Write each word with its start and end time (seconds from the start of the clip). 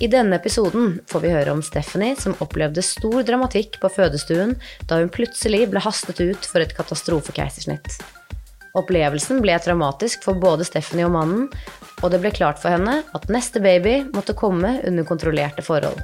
I 0.00 0.06
denne 0.06 0.36
episoden 0.38 1.00
får 1.10 1.22
vi 1.24 1.30
høre 1.32 1.50
om 1.56 1.62
Stephanie 1.64 2.14
som 2.20 2.36
opplevde 2.44 2.84
stor 2.86 3.24
dramatikk 3.26 3.80
på 3.82 3.90
fødestuen 3.90 4.54
da 4.86 5.00
hun 5.00 5.10
plutselig 5.10 5.64
ble 5.72 5.82
hastet 5.82 6.20
ut 6.22 6.46
for 6.46 6.62
et 6.62 6.74
katastrofekeisersnitt. 6.76 7.98
Opplevelsen 8.78 9.42
ble 9.42 9.56
traumatisk 9.58 10.22
for 10.22 10.38
både 10.38 10.68
Stephanie 10.68 11.08
og 11.08 11.16
mannen, 11.16 11.48
og 11.98 12.14
det 12.14 12.22
ble 12.22 12.30
klart 12.30 12.62
for 12.62 12.70
henne 12.76 13.00
at 13.10 13.26
neste 13.32 13.58
baby 13.64 14.04
måtte 14.14 14.38
komme 14.38 14.76
under 14.86 15.08
kontrollerte 15.08 15.66
forhold. 15.66 15.98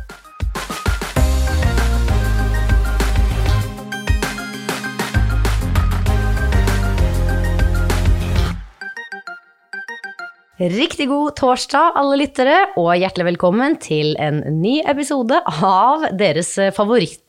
Riktig 10.65 11.11
god 11.11 11.35
torsdag, 11.37 11.91
alle 12.01 12.17
lyttere, 12.23 12.55
og 12.81 12.95
hjertelig 12.97 13.27
velkommen 13.35 13.75
til 13.85 14.15
en 14.17 14.39
ny 14.63 14.79
episode 14.89 15.37
av 15.61 16.07
deres 16.17 16.55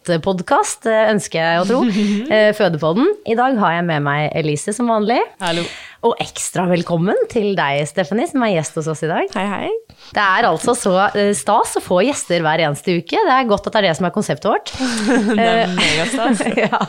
favorittpodkast, 0.06 0.86
ønsker 1.12 1.42
jeg 1.42 1.64
å 1.64 1.66
tro, 1.70 1.82
eh, 2.34 2.52
Fødepodden. 2.58 3.10
I 3.26 3.38
dag 3.38 3.58
har 3.62 3.80
jeg 3.80 3.88
med 3.90 4.06
meg 4.06 4.30
Elise 4.38 4.74
som 4.76 4.90
vanlig. 4.92 5.20
Hallo. 5.42 5.66
Og 6.06 6.14
ekstra 6.22 6.68
velkommen 6.70 7.18
til 7.32 7.56
deg, 7.58 7.82
Stephanie, 7.90 8.28
som 8.30 8.44
er 8.46 8.52
gjest 8.54 8.76
hos 8.78 8.90
oss 8.92 9.02
i 9.06 9.10
dag. 9.10 9.32
Hei, 9.34 9.46
hei. 9.50 9.72
Det 10.14 10.22
er 10.22 10.46
altså 10.46 10.76
så 10.78 10.94
eh, 11.08 11.32
stas 11.38 11.74
å 11.80 11.82
få 11.82 12.04
gjester 12.06 12.44
hver 12.46 12.62
eneste 12.62 13.00
uke. 13.00 13.18
Det 13.18 13.34
er 13.34 13.50
godt 13.50 13.66
at 13.70 13.74
det 13.74 13.82
er 13.82 13.88
det 13.88 13.96
som 13.98 14.10
er 14.10 14.14
konseptet 14.14 14.52
vårt. 14.52 14.74
Det 15.36 15.46
er 15.46 15.74
megastas. 15.74 16.44
ja. 16.66 16.82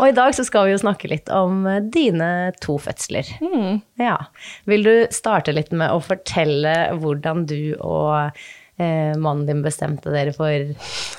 Og 0.00 0.08
i 0.08 0.16
dag 0.16 0.32
så 0.36 0.46
skal 0.46 0.68
vi 0.68 0.74
jo 0.74 0.80
snakke 0.80 1.10
litt 1.12 1.28
om 1.32 1.66
eh, 1.68 1.82
dine 1.84 2.30
to 2.64 2.78
fødsler. 2.80 3.28
Ja. 4.00 4.16
Vil 4.70 4.86
du 4.86 4.94
starte 5.12 5.52
litt 5.52 5.74
med 5.76 5.92
å 5.92 6.00
fortelle 6.02 6.74
hvordan 7.02 7.44
du 7.50 7.74
og 7.76 8.12
eh, 8.22 8.44
mannen 8.76 9.44
din 9.46 9.60
bestemte 9.62 10.10
dere 10.10 10.32
for 10.34 10.50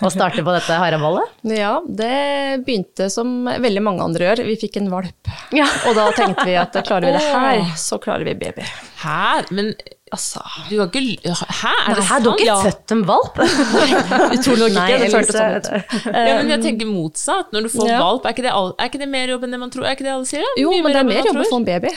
å 0.04 0.12
starte 0.12 0.44
på 0.44 0.56
dette 0.56 0.80
haraballet? 0.82 1.32
Ja, 1.56 1.78
det 1.88 2.64
begynte 2.66 3.08
som 3.14 3.46
veldig 3.48 3.84
mange 3.86 4.04
andre 4.04 4.28
gjør. 4.28 4.44
Vi 4.50 4.58
fikk 4.66 4.80
en 4.82 4.90
valp. 4.92 5.30
Ja. 5.56 5.68
Og 5.88 5.96
da 5.96 6.10
tenkte 6.18 6.48
vi 6.50 6.58
at 6.60 6.76
klarer 6.86 7.08
vi 7.08 7.16
det 7.16 7.24
her, 7.24 7.62
så 7.80 8.00
klarer 8.02 8.28
vi 8.28 8.36
baby. 8.42 8.66
Her? 9.06 9.48
Men 9.56 9.72
Altså, 10.14 10.38
du 10.70 10.76
har 10.78 10.86
ikke 10.94 11.02
Hæ, 11.26 11.72
er 11.90 11.96
det 11.98 12.04
sant? 12.06 12.24
du 12.24 12.30
har 12.30 12.38
ikke 12.38 12.46
Ja. 12.46 12.58
født 12.62 12.92
en 12.94 13.00
valp? 13.08 13.40
utrolig 14.38 14.68
nok 14.76 14.90
ikke. 14.92 15.00
Det 15.02 15.08
føltes 15.12 15.36
sånn 15.36 15.56
ut. 15.58 15.70
Ja, 16.14 16.36
men 16.38 16.52
jeg 16.54 16.62
tenker 16.62 16.90
motsatt. 16.90 17.50
Når 17.56 17.66
du 17.66 17.70
får 17.74 17.90
Ja. 17.90 17.98
valp, 18.04 18.26
er 18.30 18.36
ikke, 18.36 18.44
det 18.46 18.52
all, 18.54 18.70
er 18.78 18.86
ikke 18.92 19.00
det 19.02 19.08
mer 19.10 19.28
jobb 19.34 19.44
enn 19.48 19.52
det 19.56 19.60
man 19.60 19.72
tror? 19.74 19.86
Er 19.90 19.96
ikke 19.98 20.06
det 20.06 20.14
alle 20.14 20.28
sier? 20.30 20.46
det? 20.46 20.62
Jo, 20.62 20.70
men 20.78 20.94
det 20.94 21.02
er 21.02 21.08
mer 21.10 21.26
jobb 21.26 21.40
å 21.42 21.48
få 21.50 21.58
en 21.58 21.66
baby. 21.66 21.90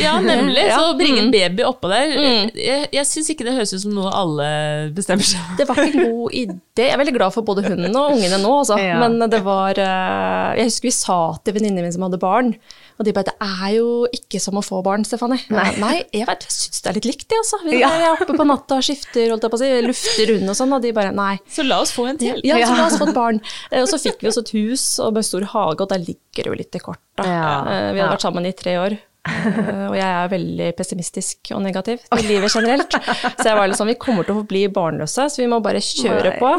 Ja, 0.00 0.14
nemlig. 0.20 0.62
Ja. 0.70 0.78
Så 0.78 0.96
bringe 0.96 1.18
Mm. 1.20 1.24
en 1.26 1.30
baby 1.32 1.62
oppå 1.66 1.88
der 1.90 2.06
Jeg, 2.54 2.88
jeg 2.92 3.04
syns 3.06 3.30
ikke 3.34 3.44
det 3.44 3.54
høres 3.56 3.72
ut 3.74 3.80
som 3.82 3.92
noe 3.94 4.10
alle 4.14 4.92
bestemmer 4.94 5.26
seg 5.26 5.40
for. 5.42 5.56
Det 5.58 5.66
var 5.68 5.76
ikke 5.82 5.98
en 5.98 6.12
god 6.14 6.30
idé. 6.32 6.84
Jeg 6.86 6.92
er 6.94 6.98
veldig 7.02 7.16
glad 7.18 7.32
for 7.34 7.42
både 7.42 7.64
hunden 7.66 7.96
og 7.96 8.12
ungene 8.14 8.38
nå, 8.40 8.52
altså. 8.62 8.78
Ja. 8.78 9.00
Men 9.02 9.18
det 9.28 9.42
var 9.44 9.74
eh, 9.74 10.56
Jeg 10.60 10.70
husker 10.70 10.86
vi 10.86 10.94
sa 10.94 11.18
til 11.44 11.54
venninnene 11.58 11.82
mine 11.82 11.92
som 11.92 12.02
hadde 12.06 12.20
barn, 12.22 12.54
og 13.00 13.06
de 13.08 13.14
bare 13.16 13.30
Det 13.30 13.34
er 13.40 13.70
jo 13.78 14.06
ikke 14.12 14.38
som 14.44 14.58
å 14.60 14.62
få 14.62 14.82
barn, 14.84 15.02
Stefanie. 15.08 15.40
Nei, 15.48 15.70
Nei 15.80 15.94
jeg 16.12 16.26
vet, 16.28 16.44
jeg 16.44 16.52
syns 16.52 16.82
det 16.84 16.90
er 16.92 16.98
litt 17.00 17.08
likt, 17.08 17.26
det, 17.32 17.38
altså. 17.40 17.58
Vi 17.64 17.78
Ja. 17.80 17.88
er 17.88 18.12
oppe 18.12 18.36
på 18.36 18.44
natta 18.46 18.76
og 18.76 18.84
skifter, 18.84 19.30
holdt 19.32 19.42
jeg 19.48 19.50
på 19.50 19.56
å 19.56 19.62
si, 19.64 19.70
lufter 19.88 20.26
rundt 20.34 20.52
og 20.52 20.56
sånn, 20.60 20.72
og 20.76 20.82
de 20.84 20.92
bare 20.92 21.12
Nei. 21.16 21.38
Så 21.48 21.64
la 21.66 21.80
oss 21.80 21.92
få 21.96 22.06
en 22.10 22.18
til. 22.20 22.40
Ja, 22.44 22.60
så 22.66 22.76
la 22.76 22.86
oss 22.86 22.98
få 23.00 23.08
et 23.08 23.14
barn. 23.16 23.40
Eh, 23.72 23.80
Og 23.80 23.88
så 23.88 23.96
fikk 23.98 24.20
vi 24.20 24.28
oss 24.28 24.36
et 24.38 24.50
hus 24.52 24.84
og 25.00 25.14
med 25.14 25.24
stor 25.24 25.42
hage, 25.54 25.80
og 25.80 25.88
der 25.88 25.98
ligger 25.98 26.44
det 26.44 26.46
jo 26.52 26.58
litt 26.60 26.76
i 26.76 26.78
korta. 26.78 27.24
Ja. 27.24 27.64
Eh, 27.64 27.92
Vi 27.94 28.00
hadde 28.00 28.12
vært 28.18 28.26
sammen 28.28 28.46
i 28.46 28.52
tre 28.52 28.76
år. 28.76 28.98
Eh, 29.28 29.84
Og 29.90 29.96
jeg 29.98 30.08
er 30.08 30.32
veldig 30.32 30.70
pessimistisk 30.78 31.52
og 31.56 31.62
negativ 31.66 32.02
til 32.08 32.28
livet 32.30 32.54
generelt. 32.54 32.96
Så 33.36 33.48
jeg 33.50 33.58
var 33.58 33.68
litt 33.68 33.80
sånn, 33.80 33.92
vi 33.92 33.98
kommer 34.00 34.26
til 34.28 34.40
å 34.40 34.46
bli 34.48 34.64
barnløse, 34.72 35.28
så 35.28 35.42
vi 35.42 35.48
må 35.50 35.60
bare 35.64 35.82
kjøre 35.84 36.36
på. 36.40 36.54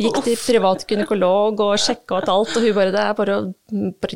Gikk 0.00 0.22
til 0.26 0.38
privat 0.38 0.84
gynekolog 0.86 1.62
og 1.64 1.76
sjekka 1.80 2.20
ut 2.22 2.32
alt, 2.32 2.56
og 2.56 2.62
hun 2.66 2.76
bare 2.76 2.92
Det 2.94 3.02
er 3.02 3.16
bare 3.16 3.38
å 3.40 3.44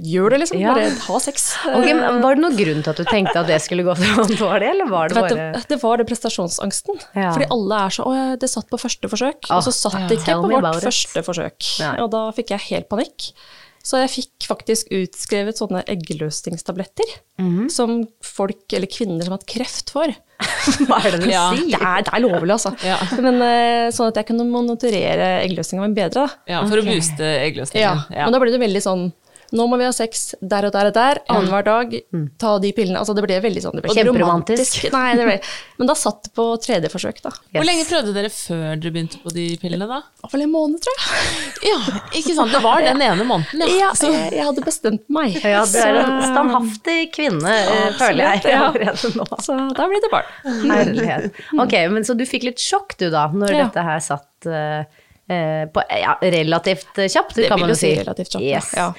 gjøre 0.00 0.20
gjør 0.20 0.34
det, 0.34 0.40
liksom. 0.44 0.60
Ja. 0.60 0.74
Bare 0.74 0.90
ha 1.06 1.20
sex. 1.22 1.46
Okay, 1.70 1.94
Var 1.96 2.36
det 2.36 2.42
noen 2.44 2.58
grunn 2.58 2.82
til 2.84 2.92
at 2.92 3.00
du 3.00 3.06
tenkte 3.08 3.36
at 3.42 3.48
det 3.50 3.58
skulle 3.64 3.84
gå 3.86 3.94
sånn? 3.98 4.34
var 4.40 4.62
det, 4.62 4.72
eller 4.74 4.90
var 4.90 5.10
det 5.10 5.18
bare 5.18 5.38
det, 5.56 5.64
det 5.70 5.80
var 5.82 6.00
det 6.00 6.06
prestasjonsangsten. 6.10 7.00
Ja. 7.16 7.30
Fordi 7.34 7.48
alle 7.56 7.80
er 7.86 7.96
så 7.96 8.06
Å, 8.10 8.18
det 8.40 8.50
satt 8.50 8.68
på 8.70 8.80
første 8.80 9.10
forsøk. 9.12 9.48
Ah, 9.48 9.58
og 9.58 9.66
så 9.66 9.74
satt 9.76 10.06
det 10.10 10.20
ikke 10.20 10.38
på 10.42 10.52
vårt 10.52 10.84
første 10.84 11.24
forsøk. 11.26 11.72
Nei. 11.82 11.94
Og 12.04 12.10
da 12.14 12.26
fikk 12.36 12.54
jeg 12.56 12.66
helt 12.70 12.90
panikk. 12.92 13.30
Så 13.80 14.00
jeg 14.02 14.10
fikk 14.12 14.46
faktisk 14.50 14.90
utskrevet 14.92 15.56
sånne 15.56 15.80
eggløsningstabletter 15.88 17.14
mm. 17.40 17.70
som 17.72 18.02
folk, 18.24 18.66
eller 18.76 18.90
kvinner 18.90 19.24
som 19.24 19.32
har 19.32 19.40
hatt 19.40 19.48
kreft 19.48 19.92
får. 19.94 20.12
Hva 20.88 20.98
er 21.00 21.16
det 21.16 21.22
du 21.22 21.30
Ja. 21.32 21.46
sier? 21.54 21.70
Det 21.72 21.80
er, 21.80 22.04
det 22.04 22.12
er 22.12 22.24
lovlig, 22.26 22.52
altså. 22.56 22.74
Ja. 22.84 22.98
Men 23.24 23.40
eh, 23.46 23.88
sånn 23.96 24.12
at 24.12 24.20
jeg 24.20 24.28
kunne 24.32 24.46
monitorere 24.50 25.30
eggløsninga 25.46 25.88
mi 25.88 25.96
bedre. 25.96 26.26
Da. 26.26 26.44
Ja, 26.56 26.62
for 26.68 26.82
å 26.82 26.84
booste 26.86 27.32
Ja. 27.78 27.94
ja. 28.12 28.26
Men 28.26 28.36
da 28.36 28.42
ble 28.42 28.52
det 28.52 28.60
veldig 28.62 28.84
sånn 28.84 29.08
nå 29.56 29.66
må 29.70 29.76
vi 29.80 29.86
ha 29.88 29.92
sex 29.94 30.34
der 30.40 30.66
og 30.68 30.72
der 30.74 30.88
og 30.90 30.94
der, 30.94 31.20
annenhver 31.32 31.64
dag, 31.66 31.94
ta 32.38 32.52
de 32.62 32.70
pillene. 32.76 33.00
Altså 33.00 33.14
det 33.16 33.24
ble 33.26 33.38
veldig 33.42 33.62
sånn, 33.64 33.76
det 33.78 33.84
ble 33.86 33.94
Kjemperomantisk. 33.96 34.84
Nei, 34.94 35.08
det 35.18 35.26
ble, 35.26 35.36
men 35.80 35.90
da 35.90 35.96
satt 35.98 36.28
det 36.28 36.32
på 36.36 36.46
tredje 36.62 36.90
forsøk, 36.92 37.18
da. 37.24 37.32
Hvor 37.56 37.66
lenge 37.66 37.86
prøvde 37.88 38.14
dere 38.16 38.30
før 38.34 38.78
dere 38.78 38.94
begynte 38.94 39.20
på 39.24 39.32
de 39.34 39.46
pillene, 39.62 39.88
da? 39.90 40.00
Vel 40.30 40.44
en 40.46 40.52
måned, 40.54 40.80
tror 40.84 40.96
jeg. 41.02 41.36
Ja, 41.70 41.76
ikke 42.16 42.34
sant. 42.38 42.54
Det 42.54 42.62
var 42.64 42.80
den 42.84 43.02
ene 43.04 43.26
måneden, 43.28 43.64
ja. 43.66 43.90
Ja, 43.90 43.90
jeg, 44.06 44.30
jeg 44.38 44.46
hadde 44.48 44.64
bestemt 44.64 45.04
meg. 45.12 45.34
Ja, 45.44 45.64
du 45.68 45.76
er 45.82 45.98
en 46.04 46.16
standhaftig 46.30 46.98
kvinne, 47.14 47.52
ja, 47.52 47.90
føler 48.00 48.24
jeg 48.36 48.54
ja. 48.54 48.62
allerede 48.70 49.12
nå. 49.18 49.26
Så 49.44 49.58
da 49.76 49.86
ble 49.90 50.00
det 50.04 50.10
barn. 50.12 50.32
Herlighet. 50.70 51.42
Ok, 51.60 51.74
men 51.92 52.06
så 52.06 52.16
du 52.18 52.24
fikk 52.28 52.46
litt 52.48 52.62
sjokk 52.62 52.96
du 53.00 53.08
da, 53.12 53.26
når 53.34 53.52
Ja. 53.54 53.64
dette 53.66 53.84
her 53.86 54.00
satt 54.04 54.46
eh, 54.48 54.84
eh, 55.30 55.64
på 55.72 55.84
ja, 56.00 56.14
relativt 56.22 56.96
kjapt, 57.04 57.34
Det 57.36 57.48
kan 57.50 57.60
man 57.60 57.72
jo 57.72 57.78
si. 57.78 57.92
relativt 57.98 58.32
kjapt. 58.36 58.44
Yes. 58.46 58.70
Ja. 58.76 58.90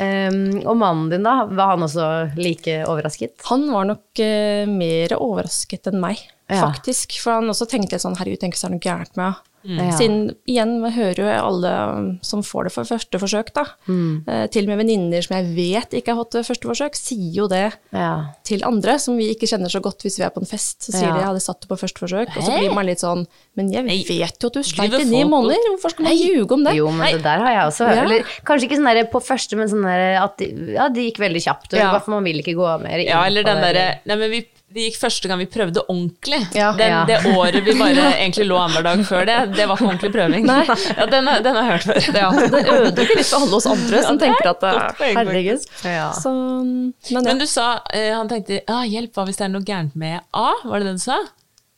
Um, 0.00 0.36
og 0.64 0.78
mannen 0.80 1.10
din 1.12 1.26
da, 1.26 1.42
var 1.44 1.74
han 1.74 1.84
også 1.84 2.04
like 2.40 2.78
overrasket? 2.88 3.34
Han 3.50 3.66
var 3.72 3.84
nok 3.90 4.22
uh, 4.24 4.64
mer 4.70 5.12
overrasket 5.18 5.90
enn 5.92 6.00
meg, 6.00 6.22
Ja. 6.48 6.62
faktisk. 6.64 7.18
For 7.20 7.36
han 7.36 7.52
også 7.52 7.68
tenkte 7.68 7.98
litt 7.98 8.04
sånn 8.06 8.16
herregud, 8.16 8.40
tenk 8.40 8.56
hvis 8.56 8.64
det 8.64 8.70
er 8.70 8.76
noe 8.78 8.86
gærent 8.86 9.16
med 9.20 9.26
henne. 9.28 9.46
Ja. 9.62 9.90
Siden 9.92 10.34
igjen, 10.48 10.78
hører 10.94 11.18
jo 11.20 11.26
alle 11.28 12.18
som 12.24 12.40
får 12.42 12.64
det 12.68 12.72
for 12.72 12.84
første 12.88 13.18
forsøk, 13.20 13.52
da. 13.52 13.64
Mm. 13.86 14.22
Eh, 14.26 14.46
til 14.48 14.64
og 14.64 14.68
med 14.72 14.78
venninner 14.80 15.22
som 15.26 15.36
jeg 15.36 15.50
vet 15.56 15.96
ikke 16.00 16.14
har 16.14 16.20
fått 16.24 16.32
det 16.38 16.46
første 16.48 16.68
forsøk, 16.70 16.96
sier 16.96 17.34
jo 17.42 17.46
det 17.48 17.72
Ja. 17.92 18.32
til 18.44 18.64
andre 18.64 18.98
som 18.98 19.16
vi 19.18 19.28
ikke 19.34 19.48
kjenner 19.50 19.68
så 19.68 19.80
godt 19.82 20.00
hvis 20.02 20.16
vi 20.18 20.24
er 20.24 20.30
på 20.30 20.40
en 20.40 20.46
fest. 20.48 20.80
Så 20.86 20.92
sier 20.92 21.08
Ja. 21.08 21.12
de 21.14 21.20
jeg 21.20 21.28
hadde 21.28 21.40
satt 21.44 21.60
det 21.60 21.68
på 21.68 21.76
første 21.78 22.00
forsøk, 22.00 22.36
og 22.36 22.42
så 22.42 22.58
blir 22.58 22.72
man 22.74 22.86
litt 22.86 23.00
sånn 23.00 23.26
Men 23.56 23.70
jeg 23.72 23.84
vet 23.84 24.38
jo 24.40 24.46
at 24.46 24.52
du 24.54 24.62
sleit 24.62 24.94
i 24.94 25.04
ni 25.04 25.24
måneder, 25.24 25.58
hvorfor 25.74 25.90
skal 25.90 26.04
man 26.04 26.16
ljuge 26.16 26.52
om 26.52 26.64
det? 26.64 26.74
Jo, 26.76 26.90
men 26.90 27.12
det 27.12 27.22
der 27.22 27.38
har 27.38 27.50
jeg 27.52 27.66
også 27.68 27.86
hørt. 27.88 28.04
Eller 28.04 28.22
kanskje 28.46 28.64
ikke 28.68 28.76
sånn 28.78 28.94
der 28.94 29.04
på 29.12 29.20
første, 29.20 29.56
men 29.56 29.68
sånn 29.68 29.82
der 29.84 30.22
at 30.22 30.38
de, 30.38 30.72
ja, 30.74 30.88
det 30.88 31.12
gikk 31.12 31.18
veldig 31.20 31.42
kjapt. 31.44 31.72
Og 31.74 31.78
Ja. 31.78 32.00
Man 32.06 32.24
vil 32.24 32.40
ikke 32.40 32.54
gå 32.56 32.80
mer 32.82 32.98
inn 32.98 33.08
Ja, 33.08 33.24
eller 33.26 33.42
den 33.42 33.56
derre 33.60 34.00
Nei, 34.06 34.16
men 34.16 34.30
vi 34.30 34.46
det 34.70 34.84
gikk 34.86 34.98
første 35.00 35.26
gang 35.30 35.40
vi 35.42 35.46
prøvde 35.50 35.82
ordentlig. 35.88 36.38
Ja. 36.54 36.68
Den, 36.78 36.92
Ja. 36.92 37.00
Det 37.08 37.18
året 37.34 37.64
vi 37.66 37.74
bare 37.82 38.04
egentlig 38.20 38.46
lå 38.46 38.58
annenhver 38.60 38.86
dag 38.86 39.02
før 39.08 39.24
det, 39.26 39.38
det 39.56 39.66
var 39.68 39.76
ikke 39.80 39.88
ordentlig 39.90 40.12
prøving. 40.14 40.46
Ja, 40.46 41.06
den, 41.10 41.26
har- 41.32 41.42
den 41.46 41.56
har 41.58 41.64
jeg 41.64 41.72
hørt 41.72 41.88
før. 41.88 42.20
Ja, 42.20 42.30
det 42.54 42.62
ødelegger 42.76 43.18
litt 43.20 43.30
for 43.32 43.44
alle 43.46 43.58
oss 43.60 43.66
andre 43.70 44.02
som 44.06 44.18
er 44.20 44.22
tenker 44.26 44.50
at 44.52 44.62
poeng, 45.00 45.16
herregud. 45.18 45.66
Ja. 45.84 46.10
Så, 46.14 46.30
men. 46.34 47.24
Men 47.26 47.42
du 47.42 47.46
sa 47.50 47.66
eh, 47.94 48.12
han 48.14 48.30
tenkte 48.30 48.62
ah, 48.70 48.84
hjelp, 48.86 49.12
hva 49.16 49.26
hvis 49.28 49.40
det 49.40 49.48
er 49.48 49.52
noe 49.56 49.66
gærent 49.66 49.96
med 49.98 50.20
A? 50.36 50.48
Var 50.64 50.78
det 50.84 50.90
det 50.92 50.96
du 51.00 51.04
sa? 51.04 51.18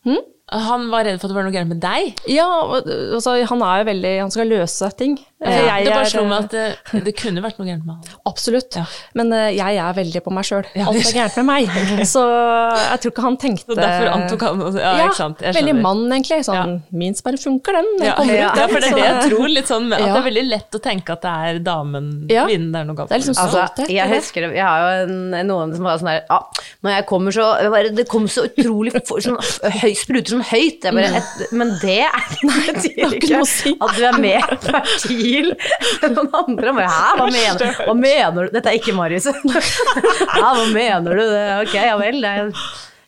Hmm? 0.05 0.21
Han 0.53 0.89
var 0.93 1.07
redd 1.07 1.17
for 1.23 1.31
at 1.31 1.33
det 1.33 1.37
var 1.39 1.47
noe 1.47 1.55
gærent 1.55 1.71
med 1.73 1.79
deg? 1.81 2.19
ja, 2.29 2.45
altså, 3.15 3.39
han 3.49 3.63
er 3.65 3.79
jo 3.81 3.87
veldig 3.89 4.11
Han 4.21 4.33
skal 4.35 4.51
løse 4.51 4.91
ting. 4.99 5.15
Altså, 5.43 5.63
jeg 5.67 5.85
det 5.87 5.93
bare 5.93 6.11
slo 6.11 6.23
meg 6.31 6.45
at 6.45 6.53
det, 6.55 7.05
det 7.07 7.13
kunne 7.19 7.43
vært 7.43 7.57
noe 7.59 7.67
gærent 7.67 7.87
med 7.87 7.97
han. 7.99 8.19
Absolutt. 8.31 8.77
Ja. 8.79 8.85
Men 9.19 9.33
eh, 9.35 9.49
jeg 9.57 9.79
er 9.83 9.97
veldig 9.97 10.21
på 10.23 10.33
meg 10.35 10.47
sjøl. 10.47 10.67
Alt 10.85 11.01
er 11.01 11.17
gærent 11.17 11.39
med 11.41 11.49
meg. 11.49 11.73
Så 12.13 12.23
jeg 12.23 13.01
tror 13.03 13.13
ikke 13.15 13.25
han 13.27 13.39
tenkte 13.43 13.75
Så 13.75 13.79
derfor 13.79 14.11
antok 14.13 14.45
han 14.47 14.63
Ja, 14.79 14.93
ikke 15.09 15.19
sant. 15.19 15.43
Jeg 15.43 15.57
veldig 15.59 15.75
mann, 15.81 16.05
egentlig. 16.15 16.39
Sånn, 16.47 16.77
Min 17.03 17.17
sperre 17.19 17.41
funker, 17.43 17.79
den. 17.81 17.91
Den 17.99 18.07
Ja, 18.07 18.15
kommer 18.21 18.39
ja, 18.39 18.51
ut, 18.53 18.61
den. 18.61 18.71
for 18.75 18.85
det 18.87 18.91
er 18.93 18.99
det 19.01 19.07
jeg 19.09 19.33
tror. 19.33 19.49
Litt 19.57 19.73
sånn, 19.73 19.89
at 19.93 20.01
Ja. 20.05 20.13
det 20.13 20.21
er 20.23 20.27
veldig 20.29 20.45
lett 20.53 20.79
å 20.79 20.83
tenke 20.87 21.17
at 21.17 21.27
det 21.27 21.35
er 21.51 21.59
damen, 21.67 22.07
Ja. 22.31 22.47
kvinnen, 22.47 22.71
det 22.73 22.81
er 22.85 22.89
noe 22.89 22.97
galt 23.03 23.11
Det 23.11 23.19
er 23.19 23.25
liksom. 23.25 23.43
Altså, 23.43 23.89
jeg 23.91 24.09
husker 24.15 24.47
det, 24.47 24.53
jeg 24.57 24.65
har 24.67 24.87
jo 24.87 25.03
en, 25.09 25.47
noen 25.51 25.75
som 25.75 25.85
var 25.91 25.99
sånn 26.01 26.11
der 26.13 26.23
ja, 26.31 26.39
Når 26.87 26.95
jeg 26.97 27.07
kommer 27.11 27.35
så 27.35 27.49
bare, 27.75 27.91
Det 27.97 28.07
kom 28.11 28.27
så 28.31 28.47
utrolig 28.47 28.95
for, 29.07 29.19
sånn, 29.25 29.39
høy, 29.83 29.93
Spruter 29.99 30.37
sånn 30.37 30.47
høyt. 30.47 30.87
Jeg 30.87 30.95
bare, 30.97 31.21
et, 31.21 31.53
men 31.53 31.75
det 31.83 31.99
er 32.07 32.31
det 32.33 32.55
betyr 32.69 32.97
ikke 33.03 33.21
ikke 33.23 33.31
noe 33.35 33.45
å 33.45 33.51
si. 33.51 33.75
at 33.81 33.97
du 33.99 34.03
er 34.07 34.19
med 34.23 34.39
i 34.39 34.61
fertil 34.67 35.32
enn 35.41 36.15
noen 36.17 36.31
andre. 36.43 36.73
Bare, 36.77 36.89
Hæ, 36.93 37.11
hva 37.19 37.27
mener, 37.33 37.77
hva 37.89 37.95
mener 37.99 38.49
du? 38.49 38.53
Dette 38.57 38.73
er 38.73 38.79
ikke 38.81 38.95
Marius. 38.97 39.29
Hæ, 39.33 40.41
hva 40.41 40.67
mener 40.75 41.17
du? 41.19 41.23
Det, 41.33 41.45
ok, 41.67 41.77
ja 41.81 41.97
vel. 42.01 42.21
Er, 42.29 42.53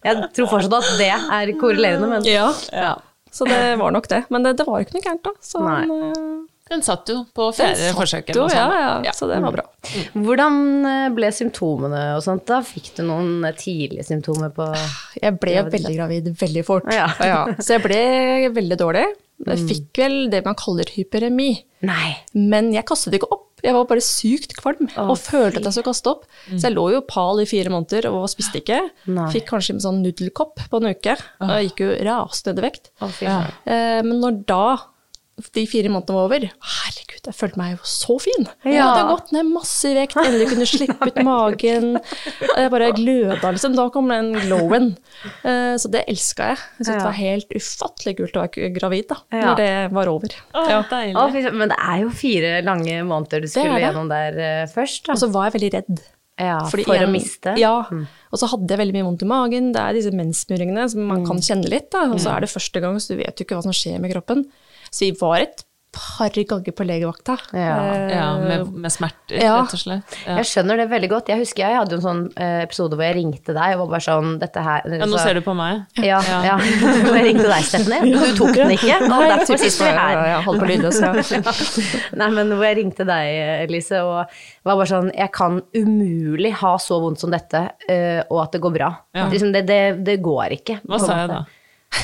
jeg 0.05 0.31
tror 0.37 0.51
fortsatt 0.57 0.79
at 0.81 0.89
det 1.01 1.11
er 1.15 1.53
korrelerende, 1.61 2.11
men 2.17 2.29
Ja. 2.29 2.49
Ja. 2.73 2.95
Så 3.35 3.49
det 3.51 3.61
var 3.81 3.91
nok 3.91 4.07
det. 4.13 4.21
Men 4.31 4.45
det, 4.47 4.53
det 4.61 4.67
var 4.69 4.85
ikke 4.85 4.95
noe 4.95 5.03
gærent, 5.03 5.25
da. 5.27 5.33
Så 5.43 5.59
Nei. 5.65 5.81
han, 5.89 6.13
eh, 6.13 6.43
Den 6.71 6.81
satt 6.81 7.11
jo 7.13 7.19
på 7.37 7.51
fjerde 7.53 7.91
forsøk. 7.93 8.31
Ja, 8.33 8.47
ja, 8.49 8.93
ja, 9.05 9.13
så 9.13 9.27
det 9.29 9.37
var 9.45 9.53
bra. 9.53 9.65
hvordan 10.17 10.55
eh, 10.89 11.09
ble 11.13 11.29
symptomene 11.37 12.05
og 12.17 12.23
sånt 12.25 12.47
da? 12.49 12.63
Fikk 12.65 12.95
du 12.97 13.03
noen 13.05 13.45
eh, 13.45 13.53
tidlige 13.59 14.07
symptomer 14.09 14.49
på 14.55 14.71
Jeg 15.21 15.37
ble 15.43 15.59
gravid. 15.59 15.75
veldig 15.77 15.95
gravid 15.99 16.31
veldig 16.41 16.65
fort. 16.65 16.89
Ja. 16.93 17.11
Så 17.61 17.77
jeg 17.77 17.85
ble 17.85 18.01
veldig 18.57 18.81
dårlig. 18.81 19.05
Jeg 19.45 19.67
fikk 19.69 19.99
vel 20.01 20.17
det 20.33 20.41
man 20.47 20.57
kaller 20.57 20.89
hyperemi. 20.95 21.51
Nei. 21.85 22.15
Men 22.39 22.73
jeg 22.73 22.87
kastet 22.89 23.19
ikke 23.19 23.29
opp. 23.35 23.51
Jeg 23.65 23.73
var 23.73 23.87
bare 23.89 24.03
sykt 24.05 24.53
kvalm 24.59 24.91
Åh, 24.93 25.09
og 25.09 25.17
følte 25.17 25.57
at 25.61 25.67
jeg 25.69 25.77
skulle 25.79 25.89
kaste 25.91 26.11
opp. 26.13 26.25
Så 26.51 26.67
jeg 26.69 26.75
lå 26.77 26.85
jo 26.93 27.03
pal 27.09 27.41
i 27.41 27.47
fire 27.49 27.73
måneder 27.73 28.09
og 28.11 28.27
spiste 28.33 28.61
ikke. 28.61 28.81
Nei. 29.09 29.29
Fikk 29.33 29.49
kanskje 29.53 29.77
en 29.77 29.85
sånn 29.85 30.03
nudelkopp 30.05 30.65
på 30.71 30.81
en 30.81 30.91
uke. 30.93 31.17
Og 31.45 31.53
jeg 31.59 31.71
gikk 31.71 31.85
jo 31.85 31.93
rasende 32.09 32.55
ned 32.55 32.61
i 32.61 32.67
vekt. 32.69 32.91
Åh, 33.05 33.23
ja. 33.25 33.39
Eh, 33.65 34.01
men 34.05 34.21
når 34.25 34.43
da 34.49 34.65
de 35.55 35.65
fire 35.67 35.91
månedene 35.91 36.15
var 36.15 36.27
over, 36.29 36.45
herregud, 36.63 37.25
jeg 37.27 37.35
følte 37.35 37.59
meg 37.59 37.73
jo 37.75 37.79
så 37.89 38.15
fin. 38.23 38.47
Jeg 38.65 38.75
Ja. 38.77 38.87
hadde 38.95 39.09
gått 39.17 39.33
ned 39.35 39.47
masse 39.51 39.85
i 39.91 39.95
vekt, 39.97 40.15
endelig 40.17 40.49
kunne 40.53 40.67
slippe 40.71 41.09
ut 41.11 41.17
magen. 41.27 41.99
Jeg 42.57 42.71
bare 42.71 42.93
gløda, 42.95 43.41
liksom. 43.53 43.75
Da 43.75 43.89
kom 43.91 44.09
den 44.09 44.33
glowen. 44.45 44.97
Eh, 45.43 45.75
så 45.81 45.91
det 45.91 46.05
elska 46.09 46.53
jeg. 46.55 46.59
Jeg 46.79 46.87
syntes 46.87 47.03
det 47.03 47.09
var 47.09 47.19
helt 47.19 47.49
ufattelig 47.59 48.17
kult 48.21 48.39
å 48.39 48.45
være 48.47 48.73
gravid 48.79 49.09
da, 49.09 49.17
Ja. 49.33 49.43
når 49.51 49.57
det 49.57 49.93
var 49.93 50.07
over. 50.09 50.29
Å, 50.55 50.69
Ja. 50.69 51.51
Men 51.51 51.69
det 51.69 51.79
er 51.79 52.01
jo 52.03 52.11
fire 52.11 52.63
lange 52.63 53.03
måneder 53.05 53.41
du 53.43 53.49
skulle 53.49 53.75
det 53.75 53.81
det. 53.81 53.95
gjennom 53.95 54.09
der 54.09 54.39
eh, 54.39 54.67
først. 54.67 55.05
Da. 55.07 55.13
Og 55.13 55.19
så 55.19 55.31
var 55.33 55.51
jeg 55.51 55.61
veldig 55.61 55.73
redd. 55.75 56.01
ja, 56.39 56.59
Fordi 56.67 56.85
for 56.85 56.95
å 56.99 57.11
miste. 57.11 57.57
Ja. 57.59 57.81
Og 57.89 58.39
så 58.39 58.49
hadde 58.51 58.69
jeg 58.69 58.79
veldig 58.79 58.95
mye 58.95 59.07
vondt 59.07 59.23
i 59.23 59.27
magen. 59.27 59.73
Det 59.73 59.81
er 59.81 59.93
disse 59.95 60.11
mensmurringene 60.13 60.89
som 60.91 61.07
man 61.07 61.23
Mm. 61.23 61.27
kan 61.27 61.37
kjenne 61.39 61.69
litt. 61.69 61.91
Da. 61.91 62.05
Og 62.11 62.19
så 62.19 62.37
er 62.37 62.41
det 62.41 62.51
første 62.51 62.81
gang, 62.81 62.97
så 62.99 63.09
du 63.15 63.17
vet 63.23 63.37
jo 63.39 63.45
ikke 63.45 63.57
hva 63.57 63.63
som 63.63 63.73
skjer 63.73 64.01
med 64.01 64.13
kroppen. 64.13 64.47
Så 64.95 65.09
vi 65.09 65.15
var 65.19 65.41
et 65.43 65.65
par 65.95 66.27
ganger 66.35 66.75
på 66.75 66.83
legevakta. 66.87 67.37
Ja. 67.55 67.75
Eh, 67.95 68.09
Ja, 68.17 68.25
med, 68.43 68.71
med 68.83 68.91
smerter, 68.91 69.37
Ja. 69.39 69.61
rett 69.63 69.75
og 69.77 69.79
slett. 69.79 70.15
Ja. 70.27 70.41
Jeg 70.41 70.49
skjønner 70.51 70.81
det 70.81 70.89
veldig 70.91 71.09
godt. 71.13 71.29
Jeg 71.31 71.39
husker 71.39 71.63
jeg 71.69 71.77
hadde 71.79 71.95
en 71.95 72.03
sånn 72.03 72.23
eh, 72.35 72.63
episode 72.65 72.99
hvor 72.99 73.07
jeg 73.07 73.15
ringte 73.21 73.55
deg 73.55 73.77
og 73.77 73.85
var 73.85 73.93
bare 73.93 74.03
sånn 74.09 74.33
dette 74.43 74.65
her 74.67 74.83
Ja, 74.91 75.07
nå 75.07 75.21
ser 75.23 75.39
du 75.39 75.43
på 75.47 75.55
meg. 75.55 75.85
Ja, 76.03 76.19
ja. 76.27 76.57
Jeg 77.15 77.23
ringte 77.29 77.47
deg, 77.47 77.63
Stephanie. 77.69 78.11
Du 78.11 78.35
tok 78.41 78.55
den 78.59 78.75
ikke. 78.75 78.99
Og 79.07 79.23
derfor 79.37 79.63
sitter 79.63 79.87
vi 79.87 79.95
her. 79.95 80.19
Ja, 80.19 80.27
ja, 80.33 80.43
holdt 80.49 80.65
på 80.65 80.71
lydløs, 80.73 80.99
også. 80.99 81.41
Nei, 82.21 82.31
men 82.41 82.51
hvor 82.59 82.67
jeg 82.67 82.81
ringte 82.83 83.07
deg, 83.07 83.31
Elise, 83.69 84.03
og 84.03 84.35
var 84.67 84.75
bare 84.83 84.91
sånn 84.91 85.13
Jeg 85.15 85.31
kan 85.39 85.61
umulig 85.79 86.57
ha 86.59 86.75
så 86.83 86.99
vondt 87.07 87.23
som 87.23 87.31
dette, 87.35 87.69
eh, 87.87 88.19
og 88.35 88.43
at 88.49 88.59
det 88.59 88.65
går 88.67 88.75
bra. 88.83 88.91
Ja. 89.15 89.29
Liksom, 89.31 89.55
det, 89.55 89.63
det, 89.71 89.83
det 90.11 90.19
går 90.27 90.59
ikke. 90.59 90.81
Hva 90.91 90.99
sa 91.07 91.21
jeg 91.23 91.31
da? 91.37 91.45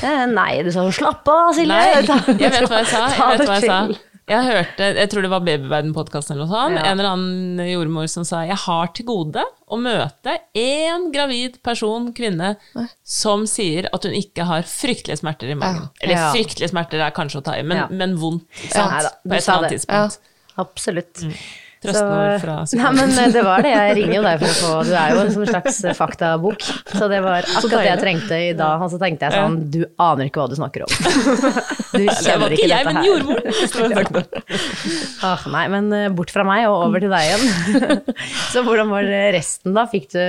Eh, 0.03 0.27
Nei, 0.31 0.63
du 0.67 0.71
sa 0.73 0.85
slapp 0.95 1.29
av, 1.29 1.51
Silje. 1.57 1.69
Nei, 1.69 1.89
jeg 1.91 2.53
vet 2.55 2.69
hva 2.71 2.79
jeg 2.83 2.87
sa. 2.93 3.03
Jeg 3.11 3.39
vet 3.39 3.49
hva 3.49 3.59
jeg 3.61 3.69
sa. 3.71 3.81
Jeg 4.31 4.45
hørte, 4.47 4.87
jeg 4.95 5.09
tror 5.11 5.25
det 5.25 5.29
var 5.33 5.41
Babyverden-podkasten 5.43 6.37
eller 6.37 6.47
noe 6.47 6.53
sånt, 6.55 6.77
Ja. 6.79 6.85
en 6.93 7.01
eller 7.01 7.09
annen 7.17 7.63
jordmor 7.67 8.07
som 8.07 8.23
sa 8.23 8.45
jeg 8.47 8.55
har 8.63 8.93
til 8.95 9.05
gode 9.09 9.43
å 9.67 9.79
møte 9.81 10.37
én 10.55 11.09
gravid 11.11 11.57
person, 11.67 12.13
kvinne, 12.15 12.53
som 13.03 13.43
sier 13.51 13.89
at 13.93 14.07
hun 14.07 14.15
ikke 14.15 14.47
har 14.47 14.63
fryktelige 14.71 15.19
smerter 15.19 15.51
i 15.51 15.57
magen. 15.59 15.89
Eller 15.99 16.15
Ja. 16.15 16.29
fryktelige 16.31 16.71
smerter 16.71 17.03
er 17.03 17.11
kanskje 17.11 17.41
å 17.41 17.45
ta 17.49 17.57
i, 17.59 17.65
men, 17.67 17.77
Ja. 17.77 17.89
men 17.91 18.15
vondt, 18.23 18.47
sant? 18.71 19.11
På 19.27 19.35
et 19.35 19.43
eller 19.49 19.57
annet 19.57 19.75
tidspunkt. 19.75 20.19
Absolutt. 20.63 21.15
Trøstende 21.15 21.35
ord 21.89 22.43
fra 22.43 22.57
Nei, 22.81 22.91
men 22.99 23.15
eh, 23.17 23.31
det 23.33 23.43
var 23.47 23.63
det. 23.65 23.71
Jeg 23.73 23.95
ringer 23.97 24.15
jo 24.19 24.23
deg 24.27 24.43
for 24.43 24.51
å 24.51 24.57
få 24.61 24.73
Du 24.85 24.93
er 25.01 25.15
jo 25.15 25.23
en 25.25 25.31
sånn 25.33 25.49
slags 25.49 25.79
eh, 25.89 25.95
faktabok. 25.97 26.61
Så 26.93 27.09
det 27.09 27.21
var 27.25 27.41
akkurat 27.49 27.79
det 27.79 27.87
jeg 27.89 28.03
trengte 28.03 28.41
i 28.51 28.53
dag. 28.59 28.85
Og 28.85 28.93
så 28.93 29.01
tenkte 29.01 29.29
jeg 29.31 29.39
sånn 29.41 29.57
Du 29.73 29.81
aner 29.97 30.29
ikke 30.29 30.43
hva 30.43 30.49
du 30.53 30.57
snakker 30.61 30.85
om. 30.85 30.93
Du 31.91 31.99
Det 32.07 32.13
kjenner 32.23 32.45
var 32.45 32.53
ikke 32.55 32.69
jeg, 32.71 32.85
dette 32.87 32.93
men 32.93 33.01
her. 33.01 33.07
jordmor. 33.09 33.41
Ah, 35.27 35.43
nei, 35.57 35.65
men 35.73 35.89
eh, 35.97 36.07
bort 36.15 36.31
fra 36.31 36.45
meg 36.47 36.69
og 36.69 36.85
over 36.87 37.03
til 37.03 37.11
deg 37.11 37.33
igjen. 37.33 38.15
så 38.53 38.63
hvordan 38.67 38.93
var 38.93 39.09
det 39.09 39.23
resten, 39.35 39.75
da? 39.75 39.89
Fikk 39.91 40.07
du, 40.15 40.21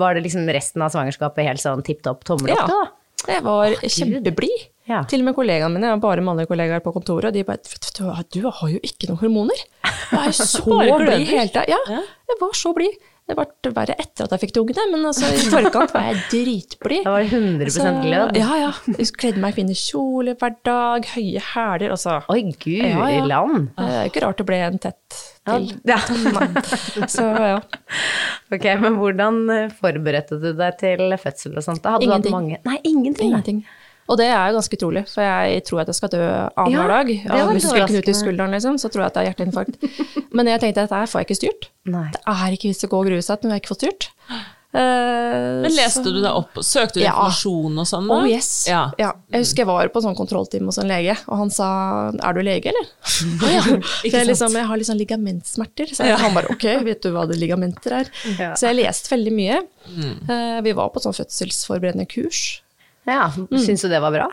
var 0.00 0.16
det 0.18 0.24
liksom 0.26 0.48
resten 0.50 0.82
av 0.82 0.90
svangerskapet 0.96 1.46
helt 1.46 1.62
sånn 1.62 1.84
tipp 1.86 2.02
topp 2.02 2.24
tommel 2.26 2.56
opp, 2.56 2.66
da? 2.72 2.80
Jeg 3.26 3.42
var 3.46 3.72
kjempeblid. 3.82 4.66
Ja. 4.86 5.00
Til 5.10 5.18
og 5.24 5.26
med 5.26 5.34
kollegaene 5.34 5.72
mine, 5.74 5.88
jeg 5.88 5.96
har 5.96 6.02
bare 6.04 6.22
mannlige 6.22 6.46
kollegaer 6.52 6.82
på 6.84 6.92
kontoret, 6.94 7.26
og 7.26 7.34
de 7.34 7.42
bare 7.42 7.58
du, 7.58 8.04
du 8.38 8.50
har 8.54 8.68
jo 8.70 8.78
ikke 8.86 9.08
noen 9.10 9.18
hormoner. 9.24 9.64
Jeg 10.12 10.28
er 10.28 10.36
så 10.46 10.62
blid 10.62 11.26
hele 11.26 11.48
tida. 11.50 11.64
Ja, 11.72 11.80
jeg 12.30 12.38
var 12.40 12.54
så 12.54 12.70
blid. 12.76 12.94
Det 13.26 13.34
ble 13.34 13.72
verre 13.74 13.96
etter 13.98 14.28
at 14.28 14.30
jeg 14.36 14.44
fikk 14.44 14.52
de 14.54 14.60
ungene, 14.62 14.84
men 14.92 15.08
altså, 15.08 15.26
i 15.34 15.48
forkant 15.50 15.90
var 15.96 16.04
jeg 16.12 16.20
dritblid. 16.30 17.02
Da 17.02 17.16
var 17.16 17.24
det 17.24 17.32
100 17.34 17.72
Så- 17.74 17.94
glød. 18.04 18.36
Ja, 18.38 18.50
ja. 18.62 18.68
Jeg 19.00 19.08
kledde 19.18 19.42
meg 19.42 19.56
i 19.56 19.56
fine 19.56 19.74
kjoler 19.80 20.36
hver 20.38 20.54
dag, 20.68 21.08
høye 21.16 21.42
hæler. 21.48 21.90
Altså, 21.96 22.20
Oi, 22.30 22.44
guri 22.62 22.92
Ja, 22.92 23.08
ja. 23.10 23.24
land. 23.26 23.72
det 23.74 23.88
er 23.96 24.06
ikke 24.12 24.22
rart 24.28 24.38
det 24.38 24.46
ble 24.46 24.60
en 24.68 24.78
tett 24.78 25.18
til. 25.46 25.66
Ja. 25.88 25.98
Så 27.16 27.24
ja. 27.24 27.56
Ok, 28.52 28.66
men 28.82 28.98
hvordan 29.00 29.40
eh, 29.54 29.72
forberedte 29.80 30.38
du 30.42 30.52
deg 30.58 30.78
til 30.82 31.16
fødsel 31.22 31.56
og 31.58 31.64
sånt? 31.66 31.82
Da 31.84 31.96
hadde 31.96 32.06
Ingenting. 32.08 32.30
du 32.30 32.36
hatt 32.36 32.40
mange 32.40 32.60
Nei, 32.66 32.78
ingenting. 32.84 33.32
Ingenting. 33.32 33.60
Og 34.06 34.18
det 34.20 34.28
er 34.30 34.52
jo 34.52 34.54
ganske 34.60 34.76
utrolig, 34.78 35.00
for 35.10 35.24
jeg 35.26 35.62
tror 35.66 35.80
at 35.82 35.88
jeg 35.90 35.96
skal 35.98 36.10
dø 36.12 36.20
annenhver 36.22 36.92
Ja, 36.92 36.98
dag. 37.02 37.08
Av 37.40 37.48
muskelknut 37.56 38.06
i 38.06 38.14
skulderen, 38.14 38.52
liksom, 38.54 38.76
så 38.78 38.86
tror 38.92 39.02
jeg 39.02 39.10
at 39.10 39.16
det 39.16 39.22
er 39.22 39.28
hjerteinfarkt. 39.32 39.80
Men 40.30 40.46
jeg 40.52 40.62
tenkte 40.62 40.84
at 40.84 40.92
dette 40.92 41.08
får 41.10 41.22
jeg 41.24 41.26
ikke 41.26 41.38
styrt. 41.40 41.66
Nei. 41.90 42.04
Det 42.14 42.20
er 42.30 42.54
ikke 42.54 42.70
vits 42.70 42.86
å 42.86 42.90
gå 42.92 43.00
og 43.02 43.08
grue 43.10 43.24
seg 43.26 43.42
når 43.42 43.56
jeg 43.56 43.64
ikke 43.64 43.72
får 43.74 43.80
styrt. 43.82 44.08
Eh, 44.76 45.62
Men 45.62 45.72
leste 45.72 46.02
så- 46.04 46.12
du 46.12 46.20
deg 46.20 46.30
opp? 46.36 46.58
Søkte 46.60 46.94
du 46.98 47.00
Ja. 47.00 47.12
informasjon 47.14 47.78
og 47.80 47.86
sånn? 47.88 48.08
da? 48.08 48.14
Oh 48.20 48.26
yes. 48.28 48.66
Ja. 48.68 48.90
Ja. 48.98 49.12
Jeg 49.32 49.40
husker 49.44 49.62
jeg 49.64 49.66
var 49.70 49.88
på 49.88 50.02
en 50.02 50.06
sånn 50.08 50.16
kontrolltime 50.18 50.66
hos 50.68 50.78
en 50.78 50.88
lege, 50.88 51.16
og 51.28 51.36
han 51.38 51.50
sa 51.50 52.10
'er 52.12 52.34
du 52.34 52.42
lege, 52.42 52.66
eller?' 52.68 52.88
Ah, 53.42 53.50
ja, 53.50 53.60
ikke 54.04 54.12
jeg, 54.12 54.12
sant? 54.12 54.28
liksom, 54.28 54.52
jeg 54.52 54.66
har 54.66 54.76
sånn 54.78 55.00
ligamentsmerter. 55.00 55.86
Så 55.96 56.04
jeg, 56.04 56.08
Ja. 56.08 56.16
han 56.18 56.34
bare 56.34 56.48
'ok, 56.50 56.84
vet 56.84 57.00
du 57.02 57.10
hva 57.12 57.26
det 57.26 57.38
ligamenter 57.40 57.92
er?' 57.92 58.10
Ja. 58.38 58.52
Så 58.54 58.68
jeg 58.68 58.84
leste 58.84 59.08
veldig 59.16 59.32
mye. 59.32 59.58
Mm. 59.88 60.30
Eh, 60.30 60.60
vi 60.62 60.72
var 60.72 60.90
på 60.90 61.00
sånn 61.00 61.14
fødselsforberedende 61.16 62.06
kurs. 62.08 62.60
Ja, 63.06 63.30
Syns 63.30 63.82
du 63.82 63.88
det 63.88 64.00
var 64.00 64.10
bra? 64.10 64.28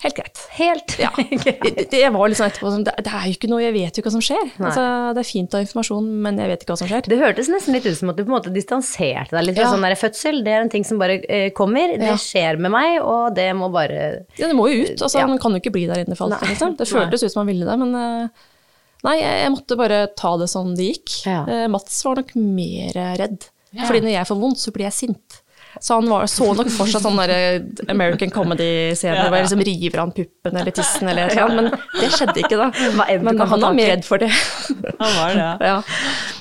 Helt 0.00 0.16
greit. 0.16 0.38
Helt 0.56 0.94
Ja. 0.98 1.10
greit. 1.44 1.92
Jeg 1.92 2.12
var 2.14 2.30
litt 2.30 2.38
sånn 2.38 2.48
etterpå 2.48 2.70
som, 2.72 2.84
det, 2.86 2.94
er 3.04 3.24
jo 3.28 3.34
ikke 3.36 3.50
noe, 3.52 3.60
jeg 3.60 3.74
vet 3.74 3.92
jo 3.98 4.00
ikke 4.00 4.08
hva 4.08 4.14
som 4.14 4.22
skjer. 4.24 4.46
Altså, 4.56 4.84
det 5.16 5.20
er 5.20 5.28
fint 5.28 5.52
å 5.52 5.58
ha 5.58 5.64
informasjon, 5.66 6.06
men 6.24 6.38
jeg 6.40 6.48
vet 6.52 6.64
ikke 6.64 6.72
hva 6.72 6.78
som 6.80 6.88
skjer. 6.88 7.04
Det 7.12 7.18
hørtes 7.20 7.50
nesten 7.52 7.76
litt 7.76 7.84
ut 7.90 7.98
som 7.98 8.12
at 8.12 8.16
du 8.16 8.22
på 8.24 8.30
en 8.30 8.36
måte 8.38 8.52
distanserte 8.54 9.36
deg 9.36 9.44
litt 9.44 9.58
fra 9.58 9.66
Ja. 9.66 9.72
sånn 9.74 9.84
der 9.84 9.96
fødsel. 10.00 10.40
Det 10.46 10.54
er 10.56 10.64
en 10.64 10.72
ting 10.72 10.86
som 10.88 11.02
bare 11.02 11.18
eh, 11.28 11.50
kommer, 11.52 11.92
det 12.00 12.08
Ja. 12.08 12.16
skjer 12.16 12.56
med 12.64 12.72
meg, 12.72 12.96
og 13.04 13.34
det 13.36 13.50
må 13.58 13.68
bare 13.74 14.00
Ja, 14.40 14.46
det 14.48 14.56
må 14.56 14.70
jo 14.72 14.86
ut. 14.88 14.96
Altså, 15.02 15.20
Ja. 15.20 15.26
Man 15.28 15.38
kan 15.42 15.52
jo 15.52 15.60
ikke 15.60 15.74
bli 15.76 15.84
der 15.90 16.00
inne 16.06 16.16
for 16.16 16.30
alltid. 16.30 16.48
Liksom. 16.54 16.76
Det 16.80 16.88
føltes 16.88 17.22
ut 17.26 17.32
som 17.36 17.44
man 17.44 17.52
ville 17.52 17.68
det, 17.68 17.76
men 17.78 17.94
uh, 17.94 18.28
nei, 19.04 19.18
jeg, 19.20 19.52
måtte 19.52 19.76
bare 19.76 20.06
ta 20.16 20.32
det 20.40 20.48
som 20.48 20.72
det 20.76 20.94
gikk. 20.94 21.26
Eh, 21.28 21.66
Mats 21.68 22.00
var 22.08 22.16
nok 22.22 22.32
mer 22.40 22.96
redd. 23.20 23.50
Fordi 23.84 24.00
når 24.02 24.16
jeg 24.16 24.26
får 24.32 24.40
vondt, 24.40 24.58
så 24.64 24.72
blir 24.74 24.88
jeg 24.88 24.96
sint. 24.96 25.42
Så 25.78 25.96
han 26.00 26.08
var, 26.10 26.26
så 26.30 26.48
nok 26.56 26.68
for 26.74 26.90
seg 26.90 27.04
sånne 27.04 27.26
American 27.92 28.32
comedy-scener 28.34 29.28
hvor 29.28 29.36
jeg 29.38 29.46
liksom 29.46 29.62
river 29.68 30.02
han 30.02 30.12
puppen 30.16 30.58
eller 30.60 30.74
tissen 30.74 31.10
eller 31.12 31.30
noe 31.36 31.48
men 31.56 31.68
det 31.70 32.10
skjedde 32.16 32.42
ikke 32.42 32.58
da. 32.58 32.66
Men 33.22 33.38
han 33.38 33.62
var 33.62 33.76
mer 33.76 33.92
redd 33.94 34.04
for 34.06 34.22
det. 34.22 34.30
Han 34.98 35.14
var 35.16 35.34
det, 35.36 35.44
ja. 35.44 35.52
Ja. 35.70 35.76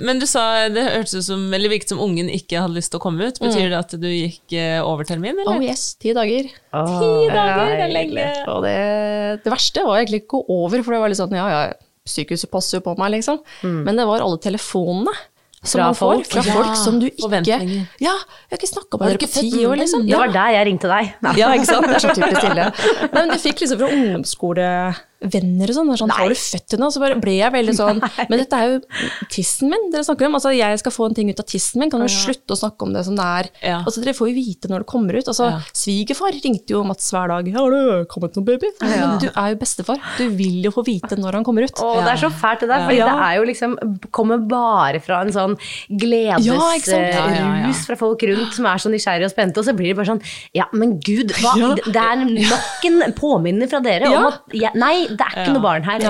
Men 0.05 0.21
du 0.21 0.25
sa 0.29 0.43
det 0.73 0.85
hørtes 0.89 1.15
ut 1.19 1.27
som, 1.29 1.45
eller 1.55 1.71
virket 1.71 1.93
som 1.93 2.01
ungen 2.03 2.31
ikke 2.33 2.63
hadde 2.63 2.77
lyst 2.79 2.91
til 2.93 2.99
å 3.01 3.03
komme 3.05 3.29
ut. 3.29 3.39
Betyr 3.41 3.69
det 3.69 3.79
at 3.79 3.93
du 4.01 4.07
gikk 4.09 4.55
eh, 4.57 4.79
over 4.83 5.07
termin, 5.07 5.37
eller? 5.37 5.59
Oh 5.59 5.63
yes, 5.63 5.93
ti 6.01 6.15
dager. 6.17 6.49
Ti 6.49 7.11
dager, 7.33 7.75
det 7.75 7.85
er 7.85 7.93
lenge. 7.93 8.25
Og 8.51 8.63
det, 8.65 8.77
det 9.45 9.53
verste 9.53 9.85
var 9.87 10.01
egentlig 10.01 10.23
ikke 10.25 10.41
å 10.41 10.47
gå 10.47 10.59
over, 10.65 10.83
for 10.85 10.95
det 10.95 11.03
var 11.03 11.13
litt 11.13 11.21
sånn, 11.21 11.37
ja, 11.37 11.47
ja, 11.53 11.61
sykehuset 12.09 12.49
passer 12.51 12.79
jo 12.79 12.85
på 12.87 12.95
meg, 12.99 13.13
liksom. 13.19 13.37
Men 13.85 13.99
det 13.99 14.07
var 14.09 14.23
alle 14.25 14.39
telefonene 14.41 15.13
som 15.63 15.75
Fra 15.79 15.85
man 15.89 15.95
får, 15.95 16.13
folk? 16.13 16.27
fra 16.31 16.43
Ja, 16.45 16.53
folk 16.55 16.75
som 16.79 16.99
du 17.01 17.07
ikke. 17.09 17.39
Ja, 17.49 17.57
jeg 17.59 18.15
har 18.53 18.57
ikke 18.57 18.69
snakka 18.71 18.99
med 19.01 19.09
dere 19.11 19.17
på 19.27 19.27
ti 19.43 19.65
år, 19.67 19.75
liksom. 19.81 20.05
den? 20.05 20.09
Det 20.13 20.17
var 20.21 20.31
der 20.37 20.53
jeg 20.55 20.67
ringte 20.69 20.87
deg. 20.87 21.13
Ja, 21.37 21.51
ikke 21.53 21.67
sant? 21.67 21.87
Det 21.89 21.95
er 21.97 22.05
så 22.05 22.15
typisk 22.15 22.41
Silje. 22.45 22.67
Nei, 23.03 23.09
men 23.19 23.33
det 23.33 23.39
fikk 23.43 23.63
liksom 23.65 23.81
fra 23.83 23.89
ungdomsskolevenner 25.19 25.69
og 25.69 25.75
sånn. 25.75 25.97
sånn 25.99 26.11
Har 26.15 26.29
du 26.31 26.35
født 26.35 26.73
henne? 26.75 26.87
Og 26.87 26.93
så 26.95 27.01
bare 27.03 27.17
ble 27.19 27.33
jeg 27.39 27.51
veldig 27.53 27.75
sånn 27.75 27.99
Men 28.29 28.39
dette 28.39 28.55
er 28.55 28.69
jo 28.71 28.79
tissen 29.31 29.69
min 29.71 29.89
dere 29.91 30.03
snakker 30.07 30.27
om. 30.29 30.35
Altså, 30.39 30.53
jeg 30.55 30.79
skal 30.79 30.91
få 30.95 31.09
en 31.09 31.15
ting 31.17 31.29
ut 31.29 31.39
av 31.39 31.45
tissen 31.49 31.79
min. 31.81 31.91
Kan 31.91 32.01
du 32.03 32.07
slutte 32.11 32.55
å 32.55 32.59
snakke 32.59 32.87
om 32.87 32.93
det 32.95 33.03
som 33.05 33.15
det 33.19 33.25
er? 33.25 33.49
Ja. 33.63 33.79
Altså, 33.83 34.01
dere 34.03 34.15
får 34.17 34.31
jo 34.31 34.35
vite 34.37 34.69
når 34.71 34.85
det 34.85 34.89
kommer 34.91 35.17
ut. 35.19 35.27
Altså, 35.27 35.49
Ja. 35.49 35.59
Svigerfar 35.73 36.35
ringte 36.35 36.75
jo 36.75 36.83
Mats 36.83 37.09
hver 37.11 37.27
dag. 37.31 37.47
'Har 37.49 37.71
du 37.71 38.05
kommet 38.11 38.35
noen 38.37 38.45
baby?' 38.45 38.71
Men 38.81 39.17
du 39.19 39.27
er 39.29 39.53
jo 39.53 39.57
bestefar. 39.59 39.97
Du 40.17 40.29
vil 40.29 40.63
jo 40.63 40.71
få 40.71 40.83
vite 40.85 41.17
når 41.17 41.33
han 41.39 41.43
kommer 41.43 41.63
ut. 41.63 41.73
Å, 41.79 42.03
det 42.05 42.13
er 42.13 42.21
så 42.21 42.29
fælt 42.31 42.59
det 42.61 42.69
der, 42.69 42.89
Ja. 42.93 43.05
det 43.09 43.17
er 43.27 43.33
jo 43.39 43.43
liksom 43.49 43.77
kommer 44.11 44.37
bare 44.47 44.99
fra 45.01 45.21
en 45.21 45.31
sånn 45.31 45.57
gledesrus 45.89 46.87
Ja. 46.87 46.99
Ja, 46.99 47.27
ja, 47.33 47.67
ja. 47.67 47.71
fra 47.73 47.95
folk 47.99 48.21
rundt 48.23 48.53
som 48.53 48.65
er 48.65 48.77
så 48.81 48.89
nysgjerrige 48.91 49.25
og 49.29 49.31
spente, 49.33 49.57
og 49.61 49.65
så 49.65 49.73
blir 49.75 49.93
det 49.93 49.97
bare 49.99 50.09
sånn 50.11 50.21
Ja, 50.55 50.65
men 50.73 50.99
gud, 50.99 51.31
hva? 51.41 51.53
Ja. 51.57 51.73
det 51.75 51.95
er 51.95 52.15
nok 52.25 52.85
en 52.85 53.13
påminner 53.13 53.69
fra 53.69 53.79
dere 53.79 54.09
Ja. 54.09 54.17
om 54.19 54.25
at 54.27 54.41
ja, 54.53 54.69
Nei, 54.75 55.07
det 55.17 55.25
er 55.25 55.41
ikke 55.41 55.55
noe 55.55 55.63
barn 55.63 55.83
her. 55.87 56.05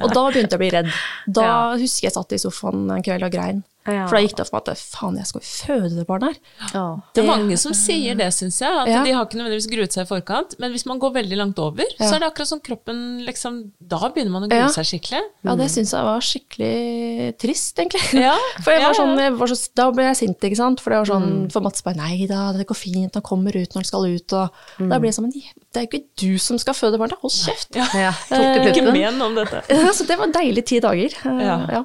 Og 0.00 0.08
da 0.14 0.22
begynte 0.30 0.54
jeg 0.54 0.58
å 0.58 0.62
bli 0.62 0.70
redd. 0.74 0.92
Da 1.26 1.48
husker 1.80 2.08
jeg 2.08 2.14
satt 2.16 2.32
i 2.36 2.40
sofaen 2.42 2.86
en 2.94 3.02
kveld 3.06 3.26
og 3.26 3.34
grein. 3.34 3.62
Ja. 3.88 4.04
For 4.06 4.16
da 4.16 4.20
gikk 4.22 4.34
det 4.36 4.42
opp 4.44 4.50
for 4.50 4.60
meg 4.60 4.68
at 4.68 4.78
faen, 4.78 5.16
jeg 5.16 5.26
skal 5.30 5.40
jo 5.40 5.48
føde 5.50 5.90
det 5.96 6.06
barnet 6.06 6.34
her. 6.36 6.68
Ja. 6.74 6.82
Det 7.16 7.22
er 7.22 7.26
mange 7.30 7.56
som 7.58 7.72
sier 7.74 8.14
det, 8.18 8.26
syns 8.36 8.58
jeg. 8.60 8.68
At 8.82 8.88
Ja. 8.92 9.02
De 9.04 9.12
har 9.16 9.24
ikke 9.24 9.38
nødvendigvis 9.40 9.70
gruet 9.72 9.92
seg 9.96 10.04
i 10.04 10.08
forkant, 10.10 10.54
men 10.60 10.70
hvis 10.74 10.84
man 10.86 10.98
går 11.00 11.14
veldig 11.14 11.38
langt 11.40 11.58
over, 11.58 11.84
så 11.98 12.10
er 12.14 12.18
det 12.20 12.28
akkurat 12.28 12.50
som 12.52 12.60
kroppen 12.60 13.24
liksom 13.26 13.72
Da 13.80 13.98
begynner 14.12 14.30
man 14.30 14.44
å 14.44 14.48
grue 14.52 14.58
Ja. 14.60 14.68
seg 14.68 14.84
skikkelig. 14.84 15.22
Ja, 15.44 15.54
det 15.56 15.70
syns 15.72 15.90
jeg 15.96 16.04
var 16.04 16.20
skikkelig 16.20 17.38
trist, 17.40 17.76
egentlig. 17.78 18.04
Ja, 18.26 18.36
For 18.64 18.70
jeg 18.74 18.82
var 18.84 18.94
sånn, 18.94 19.16
jeg 19.18 19.32
var 19.40 19.46
så, 19.48 19.58
da 19.74 19.90
ble 19.96 20.04
jeg 20.10 20.16
sint, 20.16 20.40
ikke 20.50 20.56
sant. 20.60 20.80
For 20.84 20.90
det 20.94 20.98
var 21.00 21.10
sånn, 21.14 21.30
for 21.52 21.60
Mats 21.64 21.82
bare 21.86 21.96
nei 21.96 22.26
da, 22.30 22.52
det 22.52 22.66
går 22.68 22.76
fint, 22.78 23.14
han 23.16 23.22
kommer 23.26 23.56
ut 23.56 23.70
når 23.74 23.80
han 23.82 23.88
skal 23.88 24.04
ut. 24.10 24.32
Og 24.36 24.50
da 24.90 24.98
ble 25.00 25.08
jeg 25.10 25.16
sånn, 25.18 25.30
det 25.32 25.80
er 25.80 25.86
jo 25.86 25.90
ikke 25.90 26.04
du 26.20 26.38
som 26.38 26.58
skal 26.60 26.74
føde 26.74 26.98
barnet, 27.00 27.18
hold 27.22 27.32
kjeft. 27.32 27.74
Ja. 27.74 27.86
Ja, 27.94 28.12
tok 28.28 28.70
Ikke 28.76 28.92
men 28.92 29.20
om 29.22 29.34
dette. 29.34 29.62
Så 29.96 30.04
det 30.06 30.18
var 30.20 30.30
deilig 30.34 30.66
ti 30.68 30.80
dager. 30.84 31.16
Eh, 31.24 31.46
Ja. 31.50 31.84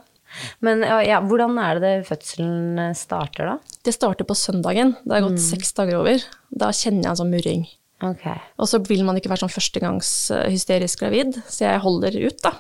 Men 0.66 0.84
ja, 0.86 1.00
ja, 1.06 1.22
hvordan 1.24 1.58
er 1.62 1.80
det 1.80 1.86
det 1.86 2.10
fødselen 2.10 2.94
starter, 2.98 3.54
da? 3.54 3.80
Det 3.86 3.94
starter 3.96 4.28
på 4.28 4.38
søndagen. 4.38 4.96
Det 5.04 5.18
har 5.18 5.26
gått 5.26 5.44
seks 5.44 5.74
dager 5.78 6.02
over. 6.02 6.24
Da 6.52 6.72
kjenner 6.76 7.06
jeg 7.06 7.12
en 7.14 7.20
sånn 7.22 7.34
murring. 7.34 7.66
Okay. 8.04 8.40
Og 8.60 8.68
så 8.68 8.82
vil 8.84 9.06
man 9.08 9.18
ikke 9.18 9.32
være 9.32 9.46
sånn 9.46 9.54
førstegangs 9.54 10.10
eh, 10.36 10.48
hysterisk 10.52 11.02
gravid, 11.02 11.38
så 11.48 11.70
jeg 11.70 11.84
holder 11.84 12.18
ut, 12.26 12.42
da. 12.44 12.52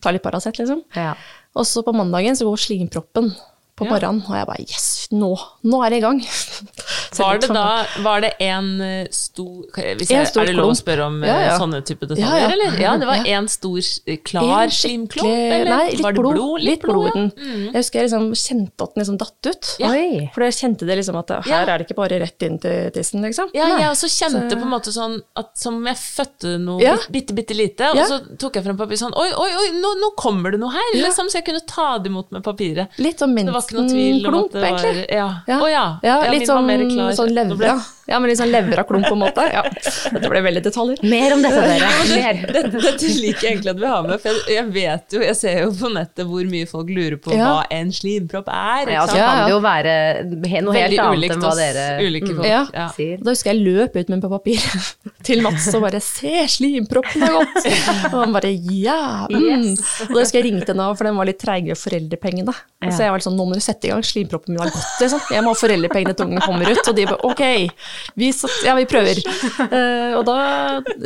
Tar 0.00 0.16
litt 0.16 0.24
Paracet, 0.24 0.56
liksom. 0.60 0.80
Ja. 0.96 1.12
Og 1.54 1.68
så 1.68 1.84
på 1.84 1.92
mandagen 1.94 2.38
så 2.38 2.48
går 2.48 2.62
slimproppen 2.64 3.34
på 3.74 3.86
morgenen, 3.88 4.22
og 4.24 4.36
jeg 4.38 4.48
bare 4.48 4.64
yes, 4.64 4.88
nå, 5.12 5.32
nå 5.66 5.80
er 5.84 5.92
det 5.92 6.00
i 6.00 6.04
gang. 6.04 6.22
Var 7.18 7.38
det 7.38 7.48
da 7.54 7.86
var 8.02 8.20
det 8.24 8.32
en 8.40 8.80
eh, 8.80 9.06
stor 9.10 9.64
hvis 9.74 10.10
En 10.10 10.26
stor 10.26 10.42
Er 10.42 10.46
det 10.46 10.56
lov 10.56 10.70
å 10.72 10.76
spørre 10.78 11.06
om 11.06 11.22
eh, 11.24 11.28
Ja, 11.28 11.38
ja. 11.48 11.58
sånne 11.58 11.80
type 11.86 12.06
detaljer, 12.06 12.24
Ja, 12.24 12.38
ja. 12.38 12.48
eller? 12.54 12.78
Ja, 12.80 12.96
det 12.96 13.06
var 13.06 13.16
Ja. 13.24 13.38
en 13.38 13.48
stor, 13.48 13.78
eh, 14.06 14.16
klar 14.24 14.68
slimklump, 14.68 15.28
eller? 15.28 15.70
Nei, 15.76 15.90
litt 15.90 16.02
var 16.02 16.12
det 16.12 16.20
blod. 16.20 16.34
blod? 16.34 16.62
Litt 16.62 16.82
blod 16.82 17.04
i 17.04 17.08
ja. 17.08 17.14
den. 17.14 17.30
Mm. 17.36 17.64
Jeg 17.72 17.76
husker 17.78 18.00
jeg 18.00 18.08
liksom 18.10 18.26
kjente 18.34 18.82
at 18.88 18.94
den 18.94 19.02
liksom 19.04 19.18
datt 19.18 19.50
ut. 19.50 19.70
Ja. 19.80 19.88
For 20.34 20.44
jeg 20.46 20.56
kjente 20.58 20.86
det 20.86 20.98
liksom 21.00 21.16
at 21.20 21.30
Ja. 21.30 21.40
her 21.42 21.68
er 21.74 21.78
det 21.78 21.86
ikke 21.88 21.96
bare 21.96 22.20
rett 22.20 22.42
inn 22.42 22.58
til 22.58 22.90
tissen, 22.90 23.22
liksom. 23.22 23.48
Ja, 23.54 23.68
jeg 23.78 23.88
også 23.90 24.08
kjente 24.10 24.50
Så- 24.50 24.56
på 24.58 24.62
en 24.62 24.72
måte 24.74 24.90
sånn 24.94 25.20
at 25.36 25.56
som 25.58 25.84
jeg 25.84 25.96
fødte 25.96 26.58
noe 26.60 26.80
Ja. 26.82 26.96
bitte, 27.10 27.34
bitte 27.34 27.54
lite, 27.54 27.90
og 27.90 27.96
så 28.08 28.20
tok 28.38 28.54
jeg 28.56 28.64
frem 28.64 28.76
papir 28.76 28.96
sånn 28.96 29.12
Oi, 29.14 29.30
oi, 29.30 29.50
oi, 29.54 29.68
nå, 29.78 29.94
nå 30.00 30.10
kommer 30.16 30.50
det 30.50 30.58
noe 30.60 30.72
her! 30.72 30.82
Liksom, 30.94 31.28
så 31.30 31.38
jeg 31.38 31.44
kunne 31.46 31.60
ta 31.66 31.98
det 31.98 32.10
imot 32.10 32.30
med 32.32 32.42
papiret. 32.42 32.88
Litt 32.98 33.18
sånn 33.18 33.34
var 33.34 33.62
egentlig. 33.62 35.06
Ja. 35.10 35.28
Å 35.46 35.68
ja. 35.70 35.98
Ja, 36.02 36.24
Ja, 36.24 36.30
litt 36.30 36.46
sånn. 36.48 36.66
Sånn 37.12 37.34
levra. 37.34 37.74
Ja, 38.06 38.18
men 38.20 38.28
litt 38.28 38.38
sånn 38.38 38.50
levra-klump 38.52 39.06
på 39.08 39.14
en 39.16 39.22
måte. 39.22 39.44
Ja. 39.48 39.62
Dette 40.12 40.28
ble 40.28 40.40
veldig 40.44 40.62
detaljer. 40.66 40.98
Mer 41.08 41.32
om 41.36 41.42
dette, 41.44 41.60
dere. 41.64 41.90
Mer. 42.10 42.40
Dette, 42.54 42.80
dette 42.84 43.08
liker 43.16 43.46
jeg 43.46 43.52
egentlig 43.54 43.72
at 43.72 43.80
vi 43.80 43.88
har 43.88 44.02
med, 44.06 44.20
for 44.22 44.50
jeg, 44.52 44.64
vet 44.74 45.14
jo, 45.16 45.22
jeg 45.24 45.36
ser 45.38 45.60
jo 45.64 45.70
på 45.78 45.90
nettet 45.94 46.26
hvor 46.28 46.44
mye 46.50 46.66
folk 46.68 46.90
lurer 46.92 47.16
på 47.20 47.32
Ja. 47.34 47.46
hva 47.48 47.64
en 47.72 47.92
slimpropp 47.94 48.48
er. 48.52 48.92
Ja, 48.92 49.06
så? 49.08 49.16
Ja, 49.18 49.28
kan 49.30 49.40
det 49.44 49.54
jo 49.54 49.60
være 49.64 49.94
noe 50.28 50.74
helt 50.76 50.94
Veldig 50.94 51.00
annet 51.04 51.34
enn 51.34 51.44
hva 51.44 51.54
dere 51.58 51.86
ulike 52.04 52.30
folk. 52.34 52.46
Ja. 52.48 52.60
Ja. 52.74 52.86
sier. 52.96 53.18
Da 53.24 53.32
husker 53.34 53.52
jeg 53.54 53.64
løp 53.64 53.96
ut 53.96 54.12
med 54.12 54.22
på 54.24 54.30
papir 54.34 54.60
til 55.28 55.42
Mats 55.44 55.68
og 55.74 55.84
bare 55.86 56.00
'se, 56.04 56.34
slimproppen 56.58 57.24
har 57.24 57.40
gått'. 57.40 57.68
Og 58.12 58.18
han 58.20 58.32
bare 58.36 58.52
'ja'. 58.52 59.26
Mm. 59.32 59.72
Og 60.08 60.12
da 60.14 60.20
husker 60.20 60.40
jeg 60.42 60.50
ringte 60.50 60.74
Nav, 60.76 60.96
for 60.98 61.08
den 61.08 61.16
var 61.16 61.28
litt 61.28 61.40
treigere 61.40 61.78
foreldrepengene. 61.78 62.52
Så 62.84 63.00
jeg 63.06 63.10
var 63.10 63.18
litt 63.18 63.26
sånn 63.26 63.36
'nå 63.38 63.48
må 63.48 63.54
du 63.56 63.64
sette 63.64 63.88
i 63.88 63.92
gang, 63.94 64.02
slimproppen 64.04 64.52
min 64.54 64.60
har 64.62 64.70
gått', 64.70 65.00
liksom. 65.00 65.20
Jeg 65.32 65.42
må 65.44 65.54
ha 65.54 65.58
foreldrepengene 65.58 66.14
til 66.16 66.26
ungen 66.28 66.44
kommer 66.44 66.68
ut. 66.70 66.84
Og 66.88 66.94
de 66.96 67.06
bare 67.06 67.22
'ok, 67.24 67.44
vi, 68.18 68.32
satt, 68.36 68.56
ja, 68.66 68.74
vi 68.78 68.88
prøver'. 68.90 69.22
Uh, 69.60 70.12
og 70.18 70.24
da 70.28 70.38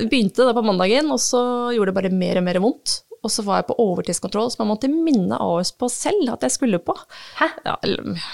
begynte 0.04 0.47
det 0.49 0.57
på 0.57 0.64
mandagen, 0.66 1.12
og 1.14 1.21
så 1.23 1.42
gjorde 1.75 1.92
det 1.92 1.99
bare 2.00 2.14
mer 2.14 2.40
og 2.40 2.49
mer 2.49 2.62
vondt. 2.64 3.02
Og 3.26 3.33
så 3.35 3.42
var 3.42 3.61
jeg 3.61 3.68
på 3.71 3.76
overtidskontroll, 3.83 4.50
som 4.52 4.62
jeg 4.62 4.71
måtte 4.71 4.90
minne 4.92 5.38
AS 5.42 5.73
på 5.75 5.88
selv 5.90 6.30
at 6.37 6.45
jeg 6.47 6.54
skulle 6.54 6.78
på. 6.83 6.95
Hæ? 7.40 7.49
Ja, 7.66 7.75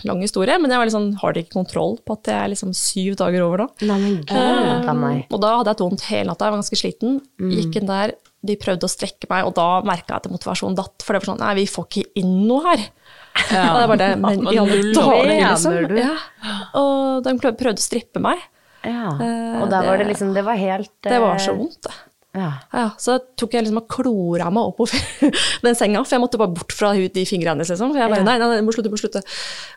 lang 0.04 0.20
historie, 0.20 0.58
men 0.60 0.72
jeg 0.72 0.80
var 0.80 0.88
litt 0.88 0.96
sånn, 0.96 1.14
har 1.22 1.32
dere 1.32 1.46
ikke 1.46 1.56
kontroll 1.56 1.96
på 2.04 2.18
at 2.18 2.28
jeg 2.28 2.36
er 2.36 2.52
liksom 2.52 2.74
syv 2.76 3.16
dager 3.20 3.46
over 3.46 3.64
da? 3.64 3.68
Nei, 3.88 3.96
men 4.02 4.18
gud 4.28 4.92
meg. 5.00 5.24
Og 5.30 5.40
da 5.40 5.54
hadde 5.56 5.72
jeg 5.72 5.80
vondt 5.86 6.06
hele 6.10 6.28
natta, 6.28 6.46
jeg 6.46 6.54
var 6.54 6.60
ganske 6.60 6.80
sliten. 6.82 7.18
Gikk 7.54 7.80
inn 7.80 7.88
der, 7.88 8.14
de 8.44 8.58
prøvde 8.60 8.84
å 8.84 8.92
strekke 8.92 9.30
meg, 9.30 9.48
og 9.48 9.56
da 9.56 9.68
merka 9.88 10.12
jeg 10.12 10.20
at 10.20 10.32
motivasjonen 10.32 10.76
datt. 10.76 11.00
For 11.00 11.16
det 11.16 11.22
var 11.22 11.32
sånn, 11.32 11.40
nei, 11.40 11.54
vi 11.62 11.66
får 11.70 11.88
ikke 11.88 12.20
inn 12.20 12.34
noe 12.50 12.64
her. 12.68 12.84
Og 13.34 13.76
det 13.80 13.86
var 13.90 13.98
det, 14.00 14.08
men 14.22 14.42
i 14.46 14.58
alle 14.62 14.80
dager, 14.94 15.30
liksom. 15.30 15.76
du? 15.90 15.96
Ja. 15.98 16.14
Og 16.80 17.24
de 17.26 17.34
prøvde, 17.40 17.74
å 17.74 17.82
strippe 17.82 18.22
meg. 18.22 18.42
Ja. 18.84 19.10
Eh, 19.18 19.62
Og 19.62 19.70
der 19.72 19.86
var 19.88 19.96
det 19.96 20.04
liksom 20.10 20.34
Det 20.36 20.42
var 20.44 20.58
helt 20.60 20.90
Det 21.06 21.16
var 21.22 21.38
så 21.40 21.54
eh, 21.54 21.56
vondt, 21.56 21.78
det. 21.86 21.94
Ja. 22.34 22.50
Ja, 22.74 22.88
så 22.98 23.14
tok 23.38 23.54
jeg 23.54 23.64
liksom 23.64 23.78
og 23.80 23.86
klora 23.88 24.50
meg 24.52 24.66
opp 24.72 24.80
på 24.82 24.86
den 25.64 25.76
senga, 25.78 26.02
for 26.02 26.16
jeg 26.16 26.22
måtte 26.24 26.40
bare 26.40 26.52
bort 26.56 26.74
fra 26.74 26.90
de 26.94 27.24
fingrene. 27.28 27.62
Liksom. 27.62 27.92
For 27.94 28.00
jeg 28.02 28.10
bare, 28.10 28.22
Ja. 28.22 28.26
nei, 28.26 28.38
nei, 28.42 28.48
nei, 28.56 28.62
må 28.66 28.74
slutte, 28.74 28.90
må 28.92 28.98
slutte. 29.00 29.22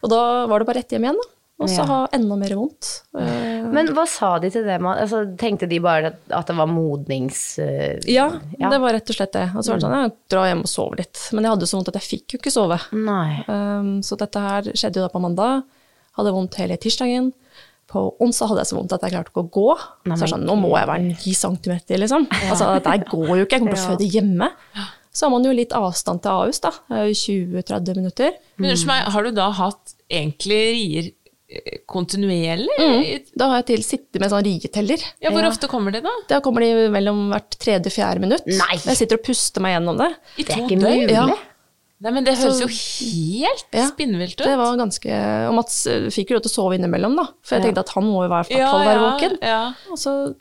Og 0.04 0.10
da 0.12 0.22
var 0.50 0.60
det 0.64 0.70
bare 0.70 0.82
rett 0.82 0.96
hjem 0.98 1.06
igjen, 1.08 1.22
da. 1.22 1.28
Og 1.60 1.68
så 1.70 1.82
Ja. 1.82 1.86
ha 1.90 2.00
enda 2.14 2.36
mer 2.38 2.54
vondt. 2.54 3.02
Eh, 3.18 3.64
Men 3.74 3.88
hva 3.96 4.04
sa 4.08 4.38
de 4.40 4.50
til 4.54 4.64
det? 4.64 4.76
Altså, 4.80 5.24
tenkte 5.38 5.68
de 5.68 5.80
bare 5.82 6.12
at, 6.30 6.46
det 6.48 6.56
var 6.56 6.68
modnings... 6.70 7.58
eh, 7.60 7.98
ja, 8.06 8.28
Ja. 8.60 8.70
det 8.70 8.80
var 8.80 8.94
rett 8.94 9.10
og 9.10 9.16
slett 9.18 9.34
det. 9.34 9.48
Og 9.56 9.64
så 9.66 9.72
var 9.74 9.80
det 9.80 9.86
sånn, 9.88 9.96
ja, 10.04 10.10
dra 10.30 10.44
hjem 10.52 10.62
og 10.62 10.70
sove 10.70 10.98
litt. 11.00 11.18
Men 11.34 11.44
jeg 11.48 11.52
hadde 11.56 11.66
så 11.68 11.78
vondt 11.80 11.90
at 11.90 11.98
jeg 11.98 12.10
fikk 12.22 12.36
jo 12.36 12.38
ikke 12.40 12.54
sove. 12.54 12.78
Nei. 12.94 13.44
Um, 13.50 14.02
så 14.06 14.16
dette 14.22 14.40
her 14.40 14.62
skjedde 14.74 15.02
jo 15.02 15.08
da 15.08 15.10
på 15.10 15.20
mandag. 15.24 15.64
Hadde 16.18 16.32
vondt 16.38 16.56
hele 16.62 16.78
tirsdagen. 16.78 17.34
På 17.88 18.06
onsdag 18.22 18.50
hadde 18.52 18.62
jeg 18.62 18.68
så 18.74 18.78
vondt 18.78 18.94
at 18.94 19.02
jeg 19.08 19.12
klarte 19.16 19.32
ikke 19.34 19.46
å 19.48 19.52
gå. 19.58 19.68
Nei, 20.06 20.16
så 20.18 20.28
jeg 20.28 20.34
sånn, 20.36 20.46
nå 20.46 20.56
må 20.62 20.74
jeg 20.78 20.88
være 20.90 21.02
ni 21.10 21.34
centimeter, 21.34 21.98
liksom. 21.98 22.28
Altså, 22.52 22.70
dette 22.78 23.10
går 23.10 23.34
jo 23.34 23.46
ikke, 23.46 23.58
jeg 23.58 23.62
kommer 23.66 23.76
til 23.76 23.84
å 23.86 23.90
føde 23.96 24.10
hjemme. 24.14 24.50
Så 25.12 25.26
har 25.26 25.32
man 25.34 25.44
jo 25.48 25.52
litt 25.58 25.72
avstand 25.74 26.22
til 26.22 26.30
Ahus, 26.38 26.60
da. 26.62 26.70
Jo 26.92 27.10
20-30 27.18 27.96
minutter. 27.98 28.36
Men 28.58 28.70
unnskyld 28.76 28.92
meg, 28.92 29.08
har 29.16 29.24
du 29.24 29.32
da 29.32 29.50
hatt 29.58 29.96
egentlig 30.12 30.60
rier 30.76 31.08
eh, 31.08 31.14
kontinuerlig? 31.88 32.68
Mm. 32.80 33.26
Da 33.40 33.48
har 33.52 33.62
jeg 33.62 33.68
til 33.72 33.84
sittet 33.88 34.20
med 34.22 34.32
sånn 34.34 34.44
rieteller. 34.48 35.04
Ja, 35.24 35.32
hvor 35.32 35.42
Ja. 35.46 35.50
ofte 35.50 35.70
kommer 35.72 35.92
de 35.96 36.02
da? 36.02 36.10
Da 36.28 36.40
kommer 36.42 36.60
de 36.62 36.90
mellom 36.92 37.30
hvert 37.32 37.58
tredje-fjerde 37.58 38.20
minutt. 38.20 38.46
Nei. 38.48 38.76
Jeg 38.84 38.98
sitter 38.98 39.18
og 39.20 39.24
puster 39.24 39.62
meg 39.64 39.78
gjennom 39.78 39.98
det. 39.98 40.10
I 40.38 40.44
Det 40.44 40.50
er 40.50 40.56
to 40.56 40.62
ikke 40.68 40.82
døgn? 40.82 41.08
mulig. 41.08 41.12
Ja. 41.12 41.28
Nei, 42.00 42.12
men 42.12 42.24
det 42.24 42.36
høres 42.38 42.60
Så- 42.60 42.62
jo 42.62 42.68
helt 42.68 43.66
Ja, 43.74 43.88
spinnvilt 43.90 44.40
ut. 44.40 44.46
Det 44.46 44.58
var 44.58 44.76
ganske 44.78 45.48
Og 45.50 45.54
Mats 45.56 45.88
eh, 45.88 46.02
fikk 46.14 46.30
jo 46.30 46.36
lov 46.36 46.44
til 46.44 46.52
å 46.52 46.54
sove 46.54 46.76
innimellom, 46.78 47.16
da. 47.16 47.24
For 47.42 47.56
jeg 47.56 47.64
Ja. 47.64 47.72
tenkte 47.72 47.80
at 47.80 47.90
han 47.90 48.04
må 48.04 48.22
jo 48.22 48.26
i 48.26 48.28
hvert 48.28 48.48
fall 48.48 48.86
være 48.86 49.02
ja, 49.02 49.18
våken. 49.18 49.38
ja. 49.42 49.74
Og 49.90 49.98
så 49.98 50.36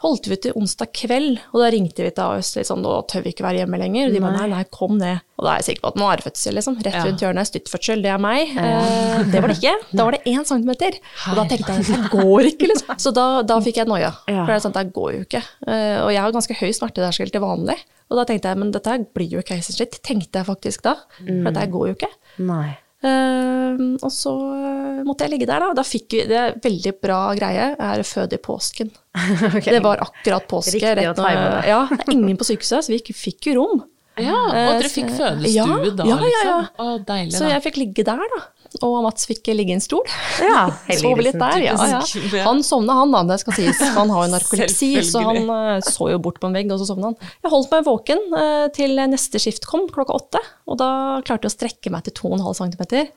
holdt 0.00 0.28
vi 0.30 0.36
til 0.40 0.54
onsdag 0.56 0.90
kveld, 0.96 1.38
og 1.52 1.60
da 1.62 1.68
ringte 1.74 2.04
vi 2.06 2.10
til 2.16 2.24
AS 2.38 2.54
litt 2.56 2.68
sånn, 2.70 2.80
nå 2.84 2.94
tør 3.10 3.24
vi 3.26 3.34
ikke 3.34 3.44
være 3.44 3.60
hjemme 3.62 3.80
lenger. 3.82 4.08
Og 4.08 4.16
de 4.16 4.22
bare 4.24 4.38
nei, 4.38 4.46
nei, 4.54 4.62
kom 4.72 4.96
ned. 5.00 5.20
Og 5.36 5.44
da 5.46 5.52
er 5.52 5.60
jeg 5.60 5.66
sikker 5.70 5.84
på 5.84 5.92
at 5.92 6.00
nå 6.00 6.08
er 6.08 6.20
det 6.20 6.26
fødsel, 6.26 6.56
liksom. 6.56 6.78
Rett 6.86 6.98
rundt 7.04 7.24
hjørnet, 7.24 7.50
styttfødsel, 7.50 8.02
det 8.04 8.12
er 8.14 8.20
meg. 8.24 8.54
Eh, 8.56 9.22
det 9.32 9.42
var 9.44 9.52
det 9.52 9.58
ikke. 9.60 9.76
Da 9.92 10.08
var 10.08 10.16
det 10.16 10.22
én 10.32 10.44
centimeter. 10.48 10.98
Og 11.30 11.38
da 11.40 11.46
tenkte 11.52 11.76
jeg 11.78 11.86
det 11.90 12.10
går 12.16 12.50
ikke, 12.54 12.72
liksom. 12.72 12.98
Så 13.06 13.14
da, 13.16 13.28
da 13.46 13.60
fikk 13.64 13.80
jeg 13.82 13.90
noia. 13.92 14.12
For 14.24 14.52
det 14.52 14.58
er 14.58 14.66
sånn, 14.66 14.76
det 14.76 14.86
går 14.96 15.10
jo 15.18 15.24
ikke. 15.28 15.44
Eh, 15.68 15.96
og 16.02 16.12
jeg 16.16 16.24
har 16.24 16.36
ganske 16.36 16.58
høy 16.60 16.70
smerteterskel 16.76 17.32
til 17.32 17.44
vanlig. 17.44 17.78
Og 18.10 18.18
da 18.18 18.26
tenkte 18.26 18.50
jeg, 18.50 18.58
men 18.58 18.72
dette 18.74 18.98
blir 19.14 19.36
jo 19.38 19.44
keisersnitt, 19.46 20.00
tenkte 20.06 20.40
jeg 20.42 20.48
faktisk 20.48 20.84
da. 20.88 20.96
For 21.20 21.50
dette 21.52 21.68
går 21.76 21.90
jo 21.92 21.98
ikke. 22.00 22.14
Nei. 22.48 22.70
Eh, 23.00 23.78
og 24.04 24.10
så 24.12 24.32
eh, 24.52 24.98
måtte 25.08 25.24
jeg 25.24 25.32
ligge 25.34 25.48
der, 25.48 25.62
da. 25.64 25.70
Da 25.78 25.84
fikk 25.86 26.18
vi 26.18 26.24
Det 26.28 26.42
veldig 26.64 26.92
bra 27.00 27.20
greie. 27.38 27.70
Jeg 27.72 28.00
er 28.00 28.04
født 28.04 28.36
i 28.36 28.40
påsken. 28.44 28.90
Det 29.64 29.80
var 29.84 30.02
akkurat 30.04 30.46
påske. 30.50 30.76
Riktig 30.76 30.98
rett 31.00 31.14
å 31.14 31.16
time 31.22 31.46
det. 31.46 31.62
Ja, 31.72 31.80
det 31.90 32.04
er 32.04 32.12
ingen 32.14 32.38
på 32.40 32.46
sykehuset, 32.46 32.86
så 32.86 32.92
vi 32.92 33.00
fikk 33.16 33.50
jo 33.50 33.56
rom. 33.60 33.82
Ja, 34.20 34.36
og 34.36 34.52
dere 34.52 34.84
Eh, 34.84 34.92
fikk 34.92 35.12
fødestue 35.16 35.54
ja, 35.54 35.66
da, 35.96 36.04
ja, 36.04 36.16
ja, 36.18 36.30
ja. 36.44 36.56
liksom? 36.60 36.64
Å, 36.84 36.98
deilig, 37.08 37.32
Så 37.36 37.44
da. 37.46 37.52
jeg 37.54 37.64
fikk 37.68 37.78
ligge 37.80 38.04
der, 38.04 38.24
da. 38.34 38.40
Og 38.78 39.00
Mats 39.02 39.26
fikk 39.26 39.48
ligge 39.50 39.74
i 39.74 39.76
en 39.76 39.82
stol. 39.82 40.06
Ja, 40.38 40.68
Sove 41.00 41.24
litt 41.26 41.38
der, 41.40 41.58
ja, 41.64 41.74
ja. 41.90 42.00
Han 42.46 42.62
sovna 42.66 43.00
han, 43.00 43.10
da, 43.14 43.24
det 43.32 43.40
skal 43.42 43.56
sies. 43.56 43.80
Han 43.98 44.12
har 44.14 44.28
jo 44.28 44.34
narkolepsi, 44.36 44.92
så 45.06 45.24
han 45.26 45.50
eh, 45.50 45.80
så 45.82 46.12
jo 46.12 46.20
bort 46.22 46.38
på 46.42 46.46
en 46.46 46.54
vegg, 46.54 46.70
og 46.70 46.78
så 46.78 46.86
sovna 46.92 47.10
han. 47.10 47.32
Jeg 47.42 47.52
holdt 47.52 47.74
meg 47.74 47.88
våken 47.88 48.22
eh, 48.38 48.66
til 48.76 48.94
neste 49.10 49.42
skift 49.42 49.66
kom, 49.66 49.88
klokka 49.90 50.14
åtte. 50.14 50.42
Og 50.70 50.78
da 50.80 50.90
klarte 51.26 51.48
jeg 51.48 51.52
å 51.52 51.56
strekke 51.56 51.92
meg 51.94 52.06
til 52.06 52.14
2,5 52.22 52.62
cm. 52.62 53.10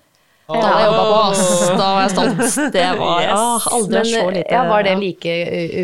Da 0.43 0.59
hadde 0.59 0.79
jeg 0.81 0.87
jobba 0.89 1.03
på, 1.07 1.19
ass. 1.23 1.43
Da 1.71 1.85
var 1.95 2.01
jeg 2.03 2.11
stolt. 2.13 2.71
Det 2.73 2.87
var 2.99 3.19
Yes. 3.23 3.31
ah, 3.33 3.67
aldri 3.77 3.93
Men 3.95 4.05
så 4.11 4.23
lite. 4.35 4.51
ja, 4.51 4.63
var 4.67 4.83
det 4.83 4.95
like 4.99 5.35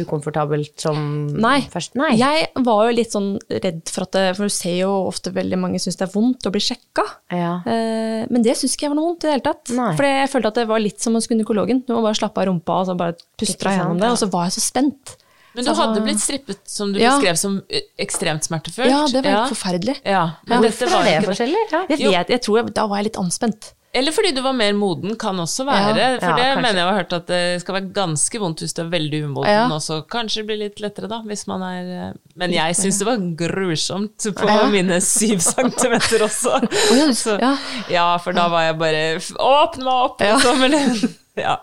ukomfortabelt 0.03 0.73
som 0.83 0.97
Nei. 1.31 1.61
først? 1.71 1.95
Nei. 1.99 2.09
Jeg 2.19 2.49
var 2.67 2.81
jo 2.89 2.95
litt 2.97 3.13
sånn 3.15 3.29
redd 3.49 3.79
for 3.89 4.03
at 4.07 4.11
det, 4.17 4.25
For 4.37 4.49
du 4.49 4.53
ser 4.53 4.75
jo 4.81 4.91
ofte 5.07 5.31
veldig 5.35 5.59
mange 5.61 5.79
syns 5.81 5.95
det 5.99 6.07
er 6.09 6.11
vondt 6.13 6.43
å 6.49 6.51
bli 6.53 6.61
sjekka. 6.63 7.05
Ja. 7.31 7.53
Eh, 7.65 8.25
men 8.29 8.43
det 8.45 8.57
syns 8.59 8.75
ikke 8.75 8.89
jeg 8.89 8.93
var 8.93 8.99
noe 8.99 9.09
vondt 9.13 9.23
i 9.23 9.29
det 9.29 9.33
hele 9.37 9.47
tatt. 9.47 9.71
For 9.95 10.09
jeg 10.09 10.29
følte 10.35 10.51
at 10.53 10.59
det 10.61 10.67
var 10.73 10.83
litt 10.83 10.99
som 11.07 11.15
hos 11.17 11.27
gynekologen. 11.31 11.81
Du 11.87 11.95
må 11.95 12.03
bare 12.03 12.19
slappe 12.19 12.43
av 12.43 12.49
rumpa 12.51 12.81
og 12.83 12.91
så 12.91 12.97
bare 12.99 13.15
puste 13.39 13.63
deg 13.63 13.79
gjennom 13.79 13.99
det. 14.03 14.11
Og 14.11 14.19
så 14.21 14.29
var 14.35 14.49
jeg 14.49 14.57
så 14.59 14.65
spent. 14.67 15.15
Men 15.55 15.65
du 15.65 15.71
hadde 15.73 16.03
blitt 16.05 16.19
strippet, 16.21 16.59
som 16.69 16.91
du 16.93 16.99
Ja. 17.01 17.15
beskrev, 17.17 17.35
som 17.39 17.61
eh, 17.71 17.81
ekstremt 17.97 18.43
smertefullt. 18.45 18.91
Ja, 18.91 19.05
det 19.07 19.23
var 19.25 19.31
ja. 19.31 19.45
forferdelig. 19.49 19.95
Ja, 20.05 20.25
men 20.45 20.61
dette 20.61 20.75
Hvorfor 20.85 20.99
var 20.99 21.07
er 21.09 21.23
det 21.23 21.29
forskjellig? 21.31 21.63
Ja. 21.71 21.85
Jeg 21.89 21.99
vet, 22.11 22.27
jeg 22.35 22.41
tror 22.45 22.59
jeg, 22.59 22.73
Da 22.75 22.85
var 22.87 22.97
jeg 23.01 23.05
litt 23.09 23.17
anspent. 23.17 23.73
Eller 23.93 24.11
fordi 24.13 24.31
du 24.35 24.41
var 24.45 24.53
mer 24.53 24.73
moden, 24.77 25.15
kan 25.17 25.39
også 25.41 25.65
være. 25.65 25.95
Ja, 25.97 26.09
for 26.21 26.29
ja, 26.29 26.35
det 26.37 26.43
kanskje. 26.45 26.61
mener 26.61 26.77
jeg 26.77 26.85
har 26.87 26.97
hørt 26.99 27.13
at 27.17 27.27
det 27.31 27.61
skal 27.63 27.73
være 27.79 27.89
ganske 27.95 28.39
vondt 28.39 28.59
hvis 28.61 28.73
du 28.77 28.81
er 28.83 28.89
veldig 28.91 29.21
umoden, 29.25 29.49
Ja. 29.49 29.63
og 29.73 29.81
så 29.81 30.01
kanskje 30.05 30.43
blir 30.45 30.59
litt 30.61 30.79
lettere, 30.79 31.09
da, 31.09 31.21
hvis 31.25 31.47
man 31.49 31.63
er 31.65 31.89
eh, 32.09 32.13
Men 32.39 32.53
jeg 32.55 32.75
syns 32.79 32.99
det 33.01 33.07
var 33.09 33.21
grusomt 33.43 34.29
på 34.39 34.47
Ja. 34.49 34.65
mine 34.71 34.99
syv 35.03 35.39
centimeter 35.43 36.23
også. 36.27 36.59
ja, 36.99 37.07
Så, 37.13 37.37
ja. 37.41 37.53
ja, 37.91 38.07
for 38.23 38.31
da 38.37 38.47
var 38.51 38.69
jeg 38.69 38.77
bare 38.81 39.03
Åpne 39.19 39.83
meg 39.83 40.05
opp! 40.09 40.21
Ja. 40.23 40.37
Liksom, 40.39 41.09
ja. 41.39 41.53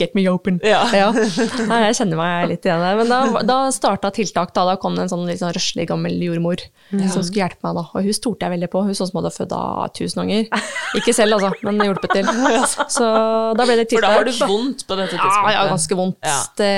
Get 0.00 0.14
me 0.16 0.22
open. 0.30 0.60
Ja. 0.64 0.86
Nei, 1.70 1.78
jeg 1.90 1.96
kjenner 1.98 2.16
meg 2.16 2.46
litt 2.54 2.64
igjen 2.64 2.80
der. 2.80 2.96
Men 2.96 3.10
da, 3.10 3.42
da 3.44 3.56
starta 3.74 4.08
tiltak. 4.16 4.54
Da, 4.56 4.62
da 4.64 4.76
kom 4.80 4.94
det 4.96 5.02
en 5.04 5.10
sånn 5.12 5.26
litt 5.28 5.42
sånn 5.42 5.52
røslig 5.52 5.84
gammel 5.90 6.14
jordmor 6.24 6.62
som 6.90 7.20
skulle 7.20 7.42
hjelpe 7.44 7.60
meg. 7.66 7.76
da. 7.76 7.82
Og 7.92 8.06
hun 8.06 8.16
stolte 8.16 8.46
jeg 8.48 8.54
veldig 8.54 8.70
på. 8.72 8.80
Hun 8.86 8.96
sånn 8.96 9.10
som 9.10 9.18
hadde 9.20 9.32
født 9.34 9.52
av 9.58 9.90
tusen 9.98 10.22
unger. 10.24 10.48
Ikke 10.96 11.12
selv, 11.16 11.36
altså, 11.36 11.52
men 11.68 11.82
hjulpet 11.84 12.14
til. 12.16 12.30
Så 12.96 13.10
da 13.60 13.66
ble 13.68 13.76
det 13.82 13.90
For 13.92 14.00
da 14.00 14.08
tiltak. 14.08 14.16
har 14.16 14.24
du 14.24 14.54
vondt 14.54 14.86
på 14.88 14.96
dette 15.02 15.18
Ja, 15.18 15.26
tidspunktet. 15.26 15.52
ja, 15.58 15.66
ganske 15.74 16.00
vondt. 16.00 16.18
Ja. 16.32 16.38
Det, 16.62 16.70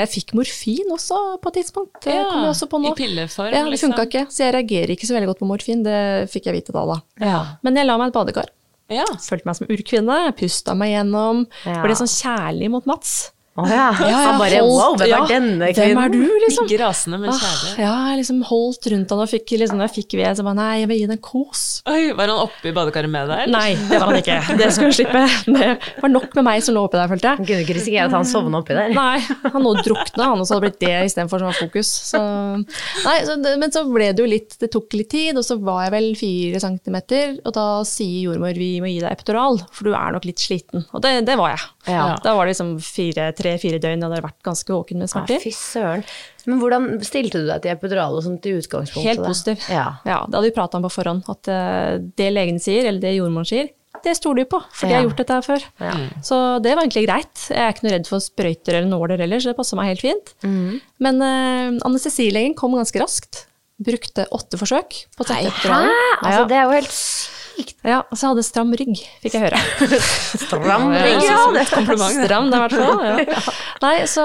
jeg 0.00 0.12
fikk 0.16 0.34
morfin 0.40 0.92
også 0.98 1.20
på 1.44 1.52
et 1.52 1.60
tidspunkt. 1.62 2.02
Det 2.08 2.16
Ja, 2.18 2.26
kom 2.32 2.42
jeg 2.48 2.56
også 2.56 2.67
på 2.70 2.80
nå. 2.82 2.92
I 2.92 2.98
pilleform, 2.98 3.50
Ja, 3.54 3.64
det 3.64 3.72
liksom. 3.74 3.94
ikke, 4.04 4.26
så 4.30 4.44
jeg 4.46 4.54
reagerer 4.54 4.92
ikke 4.94 5.08
så 5.08 5.16
veldig 5.16 5.30
godt 5.32 5.40
på 5.42 5.48
morfin. 5.50 5.82
Det 5.86 5.98
fikk 6.32 6.46
jeg 6.50 6.58
vite 6.60 6.72
da, 6.76 6.84
da. 6.92 6.98
Ja. 7.24 7.40
Men 7.62 7.76
jeg 7.80 7.86
la 7.88 7.96
meg 8.00 8.10
i 8.10 8.12
et 8.12 8.18
badekar. 8.20 8.52
ja. 8.88 9.04
Følte 9.24 9.46
meg 9.50 9.56
som 9.58 9.66
urkvinne, 9.72 10.18
pusta 10.38 10.74
meg 10.78 10.94
gjennom. 10.94 11.46
Ja. 11.66 11.82
Ble 11.84 11.96
sånn 11.98 12.08
kjærlig 12.12 12.70
mot 12.72 12.86
Mats. 12.88 13.32
Å 13.58 13.64
ja. 13.72 13.88
Han 13.98 14.38
bare 14.38 14.60
holdt- 14.62 14.70
wow, 14.78 14.96
hvem 15.00 15.10
ja, 15.10 15.18
er 15.24 15.32
denne 15.32 15.68
Hvem 15.74 15.98
er 16.04 16.12
du, 16.14 16.20
liksom? 16.44 16.68
Ikke 16.68 16.78
rasende, 16.84 17.18
men 17.22 17.32
Ah, 17.34 17.62
ja, 17.80 17.92
jeg 18.12 18.20
liksom 18.22 18.38
holdt 18.48 18.86
rundt 18.92 19.10
han 19.14 19.22
og 19.24 19.30
fikk, 19.30 19.54
liksom, 19.62 19.80
jeg 19.82 19.92
fikk 19.96 20.14
ved, 20.20 20.38
så 20.38 20.44
bare 20.46 20.58
nei, 20.58 20.68
jeg 20.82 20.90
vil 20.92 21.00
gi 21.02 21.06
deg 21.10 21.16
en 21.18 21.22
kos. 21.28 21.62
Oi, 21.90 22.12
Var 22.18 22.30
han 22.32 22.42
oppe 22.44 22.70
i 22.70 22.74
badekaret 22.76 23.10
med 23.12 23.28
deg? 23.32 23.42
eller? 23.46 23.54
Nei, 23.58 23.74
det 23.90 23.98
var 23.98 24.12
han 24.12 24.20
ikke. 24.20 24.38
Det 24.60 24.68
skulle 24.74 24.90
han 24.92 24.96
slippe. 24.98 25.24
Det 25.58 26.02
var 26.04 26.12
nok 26.14 26.36
med 26.38 26.46
meg 26.48 26.62
som 26.64 26.76
lå 26.76 26.84
oppi 26.86 26.98
der, 27.00 27.10
følte 27.10 27.30
jeg. 27.32 27.40
Han 27.42 27.48
kunne 27.50 27.64
ikke 27.66 27.76
risikere 27.78 28.06
at 28.08 28.16
han 28.18 28.28
sovna 28.28 28.60
oppi 28.62 28.76
der. 28.78 28.94
Nei, 28.96 29.18
han 29.42 29.64
nå 29.66 29.74
drukna, 29.82 30.30
han, 30.32 30.42
og 30.42 30.46
så 30.48 30.56
hadde 30.56 30.68
det 30.68 30.72
blitt 30.72 30.82
det 30.86 30.94
istedenfor 31.10 31.42
som 31.42 31.50
var 31.50 31.58
fokus. 31.58 31.90
Så, 32.12 32.22
nei, 33.04 33.16
så 33.26 33.36
men 33.58 33.74
så 33.74 33.82
ble 33.88 34.10
det 34.14 34.22
jo 34.22 34.28
litt 34.28 34.56
Det 34.60 34.70
tok 34.74 34.94
litt 34.98 35.10
tid, 35.12 35.38
og 35.38 35.44
så 35.46 35.56
var 35.62 35.84
jeg 35.86 35.94
vel 35.94 36.08
fire 36.18 36.60
centimeter, 36.62 37.36
og 37.46 37.54
da 37.56 37.66
sier 37.88 38.28
jordmor 38.28 38.56
vi 38.58 38.70
må 38.82 38.90
gi 38.90 39.00
deg 39.02 39.12
epidural, 39.14 39.60
for 39.74 39.88
du 39.88 39.94
er 39.96 40.14
nok 40.16 40.26
litt 40.28 40.42
sliten. 40.42 40.84
Og 40.94 41.02
det, 41.04 41.14
det 41.28 41.36
var 41.38 41.54
jeg. 41.54 41.64
Ja. 41.88 42.06
Da 42.24 42.34
var 42.36 42.46
det 42.48 42.54
liksom 42.56 42.74
tre-fire 43.48 43.80
døgn, 43.82 44.04
jeg 44.04 44.10
hadde 44.12 44.22
vært 44.28 44.38
ganske 44.46 44.76
våken 44.76 45.00
med 45.02 45.10
smerter. 45.10 45.40
smerter. 45.40 45.48
fy 45.48 45.56
søren. 45.56 46.04
Men 46.48 46.60
hvordan 46.62 46.86
stilte 47.04 47.40
du 47.42 47.48
deg 47.48 47.64
til 47.64 47.72
epidural 47.74 48.14
og 48.20 48.22
sånt 48.28 48.46
i 48.48 48.54
utgangspunktet? 48.60 49.08
Helt 49.08 49.24
positiv. 49.26 49.66
Ja. 49.72 49.88
Ja, 50.06 50.20
det 50.28 50.36
hadde 50.38 50.46
vi 50.50 50.54
prata 50.60 50.78
om 50.78 50.86
på 50.86 50.92
forhånd, 50.94 51.24
at 51.32 51.50
eh, 51.52 51.98
det 52.20 52.30
legen 52.36 52.60
sier, 52.62 52.86
eller 52.92 53.00
det 53.02 53.16
jordmoren 53.18 53.48
sier, 53.48 53.72
det 54.04 54.12
stoler 54.14 54.44
de 54.44 54.50
på, 54.52 54.60
for 54.70 54.86
de 54.86 54.94
har 54.94 55.02
gjort 55.02 55.18
dette 55.18 55.34
her 55.34 55.42
før. 55.42 55.64
Ja. 55.82 55.94
Så 56.22 56.36
det 56.62 56.70
var 56.76 56.84
egentlig 56.84 57.02
greit. 57.08 57.40
Jeg 57.50 57.58
er 57.64 57.72
ikke 57.74 57.86
noe 57.88 57.94
redd 57.96 58.06
for 58.06 58.22
sprøyter 58.22 58.76
eller 58.78 58.86
nåler 58.92 59.18
heller, 59.24 59.40
så 59.42 59.50
det 59.50 59.56
passer 59.58 59.80
meg 59.80 59.88
helt 59.90 60.04
fint. 60.04 60.30
Mm. 60.46 60.76
Men 61.02 61.18
uh, 61.24 61.80
anestesilegen 61.88 62.54
kom 62.54 62.76
ganske 62.78 63.00
raskt. 63.02 63.46
Brukte 63.82 64.28
åtte 64.34 64.58
forsøk 64.60 65.00
på 65.16 65.24
å 65.24 65.26
sette 65.26 65.50
epiduralen. 65.50 65.90
Altså, 66.22 66.44
Ja. 66.44 66.46
det 66.50 66.56
er 66.60 66.64
jo 66.68 66.76
helt 66.78 66.94
sykt 67.58 67.74
Ja, 67.84 68.00
og 68.06 68.16
så 68.18 68.30
hadde 68.32 68.44
stram 68.46 68.70
rygg, 68.78 68.96
fikk 69.22 69.34
jeg 69.36 69.42
høre. 69.48 69.58
stram 70.46 70.88
rygg. 70.94 71.22
ja, 71.24 71.34
Ja, 71.34 71.38
det- 71.52 71.64
det 71.64 71.66
kompliment. 71.74 72.18
Stram, 72.24 72.50
det 72.50 72.56
i 72.56 72.62
hvert 72.64 72.76
fall. 72.78 73.04
Ja. 73.28 73.40
Nei, 73.82 73.94
så 74.10 74.24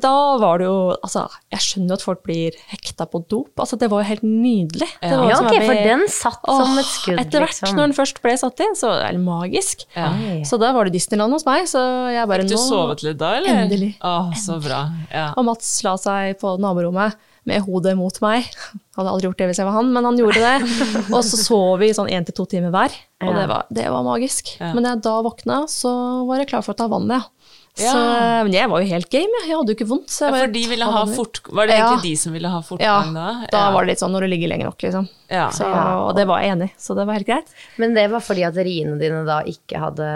da 0.00 0.12
var 0.38 0.58
det 0.60 0.66
jo 0.68 0.76
Altså, 1.02 1.24
jeg 1.52 1.60
skjønner 1.64 1.92
jo 1.94 1.96
at 1.98 2.04
folk 2.04 2.20
blir 2.26 2.56
hekta 2.72 3.06
på 3.10 3.20
dop. 3.30 3.50
Altså, 3.62 3.78
det 3.80 3.88
var 3.90 4.02
jo 4.02 4.08
helt 4.10 4.24
nydelig. 4.26 4.88
Det 5.02 5.10
var 5.14 5.30
ja, 5.30 5.38
ok, 5.40 5.54
for 5.64 5.80
den 5.88 6.04
satt 6.12 6.42
som 6.48 6.78
et 6.80 6.88
skudd, 6.88 7.18
Etter 7.22 7.42
hvert, 7.44 7.54
liksom. 7.56 7.76
når 7.78 7.86
den 7.88 7.96
først 7.98 8.20
ble 8.24 8.34
satt 8.40 8.60
inn, 8.64 8.76
så 8.78 8.92
er 8.98 9.16
det 9.16 9.22
magisk. 9.24 9.84
Ja. 9.96 10.10
Så 10.48 10.58
da 10.60 10.72
var 10.76 10.88
det 10.88 10.94
Disneyland 10.98 11.32
hos 11.36 11.46
meg, 11.48 11.66
så 11.70 11.82
jeg 12.12 12.28
bare 12.30 12.44
Fikk 12.46 12.54
du 12.54 12.60
sovet 12.62 13.02
litt 13.06 13.18
da, 13.20 13.34
eller? 13.40 13.64
Endelig. 13.64 13.92
Å, 14.04 14.14
så 14.38 14.58
bra. 14.62 14.82
Ja. 15.12 15.30
Og 15.38 15.46
Mats 15.48 15.70
la 15.86 15.96
seg 16.00 16.38
på 16.42 16.56
naborommet 16.62 17.16
med 17.48 17.64
hodet 17.66 17.94
mot 17.98 18.20
meg. 18.24 18.46
Han 18.72 18.82
Hadde 18.98 19.12
aldri 19.14 19.28
gjort 19.30 19.40
det 19.40 19.46
hvis 19.52 19.60
jeg 19.62 19.68
var 19.68 19.76
han, 19.78 19.90
men 19.94 20.04
han 20.08 20.18
gjorde 20.20 20.42
det. 20.42 20.56
Og 21.14 21.22
så 21.26 21.38
sov 21.40 21.78
vi 21.82 21.92
sånn 21.96 22.10
én 22.12 22.26
til 22.28 22.36
to 22.36 22.44
timer 22.50 22.72
hver, 22.74 22.94
og 23.24 23.34
det 23.36 23.46
var, 23.50 23.66
det 23.74 23.86
var 23.94 24.04
magisk. 24.06 24.54
Ja. 24.60 24.72
Men 24.76 24.84
da 24.86 24.94
jeg 24.96 25.02
da 25.06 25.16
våkna, 25.26 25.58
så 25.70 25.92
var 26.28 26.42
jeg 26.42 26.50
klar 26.52 26.64
for 26.66 26.76
å 26.76 26.80
ta 26.82 26.88
vannet, 26.92 27.18
ja. 27.22 27.32
Så, 27.78 27.94
Men 28.42 28.50
jeg 28.50 28.66
var 28.72 28.82
jo 28.82 28.88
helt 28.90 29.06
game, 29.12 29.30
jeg. 29.44 29.54
Hadde 29.54 29.70
jo 29.70 29.76
ikke 29.76 29.86
vondt. 29.86 30.08
Så 30.10 30.24
jeg 30.26 30.32
Ja, 30.34 30.38
for 30.42 30.50
de 30.56 30.62
ville 30.66 30.86
ha 30.90 31.02
fort... 31.14 31.38
Var 31.46 31.68
det 31.70 31.76
egentlig 31.76 32.00
Ja. 32.00 32.06
de 32.08 32.14
som 32.18 32.32
ville 32.34 32.50
ha 32.50 32.58
Ja, 32.58 32.66
fortgang 32.66 33.12
da? 33.14 33.26
da 33.52 33.60
var 33.70 33.84
det 33.86 33.92
litt 33.92 34.02
sånn 34.02 34.10
når 34.16 34.26
du 34.26 34.30
ligger 34.32 34.50
lenge 34.50 34.66
nok, 34.66 34.82
liksom. 34.82 35.06
Ja. 35.30 35.44
Så, 35.54 35.68
og 35.70 36.10
det 36.18 36.24
var 36.26 36.42
jeg 36.42 36.56
enig 36.56 36.72
i, 36.72 36.74
så 36.82 36.96
det 36.98 37.04
var 37.06 37.20
helt 37.20 37.28
greit. 37.28 37.52
Men 37.78 37.94
det 37.94 38.08
var 38.10 38.24
fordi 38.26 38.42
at 38.48 38.58
riene 38.66 38.98
dine 38.98 39.22
da 39.28 39.44
ikke 39.46 39.78
hadde 39.84 40.08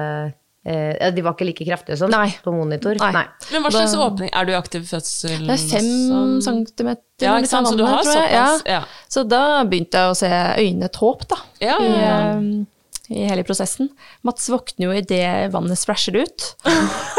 eh, 0.64 1.10
De 1.10 1.22
var 1.22 1.34
ikke 1.34 1.46
like 1.48 1.64
kraftige 1.66 1.96
sånn 1.98 2.10
Nei. 2.10 2.28
på 2.44 2.52
monitor? 2.54 2.94
Nei. 3.00 3.24
Men 3.52 3.62
hva 3.62 3.70
slags 3.74 3.92
Da- 3.92 4.04
åpning? 4.08 4.30
Er 4.32 4.44
du 4.44 4.52
i 4.52 4.58
aktiv 4.58 4.82
fødsel? 4.88 5.46
Det 5.46 5.56
er 5.56 5.64
fem 5.68 5.88
sånn? 6.10 6.36
centimeter. 6.42 7.02
Ja, 7.20 7.36
ikke 7.38 7.48
sant, 7.48 7.68
så 7.68 7.76
du 7.76 7.84
har 7.84 8.02
såpass, 8.02 8.62
ja. 8.66 8.84
Så 9.08 9.26
da 9.28 9.62
begynte 9.64 9.92
jeg 9.98 10.10
å 10.10 10.16
se 10.16 10.28
øynene 10.28 10.84
et 10.90 10.96
håp, 10.96 11.26
da. 11.28 11.36
Ja, 11.60 11.78
I, 11.78 11.84
ja, 11.86 11.98
ja. 11.98 12.30
eh, 12.38 12.64
I 13.10 13.24
hele 13.26 13.42
prosessen. 13.44 13.88
Mats 14.24 14.46
våkner 14.48 14.86
jo 14.86 14.92
idet 14.94 15.50
vannet 15.52 15.76
splæsjer 15.80 16.20
ut. 16.22 16.44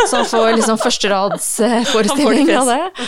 Så 0.07 0.15
han 0.21 0.25
får 0.29 0.53
liksom 0.55 0.77
førsteradsforestilling 0.79 2.47
Han 2.53 2.61
av 2.61 2.71
det. 2.71 3.07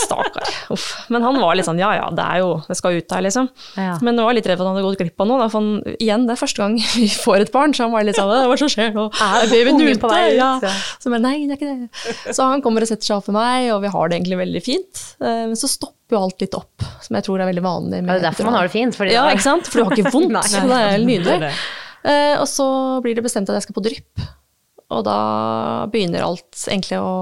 Stakkar. 0.00 0.48
Uff. 0.72 0.86
Men 1.12 1.22
han 1.26 1.36
var 1.40 1.54
litt 1.58 1.68
sånn 1.68 1.78
ja 1.78 1.90
ja, 1.98 2.06
det 2.16 2.24
er 2.24 2.40
jo, 2.42 2.48
det 2.66 2.76
skal 2.78 2.96
ut 2.98 3.12
her, 3.14 3.22
liksom. 3.26 3.48
Ja. 3.76 3.98
Men 4.02 4.16
nå 4.16 4.24
var 4.24 4.32
jeg 4.34 4.40
litt 4.40 4.48
redd 4.50 4.58
for 4.58 4.64
at 4.64 4.70
han 4.72 4.78
hadde 4.78 4.86
gått 4.88 5.02
glipp 5.04 5.20
av 5.24 5.28
noe. 5.30 5.48
Han, 5.54 5.68
igjen, 5.98 6.24
det 6.26 6.34
er 6.34 6.40
første 6.40 6.62
gang 6.64 6.78
vi 6.96 7.08
får 7.12 7.44
et 7.44 7.52
barn, 7.54 7.76
så 7.76 7.86
han 7.86 7.94
var 7.94 8.08
litt 8.08 8.18
sånn 8.18 8.32
hva 8.32 8.56
som 8.64 8.72
skjer 8.72 8.94
nå? 8.96 9.06
Er 9.28 9.46
babyen 9.52 9.84
ute? 9.84 9.98
på 10.02 10.10
vei? 10.10 10.24
Ja. 10.38 10.50
Så 11.04 11.12
men 11.12 11.22
nei, 11.28 11.36
det 11.44 11.58
er 11.58 11.60
ikke 11.60 11.74
det. 11.84 12.34
Så 12.34 12.48
han 12.48 12.64
kommer 12.64 12.82
og 12.84 12.90
setter 12.90 13.04
seg 13.12 13.20
opp 13.20 13.28
for 13.28 13.36
meg, 13.36 13.68
og 13.76 13.84
vi 13.84 13.92
har 13.94 14.10
det 14.10 14.18
egentlig 14.18 14.40
veldig 14.40 14.64
fint. 14.64 15.04
Eh, 15.20 15.44
Men 15.52 15.56
så 15.60 15.68
stopper 15.70 16.16
jo 16.16 16.24
alt 16.24 16.40
litt 16.44 16.56
opp, 16.56 16.84
som 17.04 17.16
jeg 17.20 17.24
tror 17.28 17.40
er 17.44 17.48
veldig 17.52 17.64
vanlig. 17.64 18.02
Det 18.08 18.16
er 18.18 18.26
derfor 18.30 18.48
man 18.48 18.56
har 18.58 18.68
det 18.68 18.74
fint. 18.74 18.98
Ja, 19.12 19.28
ikke 19.32 19.44
sant? 19.46 19.68
For 19.70 19.80
du 19.84 19.88
har 19.90 19.96
ikke 19.98 20.12
vondt. 20.16 20.52
Det 20.54 20.80
er 20.80 21.04
nydelig. 21.04 21.52
Eh, 22.04 22.36
og 22.40 22.46
så 22.50 22.66
blir 23.04 23.16
det 23.16 23.24
bestemt 23.24 23.48
at 23.48 23.56
jeg 23.60 23.68
skal 23.68 23.78
på 23.78 23.84
drypp. 23.86 24.24
Og 24.94 25.04
da 25.06 25.18
begynner 25.90 26.22
alt 26.26 26.66
egentlig 26.68 26.98
å 27.00 27.12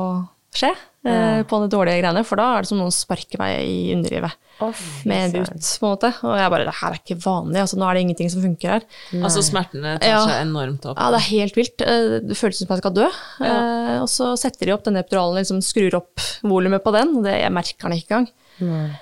skje 0.52 0.68
eh, 1.08 1.40
på 1.48 1.58
de 1.62 1.68
dårlige 1.72 2.02
greiene, 2.02 2.24
for 2.28 2.36
da 2.36 2.48
er 2.58 2.64
det 2.64 2.68
som 2.68 2.80
noen 2.82 2.92
sparker 2.92 3.40
meg 3.40 3.62
i 3.64 3.94
underlivet 3.94 4.34
oh, 4.60 4.82
med 5.08 5.22
en 5.22 5.32
but, 5.46 5.52
på 5.80 5.86
en 5.86 5.92
måte. 5.94 6.10
Og 6.26 6.34
jeg 6.36 6.50
bare 6.52 6.66
Det 6.68 6.74
her 6.80 6.96
er 6.96 6.98
ikke 7.00 7.16
vanlig, 7.22 7.60
altså 7.62 7.78
nå 7.80 7.86
er 7.88 7.96
det 7.96 8.02
ingenting 8.04 8.32
som 8.34 8.42
funker 8.44 8.74
her. 8.74 8.84
Altså 9.22 9.44
smertene 9.46 9.94
tar 10.02 10.10
Ja. 10.12 10.18
seg 10.26 10.42
enormt 10.42 10.84
opp. 10.90 10.98
Ja, 10.98 11.08
det 11.14 11.22
er 11.22 11.28
helt 11.30 11.56
vilt. 11.56 11.86
Eh, 11.86 12.18
Det 12.26 12.36
føles 12.36 12.58
som 12.60 12.68
jeg 12.74 12.82
skal 12.82 12.96
dø. 12.98 13.08
Eh, 13.40 13.94
og 14.02 14.10
så 14.12 14.34
setter 14.36 14.66
de 14.68 14.74
opp 14.76 14.84
denne 14.84 15.00
epiduralen, 15.06 15.40
liksom 15.40 15.62
skrur 15.64 15.96
opp 16.02 16.26
volumet 16.42 16.84
på 16.84 16.92
den, 16.98 17.16
og 17.16 17.24
det, 17.30 17.38
jeg 17.40 17.56
merker 17.56 17.88
den 17.88 17.98
ikke 18.02 18.20
engang. 18.20 18.98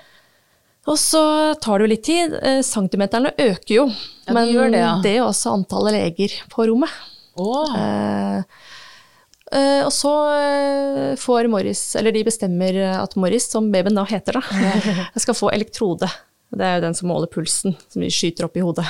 Og 0.89 0.97
så 0.97 1.21
tar 1.61 1.77
det 1.77 1.85
jo 1.85 1.91
litt 1.91 2.05
tid. 2.07 2.35
Eh, 2.41 2.61
Centimeterne 2.65 3.33
øker 3.37 3.75
jo, 3.75 3.87
de 4.25 4.33
men 4.33 4.49
det, 4.73 4.81
ja. 4.81 4.93
det 5.03 5.15
er 5.17 5.25
også 5.25 5.53
antallet 5.59 5.97
leger 5.97 6.39
på 6.49 6.65
rommet. 6.71 6.95
Oh. 7.39 7.75
Eh, 7.77 8.41
eh, 9.53 9.83
og 9.85 9.91
så 9.93 10.13
eh, 10.39 11.11
får 11.21 11.51
Morris, 11.53 11.83
eller 11.99 12.15
de 12.15 12.25
bestemmer 12.27 12.81
at 12.97 13.15
Morris, 13.15 13.47
som 13.51 13.69
babyen 13.73 13.99
da 13.99 14.07
heter, 14.09 14.41
da, 14.41 15.05
skal 15.23 15.37
få 15.37 15.51
elektrode. 15.53 16.09
Det 16.51 16.65
er 16.65 16.79
jo 16.79 16.87
den 16.87 16.97
som 16.97 17.11
måler 17.13 17.31
pulsen, 17.31 17.77
som 17.87 18.03
de 18.03 18.09
skyter 18.11 18.49
opp 18.49 18.57
i 18.59 18.65
hodet. 18.65 18.87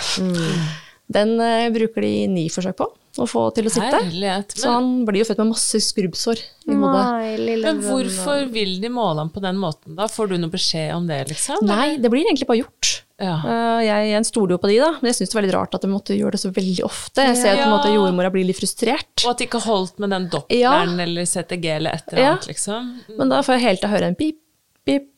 Den 1.12 1.36
eh, 1.44 1.68
bruker 1.76 2.02
de 2.06 2.14
ni 2.32 2.48
forsøk 2.54 2.78
på. 2.80 2.88
å 3.20 3.26
få 3.28 3.42
til 3.54 3.66
å 3.68 3.72
sitte. 3.74 3.98
Herlighet. 4.06 4.54
Så 4.56 4.72
han 4.72 5.02
blir 5.06 5.20
jo 5.20 5.26
født 5.28 5.42
med 5.44 5.50
masse 5.52 5.82
skrubbsår 5.84 6.40
i 6.72 6.76
hodet. 6.80 7.02
Nei, 7.42 7.56
men 7.60 7.82
hvorfor 7.84 8.46
vil 8.54 8.78
de 8.80 8.88
måle 8.94 9.20
ham 9.20 9.30
på 9.34 9.42
den 9.44 9.58
måten, 9.60 9.98
da? 9.98 10.06
Får 10.08 10.30
du 10.32 10.38
noe 10.40 10.54
beskjed 10.54 10.94
om 10.96 11.10
det, 11.10 11.18
liksom? 11.28 11.66
Nei, 11.68 11.98
det 12.00 12.08
blir 12.14 12.24
egentlig 12.24 12.48
bare 12.48 12.62
gjort. 12.62 12.92
Ja. 13.22 13.34
Eh, 13.44 13.82
Jeg, 13.90 14.08
jeg 14.14 14.26
stoler 14.30 14.56
jo 14.56 14.62
på 14.64 14.72
de, 14.72 14.78
da, 14.80 14.94
men 15.02 15.12
jeg 15.12 15.18
syns 15.20 15.34
det 15.34 15.38
var 15.38 15.44
litt 15.46 15.54
rart 15.58 15.76
at 15.76 15.84
de 15.84 15.90
måtte 15.92 16.16
gjøre 16.16 16.38
det 16.38 16.42
så 16.46 16.54
veldig 16.56 16.86
ofte. 16.88 17.28
Jeg 17.28 17.36
ser 17.42 17.52
at 17.58 17.60
på 17.66 17.68
en 17.68 17.76
måte 17.76 17.92
jordmora 17.92 18.32
blir 18.32 18.48
litt 18.48 18.62
frustrert. 18.64 19.26
Og 19.26 19.34
at 19.34 19.44
de 19.44 19.50
ikke 19.50 19.62
holdt 19.68 20.00
med 20.00 20.16
den 20.16 20.30
Ja. 20.32 20.32
doppleren 20.38 21.04
eller 21.04 21.28
CTG 21.28 21.68
eller 21.76 22.00
et 22.00 22.08
eller 22.14 22.24
Ja. 22.24 22.32
annet, 22.38 22.48
liksom. 22.48 22.90
Men 23.20 23.30
da 23.36 23.42
får 23.44 23.60
jeg 23.60 23.68
helt 23.68 23.84
til 23.84 23.90
å 23.92 23.94
høre 23.98 24.08
en 24.08 24.16
pip, 24.16 24.40
pip, 24.88 25.12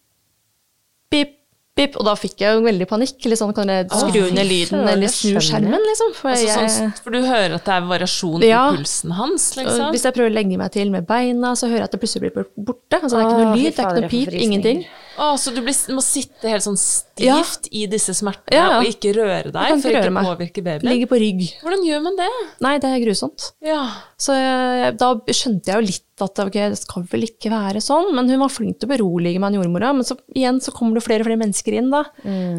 pip, 1.13 1.37
pip, 1.75 1.95
og 1.97 2.05
da 2.05 2.13
fikk 2.19 2.41
jeg 2.43 2.57
jo 2.57 2.63
veldig 2.65 2.85
panikk. 2.89 3.23
Sånn, 3.39 3.53
kan 3.57 3.69
jeg 3.71 3.87
skru 3.89 4.27
ned 4.35 4.45
lyden 4.45 4.87
eller 4.91 5.09
snu 5.09 5.39
skjermen, 5.41 5.79
liksom? 5.89 6.11
For, 6.17 6.29
Altså, 6.33 6.47
jeg, 6.49 6.73
sånn, 6.75 6.91
for 7.01 7.15
du 7.15 7.21
hører 7.25 7.55
at 7.57 7.65
det 7.65 7.73
er 7.73 7.87
variasjon 7.89 8.45
Ja. 8.45 8.63
i 8.69 8.77
pulsen 8.77 9.15
hans, 9.17 9.47
liksom? 9.57 9.89
hvis 9.95 10.03
jeg 10.05 10.13
prøver 10.13 10.29
å 10.29 10.37
legge 10.37 10.57
meg 10.61 10.71
til 10.75 10.91
med 10.93 11.07
beina, 11.09 11.55
så 11.57 11.67
hører 11.71 11.81
jeg 11.83 11.89
at 11.89 11.95
det 11.97 12.01
plutselig 12.03 12.33
blir 12.33 12.45
borte. 12.55 12.99
Altså, 13.01 13.17
det 13.17 13.23
er 13.23 13.29
ikke 13.29 13.41
noe 13.41 13.55
lyd, 13.57 13.63
det 13.63 13.79
er 13.79 13.89
ikke 13.89 14.01
noe 14.05 14.13
pip, 14.13 14.33
ingenting. 14.47 14.85
Å, 15.13 15.25
så 15.37 15.51
du 15.53 15.59
blir, 15.61 15.75
må 15.93 16.01
sitte 16.01 16.49
helt 16.49 16.63
sånn 16.65 16.77
stivt 16.79 17.19
Ja. 17.21 17.37
i 17.77 17.83
disse 17.91 18.15
smertene 18.17 18.55
Ja, 18.55 18.63
ja. 18.71 18.77
og 18.79 18.87
ikke 18.89 19.11
røre 19.13 19.51
deg 19.53 19.73
ikke 19.75 19.81
for 19.83 19.91
ikke 19.91 19.99
røre 20.01 20.09
å 20.09 20.15
meg. 20.15 20.25
påvirke 20.31 20.63
babyen? 20.65 20.87
Ligge 20.89 21.09
på 21.11 21.19
rygg. 21.21 21.41
Hvordan 21.61 21.83
gjør 21.85 22.01
man 22.07 22.17
det? 22.17 22.29
Nei, 22.65 22.71
det 22.81 22.89
er 22.89 23.03
grusomt. 23.03 23.45
Ja. 23.61 23.81
Så 24.17 24.33
jeg, 24.33 24.95
da 24.97 25.11
skjønte 25.29 25.69
jeg 25.69 25.75
jo 25.77 25.85
litt 25.91 26.23
at 26.25 26.39
ok, 26.45 26.57
det 26.73 26.79
skal 26.81 27.05
vel 27.11 27.27
ikke 27.27 27.51
være 27.53 27.81
sånn, 27.83 28.09
men 28.17 28.29
hun 28.33 28.41
var 28.41 28.49
flink 28.53 28.79
til 28.81 28.89
å 28.89 28.93
berolige 28.95 29.41
meg, 29.43 29.53
jordmora. 29.59 29.91
Men 29.93 30.07
så 30.07 30.17
igjen 30.33 30.57
så 30.65 30.73
kommer 30.73 30.97
det 30.97 31.05
flere 31.05 31.21
og 31.21 31.29
flere 31.29 31.41
mennesker 31.43 31.77
inn, 31.77 31.91
da. 31.93 32.03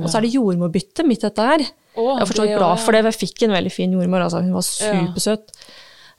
Og 0.04 0.06
så 0.10 0.18
er 0.20 0.26
det 0.28 0.34
jordmorbytte 0.36 1.06
midt 1.08 1.26
dette 1.26 1.48
her. 1.48 1.64
Å, 1.94 2.04
jeg 2.18 2.22
er 2.22 2.30
forstått 2.30 2.52
glad 2.54 2.80
for 2.82 2.94
det, 2.94 3.02
for 3.06 3.10
jeg 3.14 3.20
fikk 3.28 3.42
en 3.46 3.54
veldig 3.54 3.70
fin 3.74 3.92
jordmor. 3.98 4.24
Altså. 4.26 4.42
Hun 4.42 4.54
var 4.54 4.66
supersøt. 4.66 5.50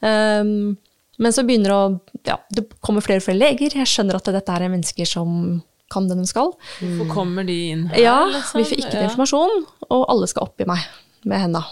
Um, 0.03 0.75
men 1.17 1.31
så 1.31 1.45
begynner 1.47 1.71
det 1.71 1.77
å 1.79 1.85
Ja, 2.27 2.35
det 2.51 2.65
kommer 2.83 3.03
flere 3.05 3.21
og 3.21 3.27
flere 3.27 3.39
leger. 3.39 3.71
Jeg 3.79 3.87
skjønner 3.87 4.17
at 4.19 4.27
dette 4.35 4.51
er 4.55 4.67
mennesker 4.71 5.07
som 5.07 5.61
kan 5.91 6.07
det 6.09 6.17
de 6.17 6.25
skal. 6.27 6.51
Hvorfor 6.81 7.09
kommer 7.13 7.45
de 7.47 7.55
inn 7.71 7.87
her, 7.91 8.01
Ja, 8.01 8.19
liksom? 8.25 8.59
vi 8.61 8.67
får 8.71 8.77
ikke 8.85 8.99
Ja. 9.01 9.07
informasjon, 9.09 9.65
og 9.89 10.05
alle 10.09 10.27
skal 10.27 10.43
oppi 10.47 10.65
meg 10.67 10.79
med 11.25 11.39
henda. 11.39 11.63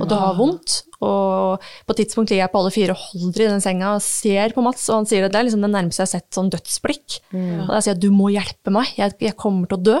Og 0.00 0.08
det 0.08 0.16
har 0.16 0.34
vondt. 0.38 0.84
Og 1.04 1.60
på 1.86 1.90
et 1.92 1.96
tidspunkt 2.00 2.30
ligger 2.30 2.46
jeg 2.46 2.52
på 2.52 2.58
alle 2.62 2.70
fire 2.72 2.94
og 2.94 2.96
holder 2.96 3.42
i 3.44 3.48
den 3.50 3.60
senga 3.60 3.90
og 3.94 4.00
ser 4.00 4.54
på 4.56 4.62
Mats, 4.64 4.88
og 4.88 5.02
han 5.02 5.04
sier 5.10 5.26
at 5.26 5.32
det 5.32 5.38
er 5.42 5.44
liksom 5.44 5.60
det 5.60 5.70
nærmeste 5.74 6.00
jeg 6.00 6.06
har 6.06 6.14
sett 6.20 6.30
sånn 6.32 6.48
dødsblikk. 6.50 7.18
Og 7.34 7.68
da 7.68 7.80
sier 7.84 7.92
jeg 7.92 8.00
du 8.00 8.10
må 8.10 8.30
hjelpe 8.32 8.72
meg, 8.72 8.86
jeg, 8.96 9.12
jeg 9.20 9.36
kommer 9.36 9.68
til 9.68 9.76
å 9.76 9.82
dø. 9.82 9.98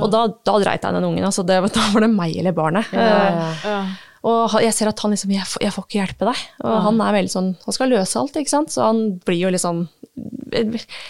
Og 0.00 0.10
da, 0.10 0.22
da 0.48 0.54
dreit 0.62 0.80
jeg 0.82 0.94
den 0.96 1.04
ungen. 1.04 1.24
Altså 1.28 1.44
det, 1.44 1.60
da 1.74 1.80
var 1.92 2.00
det 2.06 2.10
meg 2.14 2.36
eller 2.38 2.52
barnet. 2.56 2.86
Ja, 2.92 3.52
Ja. 3.64 3.86
Og 4.22 4.52
jeg 4.62 4.74
ser 4.76 4.86
at 4.88 5.00
han 5.02 5.10
liksom 5.10 5.32
jeg, 5.34 5.46
jeg 5.64 5.72
får 5.74 5.86
ikke 5.88 5.98
hjelpe 5.98 6.28
deg. 6.28 6.42
Og 6.62 6.76
han 6.86 7.00
er 7.02 7.16
veldig 7.16 7.32
sånn 7.32 7.48
Han 7.64 7.74
skal 7.74 7.90
løse 7.90 8.20
alt, 8.20 8.36
ikke 8.38 8.52
sant. 8.52 8.70
Så 8.70 8.84
han 8.86 9.00
blir 9.26 9.40
jo 9.40 9.50
liksom 9.50 9.88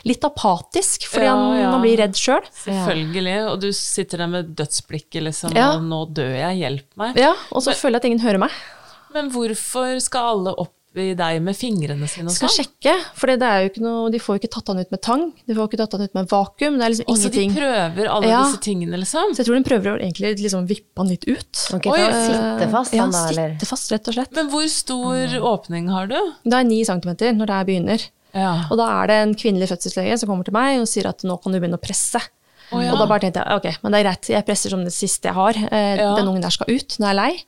litt 0.07 0.25
apatisk, 0.25 1.09
fordi 1.11 1.27
Ja, 1.27 1.35
han, 1.35 1.57
ja. 1.59 1.71
han 1.75 1.83
blir 1.85 1.99
redd 1.99 2.15
sjøl. 2.19 2.45
Selvfølgelig. 2.63 3.37
Og 3.51 3.57
du 3.65 3.69
sitter 3.77 4.23
der 4.23 4.31
med 4.33 4.53
dødsblikket, 4.57 5.23
liksom, 5.29 5.57
Ja. 5.57 5.73
og 5.77 5.83
'nå 5.83 6.01
dør 6.15 6.31
jeg, 6.39 6.61
hjelp 6.63 6.89
meg'. 6.97 7.17
Ja, 7.19 7.35
og 7.51 7.63
så 7.63 7.75
føler 7.75 7.99
jeg 7.99 8.03
at 8.03 8.05
ingen 8.13 8.21
hører 8.27 8.39
meg. 8.39 8.51
Men 9.13 9.31
hvorfor 9.31 10.01
skal 10.01 10.31
alle 10.37 10.55
opp 10.57 10.73
i 10.95 11.15
deg 11.17 11.39
med 11.43 11.57
fingrene 11.57 12.07
sine 12.11 12.29
og 12.29 12.35
Skal 12.37 12.49
sånn? 12.53 12.67
sjekke, 12.67 12.95
for 13.17 13.27
det 13.33 13.43
er 13.43 13.63
jo 13.65 13.71
ikke 13.71 13.83
noe, 13.85 14.11
de 14.13 14.19
får 14.21 14.37
jo 14.37 14.41
ikke 14.43 14.51
tatt 14.53 14.67
han 14.69 14.79
ut 14.83 14.91
med 14.93 15.01
tang. 15.03 15.23
De 15.49 15.55
får 15.57 15.69
ikke 15.71 15.79
tatt 15.81 15.93
han 15.97 16.03
ut 16.03 16.15
med 16.15 16.29
vakuum. 16.29 16.79
Det 16.79 16.85
er 16.85 16.93
liksom 16.93 17.09
Og 17.09 17.17
så 17.23 17.31
de 17.33 17.45
prøver 17.57 18.09
alle 18.13 18.29
Ja. 18.29 18.43
disse 18.45 18.61
tingene, 18.61 18.97
liksom? 19.01 19.33
Så 19.33 19.41
jeg 19.43 19.47
tror 19.47 19.57
de 19.63 19.69
prøver 19.71 19.89
å 19.95 20.01
egentlig 20.03 20.39
liksom 20.43 20.67
vippe 20.69 20.97
han 20.99 21.09
litt 21.09 21.25
ut. 21.27 21.53
Ok, 21.73 21.87
Oi, 21.87 21.99
for 21.99 22.23
sitte 22.29 22.71
fast, 22.71 22.93
Ja, 22.95 23.03
han 23.03 23.11
da, 23.11 23.29
eller? 23.29 23.55
sitte 23.57 23.67
fast, 23.73 23.91
rett 23.93 24.09
og 24.09 24.15
slett. 24.15 24.33
Men 24.37 24.51
hvor 24.51 24.69
stor 24.69 25.39
åpning 25.41 25.89
har 25.89 26.07
du? 26.07 26.19
Det 26.45 26.53
er 26.53 26.65
ni 26.65 26.85
centimeter 26.85 27.33
når 27.33 27.47
det 27.47 27.67
begynner. 27.67 28.07
Ja. 28.35 28.65
Og 28.71 28.77
da 28.79 29.03
er 29.03 29.07
det 29.09 29.17
en 29.23 29.35
kvinnelig 29.35 29.69
fødselslege 29.69 30.19
som 30.19 30.29
kommer 30.29 30.45
til 30.45 30.53
meg 30.55 30.81
og 30.81 30.87
sier 30.89 31.07
at 31.09 31.21
nå 31.23 31.37
kan 31.43 31.53
du 31.53 31.59
begynne 31.61 31.77
å 31.77 31.83
presse. 31.83 32.21
Oh, 32.73 32.81
ja. 32.81 32.93
Og 32.93 32.99
da 32.99 33.05
bare 33.07 33.21
tenkte 33.21 33.45
jeg 33.45 33.53
ok, 33.59 33.83
men 33.83 33.93
det 33.93 33.99
er 34.01 34.05
greit, 34.09 34.29
jeg 34.33 34.47
presser 34.47 34.71
som 34.73 34.83
det 34.85 34.93
siste 34.95 35.29
jeg 35.29 35.35
har. 35.35 35.53
Eh, 35.71 35.97
Ja. 36.01 36.15
Den 36.17 36.29
ungen 36.29 36.41
der 36.41 36.49
skal 36.51 36.67
ut 36.73 36.97
når 36.99 37.07
jeg 37.07 37.11
er 37.13 37.21
lei. 37.21 37.45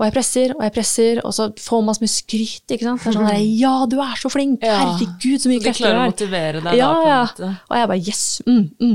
Og 0.00 0.06
jeg 0.08 0.14
presser 0.16 0.52
og 0.56 0.62
jeg 0.64 0.72
presser, 0.72 1.18
og 1.28 1.32
så 1.36 1.50
får 1.60 1.82
man 1.84 1.96
så 1.98 2.00
mye 2.00 2.12
skryt. 2.14 2.64
ikke 2.72 2.86
sant? 2.86 3.02
Det 3.04 3.10
er 3.10 3.16
sånn 3.18 3.26
der, 3.28 3.42
Ja, 3.60 3.72
du 3.84 3.98
er 4.00 4.14
så 4.16 4.30
flink! 4.32 4.62
Herregud, 4.64 5.42
så 5.42 5.50
mye 5.52 5.60
krefter 5.60 5.84
klarer 5.84 5.92
du 5.92 5.98
å 5.98 6.04
har. 6.06 6.14
motivere 6.14 6.62
deg 6.64 6.78
ja, 6.80 6.86
da, 6.88 6.94
på 6.94 7.02
en 7.04 7.12
ja. 7.12 7.20
måte. 7.26 7.50
Og 7.68 7.76
jeg 7.76 7.90
bare 7.92 8.06
yes, 8.08 8.22
mm, 8.46 8.62
mm. 8.80 8.94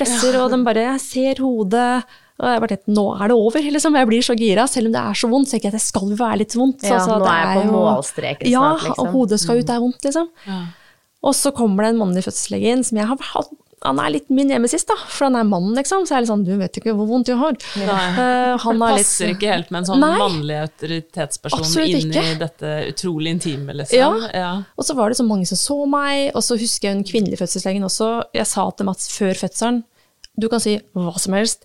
Presser, 0.00 0.38
og 0.40 0.48
den 0.56 0.64
bare 0.64 0.86
Jeg 0.88 1.04
ser 1.04 1.42
hodet. 1.44 1.90
Og 2.38 2.46
jeg 2.46 2.60
bare 2.62 2.70
tenkte, 2.70 2.94
nå 2.94 3.04
er 3.18 3.28
det 3.32 3.36
over, 3.36 3.68
liksom. 3.76 3.96
Jeg 3.98 4.06
blir 4.08 4.22
så 4.22 4.34
gira. 4.38 4.64
Selv 4.70 4.86
om 4.88 4.92
det 4.94 5.00
er 5.04 5.16
så 5.18 5.28
vondt, 5.28 5.48
så 5.50 5.56
tenker 5.56 5.68
jeg 5.68 5.74
at 5.74 5.78
det 5.80 5.84
skal 5.84 6.12
være 6.24 6.36
litt 6.44 6.54
vondt. 6.54 6.84
Ja, 6.86 6.94
Altså, 6.96 7.16
nå 7.18 7.26
er 7.28 7.38
jeg 7.44 7.56
på 7.58 7.62
jo- 7.66 7.72
målstreken 7.76 8.46
snart, 8.52 8.84
liksom. 8.86 8.94
Ja, 8.94 9.02
og 9.02 9.08
hodet 9.16 9.40
skal 9.42 9.58
ut, 9.58 9.66
det 9.66 9.74
er 9.74 9.80
vondt, 9.82 10.04
liksom. 10.06 10.28
Ja. 10.46 10.58
Og 11.28 11.34
så 11.34 11.50
kommer 11.52 11.82
det 11.82 11.90
en 11.96 11.98
mannlig 11.98 12.22
fødselslege 12.24 12.70
inn 12.76 12.84
som 12.86 12.96
jeg 13.02 13.08
har 13.10 13.18
hatt 13.34 13.50
han 13.84 13.98
er 14.02 14.10
litt 14.10 14.30
min 14.30 14.48
nemesis, 14.50 14.84
da, 14.88 14.94
for 15.06 15.28
han 15.28 15.36
er 15.36 15.44
mannen, 15.46 15.74
liksom. 15.76 16.02
Så 16.06 16.14
jeg 16.14 16.16
er 16.18 16.24
litt 16.24 16.30
sånn, 16.32 16.44
du 16.46 16.56
vet 16.58 16.78
ikke 16.80 16.94
hvor 16.98 17.06
vondt 17.06 17.28
jeg 17.30 17.38
har. 17.38 17.52
Nei. 17.76 18.06
Eh, 18.18 18.56
han 18.64 18.78
Det 18.78 18.88
er 18.88 18.94
litt- 18.96 19.06
passer 19.06 19.32
ikke 19.34 19.52
helt 19.52 19.70
med 19.70 19.78
en 19.78 19.88
sånn 19.92 20.00
Nei. 20.00 20.18
mannlig 20.18 20.56
autoritetsperson 20.66 21.84
inn 21.86 22.12
i 22.12 22.34
dette 22.40 22.72
utrolig 22.92 23.30
intime, 23.36 23.72
liksom. 23.82 23.98
Ja. 23.98 24.30
Ja. 24.34 24.52
Og 24.76 24.84
så 24.84 24.96
var 24.98 25.08
det 25.10 25.18
så 25.18 25.26
mange 25.26 25.46
som 25.46 25.56
så 25.60 25.78
meg, 25.88 26.32
og 26.34 26.42
så 26.42 26.58
husker 26.58 26.88
jeg 26.88 26.94
hun 26.96 27.04
kvinnelige 27.04 27.38
fødselslegen 27.42 27.84
også. 27.86 28.24
Jeg 28.34 28.46
sa 28.46 28.70
til 28.70 28.86
Mats 28.86 29.08
før 29.16 29.34
fødselen 29.34 29.84
du 30.38 30.48
kan 30.48 30.60
si 30.62 30.76
hva 30.94 31.18
som 31.18 31.34
helst. 31.34 31.64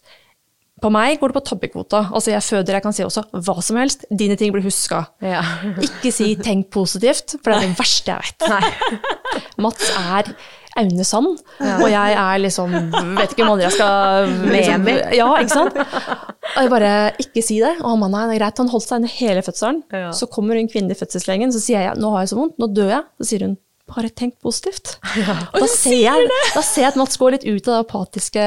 På 0.82 0.89
meg 0.91 1.19
går 1.21 1.30
det 1.32 1.36
på 1.38 1.43
tabbekvota. 1.45 2.10
Altså 2.12 2.32
jeg 2.34 2.41
føder, 2.43 2.73
jeg 2.73 2.84
kan 2.84 2.91
si 2.91 3.04
også 3.06 3.21
hva 3.32 3.62
som 3.63 3.78
helst. 3.78 4.04
Dine 4.12 4.36
ting 4.36 4.52
blir 4.52 4.63
huska. 4.65 5.06
Ja. 5.21 5.41
Ikke 5.80 6.12
si 6.12 6.36
'tenk 6.36 6.69
positivt', 6.71 7.38
for 7.41 7.52
det 7.54 7.63
er 7.63 7.67
det 7.67 7.78
verste 7.78 8.12
jeg 8.12 8.19
vet. 8.19 9.58
Mats 9.63 9.89
er 9.95 10.36
Aune 10.81 11.05
Sand, 11.05 11.41
og 11.62 11.83
jeg 11.91 12.15
er 12.17 12.39
liksom 12.41 12.71
Vet 13.17 13.33
ikke 13.36 13.43
om 13.45 13.51
andre 13.53 13.67
jeg 13.67 13.75
skal 13.75 14.31
liksom. 14.55 14.88
Ja, 15.13 15.27
ikke 15.38 15.53
sant? 15.53 15.77
Og 15.77 16.62
jeg 16.63 16.71
bare 16.73 16.93
Ikke 17.21 17.43
si 17.45 17.59
det. 17.62 17.75
Og 17.81 17.91
han 17.91 18.01
mannen 18.01 18.23
er 18.23 18.39
greit, 18.39 18.62
han 18.62 18.71
holdt 18.71 18.88
seg 18.88 19.01
inne 19.01 19.12
hele 19.13 19.43
fødselen. 19.45 19.83
Ja. 19.93 20.09
Så 20.15 20.29
kommer 20.31 20.57
hun 20.57 20.69
kvinnelige 20.71 21.03
fødselslegen, 21.03 21.53
så 21.53 21.62
sier 21.62 21.86
jeg 21.86 21.99
'nå 21.99 22.15
har 22.15 22.25
jeg 22.25 22.33
så 22.33 22.39
vondt, 22.41 22.57
nå 22.57 22.71
dør 22.73 22.89
jeg'. 22.97 23.05
Så 23.21 23.29
sier 23.29 23.45
hun 23.47 23.55
bare 23.93 24.09
tenk 24.15 24.38
positivt. 24.41 24.95
Ja. 25.19 25.36
da, 25.51 25.67
ser 25.67 25.99
jeg, 25.99 26.29
da 26.55 26.62
ser 26.63 26.86
jeg 26.86 26.91
at 26.93 26.95
Mats 26.97 27.17
går 27.19 27.36
litt 27.36 27.43
ut 27.45 27.67
av 27.67 27.73
det 27.75 27.81
apatiske 27.83 28.45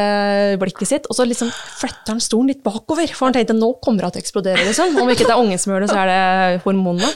blikket 0.63 0.89
sitt, 0.89 1.07
og 1.11 1.19
så 1.19 1.27
liksom 1.29 1.51
fletter 1.53 2.15
han 2.15 2.23
stolen 2.25 2.49
litt 2.51 2.65
bakover. 2.65 3.07
For 3.13 3.29
han 3.29 3.37
tenkte 3.37 3.55
nå 3.55 3.75
kommer 3.85 4.09
hun 4.09 4.15
til 4.17 4.23
å 4.23 4.25
eksplodere, 4.25 4.65
liksom. 4.67 4.97
Om 4.97 5.13
ikke 5.13 5.29
det 5.29 5.35
er 5.37 5.43
ungen 5.43 5.61
som 5.61 5.75
gjør 5.75 5.85
det, 5.85 5.91
så 5.93 6.01
er 6.03 6.11
det 6.13 6.65
hormonene. 6.65 7.13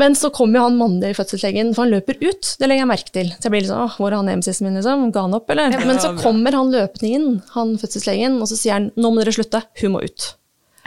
Men 0.00 0.16
så 0.18 0.30
kommer 0.34 0.60
jo 0.60 0.64
han 0.68 0.78
mannlige 0.78 1.18
fødselslegen, 1.18 1.74
for 1.76 1.84
han 1.84 1.94
løper 1.96 2.18
ut. 2.22 2.54
Det 2.58 2.68
legger 2.68 2.84
jeg 2.84 2.90
merke 2.90 3.14
til. 3.14 3.30
Så 3.36 3.48
jeg 3.48 3.54
blir 3.54 3.64
litt 3.64 3.70
sånn, 3.72 3.84
åh, 3.86 3.98
hvor 4.00 4.12
er 4.12 4.18
han 4.20 4.32
emsisen 4.32 4.68
min, 4.68 4.78
liksom? 4.80 5.06
Ga 5.14 5.26
han 5.26 5.36
opp, 5.38 5.52
eller? 5.54 5.78
Men 5.88 6.02
så 6.02 6.14
kommer 6.20 6.56
han 6.56 6.72
løpende 6.74 7.12
inn, 7.18 7.28
han 7.54 7.76
fødselslegen, 7.80 8.40
og 8.42 8.50
så 8.50 8.58
sier 8.58 8.78
han, 8.78 8.90
nå 8.98 9.12
må 9.12 9.22
dere 9.22 9.36
slutte, 9.36 9.62
hun 9.82 9.94
må 9.94 10.02
ut. 10.06 10.32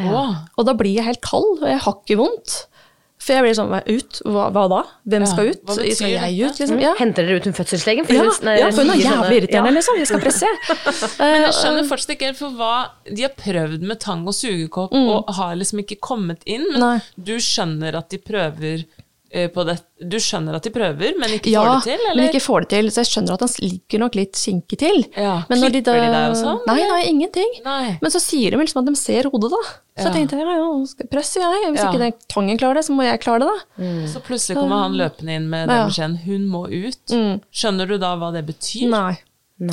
Ja. 0.02 0.26
Og 0.58 0.66
da 0.66 0.74
blir 0.78 0.96
jeg 0.96 1.06
helt 1.06 1.22
kald, 1.26 1.60
og 1.62 1.68
jeg 1.70 1.82
har 1.86 1.98
ikke 2.00 2.20
vondt. 2.22 2.58
For 3.22 3.36
jeg 3.38 3.44
blir 3.46 3.54
sånn, 3.54 3.70
ut? 3.86 4.20
Hva, 4.26 4.48
hva 4.56 4.64
da? 4.72 4.80
Hvem 5.14 5.26
skal 5.30 5.50
ut? 5.52 5.60
betyr 5.70 5.92
Skal 5.94 6.10
jeg 6.10 6.38
ut, 6.48 6.58
liksom? 6.62 6.80
Ja. 6.82 6.94
Henter 6.98 7.28
dere 7.28 7.38
ut 7.38 7.46
hun 7.46 7.54
fødselslegen? 7.54 8.08
For 8.08 8.14
Ja, 8.18 8.24
hun- 8.26 8.46
nei, 8.48 8.56
ja, 8.58 8.72
for 8.72 8.82
hun 8.82 8.92
er 8.96 9.02
jævlig 9.04 9.36
irriterende, 9.44 9.70
Ja. 9.70 9.78
liksom. 9.78 9.98
Jeg 10.02 10.08
skal 10.10 10.24
presse. 10.24 10.50
Men 11.22 11.42
jeg 11.46 11.54
skjønner 11.60 11.86
fortsatt 11.92 12.16
ikke 12.16 12.32
helt 12.32 12.38
for 12.42 12.50
hva 12.58 12.72
De 13.14 13.22
har 13.22 13.36
prøvd 13.38 13.82
med 13.86 14.00
tang 14.00 14.26
og 14.28 14.34
sugekopp 14.34 14.92
og 14.98 15.30
har 15.38 15.54
liksom 15.56 15.84
ikke 15.86 16.00
kommet 16.02 16.42
inn. 16.46 16.66
Men 16.72 16.82
Mm. 16.82 16.82
Nei. 16.82 17.02
du 17.24 17.36
skjønner 17.38 17.96
at 18.02 18.10
de 18.10 18.18
prøver 18.18 18.86
på 19.54 19.64
det 19.68 19.78
Du 20.10 20.18
skjønner 20.20 20.56
at 20.58 20.66
de 20.66 20.72
prøver, 20.74 21.14
men 21.20 21.30
ikke 21.38 21.52
ja, 21.54 21.62
får 21.64 21.78
det 21.78 21.84
til, 21.94 22.04
men 22.18 22.26
ikke 22.28 22.42
får 22.44 22.66
det 22.66 22.70
til. 22.74 22.90
Så 22.92 23.04
jeg 23.04 23.10
skjønner 23.12 23.34
at 23.38 23.44
han 23.46 23.54
ligger 23.64 24.02
nok 24.04 24.18
litt 24.20 24.34
kinkig 24.42 24.80
til. 24.82 25.00
Ja, 25.16 25.36
Men 25.50 25.62
når 25.62 25.72
klipper 25.76 26.00
de 26.02 26.10
deg 26.12 26.26
og 26.32 26.36
sånn, 26.42 26.60
Nei, 26.68 26.78
nei, 26.90 27.02
ingenting. 27.12 27.52
Nei. 27.66 27.98
Men 28.02 28.12
så 28.12 28.20
sier 28.24 28.52
de 28.52 28.58
liksom 28.62 28.82
at 28.84 28.90
de 28.92 28.96
ser 29.00 29.30
hodet, 29.32 29.52
da. 29.54 29.62
Så 30.02 30.06
Ja. 30.08 30.12
jeg 30.12 30.14
tenkte 30.18 30.40
ja, 30.42 30.58
ja, 30.58 30.86
skal 30.86 31.06
jeg 31.06 31.12
presse 31.14 31.40
jeg. 31.40 31.72
Hvis 31.72 31.82
Ja. 31.84 31.90
ikke 31.92 32.00
den 32.00 32.14
tangen 32.28 32.58
klarer 32.58 32.76
det, 32.82 32.86
så 32.86 32.94
må 32.98 33.04
jeg 33.08 33.20
klare 33.22 33.40
det, 33.40 33.50
da. 33.52 33.90
Så 34.12 34.22
plutselig 34.26 34.58
kommer 34.58 34.84
han 34.84 34.94
løpende 35.00 35.36
inn 35.36 35.50
med 35.50 35.68
den 35.70 35.88
beskjeden 35.88 36.18
'hun 36.26 36.48
må 36.48 36.68
ut'. 36.68 37.42
Skjønner 37.54 37.88
du 37.88 37.98
da 37.98 38.16
hva 38.18 38.32
det 38.34 38.46
betyr? 38.46 38.90
Nei. 38.90 39.18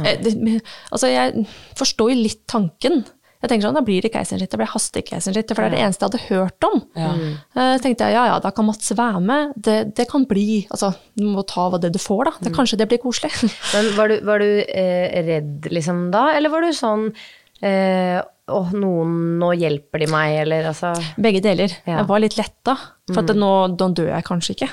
Eh, 0.05 0.16
det, 0.21 0.62
altså, 0.92 1.09
jeg 1.09 1.47
forstår 1.75 2.11
jo 2.12 2.23
litt 2.23 2.47
tanken. 2.47 3.05
Jeg 3.38 3.51
tenker 3.53 3.68
sånn, 3.68 3.77
Da 3.79 3.85
blir 3.87 4.03
det 4.03 4.11
keisersnitt, 4.12 4.51
det 4.51 4.59
blir 4.59 4.70
hastekeisersnitt, 4.72 5.53
for 5.55 5.62
det 5.62 5.68
er 5.68 5.77
det 5.77 5.83
eneste 5.87 6.03
jeg 6.05 6.11
hadde 6.11 6.27
hørt 6.29 6.66
om. 6.66 6.81
Ja. 6.98 7.11
Eh, 7.55 7.74
Så 7.79 7.83
tenkte 7.85 8.09
jeg 8.09 8.16
ja 8.18 8.24
ja, 8.33 8.38
da 8.42 8.51
kan 8.51 8.66
Mats 8.66 8.90
være 8.98 9.20
med. 9.22 9.53
Det, 9.57 9.94
det 9.94 10.09
kan 10.11 10.24
bli 10.27 10.66
altså, 10.70 10.92
Du 11.14 11.24
må 11.24 11.44
ta 11.46 11.68
av 11.68 11.79
det 11.81 11.92
du 11.94 12.01
får, 12.03 12.24
da. 12.24 12.33
Det, 12.42 12.55
Kanskje 12.57 12.79
det 12.81 12.88
blir 12.90 12.98
koselig. 13.03 13.31
Men 13.74 13.92
var 13.96 14.09
du, 14.11 14.18
var 14.27 14.42
du 14.42 14.51
eh, 14.66 15.22
redd 15.29 15.70
liksom 15.70 16.09
da, 16.11 16.33
eller 16.35 16.51
var 16.51 16.66
du 16.66 16.72
sånn 16.74 17.12
eh, 17.64 18.18
og 18.49 18.71
noen 18.73 19.11
Nå 19.38 19.51
hjelper 19.61 20.01
de 20.01 20.07
meg, 20.09 20.38
eller 20.47 20.71
altså 20.71 20.94
Begge 21.21 21.42
deler. 21.44 21.73
Ja. 21.85 21.99
Jeg 21.99 22.07
var 22.09 22.23
litt 22.23 22.37
letta, 22.38 22.75
for 23.11 23.21
at 23.21 23.37
nå, 23.37 23.51
nå 23.75 23.88
dør 23.99 24.09
jeg 24.14 24.25
kanskje 24.29 24.55
ikke. 24.57 24.68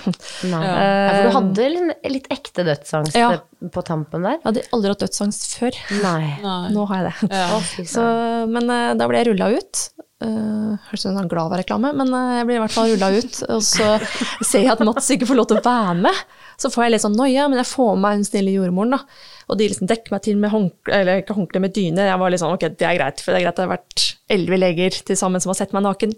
Nei. 0.52 0.62
Ja. 0.70 0.76
Ja, 0.86 1.10
for 1.12 1.28
du 1.28 1.36
hadde 1.36 1.68
litt, 1.74 2.08
litt 2.16 2.30
ekte 2.32 2.66
dødsangst 2.70 3.18
Ja. 3.20 3.34
eh, 3.36 3.70
på 3.76 3.84
tampen 3.88 4.24
der? 4.24 4.38
Jeg 4.40 4.48
hadde 4.48 4.64
aldri 4.78 4.94
hatt 4.94 5.04
dødsangst 5.04 5.58
før. 5.60 5.82
Nei. 6.06 6.22
Nei. 6.48 6.62
Nå 6.76 6.88
har 6.92 7.04
jeg 7.04 7.12
det. 7.12 7.36
Ja. 7.36 7.60
Så, 7.98 8.08
men 8.56 8.72
eh, 8.72 8.94
da 9.00 9.10
ble 9.12 9.22
jeg 9.22 9.32
rulla 9.34 9.52
ut. 9.58 9.84
Uh, 10.24 10.80
Høres 10.88 11.04
ut 11.04 11.10
som 11.10 11.18
en 11.20 11.28
Glava-reklame, 11.30 11.90
men 12.00 12.08
jeg 12.38 12.46
blir 12.48 12.56
i 12.56 12.62
hvert 12.64 12.74
fall 12.74 12.88
rulla 12.94 13.10
ut. 13.12 13.40
Og 13.52 13.60
så 13.68 13.98
ser 14.48 14.64
jeg 14.64 14.72
at 14.72 14.84
Mats 14.88 15.12
ikke 15.12 15.28
får 15.28 15.38
lov 15.42 15.50
til 15.52 15.60
å 15.60 15.66
være 15.66 15.98
med. 16.08 16.22
Så 16.62 16.72
får 16.72 16.86
jeg 16.86 16.94
litt 16.96 17.04
sånn 17.04 17.18
noia, 17.20 17.48
men 17.52 17.60
jeg 17.62 17.70
får 17.70 17.92
med 17.96 18.04
meg 18.06 18.20
hun 18.20 18.28
snille 18.28 18.54
jordmoren, 18.56 18.96
da. 18.96 19.02
Og 19.50 19.60
de 19.60 19.68
liksom 19.72 19.90
dekker 19.92 20.16
meg 20.16 20.24
til 20.26 20.40
med 20.42 20.54
håndkle, 20.54 21.02
eller 21.02 21.22
ikke 21.22 21.36
håndkle, 21.38 21.62
med 21.66 21.76
dyne. 21.76 22.08
Jeg 22.10 22.22
var 22.22 22.34
litt 22.34 22.42
sånn 22.44 22.56
ok, 22.56 22.70
det 22.80 22.88
er 22.88 22.98
greit, 23.00 23.22
for 23.24 23.34
det 23.34 23.42
er 23.42 23.46
greit 23.48 23.60
det 23.60 23.66
har 23.66 23.74
vært 23.76 24.06
elleve 24.36 24.62
leger 24.62 25.02
til 25.06 25.20
sammen 25.20 25.44
som 25.44 25.52
har 25.54 25.60
sett 25.60 25.76
meg 25.76 25.86
naken. 25.86 26.16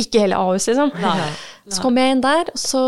Ikke 0.00 0.22
hele 0.22 0.38
Ahus, 0.40 0.70
liksom. 0.70 0.94
Så 1.68 1.82
kommer 1.84 2.06
jeg 2.06 2.16
inn 2.16 2.24
der, 2.24 2.48
og 2.54 2.62
så 2.62 2.82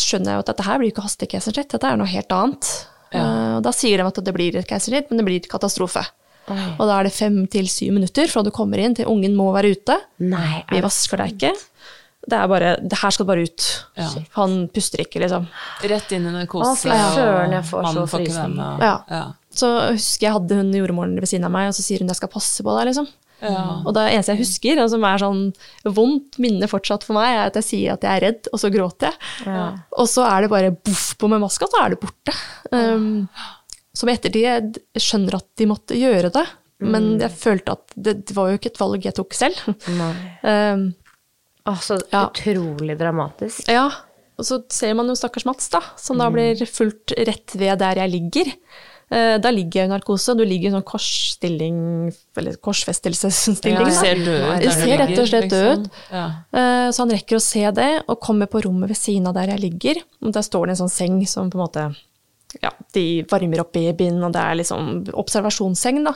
skjønner 0.00 0.32
jeg 0.32 0.38
jo 0.38 0.44
at 0.46 0.50
dette 0.54 0.66
her 0.66 0.80
blir 0.80 0.94
ikke 0.94 1.04
hastekeisersnitt, 1.04 1.74
dette 1.74 1.90
er 1.90 2.00
noe 2.00 2.08
helt 2.08 2.32
annet. 2.32 2.70
Uh, 3.12 3.58
og 3.58 3.66
da 3.66 3.74
sier 3.76 4.00
de 4.00 4.08
at 4.08 4.22
det 4.24 4.32
blir 4.32 4.56
et 4.56 4.68
keisersnitt, 4.68 5.10
men 5.10 5.20
det 5.20 5.26
blir 5.28 5.50
katastrofe. 5.52 6.06
Og 6.50 6.86
da 6.88 6.96
er 6.98 7.06
det 7.06 7.14
fem 7.14 7.36
til 7.50 7.68
syv 7.70 7.92
minutter 7.94 8.26
fra 8.30 8.42
du 8.42 8.50
kommer 8.54 8.80
inn 8.82 8.96
til 8.98 9.06
ungen 9.10 9.36
må 9.38 9.50
være 9.54 9.76
ute. 9.76 9.98
Nei, 10.24 10.64
Vi 10.72 10.80
vasker 10.82 11.22
deg 11.22 11.36
ikke. 11.36 11.52
Det 12.22 12.38
er 12.38 12.50
bare, 12.50 12.74
det 12.78 12.98
her 13.00 13.14
skal 13.14 13.26
bare 13.26 13.44
ut. 13.48 13.68
Ja. 13.98 14.08
Han 14.36 14.68
puster 14.72 15.02
ikke, 15.02 15.22
liksom. 15.24 15.48
Rett 15.90 16.12
inn 16.14 16.28
i 16.28 16.34
narkose, 16.34 16.76
søren, 16.86 17.56
jeg 17.56 17.66
får 17.66 17.88
så 17.88 18.04
han 18.38 18.54
med. 18.54 18.84
Ja. 18.84 18.92
Ja. 19.10 19.24
Så 19.52 19.72
husker 19.90 20.28
jeg 20.28 20.36
hadde 20.36 20.60
hun 20.60 20.70
jordmoren 20.76 21.16
ved 21.18 21.28
siden 21.28 21.48
av 21.48 21.52
meg, 21.54 21.72
og 21.72 21.76
så 21.76 21.84
sier 21.84 22.00
hun 22.00 22.12
jeg 22.12 22.20
skal 22.20 22.30
passe 22.32 22.64
på 22.64 22.76
deg, 22.78 22.92
liksom. 22.92 23.10
Ja. 23.42 23.64
Og 23.82 23.90
det 23.96 24.04
eneste 24.12 24.36
jeg 24.36 24.44
husker, 24.44 24.80
og 24.84 24.90
som 24.92 25.04
er 25.08 25.18
sånn 25.18 25.42
vondt 25.98 26.38
minne 26.42 26.68
fortsatt 26.70 27.02
for 27.06 27.18
meg, 27.18 27.34
er 27.34 27.50
at 27.50 27.58
jeg 27.58 27.68
sier 27.72 27.96
at 27.96 28.06
jeg 28.06 28.14
er 28.14 28.24
redd, 28.28 28.48
og 28.52 28.62
så 28.62 28.70
gråter 28.70 29.10
jeg. 29.10 29.66
Og 29.98 30.06
så 30.10 30.28
er 30.28 30.44
det 30.44 30.52
bare 30.52 30.72
boff 30.76 31.08
på 31.18 31.30
med 31.32 31.42
maska, 31.42 31.66
så 31.72 31.82
er 31.82 31.94
det 31.94 32.00
borte. 32.04 32.36
Um, 32.70 33.26
som 33.92 34.08
i 34.08 34.14
ettertid 34.14 34.78
skjønner 34.94 35.40
at 35.40 35.48
de 35.58 35.68
måtte 35.68 35.98
gjøre 35.98 36.30
det, 36.32 36.46
men 36.82 37.12
jeg 37.20 37.34
følte 37.38 37.76
at 37.76 37.92
det, 37.94 38.14
det 38.30 38.34
var 38.34 38.50
jo 38.50 38.58
ikke 38.58 38.72
et 38.72 38.80
valg 38.80 39.10
jeg 39.10 39.18
tok 39.18 39.38
selv. 39.38 39.58
Um, 40.42 40.88
Å, 41.66 41.76
så 41.78 42.00
Ja. 42.12 42.26
utrolig 42.28 42.96
dramatisk. 42.98 43.68
ja, 43.68 43.88
og 44.38 44.44
så 44.44 44.62
ser 44.72 44.94
man 44.94 45.06
jo 45.06 45.14
stakkars 45.14 45.44
Mats, 45.46 45.68
da, 45.70 45.80
som 45.96 46.18
da 46.18 46.28
blir 46.30 46.56
fulgt 46.66 47.12
rett 47.26 47.54
ved 47.54 47.78
der 47.78 47.94
jeg 48.02 48.10
ligger. 48.10 48.52
Eh, 49.12 49.36
Da 49.38 49.50
ligger 49.50 49.82
jeg 49.82 49.88
i 49.90 49.92
narkose, 49.92 50.30
og 50.32 50.38
du 50.38 50.44
ligger 50.44 50.68
i 50.70 50.72
sånn 50.72 50.84
korsstilling, 50.88 52.12
eller 52.36 52.56
korsfestelsesstilling. 52.56 53.84
Du 53.84 53.90
ser 53.92 54.16
død 54.16 54.56
ut. 54.56 54.62
Du 54.62 54.70
ser 54.70 54.98
rett 55.02 55.18
og 55.18 55.28
slett 55.28 55.50
død 55.50 55.82
liksom. 55.82 55.90
Ja. 56.10 56.24
Eh, 56.52 56.88
Så 56.90 56.98
han 57.04 57.10
rekker 57.10 57.36
å 57.36 57.40
se 57.42 57.70
det, 57.70 58.04
og 58.08 58.20
kommer 58.20 58.46
på 58.46 58.62
rommet 58.64 58.88
ved 58.88 58.96
siden 58.96 59.26
av 59.28 59.34
der 59.34 59.48
jeg 59.54 59.60
ligger. 59.60 60.02
Og 60.22 60.32
der 60.32 60.40
står 60.42 60.66
det 60.66 60.70
en 60.80 60.88
sånn 60.88 60.90
seng 60.96 61.26
som 61.26 61.50
på 61.50 61.58
en 61.60 61.66
måte 61.66 61.96
Ja, 62.62 62.68
de 62.92 63.22
varmer 63.24 63.60
opp 63.60 63.72
babyen, 63.72 64.22
og 64.22 64.32
det 64.34 64.40
er 64.42 64.54
liksom 64.56 65.06
observasjonsseng, 65.14 66.02
da. 66.04 66.12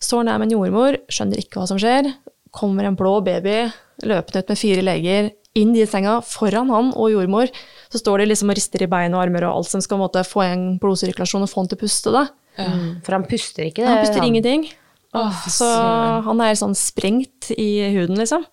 Står 0.00 0.22
nær 0.24 0.38
med 0.38 0.46
en 0.52 0.58
jordmor, 0.58 0.96
skjønner 1.10 1.38
ikke 1.42 1.58
hva 1.58 1.66
som 1.66 1.76
skjer. 1.78 2.12
Kommer 2.52 2.84
en 2.86 2.94
blå 2.96 3.20
baby 3.24 3.72
løpende 4.06 4.42
ut 4.42 4.52
med 4.52 4.60
fire 4.60 4.84
leger 4.86 5.30
inn 5.58 5.72
i 5.74 5.86
senga 5.88 6.20
foran 6.22 6.70
han 6.70 6.92
og 6.94 7.10
jordmor. 7.12 7.50
Så 7.90 8.00
står 8.02 8.22
de 8.22 8.28
liksom 8.30 8.52
og 8.52 8.58
rister 8.58 8.84
i 8.84 8.90
bein 8.90 9.16
og 9.16 9.24
armer 9.24 9.48
og 9.48 9.60
alt 9.60 9.72
som 9.72 9.82
skal 9.82 9.98
på 9.98 10.04
måte, 10.04 10.22
få 10.26 10.44
en 10.46 10.66
blodsirkulasjon 10.82 11.46
og 11.46 11.50
få 11.50 11.64
han 11.64 11.70
til 11.72 11.80
å 11.80 11.82
puste. 11.82 12.12
da. 12.14 12.26
For 13.06 13.16
han 13.16 13.26
puster 13.28 13.66
ikke, 13.66 13.82
det. 13.82 13.88
Han 13.90 14.04
puster 14.04 14.26
ingenting. 14.26 14.68
Oh, 15.16 15.34
Så 15.50 15.66
han 16.22 16.42
er 16.44 16.54
sånn 16.58 16.76
sprengt 16.78 17.50
i 17.56 17.70
huden, 17.96 18.18
liksom. 18.20 18.44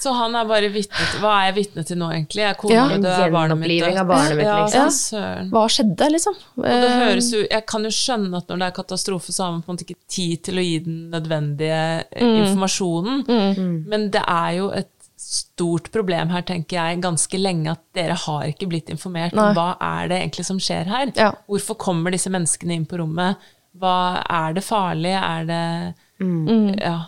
Så 0.00 0.12
han 0.16 0.34
er 0.34 0.46
bare 0.48 0.70
vitne 0.72 1.06
til 1.10 1.20
Hva 1.20 1.32
er 1.42 1.52
jeg 1.52 1.54
vitne 1.58 1.82
til 1.86 1.98
nå, 2.00 2.06
egentlig? 2.14 2.40
Jeg 2.46 2.56
kona 2.56 2.74
Ja. 2.74 2.84
død? 3.04 3.32
Barnet 3.34 3.58
mitt 3.60 3.82
av 3.84 4.06
barnet 4.08 4.36
mitt, 4.38 4.46
liksom. 4.46 4.80
ja, 4.80 4.86
søren. 4.96 5.50
Hva 5.52 5.64
skjedde, 5.68 6.06
liksom? 6.14 6.34
Og 6.56 6.64
det 6.64 6.78
Eh, 6.90 7.00
høres 7.04 7.28
jo, 7.34 7.42
jeg 7.50 7.66
kan 7.66 7.82
jo 7.84 7.90
skjønne 7.90 8.36
at 8.40 8.48
når 8.48 8.58
det 8.58 8.68
er 8.70 8.76
katastrofe, 8.82 9.32
så 9.36 9.44
har 9.44 9.52
man 9.52 9.62
på 9.62 9.68
en 9.70 9.76
måte 9.76 9.84
ikke 9.86 10.00
tid 10.08 10.42
til 10.42 10.54
å 10.56 10.64
gi 10.64 10.78
den 10.86 11.10
nødvendige 11.10 11.82
eh, 12.12 12.24
Mm. 12.24 12.40
informasjonen. 12.46 13.84
Men 13.88 14.08
det 14.10 14.24
er 14.26 14.50
jo 14.56 14.70
et 14.70 14.88
stort 15.20 15.90
problem 15.92 16.30
her, 16.32 16.42
tenker 16.42 16.78
jeg, 16.80 17.00
ganske 17.02 17.38
lenge 17.38 17.70
at 17.70 17.80
dere 17.94 18.14
har 18.16 18.44
ikke 18.48 18.66
blitt 18.70 18.88
informert 18.88 19.34
Nei. 19.36 19.50
om 19.50 19.54
hva 19.54 19.76
er 19.78 20.08
det 20.08 20.22
egentlig 20.22 20.46
som 20.46 20.58
skjer 20.58 20.86
her. 20.88 21.12
Ja. 21.14 21.32
Hvorfor 21.46 21.76
kommer 21.76 22.10
disse 22.10 22.30
menneskene 22.32 22.72
inn 22.72 22.86
på 22.86 22.96
rommet? 22.98 23.36
Hva 23.78 24.24
Er 24.28 24.54
det 24.54 24.64
farlig? 24.64 25.12
Er 25.14 25.44
det 25.44 25.94
Mm. 26.20 26.78
Ja. 26.80 26.98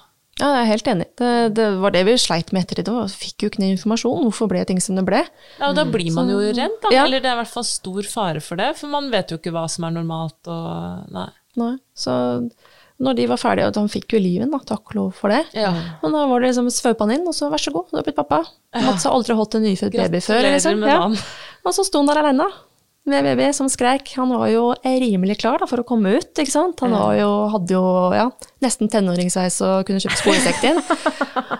Ja, 0.42 0.48
jeg 0.56 0.62
er 0.64 0.70
helt 0.72 0.88
enig. 0.90 1.06
Det, 1.20 1.30
det 1.54 1.66
var 1.78 1.94
det 1.94 2.02
vi 2.08 2.16
sleit 2.18 2.50
med 2.54 2.64
etter 2.64 2.82
i 2.82 2.84
Vi 2.90 3.04
fikk 3.14 3.44
jo 3.44 3.50
ikke 3.52 3.62
den 3.62 3.76
informasjon. 3.76 4.24
Hvorfor 4.26 4.50
ble 4.50 4.64
ting 4.66 4.80
som 4.82 4.98
det 4.98 5.04
ble? 5.06 5.22
ja, 5.60 5.68
og 5.68 5.76
da 5.78 5.86
blir 5.86 6.10
man 6.16 6.32
jo 6.32 6.40
redd, 6.42 6.74
da. 6.82 6.90
Ja. 6.90 7.04
Eller 7.06 7.22
det 7.22 7.30
er 7.30 7.38
i 7.38 7.42
hvert 7.44 7.52
fall 7.52 7.68
stor 7.68 8.08
fare 8.10 8.42
for 8.42 8.58
det, 8.58 8.72
for 8.80 8.90
man 8.90 9.06
vet 9.12 9.30
jo 9.30 9.38
ikke 9.38 9.54
hva 9.54 9.68
som 9.70 9.86
er 9.86 9.94
normalt 9.94 10.50
og 10.50 11.12
Nei. 11.14 11.28
Nei. 11.60 11.74
Så 11.94 12.12
når 13.02 13.16
de 13.18 13.28
var 13.30 13.40
ferdige, 13.40 13.68
og 13.68 13.78
han 13.80 13.90
fikk 13.92 14.14
jo 14.16 14.20
liven, 14.22 14.50
da, 14.52 14.60
takk 14.66 14.92
og 14.92 14.98
lov 14.98 15.14
for 15.18 15.32
det. 15.32 15.42
Ja. 15.58 15.72
Men 16.02 16.14
da 16.14 16.26
var 16.30 16.42
det 16.42 16.52
liksom 16.52 16.70
svøp 16.72 17.02
han 17.02 17.14
inn, 17.16 17.24
og 17.28 17.36
så 17.36 17.48
vær 17.52 17.62
så 17.62 17.72
god, 17.74 17.90
du 17.90 17.98
har 17.98 18.06
blitt 18.06 18.18
pappa. 18.18 18.42
Mats 18.82 19.06
har 19.06 19.14
aldri 19.14 19.36
holdt 19.38 19.56
en 19.58 19.66
nyfødt 19.66 19.96
baby 19.98 20.20
før. 20.22 20.46
Liksom. 20.46 20.84
Ja. 20.86 21.00
Og 21.62 21.74
så 21.76 21.86
sto 21.86 22.02
han 22.02 22.10
der 22.10 22.22
alene 22.22 22.46
med 23.10 23.26
baby 23.26 23.48
som 23.56 23.70
skrek. 23.70 24.12
Han 24.20 24.30
var 24.34 24.46
jo 24.52 24.68
rimelig 24.84 25.40
klar 25.42 25.58
da, 25.62 25.66
for 25.70 25.82
å 25.82 25.86
komme 25.86 26.14
ut, 26.14 26.30
ikke 26.38 26.54
sant. 26.54 26.82
Han 26.84 26.94
var 26.94 27.16
jo, 27.18 27.30
hadde 27.56 27.74
jo 27.74 27.84
ja, 28.14 28.28
nesten 28.64 28.90
tenåringssveis 28.92 29.56
og 29.66 29.86
kunne 29.88 30.00
kjøpt 30.02 30.20
skolesekk 30.20 30.64
inn. 30.70 30.80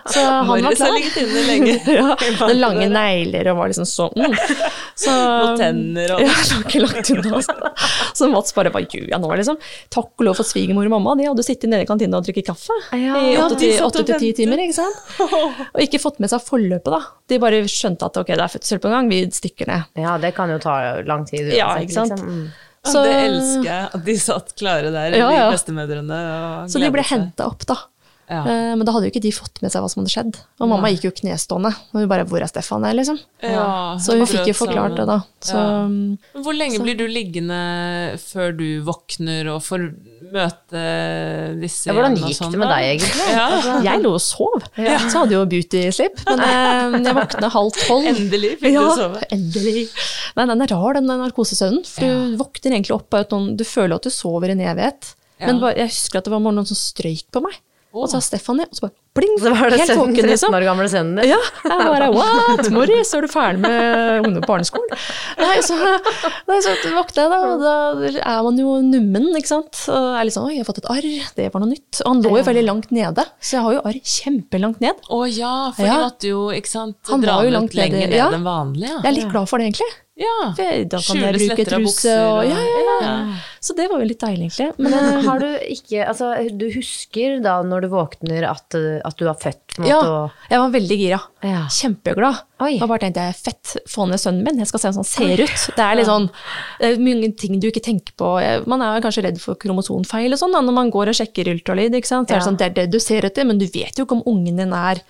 Så 0.09 0.23
han 0.25 0.47
var 0.47 0.61
Morris 0.63 0.79
har 0.81 0.89
klar. 0.89 0.97
ligget 0.97 1.17
inne 1.23 1.43
lenge. 1.47 1.75
ja, 1.97 2.15
med 2.47 2.59
lange 2.59 2.87
negler 2.91 3.49
og 3.53 3.59
var 3.61 3.71
liksom 3.73 3.87
sånn. 3.87 4.23
Mm. 4.23 4.37
Så, 5.03 5.13
Og 5.13 5.57
tenner 5.59 6.15
og 6.15 6.23
ja, 6.25 6.33
ikke 6.59 6.81
langt 6.83 7.11
unna. 7.15 7.31
Altså. 7.39 7.71
Så 8.13 8.29
Mats 8.33 8.55
bare 8.57 8.71
var 8.73 8.85
jeg 8.85 9.07
nå, 9.19 9.29
liksom? 9.39 9.57
Takk 9.93 10.11
og 10.19 10.27
lov 10.27 10.37
for 10.39 10.47
svigermor 10.47 10.87
og 10.89 10.93
mamma, 10.95 11.15
de 11.19 11.27
hadde 11.29 11.45
sittet 11.45 11.71
nede 11.71 11.85
i 11.85 11.89
kantina 11.89 12.19
og 12.19 12.27
drukket 12.27 12.47
kaffe 12.51 12.77
Ja. 12.97 13.17
i 13.19 13.33
åtte 13.41 13.57
til 13.61 13.79
åtte 13.83 14.03
til 14.07 14.19
ti 14.21 14.33
timer, 14.43 14.61
ikke 14.63 14.77
sant? 14.77 15.23
Og 15.73 15.81
ikke 15.85 16.01
fått 16.03 16.19
med 16.23 16.31
seg 16.31 16.43
forløpet, 16.45 16.91
da. 16.93 17.01
De 17.31 17.39
bare 17.41 17.63
skjønte 17.71 18.05
at 18.09 18.19
ok, 18.21 18.33
det 18.35 18.43
er 18.45 18.53
fødsel 18.53 18.81
på 18.83 18.91
gang, 18.93 19.09
vi 19.11 19.23
stikker 19.33 19.69
ned. 19.71 19.89
Ja, 20.03 20.17
det 20.21 20.33
kan 20.37 20.51
jo 20.53 20.59
ta 20.61 20.77
lang 21.07 21.25
tid 21.29 21.47
uansett. 21.47 21.57
Ja, 21.57 21.71
ikke 21.81 21.95
sant? 21.97 22.13
Liksom. 22.13 22.29
Mm. 22.43 22.62
Så- 22.85 23.03
det 23.05 23.13
elsker 23.29 23.63
jeg, 23.69 23.89
at 23.93 24.03
de 24.05 24.15
satt 24.19 24.55
klare 24.59 24.91
der, 24.91 25.15
Ja, 25.17 25.29
ja. 25.31 25.45
de 25.49 25.55
bestemødrene. 25.57 26.17
Så 26.69 26.79
de 26.83 26.89
ble 26.91 27.01
henta 27.07 27.45
opp, 27.47 27.65
da. 27.65 27.75
Ja. 28.29 28.41
Eh, 28.47 28.75
Men 28.75 28.85
da 28.87 28.93
hadde 28.95 29.05
jo 29.09 29.11
ikke 29.11 29.21
de 29.21 29.31
fått 29.35 29.61
med 29.61 29.69
seg 29.73 29.81
hva 29.83 29.89
som 29.91 30.01
hadde 30.01 30.13
skjedd. 30.13 30.37
Og 30.63 30.69
mamma 30.71 30.89
gikk 30.93 31.03
jo 31.09 31.11
knestående. 31.11 31.73
Og 31.93 31.99
hun 31.99 32.07
bare 32.07 32.23
'hvor 32.25 32.41
er 32.41 32.47
Stefan?' 32.47 32.85
er, 32.87 32.93
liksom. 32.95 33.19
Ja, 33.43 33.97
Så 33.99 34.15
hun 34.17 34.25
fikk 34.25 34.47
jo 34.47 34.53
forklart 34.53 34.95
sammen. 34.95 34.97
det, 34.97 35.05
da. 35.07 35.19
Så 35.43 35.57
Ja. 36.33 36.41
Hvor 36.41 36.53
lenge 36.55 36.79
blir 36.79 36.95
du 36.97 37.07
liggende 37.07 38.15
før 38.17 38.55
du 38.57 38.81
våkner 38.81 39.47
og 39.53 39.61
får 39.61 39.93
møte 40.31 41.59
disse 41.61 41.87
Ja, 41.87 41.93
hvordan 41.93 42.15
gikk 42.17 42.37
sånn, 42.39 42.51
det 42.51 42.59
med 42.59 42.69
da? 42.69 42.75
deg, 42.77 42.85
egentlig? 42.93 43.27
Ja, 43.33 43.81
jeg 43.83 44.03
lå 44.03 44.13
og 44.13 44.21
sov. 44.21 44.63
Så 44.75 45.19
hadde 45.23 45.35
jo 45.35 45.45
beauty 45.45 45.83
sleep. 45.91 46.15
Men 46.27 46.39
eh, 46.47 47.03
jeg 47.03 47.15
våkna 47.15 47.49
halv 47.53 47.71
tolv. 47.73 48.07
endelig 48.07 48.53
fikk 48.61 48.73
ja, 48.73 48.81
du 48.87 49.01
sove. 49.01 49.23
endelig. 49.31 49.89
Nei, 50.37 50.45
den 50.45 50.61
er 50.65 50.67
rar, 50.73 50.93
den 50.97 51.05
narkosesøvnen. 51.11 51.83
For 51.85 52.01
du 52.07 52.37
våkner 52.39 52.71
egentlig 52.77 52.95
opp 52.95 53.13
av 53.13 53.19
at 53.27 53.35
noen 53.35 53.53
Du 53.57 53.63
føler 53.67 53.95
at 53.95 54.03
du 54.07 54.09
sover 54.09 54.49
i 54.49 54.55
en 54.55 54.63
evighet. 54.73 55.13
Men 55.43 55.59
jeg 55.75 55.89
husker 55.91 56.17
at 56.21 56.23
det 56.25 56.31
var 56.31 56.39
noen 56.39 56.65
som 56.65 56.77
strøyk 56.79 57.25
på 57.33 57.41
meg. 57.43 57.59
Og 57.93 58.07
så 58.09 58.17
sa 58.17 58.25
Stephanie, 58.25 58.65
og 58.65 58.73
så 58.77 58.87
bare 58.87 58.95
bling! 59.13 59.33
Så 59.37 59.51
var 59.53 59.69
det 59.69 59.77
helt 59.83 59.91
våken, 59.99 60.15
liksom. 60.25 60.25
13 60.25 60.29
liksom. 60.33 60.55
år 60.57 60.63
gamle 60.65 60.85
sønnen 60.89 61.19
din. 61.19 61.29
Ja, 61.29 61.37
jeg 61.69 61.89
bare 61.93 62.07
What? 62.15 62.69
Morris, 62.73 63.11
er 63.13 63.21
du 63.21 63.29
ferdig 63.29 63.61
med 63.61 64.25
ungdom- 64.25 64.47
barneskolen? 64.49 64.95
Nei, 65.37 65.59
så, 65.61 65.77
nei, 66.49 66.57
så 66.65 66.73
våkner 66.95 67.21
jeg, 67.21 67.29
da, 67.29 67.39
og 67.51 67.61
da 67.61 67.75
er 68.33 68.39
man 68.47 68.57
jo 68.57 68.79
nummen, 68.87 69.29
ikke 69.37 69.51
sant. 69.51 69.83
Og 69.93 70.09
er 70.17 70.25
litt 70.25 70.33
sånn 70.37 70.49
Oi, 70.49 70.55
jeg 70.57 70.63
har 70.65 70.69
fått 70.71 70.81
et 70.81 70.89
arr. 70.95 71.09
Det 71.37 71.49
var 71.53 71.61
noe 71.63 71.71
nytt. 71.75 72.01
Og 72.01 72.09
han 72.09 72.23
lå 72.25 72.33
jo 72.39 72.45
veldig 72.49 72.65
langt 72.65 72.89
nede, 72.95 73.27
så 73.37 73.57
jeg 73.59 73.65
har 73.67 73.77
jo 73.77 73.83
arr 73.91 73.99
kjempelangt 74.15 74.81
ned. 74.83 75.05
Å 75.13 75.21
ja, 75.29 75.53
for 75.77 75.85
Ja. 75.85 75.93
de 75.99 76.07
måtte 76.07 76.33
jo 76.33 76.47
ikke 76.57 76.73
sant, 76.73 76.97
Han 77.13 77.21
dra 77.21 77.37
var 77.37 77.45
jo 77.45 77.53
langt 77.59 77.75
ut 77.75 77.77
lenger 77.77 78.07
ned 78.09 78.17
ja. 78.17 78.31
enn 78.33 78.47
vanlig. 78.49 78.89
Ja. 78.89 78.97
Jeg 79.05 79.11
er 79.13 79.19
litt 79.21 79.31
glad 79.35 79.49
for 79.53 79.61
det, 79.61 79.69
egentlig. 79.69 79.91
Ja. 80.13 80.53
Da 80.85 80.99
kan 81.01 81.17
jeg 81.17 81.39
bruke 81.39 81.63
truse 81.65 82.11
og 82.21 82.43
ja, 82.45 82.57
ja, 82.61 82.97
ja. 83.01 83.13
Så 83.63 83.73
det 83.73 83.87
var 83.89 84.01
jo 84.03 84.05
litt 84.05 84.21
deilig, 84.21 84.51
egentlig. 84.51 84.67
Men 84.77 84.93
Men 84.93 85.25
har 85.27 85.41
du 85.41 85.47
ikke 85.73 86.03
Altså, 86.05 86.33
du 86.53 86.67
husker 86.73 87.39
da 87.41 87.55
når 87.65 87.85
du 87.85 87.89
våkner 87.93 88.45
at, 88.49 88.77
at 88.77 89.17
du 89.17 89.25
har 89.25 89.39
født, 89.39 89.79
ja, 89.87 89.97
og 89.97 90.51
jeg 90.51 90.61
var 90.61 90.73
veldig 90.75 90.97
gira. 90.99 91.19
Ja. 91.41 91.63
Kjempeglad. 91.73 92.43
Oi. 92.63 92.75
Og 92.77 92.85
bare 92.91 93.01
tenkte 93.07 93.25
jeg 93.25 93.39
fett, 93.39 93.73
få 93.89 94.05
ned 94.07 94.21
sønnen 94.21 94.45
min. 94.45 94.61
Jeg 94.61 94.69
skal 94.69 94.83
se 94.83 94.91
hvordan 94.91 95.01
han 95.01 95.09
ser 95.09 95.43
ut. 95.47 95.65
Det 95.73 95.83
er 95.87 95.97
litt 95.97 96.11
sånn 96.11 96.29
det 96.29 96.91
er 96.91 97.01
mange 97.09 97.31
ting 97.39 97.57
du 97.63 97.67
ikke 97.71 97.83
tenker 97.83 98.13
på. 98.19 98.35
Man 98.69 98.85
er 98.85 99.01
kanskje 99.03 99.25
redd 99.25 99.41
for 99.41 99.57
kromosonfeil 99.59 100.35
og 100.35 100.39
sånn 100.43 100.53
da, 100.53 100.61
når 100.61 100.77
man 100.77 100.93
går 100.93 101.09
og 101.11 101.17
sjekker 101.23 101.49
ultralyd. 101.55 101.97
ikke 101.97 102.11
sant? 102.13 102.29
Så 102.29 102.37
er 102.37 102.43
det, 102.43 102.47
sånn, 102.51 102.59
det 102.61 102.69
er 102.69 102.77
det 102.83 102.89
du 102.93 102.99
ser 103.01 103.25
etter, 103.25 103.49
men 103.49 103.57
du 103.61 103.65
vet 103.65 103.97
jo 103.97 104.05
ikke 104.05 104.19
om 104.21 104.27
ungen 104.29 104.61
din 104.61 104.77
er 104.77 105.01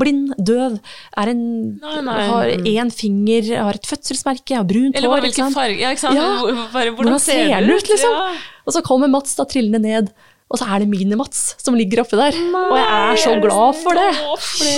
blind, 0.00 0.32
døv, 0.38 0.78
er 1.22 1.32
en, 1.32 1.42
Nei, 1.82 1.98
nei. 2.06 2.16
har 2.30 2.52
én 2.72 2.90
finger, 2.94 3.50
har 3.60 3.78
et 3.78 3.86
fødselsmerke, 3.90 4.56
har 4.58 4.66
brunt 4.68 4.96
Eller 4.98 5.12
hår. 5.12 5.20
Eller 5.20 5.28
hvilken 5.28 5.54
farge 5.56 5.78
Ja, 5.80 5.92
ikke 5.94 6.04
sant? 6.06 6.18
Ja. 6.18 6.30
Bare, 6.72 6.90
hvordan, 6.90 7.12
Hvordan 7.12 7.22
ser 7.22 7.44
den 7.52 7.70
ut, 7.70 7.92
liksom? 7.92 8.16
Ja. 8.16 8.58
Og 8.66 8.76
så 8.76 8.82
kommer 8.86 9.10
Mats 9.12 9.36
da 9.38 9.46
trillende 9.48 9.80
ned, 9.84 10.10
og 10.50 10.58
så 10.58 10.66
er 10.66 10.82
det 10.82 10.88
Mini-Mats 10.90 11.40
som 11.62 11.76
ligger 11.78 12.02
oppi 12.02 12.18
der. 12.18 12.34
og 12.34 12.74
jeg 12.74 12.86
er 12.90 13.18
så 13.22 13.34
glad 13.38 13.76
for 13.78 13.94
det. 13.94 14.08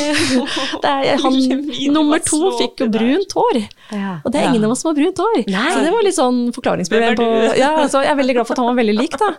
det 0.82 0.90
er, 0.90 1.22
han, 1.22 1.38
nummer 1.94 2.20
to 2.26 2.50
fikk 2.58 2.82
jo 2.84 2.88
brunt 2.92 3.32
hår. 3.38 3.60
Ja. 3.92 4.18
Og 4.20 4.34
det 4.34 4.42
er 4.42 4.50
ingen 4.50 4.66
av 4.68 4.74
oss 4.74 4.82
som 4.84 4.90
har 4.90 4.98
brunt 4.98 5.22
hår. 5.22 5.38
Nei. 5.48 5.70
Så 5.72 5.80
det 5.86 5.94
var 5.94 6.04
litt 6.04 6.18
sånn 6.18 6.42
forklaringsproblem 6.52 7.16
på 7.16 7.28
ja, 7.56 7.72
så 7.88 8.02
Jeg 8.04 8.12
er 8.12 8.18
veldig 8.20 8.36
glad 8.36 8.48
for 8.48 8.56
at 8.56 8.62
han 8.62 8.68
var 8.68 8.78
veldig 8.82 8.96
lik, 8.98 9.16
da. 9.20 9.30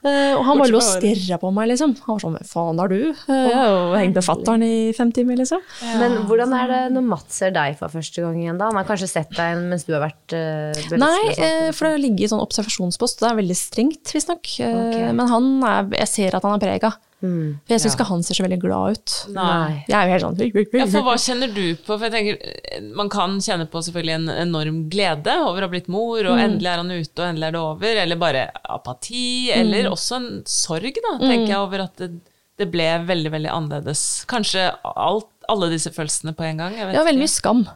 Eh, 0.00 0.32
og 0.36 0.44
han 0.48 0.60
bare 0.60 0.72
lå 0.72 0.80
og 0.80 0.84
stirra 0.84 1.40
på 1.40 1.50
meg, 1.56 1.70
liksom. 1.72 1.96
Han 2.06 2.16
var 2.16 2.22
sånn 2.24 2.36
Hva 2.38 2.44
faen 2.48 2.84
er 2.84 2.92
du?' 2.92 3.08
Og 3.10 3.50
Jeg 3.50 3.56
har 3.56 3.72
jo 3.72 3.98
hengt 4.00 4.20
med 4.20 4.26
fatter'n 4.26 4.64
i 4.64 4.76
fem 4.96 5.10
timer, 5.16 5.40
liksom. 5.40 5.64
Men 6.00 6.20
hvordan 6.28 6.54
er 6.56 6.70
det 6.74 6.82
når 6.94 7.08
Mats 7.08 7.40
ser 7.40 7.56
deg 7.56 7.76
for 7.80 7.92
første 7.92 8.24
gang 8.24 8.36
igjen, 8.40 8.60
da? 8.60 8.68
Han 8.68 8.80
har 8.80 8.88
kanskje 8.88 9.10
sett 9.12 9.32
deg 9.36 9.60
mens 9.64 9.88
du 9.88 9.92
har 9.96 10.04
vært 10.04 10.36
bevisst? 10.36 11.00
Nei, 11.00 11.34
eh, 11.36 11.68
for 11.76 11.88
det 11.88 12.04
ligger 12.04 12.28
i 12.28 12.30
sånn 12.32 12.44
observasjonspost, 12.44 13.20
det 13.24 13.30
er 13.30 13.40
veldig 13.40 13.58
strengt, 13.58 14.14
visstnok. 14.16 14.52
Eh, 14.64 15.10
Men 15.16 15.26
han 15.30 15.50
er, 15.64 15.69
jeg 15.96 16.08
ser 16.10 16.36
at 16.36 16.44
han 16.46 16.56
er 16.56 16.62
prega. 16.62 16.90
Mm. 17.20 17.58
For 17.66 17.74
jeg 17.74 17.82
syns 17.82 17.92
Ja. 17.92 17.96
ikke 17.98 18.08
han 18.08 18.22
ser 18.24 18.34
så 18.38 18.44
veldig 18.46 18.58
glad 18.62 18.96
ut. 18.96 19.14
Nei. 19.36 19.84
Jeg 19.90 19.96
er 19.98 20.06
jo 20.06 20.12
helt 20.14 20.24
sånn 20.24 20.78
Ja, 20.80 20.86
for 20.88 21.04
hva 21.04 21.16
kjenner 21.20 21.52
du 21.52 21.66
på? 21.76 21.98
For 21.98 22.06
jeg 22.08 22.12
tenker, 22.14 22.86
Man 22.96 23.10
kan 23.12 23.36
kjenne 23.44 23.66
på 23.68 23.82
selvfølgelig 23.84 24.14
en 24.14 24.28
enorm 24.48 24.78
glede 24.88 25.34
over 25.44 25.60
å 25.60 25.68
ha 25.68 25.72
blitt 25.74 25.88
mor, 25.92 26.18
og 26.24 26.38
endelig 26.40 26.70
er 26.72 26.80
han 26.80 26.90
ute, 26.90 27.18
og 27.20 27.26
endelig 27.28 27.48
er 27.50 27.52
det 27.52 27.60
over. 27.60 28.00
Eller 28.04 28.16
bare 28.16 28.46
apati, 28.64 29.50
eller 29.52 29.90
også 29.90 30.16
en 30.16 30.30
sorg, 30.48 30.96
da, 31.04 31.18
tenker 31.20 31.52
jeg, 31.52 31.58
over 31.60 31.84
at 31.84 31.96
det, 32.00 32.10
det 32.56 32.70
ble 32.72 32.88
veldig, 33.04 33.30
veldig 33.36 33.52
annerledes. 33.52 34.24
Kanskje 34.30 34.70
alt, 34.84 35.28
alle 35.48 35.68
disse 35.72 35.92
følelsene 35.92 36.32
på 36.36 36.44
en 36.48 36.56
gang. 36.64 36.72
Jeg 36.78 36.86
vet 36.88 36.94
Ja, 36.96 37.04
veldig 37.04 37.20
mye 37.26 37.36
skam. 37.36 37.66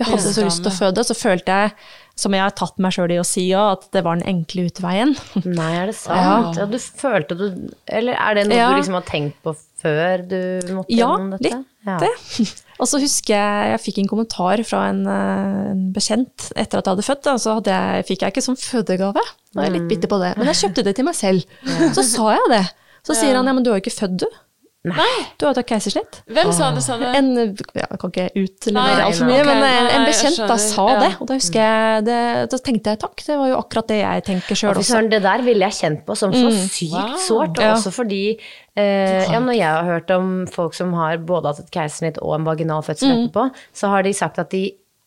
Jeg 0.00 0.08
hadde 0.10 0.32
så 0.34 0.42
lyst 0.42 0.62
til 0.64 0.72
å 0.72 0.74
føde, 0.74 1.02
så 1.06 1.14
følte 1.14 1.54
jeg, 1.54 1.74
som 2.18 2.34
jeg 2.34 2.42
har 2.42 2.50
tatt 2.58 2.80
meg 2.82 2.94
sjøl 2.94 3.12
i 3.14 3.18
å 3.22 3.26
si 3.26 3.44
òg, 3.54 3.68
at 3.76 3.84
det 3.94 4.02
var 4.06 4.18
den 4.18 4.26
enkle 4.30 4.64
utveien. 4.68 5.12
Nei, 5.44 5.68
er 5.82 5.86
det 5.92 5.94
sant? 5.98 6.58
Ja. 6.58 6.66
du 6.70 6.76
følte 6.82 7.36
du 7.38 7.44
Eller 7.86 8.18
er 8.18 8.34
det 8.38 8.44
noe 8.48 8.58
Ja. 8.58 8.68
du 8.72 8.80
liksom 8.80 8.96
har 8.98 9.06
tenkt 9.06 9.38
på 9.46 9.54
før 9.84 10.22
du 10.26 10.38
måtte 10.74 10.90
Ja, 10.94 11.12
gjennom 11.14 11.30
dette? 11.36 11.42
litt 11.60 11.86
Ja. 11.86 11.98
litt. 12.00 12.60
Og 12.80 12.88
så 12.90 12.98
husker 12.98 13.34
jeg 13.36 13.70
jeg 13.74 13.80
fikk 13.84 13.98
en 14.02 14.08
kommentar 14.10 14.62
fra 14.66 14.86
en, 14.90 15.02
eh, 15.06 15.70
en 15.74 15.82
bekjent 15.94 16.48
etter 16.56 16.80
at 16.80 16.86
jeg 16.88 16.94
hadde 16.96 17.06
født. 17.06 17.22
Da, 17.28 17.34
så 17.38 17.54
hadde 17.60 17.74
jeg, 17.78 18.06
fikk 18.10 18.24
jeg 18.26 18.34
ikke 18.34 18.42
som 18.48 18.56
fødegave. 18.58 19.22
Nå 19.54 19.62
er 19.62 19.68
jeg 19.68 19.76
litt 19.76 19.88
bitter 19.92 20.10
på 20.10 20.18
det. 20.22 20.32
Men 20.40 20.50
jeg 20.50 20.58
kjøpte 20.64 20.84
det 20.88 20.96
til 20.98 21.06
meg 21.06 21.14
selv. 21.14 21.44
Så 21.94 22.02
sa 22.08 22.32
jeg 22.34 22.50
det. 22.50 22.64
Så 23.06 23.14
sier 23.14 23.36
han 23.38 23.46
ja, 23.46 23.52
men 23.54 23.62
du 23.62 23.70
har 23.70 23.78
jo 23.78 23.84
ikke 23.84 23.94
født, 24.00 24.16
du. 24.24 24.26
Nei, 24.84 25.12
Du 25.40 25.46
har 25.46 25.54
tatt 25.56 25.64
keisersnitt. 25.70 26.18
hvem 26.28 26.50
sa 26.52 26.66
det, 26.76 26.82
sa 26.84 26.98
det? 27.00 27.14
En, 27.16 27.30
ja, 27.72 27.86
jeg 27.90 27.98
kan 28.02 28.10
ikke 28.12 28.26
utlevere 28.36 29.06
altfor 29.06 29.30
mye, 29.30 29.44
men 29.48 29.62
en, 29.64 29.86
en 29.96 30.04
bekjent 30.04 30.36
da 30.50 30.56
sa 30.60 30.84
ja. 30.90 30.98
det. 31.00 31.08
Og 31.24 31.30
da 31.30 31.38
husker 31.38 31.62
jeg 31.64 32.04
det, 32.04 32.18
da 32.52 32.58
tenkte 32.68 32.92
jeg 32.92 33.00
takk, 33.00 33.24
det 33.24 33.38
var 33.40 33.48
jo 33.48 33.56
akkurat 33.62 33.88
det 33.88 33.98
jeg 34.02 34.24
tenker 34.28 34.60
sjøl 34.60 34.76
også. 34.82 35.00
det 35.08 35.22
der 35.24 35.46
ville 35.46 35.70
jeg 35.70 35.78
kjent 35.78 36.04
på 36.04 36.16
som 36.20 36.36
så 36.36 36.52
sykt 36.68 36.92
Wow. 36.92 37.16
sårt. 37.24 37.56
Og 37.56 37.64
Ja. 37.64 37.72
også 37.78 37.94
fordi 37.96 38.20
eh, 38.76 39.24
ja, 39.32 39.40
når 39.40 39.56
jeg 39.56 39.72
har 39.72 39.84
hørt 39.88 40.10
om 40.10 40.46
folk 40.52 40.74
som 40.76 40.92
har 40.92 41.16
både 41.16 41.46
hatt 41.54 41.60
et 41.64 41.70
keisersnitt 41.72 42.18
og 42.20 42.34
en 42.36 42.44
vaginal 42.44 42.82
fødsel 42.82 43.08
Mm. 43.08 43.28
etterpå, 43.30 43.50
så 43.72 43.88
har 43.88 44.02
de 44.02 44.12
sagt 44.12 44.38
at 44.38 44.50
de 44.50 44.66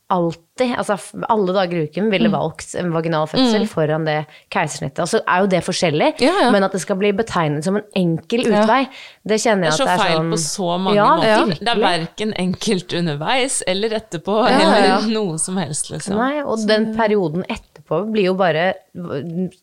alltid, 0.10 0.72
altså 0.80 0.96
alle 1.28 1.54
dager 1.54 1.74
i 1.82 1.82
uken, 1.89 2.06
Mm. 2.08 2.12
ville 2.12 2.30
valgt 2.32 2.76
en 2.80 2.91
vaginal 2.93 3.26
fødsel 3.28 3.65
foran 3.67 4.06
det 4.08 4.26
keisersnittet. 4.50 5.00
Og 5.04 5.08
så 5.12 5.20
er 5.28 5.41
jo 5.43 5.48
det 5.52 5.60
forskjellig, 5.65 6.13
Ja, 6.24 6.32
ja. 6.46 6.52
men 6.52 6.63
at 6.63 6.72
det 6.72 6.80
skal 6.82 6.96
bli 6.96 7.12
betegnet 7.12 7.63
som 7.63 7.76
en 7.76 7.84
enkel 7.93 8.46
utvei, 8.48 8.88
det 9.28 9.39
kjenner 9.43 9.67
jeg 9.67 9.74
at 9.74 9.78
Det 9.78 9.88
er 9.88 9.98
sånn 9.98 9.98
det 9.98 9.98
er 9.98 9.98
så 9.98 10.04
feil 10.06 10.17
sånn 10.17 10.32
på 10.32 10.39
så 10.39 10.80
mange 10.80 10.96
Ja, 10.96 11.10
måter. 11.17 11.60
Det 11.60 11.67
er 11.67 11.82
verken 11.84 12.34
enkelt 12.39 12.93
underveis 13.02 13.62
eller 13.67 13.89
etterpå, 14.00 14.38
eller 14.48 15.08
noe 15.12 15.38
som 15.38 15.58
helst, 15.58 15.91
liksom. 15.91 16.15
Nei, 16.15 16.41
og 16.41 16.65
den 16.67 16.96
perioden 16.96 17.43
etterpå 17.50 18.10
blir 18.12 18.24
jo 18.32 18.34
bare 18.34 18.74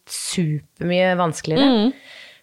supermye 0.06 1.16
vanskeligere. 1.16 1.92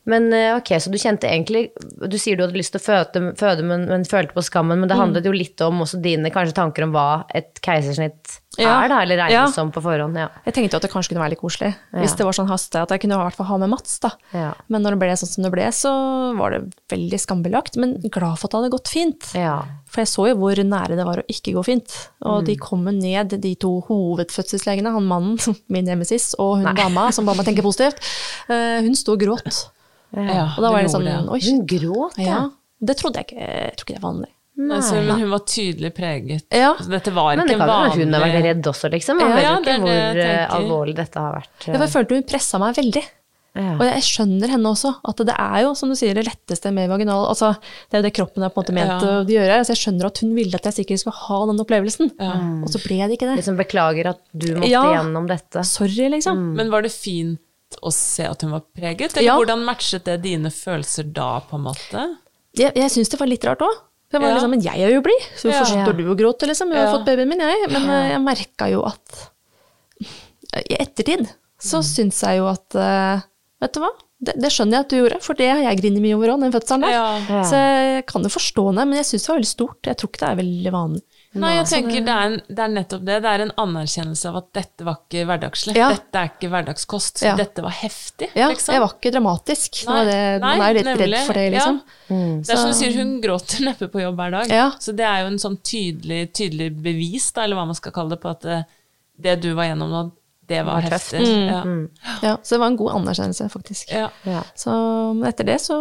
Men 0.10 0.34
eh, 0.34 0.56
ok, 0.58 0.72
så 0.82 0.90
du 0.90 0.98
kjente 0.98 1.30
egentlig 1.30 1.68
Du 2.10 2.16
sier 2.18 2.34
du 2.36 2.42
hadde 2.42 2.58
lyst 2.58 2.74
til 2.74 2.82
å 2.82 2.86
føde, 2.88 3.22
føde 3.38 3.62
men, 3.62 3.84
men 3.86 4.02
følte 4.10 4.34
på 4.34 4.42
skammen, 4.42 4.80
men 4.82 4.90
det 4.90 4.98
handlet 4.98 5.28
jo 5.30 5.34
litt 5.36 5.62
om 5.62 5.84
også 5.86 6.00
dine 6.02 6.32
kanskje 6.34 6.56
tanker 6.58 6.88
om 6.88 6.96
hva 6.96 7.24
et 7.38 7.60
keisersnitt 7.62 8.40
Ja. 8.58 8.82
er, 8.84 8.90
da, 8.90 8.98
eller 9.06 9.16
regnes 9.22 9.32
Ja. 9.38 9.46
som 9.54 9.70
på 9.72 9.80
forhånd. 9.80 10.18
Ja. 10.18 10.26
Jeg 10.44 10.54
tenkte 10.58 10.74
jo 10.76 10.80
at 10.82 10.88
det 10.88 10.92
kanskje 10.92 11.14
kunne 11.14 11.22
være 11.24 11.36
litt 11.36 11.40
koselig. 11.40 11.70
Hvis 11.94 12.18
det 12.18 12.26
var 12.28 12.36
sånn 12.36 12.50
haste 12.50 12.82
at 12.82 12.90
jeg 12.92 13.00
kunne 13.06 13.16
i 13.16 13.22
hvert 13.22 13.38
fall 13.38 13.48
ha 13.48 13.58
med 13.62 13.70
Mats. 13.72 13.94
da. 14.04 14.10
Ja. 14.34 14.50
Men 14.68 14.84
når 14.84 14.98
det 14.98 15.00
ble 15.06 15.12
sånn 15.22 15.32
som 15.32 15.46
det 15.46 15.52
ble, 15.54 15.70
så 15.72 15.92
var 16.36 16.52
det 16.58 16.74
veldig 16.92 17.20
skambelagt. 17.22 17.78
Men 17.80 17.94
glad 18.02 18.42
for 18.42 18.50
at 18.50 18.52
det 18.52 18.60
hadde 18.60 18.74
gått 18.76 18.90
fint. 18.92 19.30
ja. 19.38 19.62
For 19.92 20.02
jeg 20.02 20.08
så 20.08 20.24
jo 20.30 20.36
hvor 20.40 20.56
nære 20.56 20.96
det 20.96 21.04
var 21.06 21.20
å 21.20 21.28
ikke 21.28 21.52
gå 21.54 21.64
fint. 21.68 21.96
Og 22.24 22.46
de 22.48 22.56
kom 22.56 22.84
ned, 22.86 23.34
de 23.44 23.56
to 23.60 23.82
hovedfødselslegene, 23.90 24.92
han 24.94 25.08
mannen, 25.08 25.38
min 25.74 25.86
nemesis, 25.86 26.34
og 26.40 26.62
hun 26.62 26.76
dama 26.78 27.10
som 27.12 27.28
ba 27.28 27.36
meg 27.36 27.46
tenke 27.48 27.64
positivt, 27.66 28.00
eh, 28.50 28.80
hun 28.86 28.96
sto 28.96 29.16
og 29.18 29.20
gråt. 29.24 29.66
Ja, 30.16 30.46
Og 30.58 30.62
da 30.66 30.72
var 30.74 30.82
det 30.84 30.92
sånn 30.92 31.06
det. 31.08 31.16
Oi. 31.32 31.40
Hun 31.46 31.66
gråt, 31.70 32.18
ja. 32.20 32.26
Ja. 32.28 32.42
Det 32.82 32.98
trodde 32.98 33.22
jeg 33.22 33.30
ikke. 33.30 33.40
Jeg 33.48 33.76
tror 33.78 33.86
ikke 33.88 33.96
det 33.96 34.02
er 34.02 34.08
vanlig. 34.08 34.32
Altså, 34.62 34.96
men 35.02 35.22
hun 35.24 35.30
var 35.32 35.40
tydelig 35.48 35.90
preget. 35.96 36.44
Ja. 36.54 36.74
Dette 36.78 37.14
var 37.16 37.32
Men 37.36 37.46
ikke 37.48 37.54
det 37.56 37.58
kan 37.62 37.70
vanlig... 37.72 38.04
hun 38.06 38.14
har 38.14 38.22
vært 38.28 38.44
redd 38.46 38.68
også, 38.70 38.90
liksom. 38.94 39.22
Jeg 39.24 39.30
Ja, 39.30 39.36
vet 39.36 39.44
ja, 39.48 39.56
ikke 39.62 39.78
hvor 39.82 40.20
det 40.20 40.26
eh, 40.28 40.54
alvorlig 40.58 40.96
dette 41.00 41.24
har 41.24 41.34
vært. 41.40 41.56
Ja, 41.66 41.74
for 41.74 41.86
Jeg 41.88 41.94
følte 41.96 42.18
hun 42.20 42.28
pressa 42.30 42.60
meg 42.62 42.76
veldig. 42.78 43.04
Ja. 43.52 43.74
Og 43.76 43.82
jeg 43.84 44.04
skjønner 44.08 44.48
henne 44.54 44.70
også, 44.72 44.94
at 45.12 45.24
det 45.28 45.34
er 45.36 45.58
jo, 45.66 45.72
som 45.76 45.90
du 45.92 45.96
sier, 46.00 46.14
det 46.16 46.24
letteste 46.24 46.70
med 46.72 46.88
vaginal 46.88 47.26
Altså, 47.28 47.50
det 47.92 47.98
er 47.98 48.00
jo 48.00 48.06
det 48.08 48.14
kroppen 48.16 48.46
er 48.48 48.54
på 48.54 48.62
en 48.62 48.64
måte 48.64 48.76
ment 48.78 49.04
Ja. 49.04 49.10
å 49.20 49.26
gjøre. 49.28 49.58
Så 49.68 49.74
jeg 49.74 49.82
skjønner 49.82 50.06
at 50.08 50.22
hun 50.24 50.36
ville 50.38 50.56
at 50.56 50.68
jeg 50.70 50.78
sikkert 50.78 51.02
skulle 51.04 51.20
ha 51.26 51.40
den 51.50 51.60
opplevelsen. 51.66 52.12
Og 52.64 52.70
så 52.72 52.80
ble 52.86 53.00
det 53.08 53.18
ikke 53.18 53.28
det. 53.32 53.38
Liksom 53.42 53.58
beklager 53.60 54.12
at 54.14 54.22
du 54.32 54.54
måtte 54.56 54.70
Ja. 54.72 54.84
gjennom 54.96 55.28
dette. 55.28 55.64
Sorry, 55.68 56.08
liksom. 56.16 56.54
Men 56.60 56.70
var 56.72 56.82
det 56.84 56.92
fint 56.94 57.40
å 57.82 57.92
se 57.94 58.24
at 58.28 58.42
hun 58.42 58.52
var 58.52 58.64
preget, 58.76 59.16
eller 59.16 59.24
Ja. 59.28 59.38
hvordan 59.38 59.64
matchet 59.66 60.04
det 60.04 60.22
dine 60.24 60.50
følelser 60.52 61.12
da, 61.14 61.40
på 61.42 61.56
en 61.56 61.64
måte? 61.70 62.18
Jeg, 62.58 62.74
jeg 62.76 62.90
syns 62.92 63.10
det 63.10 63.20
var 63.20 63.28
litt 63.32 63.44
rart 63.48 63.60
òg. 63.62 63.76
Jeg 64.12 64.20
var 64.20 64.28
Ja. 64.28 64.36
liksom, 64.36 64.50
men 64.52 64.62
jeg 64.62 64.82
er 64.82 64.92
jo 64.92 65.02
blid, 65.02 65.22
så 65.38 65.48
hvorfor 65.50 65.72
Ja. 65.72 65.86
står 65.86 65.98
du 65.98 66.10
og 66.12 66.18
gråter, 66.20 66.48
liksom? 66.52 66.68
Jeg 66.74 66.78
har 66.82 66.88
Ja. 66.92 66.98
fått 66.98 67.06
babyen 67.08 67.30
min, 67.30 67.40
jeg. 67.40 67.70
Men 67.72 67.90
eh, 67.90 68.10
jeg 68.12 68.22
merka 68.22 68.70
jo 68.72 68.84
at 68.86 69.30
I 70.54 70.76
ettertid 70.84 71.30
så 71.62 71.78
Mm. 71.80 71.84
syns 71.88 72.22
jeg 72.24 72.38
jo 72.40 72.48
at 72.48 72.76
eh, 72.76 73.22
Vet 73.62 73.74
du 73.74 73.80
hva? 73.80 73.90
Det, 74.24 74.34
det 74.42 74.50
skjønner 74.52 74.72
jeg 74.72 74.80
at 74.86 74.90
du 74.90 74.96
gjorde, 74.98 75.22
for 75.22 75.34
det 75.38 75.50
har 75.50 75.62
jeg 75.62 75.78
grinet 75.82 76.02
mye 76.02 76.16
over 76.18 76.30
òg, 76.34 76.40
den 76.42 76.52
fødselen 76.52 76.82
der. 76.82 76.90
Ja. 76.90 77.18
Ja. 77.30 77.42
Så 77.46 77.54
jeg 77.58 78.06
kan 78.08 78.24
jo 78.24 78.30
forstå 78.30 78.64
det, 78.76 78.88
men 78.88 78.94
jeg 78.98 79.06
syns 79.06 79.22
det 79.22 79.30
var 79.30 79.38
veldig 79.38 79.52
stort. 79.52 79.82
Jeg 79.86 79.98
tror 79.98 80.10
ikke 80.10 80.20
det 80.20 80.30
er 80.32 80.40
veldig 80.42 80.72
vanlig. 80.74 81.02
Nei, 81.40 81.54
jeg 81.56 81.68
tenker 81.70 82.02
det 82.04 82.12
er, 82.12 82.26
en, 82.28 82.34
det 82.52 82.60
er 82.66 82.72
nettopp 82.74 83.04
det. 83.08 83.16
Det 83.24 83.30
er 83.32 83.44
en 83.46 83.52
anerkjennelse 83.64 84.28
av 84.28 84.40
at 84.42 84.48
dette 84.58 84.84
var 84.84 84.98
ikke 85.00 85.22
hverdagslig. 85.30 85.76
Ja. 85.80 85.88
Dette 85.96 86.20
er 86.20 86.32
ikke 86.34 86.50
hverdagskost. 86.52 87.22
Ja. 87.24 87.38
Dette 87.40 87.64
var 87.64 87.72
heftig, 87.78 88.28
Ja, 88.36 88.50
liksom. 88.52 88.74
det 88.76 88.82
var 88.84 88.96
ikke 88.98 89.14
dramatisk. 89.16 89.80
Det 89.86 89.88
Nei, 89.94 90.02
det, 90.10 90.18
nei, 90.44 90.52
man 90.60 90.66
er 90.68 90.74
litt 90.76 90.90
nemlig. 90.90 91.08
redd 91.14 91.28
for 91.30 91.40
det, 91.40 91.46
liksom. 91.56 91.80
Ja. 92.12 92.20
Det 92.44 92.52
er 92.58 92.60
som 92.66 92.74
du 92.74 92.78
sier, 92.82 92.98
hun 93.00 93.14
gråter 93.24 93.64
neppe 93.70 93.88
på 93.94 94.04
jobb 94.04 94.20
hver 94.20 94.36
dag. 94.36 94.52
Ja. 94.52 94.68
Så 94.84 94.92
det 95.00 95.08
er 95.08 95.24
jo 95.24 95.32
en 95.32 95.40
sånn 95.46 95.56
tydelig, 95.64 96.22
tydelig 96.36 96.68
bevis, 96.84 97.30
da, 97.32 97.46
eller 97.48 97.62
hva 97.62 97.68
man 97.72 97.80
skal 97.80 97.96
kalle 97.96 98.18
det, 98.18 98.20
på 98.26 98.34
at 98.36 98.44
det, 98.50 98.60
det 99.30 99.38
du 99.46 99.54
var 99.56 99.72
gjennom 99.72 99.92
nå, 99.96 100.04
det 100.52 100.60
var, 100.68 100.82
Var 100.84 100.90
tøft. 100.92 101.16
heftig. 101.16 101.32
Ja. 101.48 101.62
Ja, 102.22 102.34
så 102.44 102.56
det 102.56 102.60
var 102.62 102.68
en 102.74 102.78
god 102.80 102.92
anerkjennelse, 103.00 103.48
faktisk. 103.54 103.92
Ja. 103.96 104.10
Ja. 104.28 104.44
Så 104.58 104.76
men 105.16 105.26
etter 105.32 105.48
det 105.48 105.58
så 105.64 105.76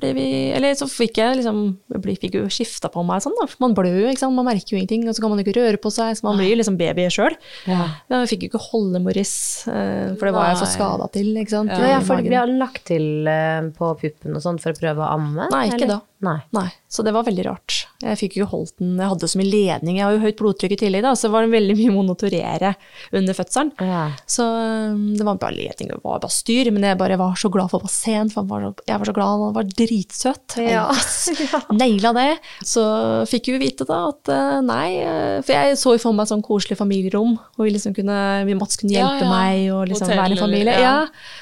ble 0.00 0.10
vi 0.16 0.26
Eller 0.56 0.74
så 0.78 0.88
fikk 0.90 1.20
jeg 1.20 1.38
liksom 1.40 1.60
Jeg 1.92 2.02
ble- 2.04 2.16
fikk 2.18 2.34
jo 2.40 2.46
skifta 2.52 2.90
på 2.92 3.04
meg 3.06 3.22
sånn, 3.24 3.36
da. 3.40 3.46
Man 3.62 3.74
blør 3.76 4.00
jo, 4.02 4.08
ikke 4.10 4.22
sant. 4.24 4.34
Man 4.36 4.48
merker 4.48 4.74
jo 4.74 4.80
ingenting, 4.80 5.06
og 5.08 5.14
så 5.16 5.22
kan 5.24 5.30
man 5.32 5.38
jo 5.40 5.46
ikke 5.46 5.56
røre 5.60 5.80
på 5.82 5.92
seg, 5.94 6.16
så 6.18 6.24
man 6.26 6.36
blir 6.40 6.50
jo 6.52 6.58
liksom 6.60 6.76
baby 6.80 7.06
sjøl. 7.12 7.36
Ja. 7.68 7.84
Men 8.08 8.24
jeg 8.26 8.32
fikk 8.34 8.48
jo 8.48 8.50
ikke 8.52 8.64
holde 8.72 9.00
Morris, 9.04 9.34
eh, 9.68 10.14
for 10.18 10.28
det 10.30 10.34
var 10.34 10.48
jeg 10.50 10.58
for 10.60 10.66
Nei. 10.68 10.74
skada 10.76 11.08
til, 11.12 11.30
ikke 11.36 11.54
sant. 11.54 11.70
Ja, 11.70 11.94
ja, 11.96 12.00
for 12.00 12.22
vi 12.24 12.34
har 12.34 12.46
lagt 12.50 12.84
til 12.90 13.26
eh, 13.28 13.68
på 13.78 13.92
puppen 14.00 14.34
og 14.36 14.42
sånn 14.44 14.58
for 14.62 14.72
å 14.74 14.78
prøve 14.80 15.04
å 15.04 15.12
amme? 15.16 15.48
Nei, 15.52 15.66
ikke 15.68 15.82
eller? 15.84 15.94
da. 15.98 16.00
Nei. 16.28 16.38
Nei, 16.52 16.68
så 16.90 17.04
det 17.06 17.12
var 17.14 17.22
veldig 17.28 17.44
rart. 17.46 17.77
Jeg 17.98 18.14
fikk 18.20 18.36
jo 18.36 18.44
ikke 18.44 18.52
holdt 18.52 18.76
den, 18.78 18.92
jeg 18.94 19.10
hadde 19.10 19.26
så 19.26 19.38
mye 19.40 19.50
ledning, 19.50 19.96
jeg 19.98 20.06
har 20.06 20.14
jo 20.14 20.20
høyt 20.22 20.36
blodtrykk 20.38 20.76
i 20.76 20.78
tillegg, 20.84 21.02
da, 21.02 21.16
så 21.18 21.32
var 21.32 21.42
det 21.42 21.50
veldig 21.56 21.74
mye 21.80 21.94
monotorere 21.96 22.70
under 23.18 23.34
fødselen. 23.34 23.72
Ja. 23.82 24.04
Så 24.22 24.44
um, 24.46 25.00
det 25.18 25.26
var 25.26 25.40
bare 25.42 25.56
ledning, 25.56 25.90
var 26.04 26.20
bare 26.22 26.30
styr, 26.30 26.70
men 26.70 26.86
jeg 26.86 26.98
bare 27.00 27.16
var 27.18 27.34
så 27.40 27.50
glad 27.50 27.72
for 27.72 27.82
basseng, 27.82 28.30
for 28.30 28.44
han 28.44 28.52
var, 28.52 28.68
så- 28.68 28.86
jeg 28.86 29.02
var 29.02 29.10
så 29.10 29.16
glad, 29.16 29.42
han 29.42 29.56
var 29.56 29.72
dritsøt. 29.82 30.58
Ja. 30.62 30.84
ja. 31.48 31.60
naila 31.74 32.14
det. 32.20 32.28
Så 32.62 32.86
fikk 33.32 33.50
vi 33.56 33.64
vite 33.64 33.88
da 33.88 33.98
at 34.12 34.30
eh, 34.30 34.60
nei, 34.62 34.86
eh, 35.02 35.34
for 35.42 35.56
jeg 35.58 35.82
så 35.82 35.96
jo 35.96 36.04
for 36.06 36.14
meg 36.14 36.28
et 36.28 36.34
sånn 36.36 36.46
koselig 36.46 36.78
familierom, 36.78 37.34
hvor 37.56 37.66
vi 37.66 37.74
liksom 37.74 37.98
kunne, 37.98 38.22
Mats 38.62 38.78
kunne 38.78 38.94
hjelpe 38.94 39.26
ja. 39.26 39.34
meg 39.34 39.66
og 39.74 39.88
liksom 39.90 40.06
Hotel, 40.06 40.22
være 40.22 40.38
en 40.38 40.44
familie. 40.46 40.94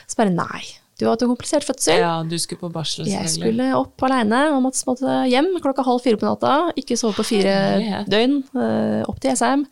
Så 0.09 0.25
bare 0.25 0.33
nei, 0.33 0.65
du 0.99 1.05
har 1.05 1.13
hatt 1.15 1.23
en 1.23 1.29
komplisert 1.35 1.65
fødsel. 1.67 1.99
ja, 2.01 2.23
du 2.25 2.37
skulle 2.39 2.61
på 2.61 2.73
barsel, 2.73 3.05
Jeg 3.07 3.29
skulle 3.29 3.67
opp 3.77 4.01
alene, 4.03 4.53
og 4.55 4.63
måtte, 4.65 4.83
måtte 4.89 5.17
hjem 5.29 5.51
klokka 5.61 5.85
halv 5.85 6.01
fire 6.01 6.17
på 6.17 6.25
natta. 6.29 6.73
Ikke 6.77 6.97
sove 6.97 7.13
på 7.19 7.25
fire 7.25 7.53
Herlighet. 7.53 8.09
døgn, 8.09 8.39
eh, 8.57 9.03
opp 9.09 9.21
til 9.21 9.31
Jessheim. 9.31 9.67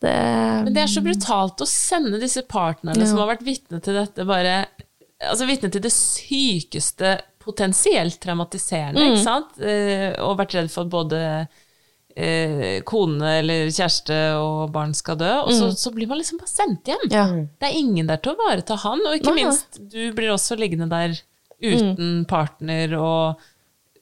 Det, 0.00 0.12
Men 0.64 0.72
det 0.74 0.82
er 0.82 0.86
så 0.92 1.00
brutalt 1.04 1.56
å 1.64 1.66
sende 1.66 2.18
disse 2.20 2.42
partnerne 2.42 2.98
Ja. 3.00 3.06
som 3.06 3.18
har 3.18 3.36
vært 3.36 3.44
vitne 3.44 3.80
til 3.82 3.94
dette, 3.94 4.24
bare 4.26 4.66
Altså 5.18 5.46
vitne 5.48 5.70
til 5.72 5.80
det 5.80 5.92
sykeste, 5.92 7.18
potensielt 7.40 8.18
traumatiserende, 8.20 9.00
Mm. 9.00 9.12
ikke 9.14 9.22
sant? 9.24 9.58
Eh, 9.62 10.12
og 10.20 10.36
vært 10.36 10.52
redd 10.54 10.70
for 10.70 10.84
både 10.84 11.48
eh, 12.16 12.80
kone 12.88 13.34
eller 13.42 13.68
kjæreste 13.70 14.16
og 14.40 14.70
barn 14.74 14.94
skal 14.96 15.18
dø, 15.20 15.32
og 15.44 15.52
så, 15.52 15.70
så 15.76 15.92
blir 15.94 16.08
man 16.10 16.18
liksom 16.22 16.40
bare 16.40 16.52
sendt 16.52 16.88
hjem. 16.90 17.04
Mm. 17.06 17.12
ja. 17.14 17.26
Det 17.60 17.68
er 17.70 17.76
ingen 17.80 18.08
der 18.08 18.22
til 18.24 18.32
å 18.32 18.38
ivareta 18.38 18.78
han, 18.86 19.04
og 19.06 19.18
ikke 19.18 19.34
Nei. 19.34 19.42
minst, 19.44 19.78
du 19.92 20.00
blir 20.16 20.32
også 20.34 20.56
liggende 20.58 20.88
der 20.92 21.18
uten 21.62 22.24
partner 22.28 22.92
og 23.00 23.44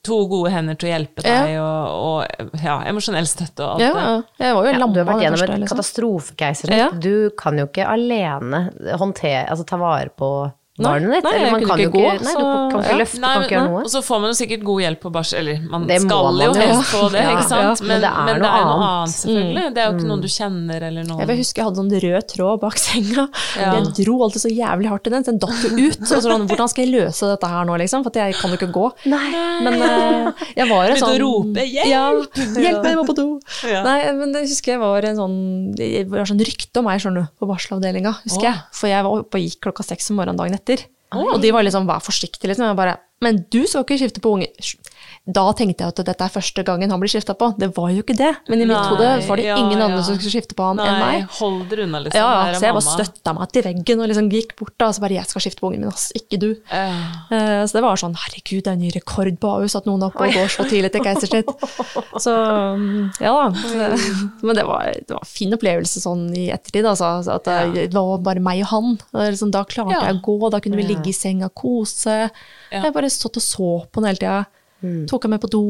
to 0.05 0.17
gode 0.29 0.51
hender 0.53 0.75
til 0.77 0.89
å 0.89 0.91
hjelpe 0.91 1.23
Ja. 1.25 1.37
deg, 1.47 1.55
og, 1.63 2.25
og 2.51 2.59
ja, 2.61 2.75
emosjonell 2.91 3.25
støtte 3.25 3.63
og 3.65 3.71
alt 3.79 3.81
ja, 3.81 3.93
det. 3.95 4.03
ja. 4.03 4.17
Jeg 4.45 4.53
var 4.57 4.67
jo 4.67 4.69
Ja, 4.69 4.77
du 4.77 4.99
har 4.99 5.07
vært 5.07 5.15
den 5.15 5.23
gjennom 5.25 5.41
et 5.45 5.53
liksom. 5.63 5.71
katastrofekeisersnitt. 5.79 6.77
Ja. 6.77 6.89
Du 6.91 7.31
kan 7.39 7.57
jo 7.57 7.65
ikke 7.65 7.87
alene 7.89 8.59
håndtere, 9.01 9.47
altså 9.49 9.65
ta 9.65 9.79
vare 9.81 10.11
på 10.13 10.29
Det 10.75 10.83
noe 10.83 10.99
Nei, 10.99 11.19
Eller 11.23 11.51
man 11.53 11.61
kan 11.63 11.79
jo 11.79 11.85
ikke 11.87 11.91
gå, 11.95 11.99
ikke, 12.03 12.23
nei, 12.25 12.31
du 12.35 12.41
kan 12.43 12.81
ikke 12.81 12.89
ja. 12.91 12.95
løfte, 12.99 13.19
kan 13.23 13.43
ikke 13.45 13.53
gjøre 13.55 13.67
noe. 13.71 13.83
Og 13.85 13.91
så 13.93 13.99
får 14.03 14.17
man 14.19 14.27
jo 14.27 14.35
sikkert 14.35 14.63
god 14.67 14.79
hjelp 14.83 14.99
på 15.05 15.11
barsel, 15.15 15.37
eller 15.39 15.61
man 15.71 15.85
Det 15.87 15.99
skal 16.03 16.25
man 16.25 16.41
jo 16.41 16.55
helst 16.59 16.89
få 16.91 17.03
det, 17.13 17.21
Ja, 17.23 17.29
ikke 17.31 17.45
sant? 17.47 17.63
ja, 17.63 17.87
men 17.87 18.01
det 18.03 18.09
er 18.09 18.25
men 18.27 18.35
noe 18.35 18.43
noe 18.43 18.57
annet. 18.59 18.83
annet, 18.85 19.13
selvfølgelig. 19.15 19.63
Det 19.75 19.79
er 19.79 19.85
jo 19.85 19.93
Mm. 19.95 19.99
ikke 20.01 20.09
noen 20.09 20.23
du 20.25 20.27
kjenner 20.35 20.79
eller 20.89 21.03
noen 21.07 21.21
Jeg 21.29 21.37
husker 21.39 21.61
jeg 21.61 21.65
hadde 21.69 21.79
sånn 21.79 21.93
rød 22.03 22.27
tråd 22.33 22.59
bak 22.65 22.77
senga. 22.83 23.23
Ja. 23.55 23.69
Jeg 23.79 23.93
dro 24.03 24.15
alltid 24.25 24.41
så 24.43 24.51
jævlig 24.51 24.89
hardt 24.91 25.07
i 25.07 25.13
den, 25.15 25.23
så 25.23 25.31
den 25.31 25.39
datt 25.39 25.63
jo 25.63 25.69
ut. 25.79 26.01
Og 26.11 26.21
sånn, 26.27 26.43
hvordan 26.51 26.67
skal 26.73 26.83
jeg 26.83 26.91
løse 26.91 27.23
dette 27.31 27.47
her 27.55 27.63
nå, 27.71 27.77
liksom? 27.79 28.03
For 28.03 28.11
at 28.11 28.19
jeg 28.19 28.35
kan 28.41 28.51
jo 28.51 28.57
ikke 28.59 28.71
gå. 28.75 28.85
Nei. 29.15 29.31
Men 29.63 29.73
uh, 29.79 30.33
jeg 30.59 30.67
var 30.67 30.83
en 30.83 30.91
Begynte 30.91 30.99
sånn 31.05 31.15
å 31.15 31.23
rope, 31.23 31.63
«Hjelp!» 31.71 31.87
Ja, 31.87 32.03
hjelp 32.67 32.83
meg, 32.83 32.91
jeg 32.91 32.99
må 32.99 33.07
på 33.07 33.15
do! 33.15 33.27
Ja. 33.63 33.79
Nei, 33.87 34.11
men 34.11 34.35
jeg 34.35 34.51
husker 34.51 34.75
jeg 34.75 34.79
var 34.83 35.07
en 35.07 35.15
sånn 35.15 35.37
Det 35.79 36.03
var 36.11 36.27
sånn 36.27 36.43
rykte 36.43 36.83
om 36.83 36.85
meg, 36.91 36.99
skjønner 36.99 37.23
du, 37.23 37.31
på 37.39 37.47
barselavdelinga, 37.47 38.11
husker 38.27 38.49
jeg. 38.51 38.59
For 38.75 38.91
jeg 38.91 39.07
var 39.07 39.23
oppe 39.23 39.39
og 39.39 39.47
gikk 39.47 39.61
klokka 39.69 39.87
seks 39.87 40.11
om 40.11 40.19
morgenen 40.19 40.35
dagen 40.35 40.53
etter. 40.53 40.63
Og 41.15 41.41
de 41.43 41.51
var 41.53 41.63
liksom, 41.63 41.87
vær 41.87 42.03
forsiktig, 42.03 42.49
liksom. 42.49 42.65
Jeg 42.67 42.77
bare, 42.79 42.97
men 43.23 43.43
du 43.53 43.61
skal 43.69 43.85
ikke 43.85 43.99
skifte 44.01 44.23
på 44.23 44.33
unge. 44.35 44.49
Da 45.25 45.41
tenkte 45.57 45.81
jeg 45.81 45.89
at 45.89 45.99
dette 46.05 46.21
er 46.21 46.29
første 46.29 46.61
gangen 46.61 46.91
han 46.93 47.01
blir 47.01 47.09
skifta 47.09 47.33
på. 47.33 47.47
Det 47.57 47.71
var 47.73 47.89
jo 47.89 48.03
ikke 48.03 48.13
det. 48.13 48.29
Men 48.45 48.61
i 48.61 48.65
mitt 48.69 48.77
hode 48.91 49.07
var 49.25 49.39
det 49.41 49.47
ja, 49.47 49.55
ingen 49.57 49.79
ja. 49.79 49.87
andre 49.87 50.03
som 50.05 50.19
skulle 50.19 50.33
skifte 50.35 50.53
på 50.53 50.67
ham 50.67 50.77
enn 50.83 50.99
meg. 51.01 51.23
hold 51.39 51.63
dere 51.71 51.87
unna, 51.87 52.01
liksom. 52.03 52.19
Ja, 52.21 52.51
ja, 52.51 52.59
så 52.59 52.67
jeg 52.67 52.75
bare 52.77 52.85
støtta 52.85 53.33
meg 53.33 53.49
til 53.55 53.65
veggen 53.65 54.03
og 54.03 54.11
liksom 54.11 54.29
gikk 54.29 54.53
bort 54.59 54.75
da, 54.77 54.91
og 54.91 54.93
så 54.93 55.01
bare 55.01 55.17
'jeg 55.17 55.25
skal 55.31 55.41
skifte 55.41 55.63
på 55.63 55.71
ungen 55.71 55.81
min, 55.81 55.89
ass, 55.89 56.11
ikke 56.13 56.37
du'. 56.37 56.53
Ja. 56.69 56.93
Eh, 57.31 57.65
Så 57.65 57.73
det 57.73 57.81
var 57.81 57.97
sånn 57.97 58.13
'herregud, 58.13 58.61
det 58.63 58.67
er 58.67 58.77
en 58.77 58.85
ny 58.85 58.91
rekord 58.93 59.39
på 59.39 59.49
Ahus 59.49 59.75
at 59.75 59.85
noen 59.89 60.03
er 60.03 60.13
oppe 60.13 60.27
og 60.27 60.33
går 60.33 60.49
så 60.53 60.63
tidlig 60.69 60.91
til 60.93 61.01
keisersnitt'. 61.01 61.49
Så 62.21 62.31
mm, 62.77 63.13
ja 63.19 63.33
da. 63.33 63.49
Men 64.45 64.55
det 64.55 64.65
var, 64.65 64.93
det 64.93 65.09
var 65.09 65.25
en 65.25 65.33
fin 65.33 65.51
opplevelse 65.57 66.01
sånn 66.05 66.29
i 66.37 66.51
ettertid, 66.53 66.85
altså. 66.85 67.25
At 67.33 67.43
det, 67.73 67.93
var 67.93 68.19
bare 68.19 68.39
meg 68.39 68.61
og 68.61 68.67
han. 68.67 68.99
Liksom, 69.11 69.49
da 69.49 69.63
klarte 69.63 69.89
Ja. 69.97 70.05
jeg 70.05 70.21
å 70.21 70.37
gå, 70.39 70.51
da 70.51 70.59
kunne 70.59 70.77
vi 70.77 70.83
ligge 70.83 71.09
i 71.09 71.17
senga 71.17 71.45
og 71.49 71.55
kose. 71.55 72.29
Ja. 72.71 72.83
Jeg 72.83 72.93
bare 72.93 73.09
stått 73.09 73.37
og 73.37 73.43
så 73.43 73.87
på 73.91 74.01
den 74.01 74.13
hele 74.13 74.21
tida. 74.21 74.45
Tok 75.09 75.23
jeg 75.27 75.31
med 75.35 75.41
på 75.43 75.49
do. 75.53 75.61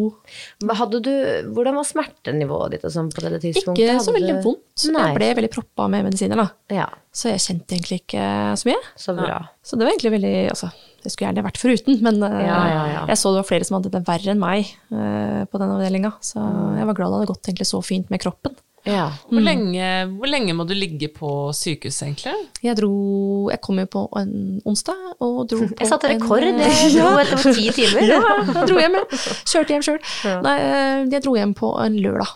Hadde 0.79 0.99
du, 1.05 1.11
hvordan 1.55 1.75
var 1.79 1.83
smertenivået 1.87 2.71
ditt 2.75 2.85
sånn 2.93 3.09
på 3.13 3.21
dette 3.25 3.39
tidspunktet? 3.43 3.83
Ikke 3.95 4.03
så 4.05 4.13
veldig 4.15 4.35
du- 4.37 4.41
vondt. 4.45 4.85
Nei. 4.91 5.05
Jeg 5.09 5.15
ble 5.19 5.29
veldig 5.41 5.51
proppa 5.55 5.87
med 5.89 6.05
medisiner, 6.07 6.35
da. 6.35 6.47
Ja, 6.75 6.87
Så 7.15 7.29
jeg 7.31 7.39
kjente 7.39 7.75
egentlig 7.77 8.01
ikke 8.03 8.25
så 8.59 8.65
mye. 8.69 8.81
så 8.97 9.15
bra. 9.15 9.39
Så 9.63 9.77
det 9.77 9.85
var 9.87 9.93
egentlig 9.93 10.11
veldig 10.19 10.49
altså, 10.51 10.71
Det 11.05 11.11
skulle 11.11 11.29
gjerne 11.29 11.43
vært 11.45 11.59
foruten, 11.61 12.01
men 12.01 12.23
eh, 12.23 12.45
Ja, 12.47 12.61
ja, 12.67 12.85
ja. 12.89 13.05
jeg 13.07 13.17
så 13.21 13.29
det 13.31 13.43
var 13.43 13.49
flere 13.51 13.63
som 13.65 13.75
hadde 13.81 13.91
det 13.93 14.05
verre 14.07 14.31
enn 14.33 14.39
meg 14.41 14.65
uh, 14.91 15.45
på 15.45 15.59
den 15.61 15.69
avdelinga. 15.69 16.13
Så 16.19 16.41
Mm. 16.41 16.77
jeg 16.79 16.85
var 16.87 16.93
glad 16.97 17.11
det 17.11 17.19
hadde 17.19 17.27
gått 17.33 17.43
egentlig 17.45 17.67
så 17.69 17.83
fint 17.85 18.09
med 18.09 18.19
kroppen. 18.21 18.55
Ja. 18.85 19.07
Hvor, 19.31 19.41
lenge, 19.41 19.85
hvor 20.17 20.29
lenge 20.29 20.53
må 20.53 20.65
du 20.69 20.73
ligge 20.77 21.07
på 21.13 21.29
sykehus, 21.57 21.97
egentlig? 22.05 22.33
Jeg 22.61 22.77
dro 22.77 23.49
Jeg 23.49 23.61
kom 23.65 23.79
jo 23.81 23.85
på 23.89 24.03
en 24.21 24.61
onsdag 24.65 25.15
og 25.19 25.47
dro 25.49 25.63
på 25.71 25.79
Jeg 25.79 25.89
satte 25.89 26.09
en- 26.11 26.21
rekord, 26.21 26.45
jeg 26.45 26.93
dro 26.99 27.15
etter 27.23 27.41
ti 27.57 27.71
timer. 27.73 28.05
ja, 28.05 28.21
jeg 28.45 28.69
dro 28.69 28.77
hjem, 28.83 28.99
jeg. 29.01 29.19
Kjørte 29.49 29.75
hjem 29.75 29.85
sjøl. 29.89 29.99
Nei, 30.45 30.55
eh, 30.61 31.05
jeg 31.15 31.23
dro 31.25 31.33
hjem 31.39 31.53
på 31.57 31.73
en 31.81 31.97
lørdag. 32.05 32.35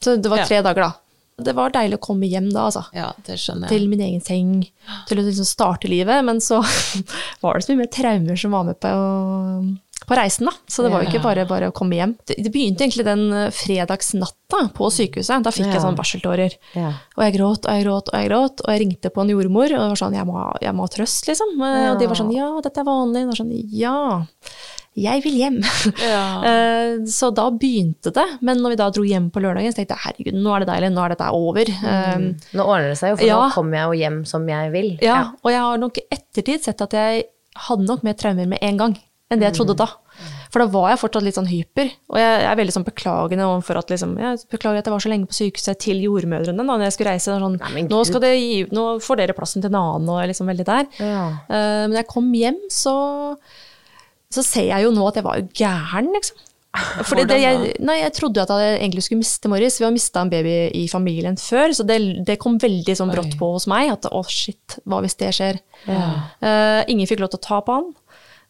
Så 0.00 0.16
det 0.22 0.30
var 0.30 0.38
Ja. 0.44 0.46
tre 0.46 0.62
dager, 0.62 0.86
da. 0.88 0.92
Det 1.38 1.52
var 1.54 1.70
deilig 1.70 1.98
å 2.00 2.02
komme 2.02 2.26
hjem 2.26 2.48
da, 2.50 2.64
altså. 2.66 2.80
Ja, 2.94 3.12
det 3.26 3.36
skjønner 3.38 3.68
jeg. 3.68 3.78
Til 3.78 3.88
min 3.90 4.00
egen 4.02 4.20
seng, 4.26 4.54
til 5.06 5.18
å 5.20 5.22
liksom 5.26 5.46
starte 5.46 5.86
livet. 5.90 6.24
Men 6.26 6.40
så 6.42 6.58
var 7.42 7.54
det 7.58 7.66
så 7.66 7.74
mye 7.74 7.84
mer 7.84 7.92
traumer 7.94 8.38
som 8.38 8.50
var 8.56 8.64
med 8.66 8.78
på, 8.82 8.90
på 10.08 10.16
reisen, 10.16 10.48
da. 10.48 10.54
Så 10.66 10.82
det 10.84 10.90
var 10.92 11.02
jo 11.04 11.10
ikke 11.10 11.22
bare 11.22 11.44
bare 11.48 11.68
å 11.70 11.74
komme 11.76 11.98
hjem. 11.98 12.14
Det, 12.26 12.38
det 12.44 12.52
begynte 12.54 12.84
egentlig 12.86 13.04
den 13.06 13.26
eh, 13.32 13.50
fredagsnatta 13.54 14.62
på 14.74 14.88
sykehuset. 14.94 15.44
Da 15.44 15.52
fikk 15.54 15.66
jeg 15.68 15.76
Ja. 15.78 15.84
sånn 15.84 15.98
barseltårer. 15.98 16.56
Ja. 16.74 16.94
Og 17.16 17.22
jeg 17.26 17.36
gråt 17.36 17.68
og 17.68 17.70
jeg 17.76 17.84
gråt 17.84 18.08
og 18.12 18.16
jeg 18.18 18.30
gråt, 18.30 18.64
og 18.64 18.72
jeg 18.72 18.80
ringte 18.86 19.12
på 19.12 19.22
en 19.22 19.32
jordmor, 19.36 19.72
og 19.76 19.92
var 19.92 20.00
sånn, 20.00 20.16
jeg 20.16 20.26
må, 20.26 20.40
jeg 20.64 20.74
må 20.74 20.88
ha 20.88 20.92
trøst, 20.96 21.28
liksom. 21.28 21.54
Eh, 21.60 21.92
Og 21.92 21.98
de 22.00 22.06
var 22.10 22.16
sånn, 22.16 22.32
ja, 22.34 22.48
dette 22.64 22.80
er 22.80 22.88
vanlig. 22.88 23.26
Og 23.28 23.36
sånn, 23.36 23.52
ja, 23.72 24.24
jeg 24.98 25.22
vil 25.22 25.36
hjem. 25.38 25.60
Ja. 26.02 26.24
Eh, 26.48 27.04
Så 27.06 27.28
da 27.34 27.48
begynte 27.54 28.10
det, 28.14 28.24
men 28.42 28.58
når 28.62 28.70
vi 28.74 28.76
da 28.80 28.88
dro 28.94 29.04
hjem 29.06 29.28
på 29.30 29.40
lørdagen, 29.44 29.70
så 29.72 29.78
tenkte 29.82 29.94
jeg 29.96 30.04
herregud, 30.06 30.38
nå 30.42 30.54
er 30.56 30.64
det 30.64 30.68
deilig, 30.72 30.90
nå 30.94 31.04
er 31.04 31.12
dette 31.14 31.28
over. 31.36 31.64
Mm. 31.84 32.28
Nå 32.56 32.64
ordner 32.64 32.88
det 32.94 32.98
seg 33.00 33.12
jo, 33.12 33.16
for 33.20 33.26
Ja. 33.28 33.36
nå 33.44 33.52
kommer 33.54 33.78
jeg 33.78 33.84
jo 33.92 33.98
hjem 34.02 34.18
som 34.26 34.48
jeg 34.48 34.72
vil. 34.72 34.88
Ja, 35.04 35.18
og 35.44 35.50
jeg 35.52 35.60
har 35.60 35.78
nok 35.78 35.98
i 36.00 36.06
ettertid 36.16 36.64
sett 36.64 36.80
at 36.82 36.96
jeg 36.96 37.24
hadde 37.68 37.86
nok 37.88 38.02
mer 38.06 38.14
traumer 38.14 38.46
med 38.48 38.58
en 38.62 38.76
gang 38.78 38.96
enn 39.28 39.40
det 39.40 39.50
jeg 39.50 39.58
trodde 39.58 39.76
da. 39.78 39.86
For 40.48 40.62
da 40.62 40.66
var 40.72 40.88
jeg 40.92 41.00
fortsatt 41.02 41.24
litt 41.26 41.36
sånn 41.36 41.50
hyper, 41.50 41.90
og 42.08 42.18
jeg 42.20 42.48
er 42.48 42.58
veldig 42.58 42.74
sånn 42.74 42.86
beklagende 42.86 43.46
overfor 43.46 43.80
at 43.82 43.92
liksom, 43.92 44.16
jeg 44.18 44.40
beklager 44.50 44.80
at 44.80 44.88
jeg 44.88 44.94
var 44.94 45.04
så 45.04 45.12
lenge 45.12 45.28
på 45.28 45.36
sykehuset 45.36 45.80
til 45.84 46.00
jordmødrene 46.06 46.64
da 46.64 46.66
når 46.68 46.86
jeg 46.86 46.96
skulle 46.96 47.14
reise. 47.14 47.36
Sånn, 47.44 47.58
Nei, 47.60 47.84
nå, 47.90 48.02
skal 48.08 48.24
det 48.24 48.32
gi, 48.34 48.58
nå 48.74 48.88
får 49.04 49.20
dere 49.20 49.36
plassen 49.36 49.64
til 49.64 49.70
en 49.72 49.80
annen, 49.82 50.10
og 50.14 50.22
jeg 50.22 50.32
liksom 50.32 50.48
veldig 50.50 50.68
der. 50.68 50.88
Ja. 51.02 51.24
Uh, 51.50 51.84
men 51.84 51.96
da 51.96 52.02
jeg 52.02 52.10
kom 52.10 52.32
hjem, 52.34 52.60
så, 52.72 52.96
så 54.32 54.44
ser 54.46 54.70
jeg 54.70 54.88
jo 54.88 54.94
nå 54.96 55.08
at 55.10 55.20
jeg 55.20 55.28
var 55.28 55.42
jo 55.42 55.50
gæren, 55.60 56.12
liksom. 56.16 56.44
Fordi 57.08 57.24
det, 57.26 57.38
jeg, 57.40 57.70
nei, 57.82 57.96
jeg 58.02 58.12
trodde 58.14 58.42
at 58.44 58.50
jeg 58.52 58.74
egentlig 58.76 59.02
skulle 59.06 59.22
miste 59.22 59.50
Morris. 59.50 59.78
Vi 59.80 59.86
har 59.86 59.94
mista 59.94 60.22
en 60.22 60.30
baby 60.30 60.56
i 60.76 60.84
familien 60.90 61.38
før, 61.40 61.72
så 61.74 61.84
det, 61.86 61.96
det 62.28 62.36
kom 62.40 62.58
veldig 62.60 62.94
sånn 62.96 63.12
brått 63.12 63.38
på 63.40 63.48
hos 63.54 63.66
meg. 63.70 63.92
At 63.96 64.08
å, 64.12 64.20
shit, 64.30 64.78
hva 64.88 65.00
hvis 65.04 65.16
det 65.20 65.32
skjer? 65.36 65.60
Ja. 65.88 66.10
Uh, 66.44 66.82
ingen 66.92 67.08
fikk 67.08 67.24
lov 67.24 67.32
til 67.32 67.40
å 67.40 67.46
ta 67.48 67.60
på 67.64 67.78
han. 67.80 67.88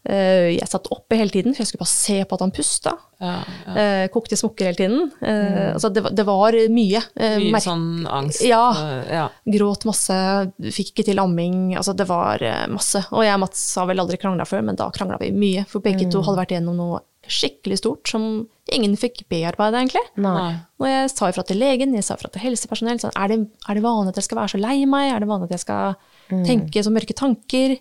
Eh, 0.09 0.55
jeg 0.57 0.69
satt 0.71 0.87
oppe 0.95 1.17
hele 1.19 1.29
tiden, 1.29 1.53
for 1.53 1.61
jeg 1.65 1.69
skulle 1.73 1.83
bare 1.83 1.91
se 1.93 2.19
på 2.25 2.37
at 2.39 2.41
han 2.45 2.53
pusta. 2.55 2.93
Ja, 3.21 3.33
ja. 3.67 3.75
Eh, 3.83 4.05
kokte 4.15 4.39
smokker 4.39 4.69
hele 4.71 4.79
tiden. 4.79 5.11
Mm. 5.21 5.75
altså 5.75 5.91
det, 5.93 6.03
var- 6.07 6.15
det 6.17 6.25
var 6.25 6.53
mye. 6.73 7.03
Eh, 7.19 7.35
Mye 7.43 7.53
merk- 7.53 7.67
sånn 7.67 8.07
angst. 8.07 8.45
Ja. 8.47 8.63
ja. 9.11 9.27
Gråt 9.45 9.85
masse, 9.85 10.15
fikk 10.63 10.95
ikke 10.95 11.05
til 11.11 11.19
amming. 11.21 11.75
Altså 11.77 11.97
det 11.99 12.07
var 12.09 12.41
eh, 12.41 12.67
masse. 12.73 13.03
Og 13.11 13.25
jeg 13.27 13.35
og 13.35 13.43
Mats 13.43 13.67
har 13.77 13.87
vel 13.91 13.99
aldri 14.01 14.17
krangla 14.23 14.47
før, 14.49 14.63
men 14.71 14.77
da 14.81 14.89
krangla 14.95 15.19
vi 15.21 15.33
mye. 15.35 15.67
For 15.69 15.81
begge 15.85 16.09
to 16.13 16.23
hadde 16.23 16.39
vært 16.41 16.55
igjennom 16.57 16.79
noe 16.79 17.03
skikkelig 17.29 17.77
stort 17.83 18.09
som 18.09 18.47
ingen 18.73 18.95
fikk 18.97 19.27
bearbeide, 19.29 19.77
egentlig. 19.83 20.01
Nei. 20.17 20.55
Og 20.81 20.87
jeg 20.89 21.11
sa 21.13 21.29
ifra 21.29 21.43
til 21.45 21.59
legen, 21.61 21.93
jeg 21.93 22.05
sa 22.07 22.15
ifra 22.17 22.31
til 22.33 22.41
helsepersonell. 22.41 23.01
Sånn, 23.03 23.13
er, 23.19 23.29
det, 23.35 23.39
er 23.69 23.75
det 23.77 23.83
vanlig 23.85 24.15
at 24.15 24.21
jeg 24.23 24.29
skal 24.31 24.39
være 24.41 24.53
så 24.55 24.61
lei 24.63 24.79
meg? 24.89 25.11
Er 25.13 25.21
det 25.21 25.29
vanlig 25.29 25.51
at 25.51 25.59
jeg 25.59 25.65
skal 25.67 25.99
tenke 26.47 26.81
så 26.87 26.93
mørke 26.95 27.13
tanker? 27.19 27.77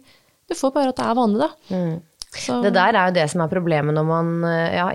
Du 0.47 0.55
får 0.55 0.71
bare 0.75 0.89
at 0.93 0.95
det 1.01 1.05
er 1.05 1.17
vanlig, 1.17 1.39
da. 1.43 1.99
Så, 2.37 2.57
Det 2.61 2.73
der 2.75 2.93
er 2.93 3.07
jo 3.07 3.13
det 3.15 3.23
som 3.31 3.41
er 3.41 3.47
problemet 3.49 3.95
når 3.95 4.05
man 4.05 4.27
eh, 4.45 4.75
ja, 4.75 4.87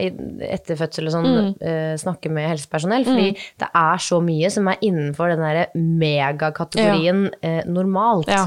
etter 0.52 0.76
fødsel 0.78 1.08
og 1.08 1.14
sånn 1.14 1.26
Mm. 1.32 1.48
eh, 1.64 1.94
snakker 1.98 2.30
med 2.30 2.46
helsepersonell. 2.50 3.04
Fordi 3.08 3.32
det 3.58 3.68
er 3.74 3.96
så 4.04 4.20
mye 4.22 4.50
som 4.52 4.68
er 4.68 4.76
innenfor 4.84 5.32
den 5.32 5.40
derre 5.42 5.64
megakategorien 5.76 7.30
eh, 7.42 7.62
normalt. 7.66 8.28
Ja. 8.30 8.46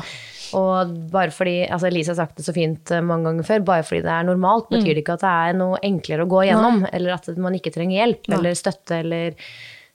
Og 0.56 0.93
bare 1.12 1.34
fordi 1.34 1.66
altså 1.68 1.89
Elise 1.89 2.14
har 2.14 2.20
sagt 2.22 2.38
det 2.38 2.45
så 2.45 2.53
fint 2.56 2.91
mange 3.03 3.26
ganger 3.28 3.47
før, 3.47 3.66
bare 3.68 3.84
fordi 3.84 4.03
det 4.06 4.14
er 4.14 4.28
normalt, 4.30 4.70
Mm. 4.70 4.78
betyr 4.78 4.93
det 4.93 5.03
ikke 5.03 5.14
at 5.18 5.26
det 5.26 5.34
er 5.49 5.53
noe 5.60 5.80
enklere 5.84 6.24
å 6.26 6.30
gå 6.30 6.43
igjennom, 6.45 6.86
eller 6.93 7.14
at 7.18 7.28
man 7.38 7.53
ikke 7.58 7.74
trenger 7.74 7.97
hjelp 8.06 8.30
eller 8.38 8.51
støtte 8.56 8.99
eller 9.01 9.34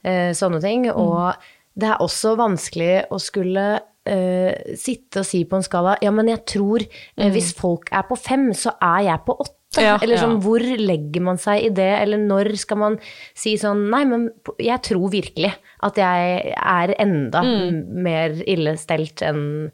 eh, 0.04 0.32
sånne 0.34 0.60
ting. 0.60 0.84
Mm. 0.90 0.96
Og 0.96 1.34
det 1.78 1.88
er 1.88 2.02
også 2.02 2.34
vanskelig 2.36 3.06
å 3.10 3.20
skulle 3.22 3.80
eh, 4.06 4.74
sitte 4.76 5.20
og 5.20 5.26
si 5.26 5.44
på 5.44 5.56
en 5.56 5.62
skala 5.66 5.96
Ja, 6.02 6.10
men 6.10 6.26
jeg 6.28 6.44
tror 6.46 6.80
mm. 6.86 7.30
hvis 7.32 7.52
folk 7.54 7.88
er 7.92 8.02
på 8.08 8.16
fem, 8.18 8.50
så 8.56 8.72
er 8.80 9.02
jeg 9.10 9.24
på 9.26 9.36
åtte. 9.38 9.56
Mm. 9.76 9.84
Ja. 9.84 9.98
eller 10.02 10.16
sånn, 10.18 10.32
Ja. 10.34 10.38
hvor 10.42 10.58
legger 10.58 11.22
man 11.22 11.36
seg 11.38 11.62
i 11.62 11.68
det? 11.70 12.00
Eller 12.02 12.18
når 12.18 12.56
skal 12.58 12.76
man 12.76 12.96
si 13.38 13.52
sånn 13.56 13.84
Nei, 13.92 14.00
men 14.04 14.24
jeg 14.58 14.82
tror 14.82 15.08
virkelig 15.12 15.52
at 15.86 15.94
jeg 15.94 16.54
er 16.58 16.94
enda 16.98 17.40
Mm. 17.44 18.02
mer 18.02 18.30
illestelt 18.50 19.22
enn 19.22 19.70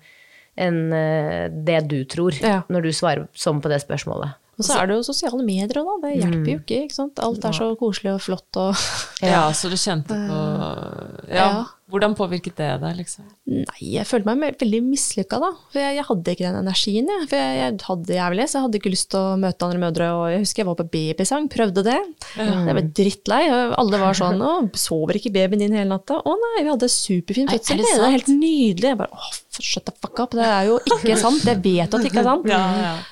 enn, 0.59 0.93
eh, 0.93 1.49
det 1.49 1.87
du 1.89 2.05
tror, 2.05 2.33
Ja. 2.43 2.63
når 2.69 2.83
du 2.83 2.89
svarer 2.93 3.29
sånn 3.35 3.61
på 3.63 3.69
det 3.69 3.81
spørsmålet. 3.87 4.35
og 4.59 4.65
så 4.65 4.83
er 4.83 4.87
det 4.87 4.97
jo 4.97 5.03
sosiale 5.13 5.43
medier 5.45 5.69
òg, 5.83 6.01
da. 6.03 6.09
Det 6.09 6.23
hjelper 6.23 6.47
jo 6.53 6.59
ikke. 6.61 6.79
ikke 6.89 6.93
sant? 6.93 7.19
Alt 7.19 7.45
er 7.45 7.53
så 7.53 7.77
koselig 7.77 8.15
og 8.15 8.21
flott 8.21 8.57
og 8.57 8.75
ja, 9.23 9.51
så 9.57 9.69
du 9.69 9.77
kjente 9.77 10.09
på 10.13 11.35
ja. 11.35 11.65
Ja. 11.87 11.93
Hvordan 11.95 12.17
påvirket 12.19 12.57
det 12.59 12.67
deg, 12.83 12.97
liksom? 12.99 13.25
Nei, 13.47 13.79
jeg 13.95 14.07
følte 14.11 14.27
meg 14.35 14.57
veldig 14.59 14.81
mislykka 14.83 15.39
da. 15.39 15.53
For 15.71 15.79
jeg, 15.79 15.95
jeg 16.01 16.05
hadde 16.09 16.33
ikke 16.35 16.45
den 16.49 16.57
energien, 16.59 17.07
jeg. 17.13 17.29
For 17.31 17.37
jeg, 17.39 17.59
jeg 17.61 17.77
hadde 17.87 18.17
jævlig, 18.17 18.47
så 18.51 18.59
jeg 18.59 18.65
hadde 18.67 18.81
ikke 18.81 18.91
lyst 18.91 19.09
til 19.13 19.21
å 19.21 19.37
møte 19.39 19.69
andre 19.69 19.79
mødre. 19.85 20.09
Og 20.19 20.25
jeg 20.33 20.41
husker 20.43 20.63
jeg 20.65 20.67
var 20.67 20.79
på 20.81 20.89
babysang, 20.97 21.47
prøvde 21.53 21.85
det. 21.87 21.99
Jeg 22.41 22.75
ble 22.75 22.85
drittlei. 22.99 23.41
og 23.55 23.77
Alle 23.79 24.01
var 24.03 24.19
sånn 24.19 24.43
'Å, 24.47 24.53
sover 24.75 25.15
ikke 25.21 25.31
babyen 25.39 25.63
din 25.63 25.77
hele 25.79 25.87
natta?' 25.95 26.19
'Å 26.27 26.35
nei, 26.43 26.65
vi 26.67 26.73
hadde 26.75 26.91
superfin 26.91 27.47
er 27.47 27.61
fødsel. 27.61 27.79
det 27.79 27.87
Det 27.95 28.03
er 28.11 28.17
helt 28.19 28.33
nydelig.' 28.35 28.91
Jeg 28.91 28.99
bare 28.99 29.15
'Å, 29.15 29.31
shut 29.63 29.87
the 29.87 29.95
fuck 30.03 30.19
up'. 30.27 30.35
Det 30.35 30.43
er 30.43 30.67
jo 30.67 30.81
ikke 30.91 31.17
sant. 31.23 31.47
Jeg 31.47 31.63
vet 31.63 31.87
at 31.87 32.03
det 32.03 32.11
ikke 32.11 32.25
er 32.25 32.31
sant. 32.33 32.51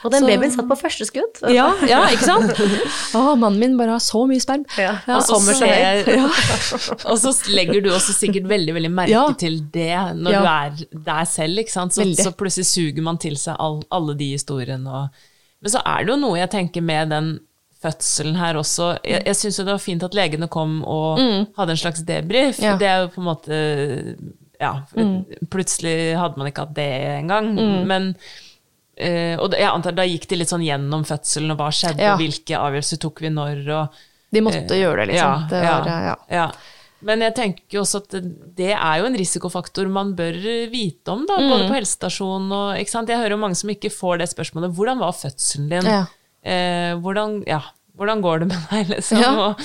Og 0.03 0.11
den 0.11 0.27
Så- 0.27 0.33
babyen 0.35 0.51
satt 0.59 0.67
på 0.75 0.81
første 0.83 1.07
skudd. 1.07 1.41
Ja, 1.55 1.71
ja, 1.87 2.03
ikke 2.11 2.27
sant? 2.27 2.51
Å, 3.15 3.39
mannen 3.39 3.61
min 3.63 3.79
bare 3.79 3.95
har 3.95 4.03
så 4.03 4.27
mye 4.27 4.43
sperm. 4.43 4.67
Ja, 4.83 4.99
Ja, 5.07 5.23
og 5.23 5.23
så. 5.31 5.39
Og 7.07 7.17
så 7.23 7.31
legger 7.55 7.79
du 7.85 7.91
også 7.95 8.11
sikkert 8.19 8.51
veldig 8.51 8.64
veldig 8.73 8.91
merke 8.91 9.11
Ja. 9.13 9.27
til 9.37 9.61
det 9.71 10.17
når 10.17 10.33
Ja. 10.33 10.41
du 10.41 10.47
er 10.49 11.03
der 11.05 11.25
selv. 11.25 11.59
ikke 11.59 11.71
sant? 11.71 11.93
Så, 11.93 12.03
så 12.17 12.33
plutselig 12.33 12.65
suger 12.67 13.03
man 13.03 13.19
til 13.19 13.37
seg 13.37 13.57
all, 13.59 13.83
alle 13.93 14.15
de 14.17 14.31
historiene. 14.33 14.87
Og, 14.89 15.09
men 15.61 15.71
så 15.71 15.83
er 15.85 16.05
det 16.05 16.09
jo 16.15 16.17
noe 16.17 16.39
jeg 16.39 16.51
tenker 16.51 16.81
med 16.83 17.11
den 17.11 17.39
fødselen 17.85 18.37
her 18.37 18.55
også. 18.57 18.99
Jeg, 19.05 19.27
jeg 19.27 19.37
syns 19.37 19.59
jo 19.59 19.65
det 19.65 19.73
var 19.75 19.79
fint 19.85 20.03
at 20.03 20.15
legene 20.15 20.49
kom 20.49 20.83
og 20.89 21.19
hadde 21.59 21.71
en 21.71 21.77
slags 21.77 22.01
debrief. 22.03 22.59
Mm. 22.59 22.65
Ja. 22.65 22.73
Mm. 22.73 22.79
Det 22.79 22.89
er 22.89 22.99
jo 23.03 23.09
på 23.09 23.21
en 23.21 23.29
måte 23.29 23.61
Ja, 24.61 24.73
plutselig 25.51 26.15
hadde 26.17 26.39
man 26.41 26.49
ikke 26.49 26.65
hatt 26.65 26.75
det 26.77 26.89
engang. 27.21 27.53
Men 27.87 28.15
eh, 28.97 29.35
og 29.43 29.53
jeg 29.53 29.69
antar 29.69 29.93
da 29.99 30.05
gikk 30.07 30.29
de 30.31 30.37
litt 30.41 30.49
sånn 30.53 30.63
gjennom 30.65 31.05
fødselen, 31.05 31.51
og 31.53 31.59
hva 31.59 31.71
skjedde, 31.75 32.01
Ja. 32.01 32.15
og 32.15 32.21
hvilke 32.23 32.57
avgjørelser 32.57 33.01
tok 33.03 33.21
vi 33.21 33.29
når, 33.35 33.65
og 33.75 33.89
De 34.33 34.41
måtte 34.41 34.75
gjøre 34.79 35.05
det, 35.05 35.15
liksom. 35.15 35.35
ja, 35.35 35.49
det 35.51 35.63
var, 35.63 36.17
ja. 36.31 36.47
Men 37.05 37.21
jeg 37.25 37.35
tenker 37.37 37.77
jo 37.79 37.83
også 37.85 38.01
at 38.03 38.15
det, 38.57 38.71
er 38.75 39.01
jo 39.03 39.09
en 39.11 39.19
risikofaktor 39.21 39.89
man 39.93 40.15
bør 40.17 40.39
vite 40.73 41.13
om, 41.13 41.27
da, 41.29 41.37
Mm. 41.41 41.51
både 41.53 41.67
på 41.69 41.77
helsestasjonen 41.79 42.53
og 42.57 42.79
ikke 42.81 42.95
sant? 42.97 43.13
Jeg 43.13 43.21
hører 43.21 43.37
jo 43.37 43.43
mange 43.45 43.59
som 43.61 43.73
ikke 43.73 43.93
får 43.93 44.23
det 44.23 44.31
spørsmålet. 44.33 44.73
Hvordan 44.77 45.03
var 45.03 45.13
fødselen 45.19 45.69
din? 45.73 45.91
Ja. 45.91 46.05
Eh, 46.45 46.95
hvordan, 47.01 47.43
ja, 47.49 47.61
hvordan 47.97 48.25
går 48.25 48.41
det 48.45 48.49
med 48.55 48.65
deg, 48.73 48.89
liksom? 48.97 49.21
Ja. 49.21 49.31
Og, 49.51 49.61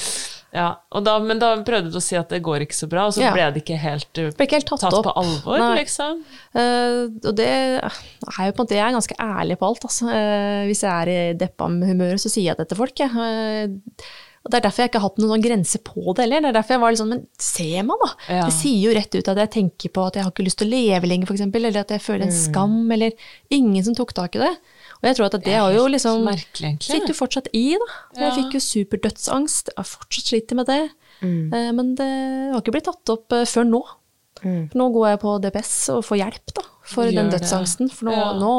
ja, 0.49 0.67
da, 1.05 1.11
men 1.21 1.37
da 1.37 1.51
prøvde 1.61 1.91
du 1.93 1.97
å 1.99 2.01
si 2.01 2.15
at 2.17 2.31
det 2.33 2.39
går 2.41 2.63
ikke 2.65 2.73
så 2.73 2.87
bra, 2.89 3.03
og 3.05 3.13
så 3.13 3.21
ble 3.35 3.43
det 3.53 3.61
ikke 3.61 3.75
helt 3.77 4.09
uh, 4.17 4.31
Ble 4.33 4.47
ikke 4.47 4.57
helt 4.57 4.71
tatt 4.71 4.81
tatt 4.81 5.03
på 5.05 5.11
alvor, 5.21 5.59
Nei. 5.61 5.75
liksom. 5.83 6.23
Uh, 6.57 7.03
og 7.21 7.35
det 7.37 7.49
er 7.51 7.83
jo 7.85 7.91
på 8.25 8.47
en 8.47 8.63
måte, 8.63 8.73
jeg 8.79 8.81
er 8.87 8.95
ganske 8.97 9.17
ærlig 9.21 9.59
på 9.61 9.67
alt. 9.69 9.85
Altså. 9.85 10.07
Uh, 10.09 10.63
hvis 10.65 10.81
jeg 10.87 10.89
er 10.89 11.11
i 11.13 11.37
deppa-humøret, 11.37 12.23
så 12.23 12.31
sier 12.33 12.49
jeg 12.49 12.57
det 12.57 12.65
til 12.71 12.79
folk. 12.81 12.97
Jeg. 12.97 13.13
Eh, 13.13 14.09
og 14.39 14.51
Det 14.51 14.57
er 14.59 14.63
derfor 14.65 14.83
jeg 14.83 14.89
ikke 14.89 14.99
har 15.01 15.09
hatt 15.09 15.17
noen 15.19 15.31
sånn 15.33 15.43
grense 15.43 15.79
på 15.83 16.13
det 16.15 16.23
heller. 16.23 16.41
Det 16.45 16.49
er 16.49 16.55
derfor 16.55 16.75
jeg 16.75 16.81
var 16.83 16.93
litt 16.93 17.01
sånn, 17.01 17.11
men 17.11 17.23
ser 17.43 17.83
man 17.83 17.99
da? 18.03 18.09
Ja. 18.31 18.45
Det 18.47 18.55
sier 18.55 18.79
jo 18.85 18.93
rett 18.95 19.17
ut 19.17 19.31
at 19.33 19.41
jeg 19.43 19.51
tenker 19.55 19.91
på 19.97 20.05
at 20.07 20.15
jeg 20.15 20.23
har 20.23 20.31
ikke 20.31 20.45
lyst 20.47 20.61
til 20.61 20.69
å 20.69 20.71
leve 20.71 21.09
lenger, 21.11 21.27
for 21.27 21.35
eksempel, 21.35 21.67
eller 21.67 21.83
at 21.83 21.91
jeg 21.91 22.03
føler 22.05 22.25
en 22.27 22.35
skam, 22.35 22.77
eller 22.95 23.11
ingen 23.51 23.83
som 23.83 23.97
tok 23.99 24.15
tak 24.15 24.39
i 24.39 24.43
det. 24.45 24.53
Og 25.01 25.09
jeg 25.09 25.17
tror 25.19 25.27
at 25.27 25.37
det 25.43 25.57
har 25.59 25.75
jo 25.75 25.85
liksom 25.91 26.23
merkelig. 26.27 26.73
Sitter 26.87 27.11
jo 27.11 27.19
fortsatt 27.19 27.51
i, 27.55 27.65
da. 27.83 27.89
Jeg 28.23 28.37
fikk 28.39 28.57
jo 28.57 28.63
superdødsangst. 28.63 29.73
Jeg 29.73 29.79
har 29.79 29.91
fortsatt 29.91 30.31
sliter 30.33 30.59
med 30.59 30.71
det. 30.71 30.81
Mm. 31.19 31.75
Men 31.75 31.95
det 31.99 32.09
har 32.53 32.61
ikke 32.61 32.77
blitt 32.77 32.87
tatt 32.87 33.11
opp 33.11 33.35
eh, 33.35 33.47
før 33.49 33.67
nå. 33.67 33.83
Mm. 34.39 34.69
nå 34.71 34.85
går 34.95 35.07
jeg 35.09 35.19
på 35.19 35.31
DPS 35.43 35.71
og 35.91 36.03
får 36.07 36.19
hjelp 36.21 36.51
da, 36.55 36.61
for 36.87 37.09
Gjør 37.09 37.17
den 37.17 37.31
dødsangsten. 37.33 37.89
For 37.91 38.07
nå, 38.07 38.13
Ja. 38.15 38.27
nå 38.39 38.51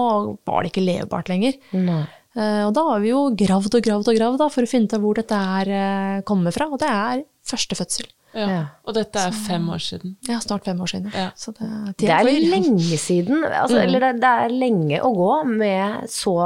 var 0.45 0.61
det 0.62 0.74
ikke 0.74 0.85
levbart 0.85 1.31
lenger. 1.33 1.57
Nei. 1.72 2.03
Eh, 2.37 2.62
og 2.66 2.72
da 2.76 2.85
har 2.93 3.01
vi 3.03 3.11
jo 3.11 3.24
gravd 3.35 3.74
og 3.74 3.83
gravd 3.83 4.09
og 4.12 4.16
gravd 4.20 4.39
da, 4.39 4.49
for 4.55 4.62
å 4.62 4.70
finne 4.70 4.87
ut 4.87 5.01
hvor 5.03 5.18
dette 5.18 5.35
her 5.35 5.70
eh, 5.74 6.22
kommer 6.28 6.55
fra. 6.55 6.68
Og 6.70 6.78
det 6.83 6.89
er 6.91 7.24
første 7.51 7.74
fødsel. 7.78 8.07
Ja. 8.31 8.45
Ja. 8.47 8.59
Og 8.87 8.95
dette 8.95 9.18
er 9.26 9.33
fem 9.35 9.64
år 9.74 9.81
siden. 9.83 10.12
Ja, 10.28 10.37
snart 10.39 10.62
fem 10.68 10.78
år 10.78 10.87
siden. 10.93 11.11
Ja. 11.11 11.33
Så 11.35 11.51
det, 11.57 11.66
Det 11.99 12.11
er 12.14 12.22
lenge 12.28 12.99
siden, 13.03 13.43
altså, 13.43 13.81
Mm. 13.81 13.83
eller 13.83 14.01
det, 14.05 14.12
det 14.22 14.31
er 14.45 14.55
lenge 14.55 15.01
å 15.03 15.11
gå 15.16 15.33
med 15.51 16.07
så 16.09 16.37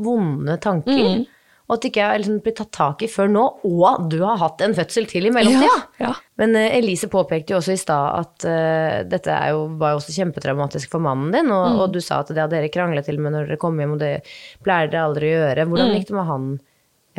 vonde 0.00 0.56
tanker. 0.64 1.18
Mm. 1.20 1.26
Og 1.70 1.76
at 1.76 1.84
det 1.84 1.92
ikke 1.92 2.02
har 2.10 2.18
liksom 2.18 2.40
blitt 2.42 2.56
tatt 2.58 2.72
tak 2.74 3.02
i 3.06 3.08
før 3.08 3.28
nå, 3.30 3.44
og 3.70 4.08
du 4.10 4.16
har 4.26 4.40
hatt 4.42 4.60
en 4.66 4.74
fødsel 4.74 5.06
til 5.06 5.28
i 5.28 5.30
mellomtida. 5.30 5.76
Ja, 6.00 6.08
ja. 6.08 6.14
Men 6.42 6.56
eh, 6.58 6.72
Elise 6.80 7.06
påpekte 7.12 7.54
jo 7.54 7.60
også 7.60 7.76
i 7.76 7.78
stad 7.78 8.16
at 8.24 8.46
uh, 8.50 8.96
dette 9.06 9.30
er 9.30 9.52
jo, 9.54 9.68
var 9.78 9.92
jo 9.94 10.00
også 10.00 10.16
kjempetraumatisk 10.18 10.90
for 10.90 10.98
mannen 11.04 11.30
din, 11.30 11.46
og, 11.54 11.68
Mm. 11.70 11.78
og 11.84 11.92
du 11.94 12.00
sa 12.02 12.18
at 12.24 12.32
det 12.34 12.42
hadde 12.42 12.56
dere 12.58 12.72
kranglet 12.74 13.06
til 13.06 13.20
med 13.22 13.36
når 13.36 13.46
dere 13.46 13.60
kom 13.62 13.78
hjem, 13.78 13.92
og 13.94 14.02
det 14.02 14.16
pleier 14.66 14.90
dere 14.90 15.06
aldri 15.06 15.30
å 15.30 15.38
gjøre. 15.46 15.68
Hvordan 15.70 15.88
Mm. 15.92 15.94
gikk 16.00 16.08
det 16.10 16.16
med 16.18 16.26
han 16.32 16.48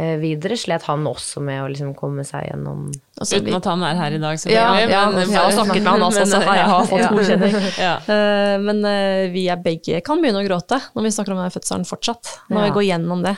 eh, 0.02 0.18
videre? 0.18 0.58
Slet 0.58 0.84
han 0.88 1.04
også 1.08 1.42
med 1.46 1.62
å 1.64 1.70
liksom 1.72 1.94
komme 1.96 2.24
seg 2.28 2.50
gjennom 2.50 2.90
Altså, 3.22 3.38
Uten 3.38 3.54
at 3.56 3.66
han 3.70 3.84
er 3.84 3.96
her 4.00 4.12
i 4.16 4.18
dag, 4.18 4.34
ja, 4.34 4.42
selvfølgelig. 4.42 4.90
ja, 4.90 5.02
men- 5.12 5.30
jeg 5.30 5.38
har 5.38 5.52
snakket 5.52 5.84
med 5.84 5.92
han 5.92 6.02
også, 6.10 6.26
så 6.32 6.42
har 6.42 6.56
jeg 6.56 6.70
har 6.72 6.86
fått 6.90 7.10
godkjenning. 7.12 7.78
Ja. 7.78 7.94
Uh, 8.08 8.58
Men 8.68 8.84
uh, 8.84 9.30
vi 9.32 9.46
er 9.48 9.62
begge 9.62 10.02
kan 10.04 10.20
begynne 10.24 10.42
å 10.42 10.48
gråte 10.48 10.80
når 10.96 11.04
vi 11.08 11.12
snakker 11.16 11.36
om 11.38 11.44
fødselen 11.54 11.86
fortsatt. 11.86 12.34
Når 12.50 12.58
Ja. 12.60 12.66
vi 12.66 12.76
går 12.80 12.88
gjennom 12.90 13.24
det. 13.24 13.38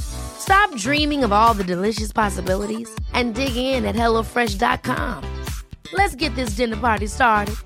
Stop 0.00 0.74
dreaming 0.76 1.24
of 1.24 1.32
all 1.32 1.54
the 1.54 1.64
delicious 1.64 2.12
possibilities 2.12 2.88
and 3.12 3.34
dig 3.34 3.56
in 3.56 3.84
at 3.84 3.94
HelloFresh.com. 3.94 5.24
Let's 5.92 6.14
get 6.14 6.34
this 6.34 6.50
dinner 6.50 6.76
party 6.76 7.06
started. 7.06 7.56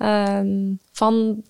Um, 0.00 0.78
For 0.96 1.04
han, 1.10 1.42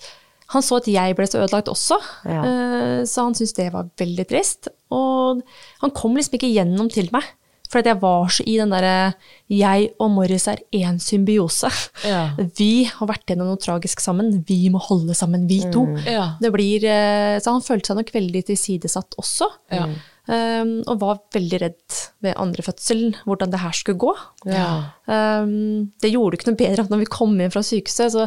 han 0.55 0.62
så 0.66 0.80
at 0.80 0.88
jeg 0.90 1.14
ble 1.16 1.26
så 1.30 1.38
ødelagt 1.44 1.68
også, 1.70 1.98
Ja. 2.26 2.40
uh, 2.42 3.07
så 3.07 3.22
han 3.28 3.34
syntes 3.38 3.53
det 3.57 3.72
var 3.72 3.88
veldig 3.98 4.26
trist. 4.28 4.68
Og 4.90 5.42
han 5.80 5.90
kom 5.94 6.16
liksom 6.18 6.34
ikke 6.38 6.51
gjennom 6.55 6.90
til 6.90 7.09
meg, 7.14 7.22
for 7.71 7.87
jeg 7.87 8.01
var 8.03 8.31
så 8.35 8.45
i 8.51 8.57
den 8.59 8.73
derre 8.75 9.12
Jeg 9.51 9.91
og 10.03 10.11
Morris 10.14 10.49
er 10.51 10.62
én 10.75 10.99
symbiose. 11.03 11.71
Ja. 12.07 12.23
Vi 12.59 12.87
har 12.91 13.11
vært 13.11 13.31
gjennom 13.31 13.53
noe 13.53 13.61
tragisk 13.62 14.03
sammen, 14.03 14.41
vi 14.47 14.64
må 14.73 14.83
holde 14.83 15.14
sammen, 15.14 15.47
vi 15.51 15.62
to. 15.73 15.87
Ja. 16.07 16.33
Det 16.43 16.51
blir, 16.55 16.85
eh, 16.85 17.39
så 17.43 17.55
han 17.55 17.66
følte 17.66 17.93
seg 17.93 18.01
nok 18.01 18.14
veldig 18.14 18.47
tilsidesatt 18.51 19.18
også. 19.21 19.51
Ja. 19.75 19.87
Um, 20.31 20.77
og 20.87 21.01
var 21.01 21.23
veldig 21.35 21.59
redd 21.59 22.01
ved 22.21 22.35
andre 22.37 22.62
fødsel, 22.64 23.14
hvordan 23.25 23.53
det 23.53 23.61
her 23.62 23.73
skulle 23.73 23.99
gå. 24.01 24.11
Ja. 24.45 24.66
Um, 25.11 25.91
det 26.05 26.11
gjorde 26.12 26.35
det 26.35 26.41
ikke 26.41 26.51
noe 26.51 26.59
bedre 26.61 26.85
at 26.85 26.91
når 26.93 27.01
vi 27.03 27.09
kom 27.11 27.33
inn 27.41 27.53
fra 27.53 27.62
sykehuset. 27.64 28.12
Så 28.12 28.27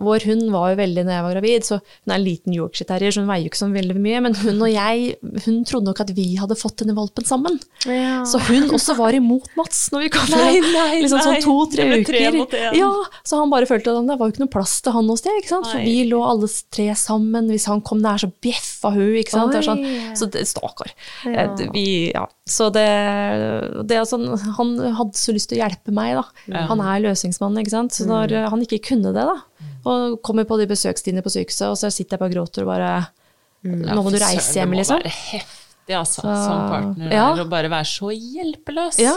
vår 0.00 0.24
hund 0.30 0.48
var 0.54 0.72
jo 0.72 0.78
veldig 0.80 1.04
når 1.04 1.14
jeg 1.14 1.24
var 1.26 1.34
gravid, 1.36 1.66
så 1.68 1.78
hun 1.82 2.14
er 2.14 2.16
en 2.16 2.24
liten 2.24 2.56
Yorkshire 2.56 2.88
terrier, 2.88 3.12
så 3.12 3.20
hun 3.22 3.28
veier 3.28 3.44
jo 3.44 3.52
ikke 3.52 3.60
så 3.60 3.68
veldig 3.74 3.96
mye. 4.00 4.22
Men 4.24 4.38
hun 4.40 4.64
og 4.64 4.70
jeg, 4.72 5.16
hun 5.44 5.58
trodde 5.68 5.90
nok 5.90 6.00
at 6.06 6.12
vi 6.16 6.26
hadde 6.40 6.56
fått 6.58 6.80
denne 6.80 6.96
valpen 6.96 7.28
sammen. 7.28 7.60
Ja. 7.84 8.22
Så 8.28 8.40
hun 8.48 8.70
også 8.74 8.96
var 8.98 9.16
imot 9.16 9.50
Mats 9.58 9.86
når 9.92 10.06
vi 10.06 10.12
kom 10.14 10.30
Nei, 10.32 10.56
nei, 10.64 11.02
liksom 11.04 11.20
sånn 11.22 11.42
to-tre 11.44 11.84
uker. 11.92 12.06
tre 12.08 12.22
mot 12.34 12.56
en. 12.56 12.78
Ja, 12.80 12.90
så 13.28 13.42
han 13.42 13.52
bare 13.52 13.68
følte 13.68 13.92
at 13.92 14.08
det 14.08 14.16
var 14.18 14.30
jo 14.30 14.34
ikke 14.34 14.44
noe 14.46 14.54
plass 14.56 14.78
til 14.84 14.96
han 14.96 15.10
hos 15.12 15.22
det, 15.26 15.36
ikke 15.42 15.52
sant? 15.52 15.68
for 15.68 15.78
Nei. 15.82 15.84
vi 15.86 16.08
lå 16.10 16.22
alle 16.24 16.48
tre 16.74 16.88
sammen. 16.98 17.52
Hvis 17.52 17.68
han 17.70 17.84
kom 17.84 18.00
nær, 18.02 18.18
så 18.24 18.30
bjeffa 18.42 18.94
hun, 18.96 19.12
ikke 19.20 19.36
sant. 19.36 19.52
Det 19.52 19.60
er 19.60 19.68
sånn, 19.68 19.84
så 20.16 20.30
det, 20.32 20.46
stakkar. 20.48 20.96
Ja. 21.28 21.44
Eh, 21.44 21.68
Vi, 21.74 21.86
ja. 22.14 22.24
Så 22.48 22.66
det, 22.74 22.84
sånn, 24.08 24.26
Han 24.56 24.72
hadde 24.98 25.18
så 25.18 25.34
lyst 25.34 25.48
til 25.50 25.58
å 25.58 25.62
hjelpe 25.64 25.92
meg, 25.94 26.14
da. 26.18 26.64
Han 26.70 26.80
er 26.80 27.02
løsningsmann, 27.06 27.56
ikke 27.62 27.70
sant. 27.74 27.92
Så 27.96 28.06
når 28.08 28.32
eh, 28.32 28.48
han 28.50 28.62
ikke 28.64 28.80
kunne 28.90 29.12
det, 29.16 29.24
da, 29.26 29.36
og 29.84 30.20
kommer 30.24 30.46
på 30.48 30.58
de 30.60 30.66
besøkstidene 30.70 31.22
på 31.24 31.32
sykehuset, 31.34 31.68
og 31.68 31.76
så 31.80 31.90
sitter 31.92 32.16
jeg 32.16 32.22
bare 32.24 32.32
og 32.32 32.36
gråter 32.38 32.64
og 32.64 32.72
bare 32.72 32.94
Nå 33.64 34.02
må 34.04 34.10
du 34.12 34.18
reise 34.20 34.58
hjem, 34.58 34.74
liksom. 34.76 35.00
Det 35.00 35.08
må 35.08 35.14
være 35.14 35.16
heftig, 35.32 35.94
altså, 35.96 36.20
Så- 36.20 36.36
som 36.44 36.68
partner, 36.68 37.12
ja. 37.12 37.28
å 37.32 37.48
bare 37.48 37.70
være 37.72 37.88
så 37.88 38.10
hjelpeløs. 38.12 38.98
Ja. 39.00 39.14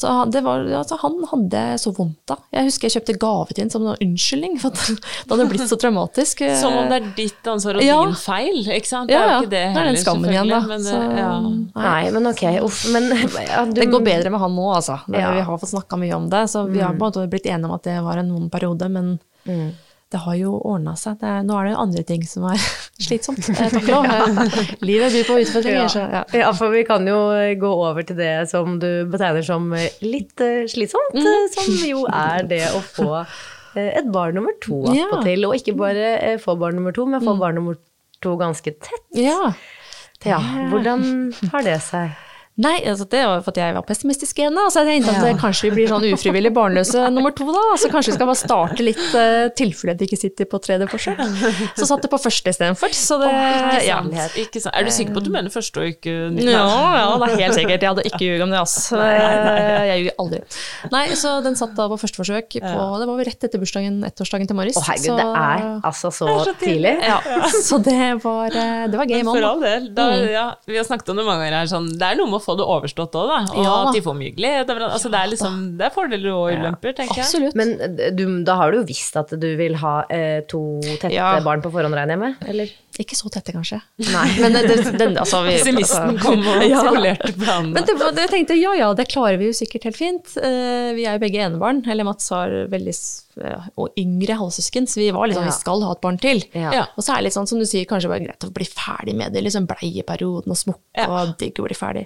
Så 0.00 0.08
han, 0.08 0.30
det 0.32 0.40
var, 0.40 0.62
altså, 0.78 0.96
han 1.02 1.16
hadde 1.28 1.62
så 1.82 1.90
vondt 1.92 2.16
da. 2.30 2.38
Jeg 2.56 2.70
husker 2.70 2.88
jeg 2.88 2.94
kjøpte 2.94 3.16
gave 3.20 3.52
til 3.52 3.66
ham 3.66 3.72
som 3.74 3.82
en 3.84 3.98
unnskyldning, 4.06 4.54
for 4.62 4.72
at 4.72 5.02
det 5.26 5.34
hadde 5.34 5.46
blitt 5.50 5.68
så 5.68 5.76
traumatisk. 5.80 6.40
Som 6.56 6.78
om 6.80 6.88
det 6.88 7.00
er 7.02 7.10
ditt 7.18 7.50
ansvar 7.52 7.76
og 7.80 7.84
Ja. 7.84 7.98
din 8.08 8.16
feil, 8.16 8.62
ikke 8.78 8.88
sant? 8.88 9.12
Ja, 9.12 9.20
det 9.20 9.20
er 9.20 9.28
ja. 9.28 9.34
jo 9.34 9.44
ikke 9.44 9.50
det 9.50 9.60
Det 9.60 9.66
er 9.66 9.74
heller, 9.74 9.90
den 9.92 10.04
skammen 10.04 10.32
igjen, 10.32 10.54
da. 10.54 10.60
Men, 10.70 10.86
Så, 10.88 11.02
ja. 11.20 11.34
Nei, 11.84 12.02
men 12.16 12.30
ok, 12.32 12.44
uff. 12.64 12.80
Men 12.94 13.10
ja, 13.50 13.66
du, 13.68 13.76
Det 13.82 13.90
går 13.92 14.06
bedre 14.08 14.32
med 14.32 14.40
han 14.40 14.56
nå, 14.56 14.66
altså. 14.78 14.96
Ja. 15.12 15.34
Vi 15.36 15.44
har 15.50 15.60
fått 15.66 15.74
snakka 15.74 16.00
mye 16.00 16.16
om 16.16 16.30
det, 16.32 16.46
så 16.48 16.64
vi 16.70 16.80
har 16.80 16.96
måte 16.96 17.26
blitt 17.28 17.46
enige 17.50 17.68
om 17.68 17.76
at 17.76 17.84
det 17.84 18.00
var 18.06 18.22
en 18.22 18.32
vond 18.32 18.48
periode, 18.52 18.88
men 18.88 19.18
det 20.10 20.18
har 20.24 20.34
jo 20.34 20.56
ordna 20.66 20.96
seg. 20.98 21.18
Det 21.20 21.32
nå 21.46 21.54
er 21.60 21.68
det 21.70 21.76
andre 21.78 22.02
ting 22.08 22.24
som 22.26 22.46
er 22.50 22.58
slitsomt. 23.06 23.46
Eh, 23.52 23.70
Takk 23.76 23.86
lov. 23.90 24.08
Livet 24.88 25.12
byr 25.14 25.28
på 25.28 25.36
utfordringer. 25.44 25.94
Ja. 25.94 26.06
ja. 26.18 26.22
Ja, 26.40 26.50
for 26.56 26.74
vi 26.74 26.82
kan 26.88 27.06
jo 27.06 27.18
gå 27.62 27.70
over 27.86 28.02
til 28.08 28.18
det 28.18 28.32
som 28.50 28.78
du 28.82 28.88
betegner 29.12 29.46
som 29.46 29.70
litt 30.02 30.40
eh, 30.44 30.64
slitsomt, 30.70 31.14
Mm. 31.14 31.26
eh, 31.26 31.46
som 31.54 31.78
jo 31.88 32.04
er 32.10 32.46
det 32.50 32.62
å 32.74 32.80
få 32.82 33.10
eh, 33.20 33.90
et 34.00 34.08
barn 34.12 34.34
nummer 34.38 34.54
to 34.62 34.82
Ja. 34.94 35.06
Mm. 35.22 35.46
Og 35.50 35.54
ikke 35.58 35.76
bare 35.78 36.10
eh, 36.18 36.38
få 36.42 36.56
barn 36.58 36.74
nummer 36.80 36.92
to, 36.96 37.06
men 37.06 37.22
få 37.22 37.36
barn 37.38 37.54
nummer 37.60 37.78
to 38.22 38.34
ganske 38.40 38.74
tett. 38.78 39.06
ja. 39.16 39.52
Ja, 40.20 40.36
hvordan 40.68 41.30
har 41.48 41.62
det 41.64 41.78
seg? 41.80 42.10
Nei, 42.60 42.74
altså 42.90 43.06
det 43.08 43.20
var 43.24 43.40
for 43.44 43.54
at 43.54 43.60
jeg 43.62 43.74
var 43.76 43.84
pessimistisk 43.88 44.40
igjen, 44.42 44.56
da. 44.58 44.66
Så 44.72 44.82
jeg 44.84 45.00
tenkte 45.00 45.14
at 45.16 45.24
det 45.24 45.34
kanskje 45.40 45.68
vi 45.68 45.70
blir 45.78 45.88
sånn 45.88 46.04
ufrivillig 46.12 46.50
barnløse 46.56 47.06
nummer 47.14 47.32
to, 47.36 47.46
da. 47.54 47.62
Så 47.80 47.88
kanskje 47.92 48.12
vi 48.12 48.16
skal 48.18 48.28
bare 48.28 48.40
starte 48.40 48.84
litt 48.84 49.00
uh, 49.16 49.48
tilfelle 49.56 49.94
de 49.96 50.04
ikke 50.08 50.18
sitter 50.20 50.48
på 50.50 50.60
tredje 50.62 50.88
forsøk. 50.90 51.22
Så 51.78 51.88
satt 51.88 52.04
det 52.04 52.10
på 52.12 52.20
første 52.20 52.52
istedenfor. 52.52 52.92
Så 52.96 53.16
det 53.22 53.30
Ikke 53.30 53.80
ja. 53.86 54.00
Ikke 54.42 54.60
sant? 54.62 54.74
Er 54.76 54.84
du 54.84 54.92
sikker 54.94 55.16
på 55.16 55.22
at 55.22 55.28
du 55.28 55.32
mener 55.32 55.52
første 55.54 55.80
og 55.80 55.88
ikke 55.94 56.12
Ja, 56.44 56.66
ja, 57.00 57.06
det 57.22 57.30
er 57.30 57.42
helt 57.46 57.56
sikkert. 57.58 57.80
Jeg 57.80 57.90
hadde 57.94 58.04
ikke 58.10 58.22
ljuget 58.26 58.44
om 58.44 58.52
det, 58.54 58.60
ass. 58.60 58.76
Jeg 58.92 60.02
ljuger 60.02 60.20
aldri. 60.24 60.42
Nei, 60.92 61.04
så 61.18 61.36
den 61.44 61.56
satt 61.58 61.74
da 61.78 61.88
på 61.90 61.98
første 62.00 62.20
forsøk 62.20 62.58
på 62.60 62.84
Det 63.00 63.08
var 63.08 63.16
vel 63.16 63.26
rett 63.30 63.48
etter 63.48 63.62
bursdagen, 63.62 64.00
ettårsdagen 64.06 64.50
til 64.50 64.58
Morris. 64.58 64.76
Å 64.76 64.84
herregud, 64.90 65.06
så- 65.06 65.16
det 65.20 65.26
er 65.40 65.64
altså 65.88 66.10
så 66.12 66.54
tidlig. 66.60 66.94
Ja, 67.08 67.18
så 67.70 67.78
det 67.82 67.96
var, 68.24 68.46
eh, 68.52 68.86
det 68.90 68.98
var 69.00 69.06
game 69.06 69.28
on. 69.28 69.36
For 69.36 69.46
all 69.48 69.60
del. 69.64 69.88
Da, 69.94 70.08
ja, 70.28 70.46
vi 70.66 70.76
har 70.76 70.84
snakket 70.84 71.08
om 71.12 71.16
det 71.20 71.24
mange 71.26 71.44
ganger 71.44 71.58
her. 71.62 71.70
Sånn, 71.70 71.88
det 71.98 72.02
er 72.06 72.18
noe 72.20 72.28
med 72.30 72.40
å 72.40 72.44
få 72.44 72.49
det 72.58 72.66
overstått 72.66 73.16
òg, 73.18 73.30
da. 73.30 73.38
Og 73.54 73.64
Ja 73.64 73.76
at 73.80 73.96
de 73.96 74.02
får 74.04 74.16
mye 74.18 74.34
glede. 74.36 74.76
Altså, 74.88 75.10
det, 75.12 75.20
er 75.20 75.30
liksom, 75.32 75.58
det 75.78 75.86
er 75.88 75.94
fordeler 75.94 76.30
og 76.34 76.50
ulemper, 76.54 76.94
tenker 76.96 77.20
jeg. 77.20 77.26
Absolutt. 77.26 77.56
Men 77.58 77.74
eh, 77.86 78.10
du, 78.16 78.24
da 78.46 78.56
har 78.60 78.72
du 78.72 78.80
jo 78.80 78.84
visst 78.88 79.16
at 79.20 79.32
du 79.40 79.48
vil 79.60 79.78
ha 79.80 79.94
eh, 80.12 80.40
to 80.50 80.62
tette 80.90 81.12
Ja. 81.14 81.32
barn 81.44 81.62
på 81.64 81.72
forhånd, 81.72 81.96
regner 81.96 82.16
jeg 82.16 82.22
med? 82.24 82.46
Eller? 82.50 82.74
Ikke 83.00 83.16
så 83.16 83.30
tette, 83.32 83.54
kanskje. 83.54 83.80
Nei. 84.10 84.26
Men 84.42 84.56
det, 84.56 84.64
det, 84.68 84.94
den, 85.00 85.16
altså, 85.20 85.42
vi, 85.46 85.56
Pessimisten 85.56 86.16
altså- 86.16 86.22
kom 86.26 86.44
og 86.44 86.66
isolerte 86.66 87.32
planene. 87.38 87.74
Men 87.78 87.86
det, 87.86 87.96
tenkte 87.96 88.24
jeg 88.24 88.34
tenkte 88.34 88.58
ja 88.60 88.74
ja, 88.80 88.92
det 88.96 89.08
klarer 89.12 89.40
vi 89.40 89.50
jo 89.50 89.56
sikkert 89.56 89.88
helt 89.88 90.00
fint. 90.00 90.36
Uh, 90.36 90.92
vi 90.96 91.06
er 91.06 91.16
jo 91.16 91.22
begge 91.22 91.42
enebarn. 91.46 91.84
Eller 91.90 92.06
Mats 92.08 92.28
har 92.34 92.52
veldig 92.72 92.94
og 93.76 93.94
yngre 93.98 94.36
halvsøsken, 94.40 94.86
så 94.90 95.00
vi 95.00 95.10
var 95.16 95.26
liksom, 95.30 95.44
Ja. 95.46 95.50
vi 95.50 95.56
skal 95.60 95.82
ha 95.86 95.92
et 95.92 96.00
barn 96.00 96.18
til. 96.20 96.42
Ja. 96.54 96.70
Ja. 96.72 96.84
Og 96.96 97.02
så 97.04 97.12
er 97.14 97.16
det 97.20 97.24
litt 97.30 97.36
sånn 97.38 97.48
som 97.48 97.58
du 97.58 97.64
sier, 97.64 97.86
kanskje 97.88 98.08
bare 98.12 98.24
greit 98.26 98.44
å 98.44 98.52
bli 98.52 98.64
ferdig 98.68 99.14
med 99.16 99.32
det. 99.32 99.42
liksom 99.44 99.66
Bleieperioden 99.66 100.50
og 100.50 100.56
smokke 100.60 100.96
Ja. 100.96 101.06
og 101.08 101.36
digg 101.38 101.54
å 101.58 101.66
bli 101.68 101.74
ferdig. 101.74 102.04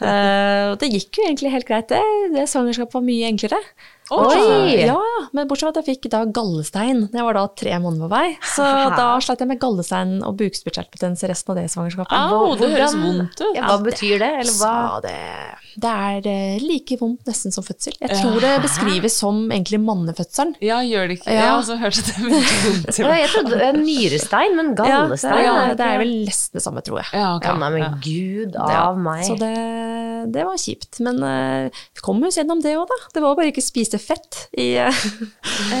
Eh, 0.00 0.70
og 0.72 0.78
det 0.80 0.90
gikk 0.92 1.18
jo 1.18 1.24
egentlig 1.28 1.50
helt 1.52 1.66
greit, 1.68 1.88
det. 1.88 2.00
Det 2.32 2.46
svangerskapet 2.48 2.94
var 2.94 3.02
mye 3.02 3.26
enklere. 3.32 3.58
Oi! 4.10 4.74
Ja, 4.82 4.96
ja, 4.98 5.20
men 5.36 5.46
bortsett 5.50 5.68
fra 5.68 5.72
at 5.74 5.80
jeg 5.86 5.96
fikk 5.96 6.08
da 6.12 6.24
gallestein. 6.26 7.04
Jeg 7.14 7.24
var 7.26 7.36
da 7.38 7.44
tre 7.56 7.76
måneder 7.82 8.08
på 8.08 8.10
vei. 8.12 8.26
Så 8.54 8.64
da 9.00 9.08
slet 9.22 9.44
jeg 9.44 9.50
med 9.52 9.60
gallestein 9.62 10.16
og 10.26 10.36
bukspyttkjertelbetennelse 10.40 11.30
resten 11.30 11.54
av 11.54 11.60
det 11.60 11.66
svangerskapet. 11.72 12.14
Au, 12.16 12.54
det 12.58 12.70
høres 12.74 12.96
vondt 12.98 13.42
ut. 13.44 13.54
Ja, 13.56 13.68
hva 13.70 13.78
betyr 13.86 14.16
det? 14.22 14.30
Eller 14.42 14.56
hva? 14.58 14.74
Det, 15.04 15.14
det 15.84 15.92
er 16.10 16.28
eh, 16.32 16.64
like 16.64 16.98
vondt 17.00 17.28
nesten 17.30 17.54
som 17.54 17.66
fødsel. 17.66 17.94
Jeg 18.02 18.18
tror 18.18 18.40
det 18.42 18.52
beskrives 18.64 19.18
som 19.22 19.40
egentlig 19.50 19.80
mannefødselen. 19.84 20.56
Ja, 20.64 20.80
gjør 20.86 21.10
det 21.12 21.20
ikke 21.20 21.36
Ja. 21.36 21.46
Ja, 21.50 21.54
så 21.66 21.76
høres 21.80 22.02
det 22.06 22.16
veldig 22.18 22.42
vondt 22.66 22.90
ut. 22.90 22.98
Jeg 23.20 23.28
trodde 23.34 23.50
det 23.54 23.60
var 23.70 23.76
nyrestein, 23.78 24.54
men 24.56 24.72
Ja, 24.72 24.82
det, 24.82 24.90
gallestein 24.96 25.48
er 25.50 25.74
det 25.78 25.86
er 25.86 25.98
vel 26.02 26.12
nesten 26.26 26.58
det 26.58 26.62
samme, 26.64 26.82
tror 26.86 27.00
jeg. 27.02 27.10
Ja, 27.20 27.30
okay. 27.36 27.52
Ja, 27.52 27.58
nei, 27.62 27.70
men 27.76 27.82
Ja. 27.84 27.90
gud 28.04 28.56
Ja, 28.58 28.82
av 28.88 28.98
meg. 28.98 29.22
Så 29.28 29.36
det, 29.38 29.52
det 30.34 30.44
var 30.48 30.58
kjipt. 30.60 31.00
Men 31.04 31.22
eh, 31.26 31.82
vi 31.94 32.04
kom 32.04 32.22
oss 32.26 32.38
gjennom 32.40 32.60
det 32.64 32.74
òg, 32.78 32.88
da. 32.90 32.98
Det 33.14 33.22
var 33.24 33.36
bare 33.38 33.52
ikke 33.52 33.64
spise 33.64 33.99
fett 34.02 34.38
i, 34.58 34.66
ja. 34.76 34.88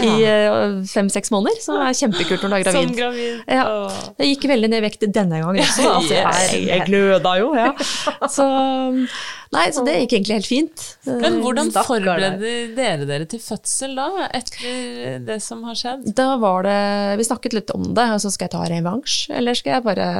i 0.04 0.12
eh, 0.28 0.76
fem-seks 0.90 1.32
måneder, 1.34 1.58
som 1.64 1.80
er 1.82 1.96
kjempekult 1.96 2.44
når 2.44 2.52
du 2.52 2.56
er 2.58 2.64
gravid. 2.66 2.88
Som 2.88 2.96
gravid. 2.98 3.42
Ja. 3.50 3.66
Jeg 4.20 4.34
gikk 4.34 4.46
veldig 4.52 4.70
ned 4.72 4.80
i 4.82 4.84
vekt 4.86 5.06
denne 5.08 5.42
gangen 5.42 5.62
også, 5.64 5.84
da. 5.86 5.94
Altså, 5.98 6.16
Yes. 6.20 6.52
jeg, 6.54 6.64
jeg 6.68 6.86
gløda 6.88 7.34
jo, 7.40 7.52
ja. 7.58 7.70
Så, 8.36 8.46
nei, 9.54 9.64
så 9.74 9.84
det 9.86 9.96
gikk 10.02 10.16
egentlig 10.18 10.36
helt 10.40 10.50
fint. 10.50 10.84
Men 11.08 11.40
hvordan 11.44 11.72
forbereder 11.74 12.36
dere 12.76 13.08
dere 13.08 13.28
til 13.30 13.42
fødsel 13.42 13.96
da, 13.98 14.08
etter 14.36 15.18
det 15.26 15.40
som 15.44 15.64
har 15.68 15.78
skjedd? 15.78 16.10
Da 16.16 16.34
var 16.42 16.66
det 16.68 16.78
Vi 17.20 17.26
snakket 17.26 17.56
litt 17.56 17.72
om 17.74 17.90
det. 17.96 18.06
så 18.22 18.30
skal 18.32 18.48
jeg 18.48 18.54
ta 18.56 18.66
revansj, 18.70 19.16
eller 19.38 19.58
skal 19.58 19.78
jeg 19.78 19.86
bare 19.88 20.10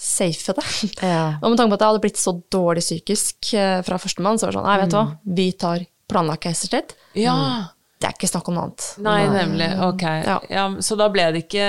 safe 0.00 0.54
det? 0.56 0.64
Ja. 1.04 1.36
Og 1.42 1.52
med 1.52 1.60
tanke 1.60 1.74
på 1.74 1.76
at 1.78 1.84
jeg 1.84 1.92
hadde 1.92 2.02
blitt 2.06 2.20
så 2.20 2.32
dårlig 2.52 2.84
psykisk 2.84 3.52
eh, 3.52 3.80
fra 3.86 3.98
førstemann, 4.00 4.40
så 4.40 4.48
var 4.48 4.54
det 4.54 4.58
sånn 4.60 4.68
Nei, 4.70 4.78
vet 4.80 4.94
du 4.94 4.96
hva, 4.96 5.06
vi 5.40 5.48
tar 5.60 5.84
planlagt 6.12 6.46
keisersnitt. 6.46 6.96
Ja. 7.18 7.36
Det 8.00 8.08
er 8.08 8.14
ikke 8.16 8.28
snakk 8.30 8.46
om 8.48 8.54
noe 8.56 8.62
annet. 8.64 8.84
Nei, 9.04 9.18
nemlig. 9.28 9.66
Ok. 9.84 10.02
Ja. 10.24 10.38
Ja, 10.48 10.62
så 10.80 10.96
da 10.96 11.10
ble 11.12 11.26
det 11.34 11.42
ikke 11.44 11.64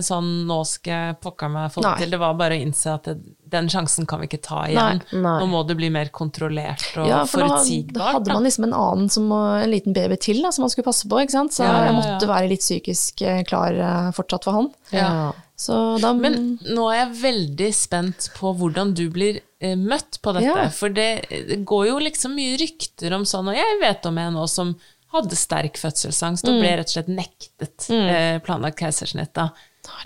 en 0.00 0.02
sånn 0.02 0.30
'nå 0.48 0.56
skal 0.66 0.90
jeg 0.96 1.18
pokker 1.22 1.52
meg 1.52 1.70
få 1.70 1.84
det 1.84 1.92
til', 2.00 2.10
det 2.10 2.18
var 2.18 2.34
bare 2.34 2.56
å 2.56 2.62
innse 2.64 2.90
at 2.90 3.06
det, 3.06 3.14
den 3.54 3.68
sjansen 3.70 4.08
kan 4.10 4.18
vi 4.18 4.26
ikke 4.26 4.40
ta 4.42 4.64
igjen. 4.66 4.98
Nei. 4.98 5.20
Nei. 5.22 5.36
Nå 5.38 5.46
må 5.46 5.62
det 5.68 5.76
bli 5.78 5.90
mer 5.94 6.10
kontrollert 6.10 6.88
og 6.98 7.06
Ja, 7.06 7.20
for 7.24 7.46
da, 7.46 7.62
da 7.94 8.10
hadde 8.16 8.34
man 8.34 8.42
liksom 8.48 8.66
en 8.66 8.74
annen 8.74 9.08
som, 9.14 9.30
en 9.30 9.70
liten 9.70 9.94
baby 9.94 10.18
til 10.18 10.42
da, 10.42 10.50
som 10.50 10.66
man 10.66 10.74
skulle 10.74 10.90
passe 10.90 11.06
på, 11.06 11.22
ikke 11.22 11.38
sant? 11.38 11.54
Så 11.54 11.62
jeg 11.62 11.94
måtte 11.94 12.26
være 12.26 12.50
litt 12.50 12.66
psykisk 12.66 13.22
eh, 13.22 13.44
klar 13.46 13.70
eh, 13.70 14.10
fortsatt 14.10 14.50
for 14.50 14.58
han. 14.58 14.72
Ja. 14.90 15.30
Så 15.60 15.74
da 16.00 16.14
Men 16.16 16.58
nå 16.64 16.86
er 16.88 17.02
jeg 17.02 17.16
veldig 17.22 17.70
spent 17.76 18.30
på 18.38 18.54
hvordan 18.56 18.94
du 18.96 19.02
blir 19.12 19.40
eh, 19.60 19.74
møtt 19.76 20.16
på 20.24 20.32
dette. 20.32 20.46
Ja. 20.48 20.68
For 20.72 20.88
det, 20.96 21.10
det 21.28 21.58
går 21.68 21.90
jo 21.90 21.98
liksom 22.00 22.32
mye 22.38 22.56
rykter 22.62 23.12
om 23.18 23.26
sånn, 23.28 23.50
og 23.52 23.58
jeg 23.58 23.80
vet 23.82 24.06
om 24.08 24.18
en 24.22 24.38
nå 24.38 24.46
som 24.48 24.72
hadde 25.12 25.34
sterk 25.36 25.76
fødselsangst 25.76 26.46
og 26.46 26.54
Mm. 26.54 26.60
ble 26.62 26.70
rett 26.78 26.86
og 26.88 26.94
slett 26.94 27.08
nektet 27.12 27.90
eh, 27.90 28.38
planlagt 28.46 28.78
keisersnitt. 28.78 29.32
da. 29.34 29.48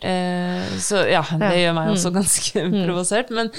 Eh, 0.00 0.64
så 0.80 1.02
ja, 1.10 1.20
det 1.38 1.50
Ja. 1.50 1.58
gjør 1.60 1.74
meg 1.76 1.90
også 1.92 2.10
Mm. 2.10 2.16
ganske 2.18 2.64
provosert. 2.86 3.30
Men 3.30 3.50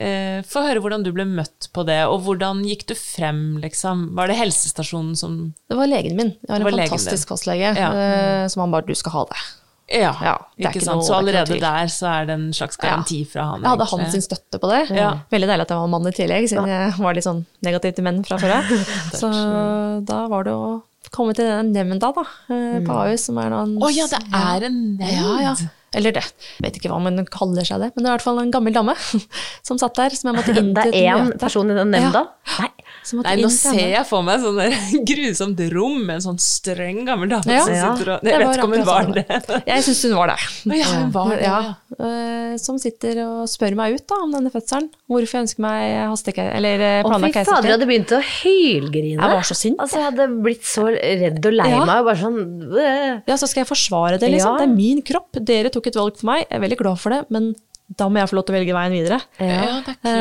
eh, 0.00 0.42
få 0.42 0.62
høre 0.66 0.80
hvordan 0.80 1.04
du 1.04 1.12
ble 1.12 1.24
møtt 1.28 1.68
på 1.74 1.84
det, 1.86 2.00
og 2.06 2.22
hvordan 2.24 2.64
gikk 2.64 2.86
du 2.86 2.94
frem, 2.94 3.60
liksom? 3.62 4.14
Var 4.16 4.26
det 4.28 4.36
helsestasjonen 4.40 5.14
som 5.16 5.54
Det 5.68 5.76
var 5.76 5.86
legen 5.86 6.16
min. 6.16 6.32
Jeg 6.42 6.48
har 6.48 6.60
en 6.66 6.72
fantastisk 6.88 7.28
fastlege 7.28 7.76
Ja. 7.76 7.92
eh, 7.92 8.48
som 8.48 8.60
han 8.62 8.70
bare 8.72 8.86
'du 8.86 8.94
skal 8.94 9.12
ha 9.12 9.24
det'. 9.26 9.46
Ja, 9.86 10.12
Ja, 10.20 10.36
ikke 10.58 10.82
sant. 10.82 10.98
noe- 10.98 11.06
Så 11.06 11.14
er 11.14 11.18
allerede 11.22 11.60
der 11.60 11.86
så 11.86 12.06
er 12.10 12.26
det 12.26 12.34
en 12.34 12.52
slags 12.52 12.76
garanti 12.76 13.24
fra 13.24 13.44
han. 13.52 13.62
Jeg 13.62 13.70
hadde 13.70 13.84
egentlig. 13.84 14.00
hans 14.02 14.12
sin 14.12 14.20
støtte 14.22 14.58
på 14.58 14.70
det. 14.72 14.96
Ja. 14.96 15.12
Veldig 15.30 15.48
deilig 15.48 15.60
at 15.62 15.68
jeg 15.68 15.78
var 15.78 15.86
mann 15.86 16.06
i 16.06 16.10
tillegg, 16.10 16.48
siden 16.50 16.66
jeg 16.66 16.92
var 16.98 17.14
litt 17.14 17.24
sånn 17.24 17.46
negativ 17.62 17.94
til 17.94 18.04
menn 18.04 18.24
fra 18.26 18.36
før 18.36 18.56
av. 18.58 18.64
Så 19.20 19.30
da 20.04 20.26
var 20.26 20.44
det 20.44 20.52
å 20.52 20.82
komme 21.14 21.34
til 21.34 21.46
den 21.46 21.72
nemnda, 21.72 22.10
da, 22.12 22.24
på 22.48 22.82
mm. 22.82 22.90
AUS, 22.90 23.28
som 23.28 23.38
er 23.38 23.50
noen 23.50 23.76
Å 23.78 23.90
ja, 23.94 24.06
det 24.10 24.22
er 24.34 24.66
en 24.66 24.98
nevnd! 24.98 25.68
Ja, 25.96 26.02
ja. 26.02 26.02
Eller 26.02 26.12
det. 26.12 26.24
Jeg 26.60 26.66
vet 26.68 26.76
ikke 26.80 26.92
hva 26.92 27.00
man 27.02 27.24
kaller 27.32 27.64
seg 27.64 27.80
det, 27.80 27.90
men 27.96 28.04
det 28.04 28.10
er 28.10 28.12
i 28.12 28.16
hvert 28.18 28.26
fall 28.28 28.38
en 28.44 28.52
gammel 28.54 28.74
dame 28.76 28.94
som 29.66 29.78
satt 29.80 29.96
der, 29.96 30.14
som 30.16 30.30
jeg 30.30 30.36
måtte 30.38 30.52
inn 30.56 30.74
til 30.76 30.92
Det 30.92 31.02
er 31.06 31.16
én 31.16 31.32
person 31.40 31.70
i 31.72 31.76
den 31.78 31.90
nemnda? 31.94 32.26
Nei. 32.58 32.68
Nei, 33.22 33.36
nå 33.38 33.48
ser 33.54 33.76
jeg 33.92 34.02
for 34.08 34.22
meg 34.26 34.40
sånn 34.42 34.56
der 34.58 34.72
grusomt 35.10 35.60
rom 35.72 35.98
med 36.06 36.16
en 36.18 36.22
sånn 36.24 36.38
streng 36.42 37.04
gammel 37.06 37.30
dame 37.30 37.54
Ja. 37.54 37.62
som 37.62 37.74
sitter 37.74 38.12
og 38.16 38.26
Jeg 38.26 38.40
vet 38.42 38.56
ikke 38.56 38.66
om 38.66 38.74
hun 38.74 38.86
var 38.86 39.10
det. 39.14 39.24
Jeg 39.70 39.84
syns 39.86 40.00
hun 40.08 40.14
var 40.18 40.32
det. 40.32 40.38
Ja, 40.74 40.88
hun 40.90 41.12
var 41.14 41.30
det, 41.30 41.38
ja. 41.44 41.58
ja. 41.62 42.08
eh, 42.08 42.56
Som 42.62 42.78
sitter 42.82 43.20
og 43.24 43.44
spør 43.50 43.76
meg 43.78 43.94
ut 43.98 44.06
da, 44.10 44.18
om 44.24 44.34
denne 44.34 44.50
fødselen. 44.54 44.88
Hvorfor 45.10 45.38
jeg 45.38 45.46
ønsker 45.46 45.62
meg 45.62 45.94
hasteke... 46.10 46.46
Eller 46.56 46.82
eh, 46.82 46.96
Å, 46.98 47.06
fy 47.06 47.10
planlagt 47.12 47.38
fader, 47.50 47.68
jeg 47.70 47.76
hadde 47.76 47.88
begynt 47.92 48.14
å 48.16 48.20
hylgrine. 48.26 49.20
Jeg 49.22 49.34
var 49.36 49.46
så 49.46 49.56
sint. 49.58 49.78
Altså, 49.82 50.00
jeg 50.00 50.08
hadde 50.10 50.26
blitt 50.46 50.66
så 50.66 50.86
redd 50.90 51.46
og 51.50 51.56
lei 51.60 51.68
Ja. 51.70 51.82
meg. 51.86 52.02
Bare 52.10 52.18
sånn 52.20 52.40
øh. 52.66 53.22
Ja, 53.30 53.38
så 53.38 53.46
skal 53.50 53.62
jeg 53.64 53.70
forsvare 53.70 54.18
det, 54.22 54.32
liksom. 54.34 54.56
Ja. 54.58 54.64
Det 54.64 54.68
er 54.70 54.74
min 54.74 55.02
kropp. 55.06 55.38
Dere 55.46 55.70
tok 55.74 55.85
et 55.90 55.98
valg 55.98 56.18
for 56.18 56.30
meg. 56.30 56.44
Jeg 56.46 56.58
er 56.58 56.64
veldig 56.64 56.78
glad 56.82 57.00
for 57.02 57.14
det, 57.14 57.22
men 57.34 57.54
da 57.86 58.08
må 58.10 58.18
jeg 58.18 58.30
få 58.32 58.34
lov 58.34 58.44
til 58.48 58.54
å 58.54 58.56
velge 58.58 58.74
veien 58.74 58.94
videre. 58.96 59.16
Ja, 59.38 59.76
det 59.86 59.92
er 59.92 59.98
klart 60.02 60.02
det. 60.02 60.12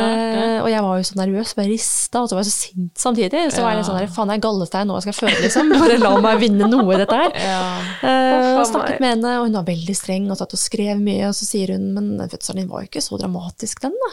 Eh, 0.45 0.57
og 0.61 0.67
jeg 0.69 0.83
var 0.85 0.99
jo 0.99 1.05
så 1.09 1.15
nervøs, 1.17 1.53
bare 1.57 1.69
rista, 1.71 2.21
og 2.21 2.29
så 2.29 2.37
var 2.37 2.43
jeg 2.45 2.51
så 2.51 2.57
sint 2.67 3.01
samtidig. 3.01 3.41
Så 3.55 3.63
var 3.65 3.73
jeg 3.73 3.79
litt 3.79 3.87
sånn 3.89 3.97
der, 3.97 4.11
faen, 4.13 4.29
jeg 4.33 4.37
er 4.37 4.43
gallestein, 4.45 4.85
nå 4.91 4.99
skal 5.01 5.13
jeg 5.13 5.17
føde, 5.17 5.39
liksom. 5.41 5.71
Bare 5.81 5.97
la 5.97 6.11
meg 6.21 6.43
vinne 6.43 6.69
noe 6.69 6.85
i 6.93 6.99
dette 7.01 7.17
her. 7.17 7.33
Ja. 7.41 7.63
Eh, 8.05 8.51
Å, 8.61 8.65
snakket 8.69 9.01
med 9.01 9.15
henne, 9.15 9.33
og 9.39 9.47
hun 9.49 9.57
var 9.57 9.65
veldig 9.67 9.95
streng 9.97 10.29
og 10.29 10.37
satt 10.37 10.53
og 10.53 10.61
skrev 10.61 11.01
mye. 11.01 11.31
Og 11.31 11.33
så 11.39 11.47
sier 11.49 11.73
hun 11.73 11.87
men 11.95 12.11
den 12.19 12.29
fødselen 12.31 12.61
din 12.61 12.69
var 12.69 12.85
jo 12.85 12.91
ikke 12.91 13.03
så 13.03 13.17
dramatisk, 13.23 13.81
den, 13.87 13.97
da. 14.05 14.11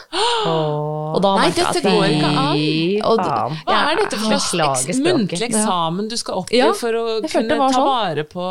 Og 1.13 1.21
da 1.23 1.35
Nei, 1.37 1.47
dette 1.53 1.69
at 1.69 1.85
går 1.85 2.07
ikke 2.09 2.31
an. 2.33 2.65
Og 3.05 3.21
Hva 3.69 3.77
er 3.91 4.01
dette 4.01 4.19
for 4.23 4.43
slags 4.49 4.89
muntlig 5.03 5.45
eksamen 5.51 6.09
du 6.09 6.17
skal 6.19 6.41
opp 6.41 6.51
i 6.53 6.59
Ja, 6.61 6.71
for 6.77 6.95
å 6.97 7.05
kunne 7.21 7.57
ta 7.59 7.69
sånn. 7.73 7.87
vare 7.87 8.25
på 8.27 8.43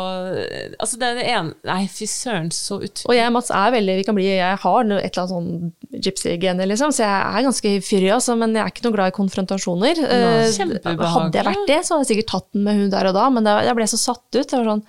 Altså, 0.79 0.97
det 1.01 1.09
er 1.11 1.19
det 1.19 1.25
ene 1.33 1.53
Nei, 1.67 1.81
fy 1.91 2.07
søren, 2.09 2.49
så 2.55 2.79
utrolig. 2.79 3.09
Og 3.09 3.17
jeg 3.17 3.27
og 3.29 3.35
Mats 3.37 3.51
er 3.53 3.73
veldig, 3.75 3.95
vi 3.99 4.05
kan 4.07 4.17
bli, 4.17 4.27
jeg 4.31 4.59
har 4.63 4.87
noe- 4.93 5.03
et 5.03 5.11
eller 5.17 5.25
annet 5.25 5.35
sånn 5.35 6.01
gypsy-gene, 6.07 6.67
liksom, 6.71 6.93
så 6.95 7.03
jeg 7.03 7.19
er 7.37 7.45
ganske 7.49 7.73
fyrig, 7.83 8.09
altså, 8.15 8.37
men 8.39 8.55
jeg 8.55 8.63
er 8.63 8.71
ikke 8.73 8.85
noe 8.87 8.95
glad 8.97 9.11
i 9.13 9.17
konfrontasjoner. 9.19 10.01
Nå, 10.05 11.05
hadde 11.17 11.37
jeg 11.41 11.47
vært 11.51 11.67
det, 11.69 11.79
så 11.85 11.95
hadde 11.97 12.05
jeg 12.07 12.11
sikkert 12.15 12.31
tatt 12.33 12.47
den 12.53 12.63
med 12.67 12.81
hun 12.81 12.89
der 12.93 13.09
og 13.11 13.15
da, 13.19 13.29
men 13.33 13.43
det, 13.47 13.57
jeg 13.67 13.75
ble 13.81 13.87
så 13.91 13.99
satt 14.01 14.23
ut. 14.37 14.43
Jeg 14.45 14.59
var 14.61 14.69
sånn, 14.75 14.83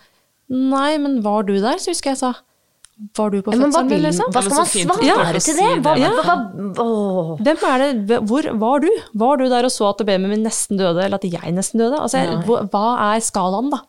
nei, 0.51 0.91
men 0.99 1.21
var 1.25 1.43
du 1.49 1.55
der? 1.61 1.79
Så 1.81 1.91
husker 1.95 2.13
jeg 2.15 2.21
sa, 2.21 2.35
var 3.19 3.31
du 3.33 3.41
på 3.43 3.51
fødselen 3.51 3.89
min, 3.91 4.03
liksom? 4.07 4.29
hva 4.31 4.41
skal 4.45 4.55
man 4.55 4.69
svare 4.71 5.41
til 5.43 5.57
det? 5.59 5.71
Hva, 5.83 5.95
Ja. 5.99 6.11
hva, 6.15 6.35
hva. 6.79 7.39
Hvem 7.43 7.65
er 7.71 7.83
det, 8.07 8.19
hvor 8.29 8.47
var 8.61 8.85
du? 8.85 8.91
Var 9.19 9.37
du 9.41 9.49
der 9.51 9.65
og 9.67 9.73
så 9.75 9.89
at 9.91 10.05
babyen 10.07 10.29
min 10.31 10.45
nesten 10.47 10.79
døde, 10.79 11.03
eller 11.03 11.19
at 11.19 11.27
jeg 11.27 11.55
nesten 11.57 11.81
døde? 11.83 11.99
Altså, 11.99 12.23
jeg, 12.23 12.39
hva 12.71 12.85
er 13.17 13.25
skalaen 13.27 13.73
da? 13.75 13.81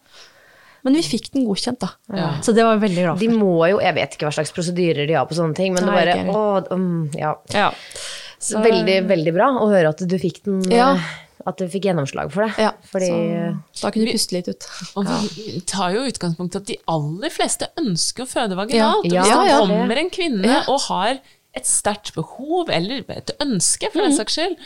Men 0.85 0.93
vi 0.99 1.01
fikk 1.01 1.31
den 1.33 1.47
godkjent 1.49 1.79
da. 1.81 1.89
Ja. 2.13 2.27
Så 2.45 2.53
det 2.53 2.63
var 2.63 2.75
jeg 2.77 2.83
veldig 2.85 3.03
glad 3.07 3.19
De 3.23 3.27
må 3.33 3.55
jo, 3.71 3.79
jeg 3.81 3.95
vet 3.97 4.15
ikke 4.15 4.27
hva 4.29 4.33
slags 4.37 4.53
prosedyrer 4.55 5.07
de 5.09 5.15
har 5.17 5.25
på 5.25 5.33
sånne 5.37 5.57
ting, 5.57 5.73
men 5.73 5.81
det 5.83 5.89
Nei, 5.91 5.97
bare, 5.97 6.15
å, 6.29 6.45
åh, 6.61 6.71
mm, 6.77 7.15
ja. 7.17 7.33
Ja. 7.55 7.71
Så- 8.39 8.61
Veldig, 8.61 8.99
veldig 9.09 9.33
bra 9.33 9.47
å 9.57 9.69
høre 9.71 9.89
at 9.89 10.03
du 10.05 10.17
fikk 10.21 10.43
den, 10.45 10.61
Ja. 10.69 10.91
eh, 10.93 11.01
at 11.47 11.57
du 11.57 11.65
fikk 11.67 11.83
gjennomslag 11.89 12.31
for 12.31 12.45
det. 12.45 12.53
Ja, 12.61 12.71
Fordi, 12.91 13.09
så 13.73 13.81
da 13.87 13.91
kunne 13.91 14.05
vi 14.05 14.13
puste 14.13 14.33
litt 14.37 14.47
ut. 14.47 14.67
Og 14.97 15.05
vi 15.35 15.59
tar 15.65 15.91
jo 15.93 16.05
utgangspunkt 16.05 16.55
i 16.55 16.57
at 16.61 16.65
de 16.65 16.77
aller 16.87 17.29
fleste 17.29 17.67
ønsker 17.77 18.23
å 18.25 18.29
føde 18.29 18.55
vaginalt. 18.57 19.05
Ja. 19.11 19.23
Hvis 19.23 19.33
det 19.33 19.49
ja, 19.49 19.59
kommer 19.65 19.97
en 19.97 20.09
kvinne 20.09 20.45
Ja. 20.45 20.61
og 20.67 20.81
har 20.89 21.19
et 21.55 21.65
sterkt 21.65 22.13
behov, 22.13 22.69
eller 22.69 23.03
et 23.09 23.31
ønske 23.39 23.91
for 23.91 24.01
den 24.01 24.11
Mm. 24.11 24.17
saks 24.17 24.35
skyld, 24.37 24.57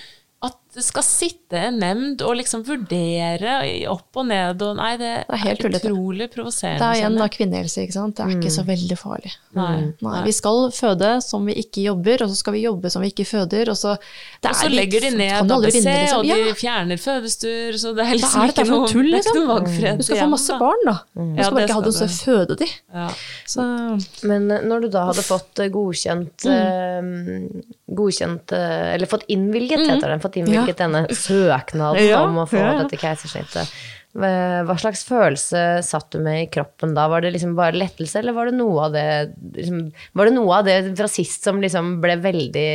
at 0.42 0.56
det 0.70 0.84
skal 0.86 1.04
sitte 1.06 1.58
en 1.58 1.80
nemnd 1.82 2.22
og 2.22 2.36
liksom 2.38 2.62
vurdere 2.68 3.56
opp 3.90 4.20
og 4.22 4.28
ned 4.30 4.62
og 4.62 4.78
Nei, 4.78 4.92
det, 5.02 5.12
er 5.26 5.42
helt 5.42 5.64
tullete. 5.64 5.90
utrolig 5.90 6.28
Det 6.30 6.70
er 6.78 7.00
igjen 7.00 7.18
da 7.18 7.28
kvinnehelse, 7.32 7.84
ikke 7.84 7.96
sant. 7.96 8.18
Det 8.20 8.26
er 8.26 8.36
ikke 8.38 8.54
så 8.54 8.66
veldig 8.68 8.98
farlig. 9.00 9.34
Nei, 9.58 9.90
Nei, 10.06 10.20
vi 10.28 10.34
skal 10.38 10.70
føde 10.76 11.16
som 11.26 11.50
vi 11.50 11.58
ikke 11.64 11.84
jobber, 11.88 12.24
og 12.26 12.32
så 12.32 12.38
skal 12.38 12.56
vi 12.56 12.64
jobbe 12.68 12.92
som 12.94 13.04
vi 13.04 13.10
ikke 13.14 13.26
føder, 13.28 13.74
og 13.74 13.80
så 13.80 13.96
det 13.98 14.52
Og 14.52 14.56
så 14.56 14.68
er 14.68 14.76
litt- 14.76 14.80
legger 14.84 15.08
de 15.08 15.12
ned 15.18 15.52
ABC, 15.52 15.80
liksom. 15.82 16.20
og 16.20 16.30
de 16.30 16.54
fjerner 16.62 17.02
fødestuer, 17.02 17.80
så 17.82 17.96
det 17.98 18.06
er 18.06 18.14
liksom 18.14 18.30
liksom 18.30 18.44
er 18.44 18.52
dette 18.52 18.66
ikke 18.66 18.78
noe, 18.78 18.90
tull, 18.90 19.10
det 19.10 19.18
er 19.18 19.24
ikke 19.24 19.34
liksom. 19.34 19.50
noe 19.50 19.98
Du 19.98 20.06
skal 20.06 20.22
få 20.22 20.30
masse 20.32 20.58
barn, 20.60 20.86
da. 20.86 20.96
Du 21.16 21.42
skal 21.42 21.56
bare 21.56 21.66
ikke 21.66 21.78
ha 21.78 21.82
skal 21.82 21.90
noe 21.90 21.98
til 21.98 22.06
å 22.06 22.20
føde 22.20 22.60
de. 22.62 22.70
Ja. 23.00 23.08
Så 23.50 23.66
Men 24.30 24.50
eh, 24.52 24.64
når 24.70 24.86
du 24.86 24.90
da 24.94 25.06
hadde 25.10 25.26
fått 25.26 25.62
eh, 25.64 25.72
godkjent 25.74 26.46
mm. 26.46 27.64
Godkjent 28.00 28.54
eh, 28.56 28.94
Eller 28.94 29.10
fått 29.10 29.26
innvilget, 29.32 29.86
heter 29.88 30.14
det. 30.14 30.20
Fått 30.24 30.40
innvilget 30.42 30.59
denne 30.68 31.06
søknaden 31.16 32.14
om 32.20 32.44
å 32.44 32.50
få 32.50 32.62
dette 32.82 33.00
keisersnittet. 33.00 33.72
Hva 34.20 34.76
slags 34.82 35.04
følelse 35.06 35.84
satt 35.86 36.10
du 36.16 36.20
med 36.26 36.42
i 36.44 36.48
kroppen 36.50 36.96
da? 36.98 37.06
Var 37.12 37.22
det 37.22 37.36
liksom 37.36 37.54
bare 37.58 37.78
lettelse, 37.78 38.20
eller 38.20 38.34
var 38.34 38.50
det 38.50 38.58
noe 38.58 38.88
av 38.88 38.96
det 38.96 39.06
liksom, 39.60 39.84
Var 40.18 40.30
det 40.30 40.34
noe 40.34 40.56
av 40.58 40.66
det 40.66 40.80
fra 40.98 41.10
sist 41.12 41.46
som 41.46 41.62
liksom 41.62 42.00
ble 42.02 42.18
veldig 42.24 42.70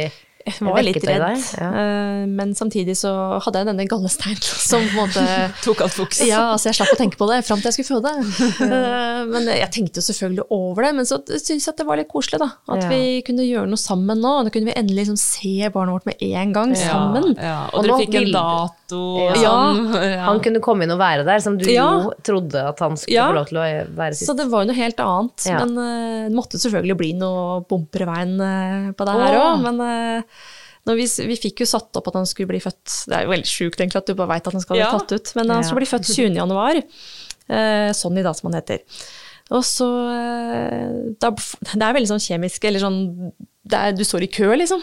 jeg 0.47 0.61
var 0.67 0.83
litt 0.85 1.05
redd. 1.09 1.45
Ja. 1.59 1.69
eh, 1.81 2.25
men 2.29 2.55
samtidig 2.55 2.97
så 3.01 3.11
hadde 3.45 3.63
jeg 3.63 3.69
denne 3.71 3.87
gallesteinen 3.89 4.43
som 4.71 4.83
på 4.85 4.93
en 4.93 5.09
måte 5.09 5.25
Tok 5.65 5.81
alt 5.87 5.95
fokus. 5.97 6.21
Ja, 6.27 6.51
altså 6.53 6.69
jeg 6.71 6.79
slapp 6.81 6.93
å 6.95 6.99
tenke 7.01 7.17
på 7.21 7.29
det 7.31 7.41
fram 7.47 7.63
til 7.63 7.71
jeg 7.73 7.79
skulle 7.79 8.01
føde. 8.01 8.13
ja. 8.61 9.25
Men 9.35 9.47
jeg 9.49 9.71
tenkte 9.73 10.03
jo 10.03 10.05
selvfølgelig 10.05 10.45
over 10.53 10.85
det, 10.85 10.91
men 10.99 11.07
så 11.09 11.17
syntes 11.25 11.65
jeg 11.65 11.73
at 11.73 11.79
det 11.81 11.87
var 11.89 11.97
litt 11.97 12.11
koselig, 12.13 12.39
da. 12.43 12.49
At 12.69 12.83
Ja. 12.85 12.89
vi 12.91 13.23
kunne 13.25 13.47
gjøre 13.47 13.71
noe 13.71 13.81
sammen 13.81 14.21
nå. 14.21 14.33
Da 14.45 14.51
kunne 14.53 14.69
vi 14.69 14.75
endelig 14.77 15.07
liksom 15.07 15.17
se 15.19 15.71
barnet 15.73 15.95
vårt 15.97 16.09
med 16.11 16.21
en 16.29 16.53
gang, 16.53 16.75
sammen. 16.77 17.31
Ja, 17.39 17.47
ja. 17.49 17.55
Og, 17.73 17.79
Og 17.81 17.87
dere 17.89 17.97
fikk 18.03 18.17
en 18.21 18.29
dato 18.35 19.01
sånn. 19.41 19.81
Ja. 20.05 20.27
Han 20.29 20.43
kunne 20.45 20.61
komme 20.65 20.85
inn 20.85 20.93
og 20.95 21.01
være 21.01 21.25
der, 21.27 21.41
som 21.45 21.57
du 21.59 21.65
Ja. 21.73 21.87
jo 22.05 22.13
trodde 22.27 22.67
at 22.69 22.79
han 22.85 22.99
skulle 23.01 23.17
Ja. 23.17 23.31
få 23.33 23.39
lov 23.39 23.49
til 23.49 23.59
å 23.63 23.65
være 23.97 24.15
sist. 24.19 24.29
Så 24.29 24.37
det 24.37 24.47
var 24.53 24.65
jo 24.67 24.73
noe 24.73 24.77
helt 24.79 25.01
annet. 25.01 25.47
Ja. 25.49 25.65
Men 25.65 25.79
eh, 25.79 26.29
det 26.29 26.37
måtte 26.37 26.61
selvfølgelig 26.61 26.99
bli 27.01 27.13
noe 27.17 27.63
bumper 27.71 28.05
i 28.05 28.11
veien 28.13 28.35
eh, 28.45 28.93
på 28.93 29.09
det 29.09 29.17
her 29.25 29.39
òg. 29.41 29.65
Men 29.65 29.81
eh, 29.89 30.23
vi, 30.93 31.07
vi 31.31 31.37
fikk 31.41 31.63
jo 31.65 31.67
satt 31.71 31.97
opp 31.97 32.09
at 32.11 32.19
han 32.21 32.27
skulle 32.29 32.51
bli 32.51 32.61
født 32.61 33.07
Det 33.09 33.17
er 33.17 33.25
jo 33.25 33.31
veldig 33.33 33.49
sjukt 33.49 33.81
egentlig 33.81 34.03
at 34.03 34.11
du 34.11 34.15
bare 34.19 34.35
veit 34.35 34.47
at 34.47 34.53
han 34.53 34.61
skal 34.61 34.77
bli 34.77 34.83
Ja. 34.85 34.91
tatt 34.93 35.13
ut. 35.17 35.33
Men 35.39 35.49
han 35.55 35.65
skulle 35.65 35.81
bli 35.81 35.89
født 35.89 36.11
20. 36.13 36.37
januar. 36.37 36.83
Eh, 37.49 37.91
Sonny, 37.97 38.23
da, 38.25 38.33
som 38.37 38.51
han 38.53 38.61
heter. 38.61 38.85
Og 39.53 39.65
så 39.65 39.89
eh, 40.13 40.93
da, 41.21 41.31
Det 41.33 41.81
er 41.83 41.97
veldig 41.97 42.13
sånn 42.15 42.23
kjemisk, 42.25 42.65
eller 42.69 42.81
sånn 42.85 43.01
det 43.65 43.81
er, 43.81 43.93
Du 43.97 44.05
står 44.05 44.25
i 44.27 44.31
kø, 44.33 44.51
liksom. 44.61 44.83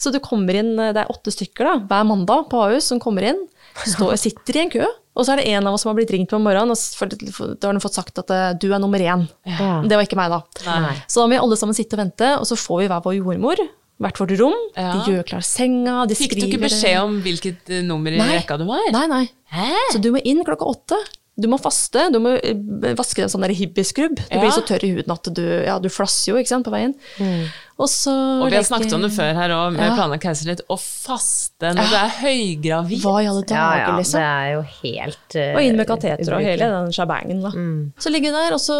Så 0.00 0.12
du 0.12 0.18
kommer 0.20 0.56
inn, 0.60 0.74
eh, 0.78 0.92
det 0.96 1.04
er 1.04 1.12
åtte 1.12 1.32
stykker 1.32 1.64
da, 1.64 1.74
hver 1.88 2.06
mandag 2.08 2.48
på 2.52 2.60
Ahus 2.66 2.88
som 2.92 3.00
kommer 3.00 3.24
inn. 3.24 3.40
Står, 3.86 4.16
sitter 4.20 4.56
i 4.56 4.62
en 4.64 4.70
kø, 4.72 4.86
og 5.16 5.24
så 5.24 5.32
er 5.32 5.40
det 5.40 5.48
en 5.52 5.66
av 5.68 5.76
oss 5.76 5.84
som 5.84 5.92
har 5.92 5.98
blitt 6.00 6.10
ringt 6.10 6.30
på 6.32 6.40
morgenen, 6.42 6.72
og 6.74 6.80
for, 6.98 7.12
for, 7.32 7.52
da 7.54 7.68
har 7.70 7.76
de 7.76 7.82
fått 7.84 7.94
sagt 8.00 8.18
at 8.20 8.32
eh, 8.34 8.52
du 8.58 8.68
er 8.72 8.80
nummer 8.82 8.98
én. 9.00 9.26
Ja. 9.46 9.80
Det 9.84 9.96
var 9.96 10.04
ikke 10.08 10.18
meg, 10.18 10.32
da. 10.34 10.40
Nei. 10.88 10.96
Så 11.06 11.20
da 11.20 11.26
må 11.28 11.36
vi 11.36 11.42
alle 11.44 11.58
sammen 11.60 11.76
sitte 11.78 11.94
og 11.96 12.02
vente, 12.04 12.32
og 12.40 12.48
så 12.48 12.58
får 12.58 12.82
vi 12.82 12.88
hver 12.90 13.04
vår 13.04 13.18
jordmor. 13.20 13.62
Hvert 13.98 14.20
vårt 14.20 14.32
rom. 14.38 14.54
Ja. 14.78 14.92
De 14.94 15.12
gjør 15.12 15.24
klar 15.26 15.42
senga, 15.42 15.94
de 16.06 16.14
Fikk 16.14 16.32
skriver 16.36 16.46
du 16.46 16.52
ikke 16.52 16.64
beskjed 16.68 16.98
om 17.02 17.16
hvilket 17.24 17.72
eh, 17.74 17.80
nummer 17.86 18.14
i 18.14 18.20
Nei. 18.20 18.28
rekka 18.36 18.58
du 18.60 18.66
var? 18.68 18.84
Nei, 18.94 19.06
nei. 19.10 19.24
Hæ? 19.50 19.72
Så 19.94 19.98
du 20.02 20.12
må 20.14 20.22
inn 20.22 20.44
klokka 20.46 20.68
åtte. 20.70 20.98
Du 21.38 21.46
må 21.50 21.58
faste, 21.62 22.08
du 22.10 22.18
må 22.22 22.34
eh, 22.42 22.94
vaske 22.98 23.22
en 23.22 23.30
sånn 23.30 23.46
der 23.46 23.54
hibbiskrubb. 23.54 24.18
Du 24.18 24.34
Ja. 24.34 24.42
blir 24.42 24.50
så 24.50 24.64
tørr 24.66 24.84
i 24.84 24.92
huden 24.96 25.14
at 25.14 25.30
du, 25.34 25.44
ja, 25.64 25.78
du 25.78 25.88
flasser 25.88 26.32
jo 26.32 26.38
ikke 26.40 26.50
sant, 26.50 26.66
på 26.66 26.74
veien. 26.74 26.94
Og 27.78 27.86
så 27.86 28.10
Og 28.42 28.48
vi 28.50 28.56
har 28.58 28.64
snakket 28.66 28.92
om 28.96 29.04
det 29.06 29.12
før 29.14 29.36
her 29.38 29.52
òg, 29.54 29.76
med 29.76 29.86
Ja. 29.86 29.94
planlagt 29.94 30.24
keisersnitt. 30.24 30.62
Å 30.66 30.76
faste 30.78 31.70
når 31.78 31.86
du 31.86 31.94
er 31.94 32.10
høygravid. 32.18 33.02
Hva 33.04 33.22
i 33.22 33.28
alle 33.30 33.44
dager, 33.46 33.78
ja, 33.78 33.92
liksom? 33.96 34.18
det 34.18 34.26
er 34.26 34.48
jo 34.50 34.62
helt 34.82 35.36
uh, 35.38 35.54
Og 35.54 35.62
inn 35.62 35.76
med 35.78 35.86
kateter 35.86 36.34
og 36.34 36.42
hele 36.42 36.70
den 36.74 36.90
sjabangen, 36.90 37.42
da. 37.46 37.52
Mm. 37.54 37.92
Så 38.02 38.10
ligger 38.10 38.34
du 38.34 38.38
der, 38.40 38.56
og 38.56 38.62
så 38.64 38.78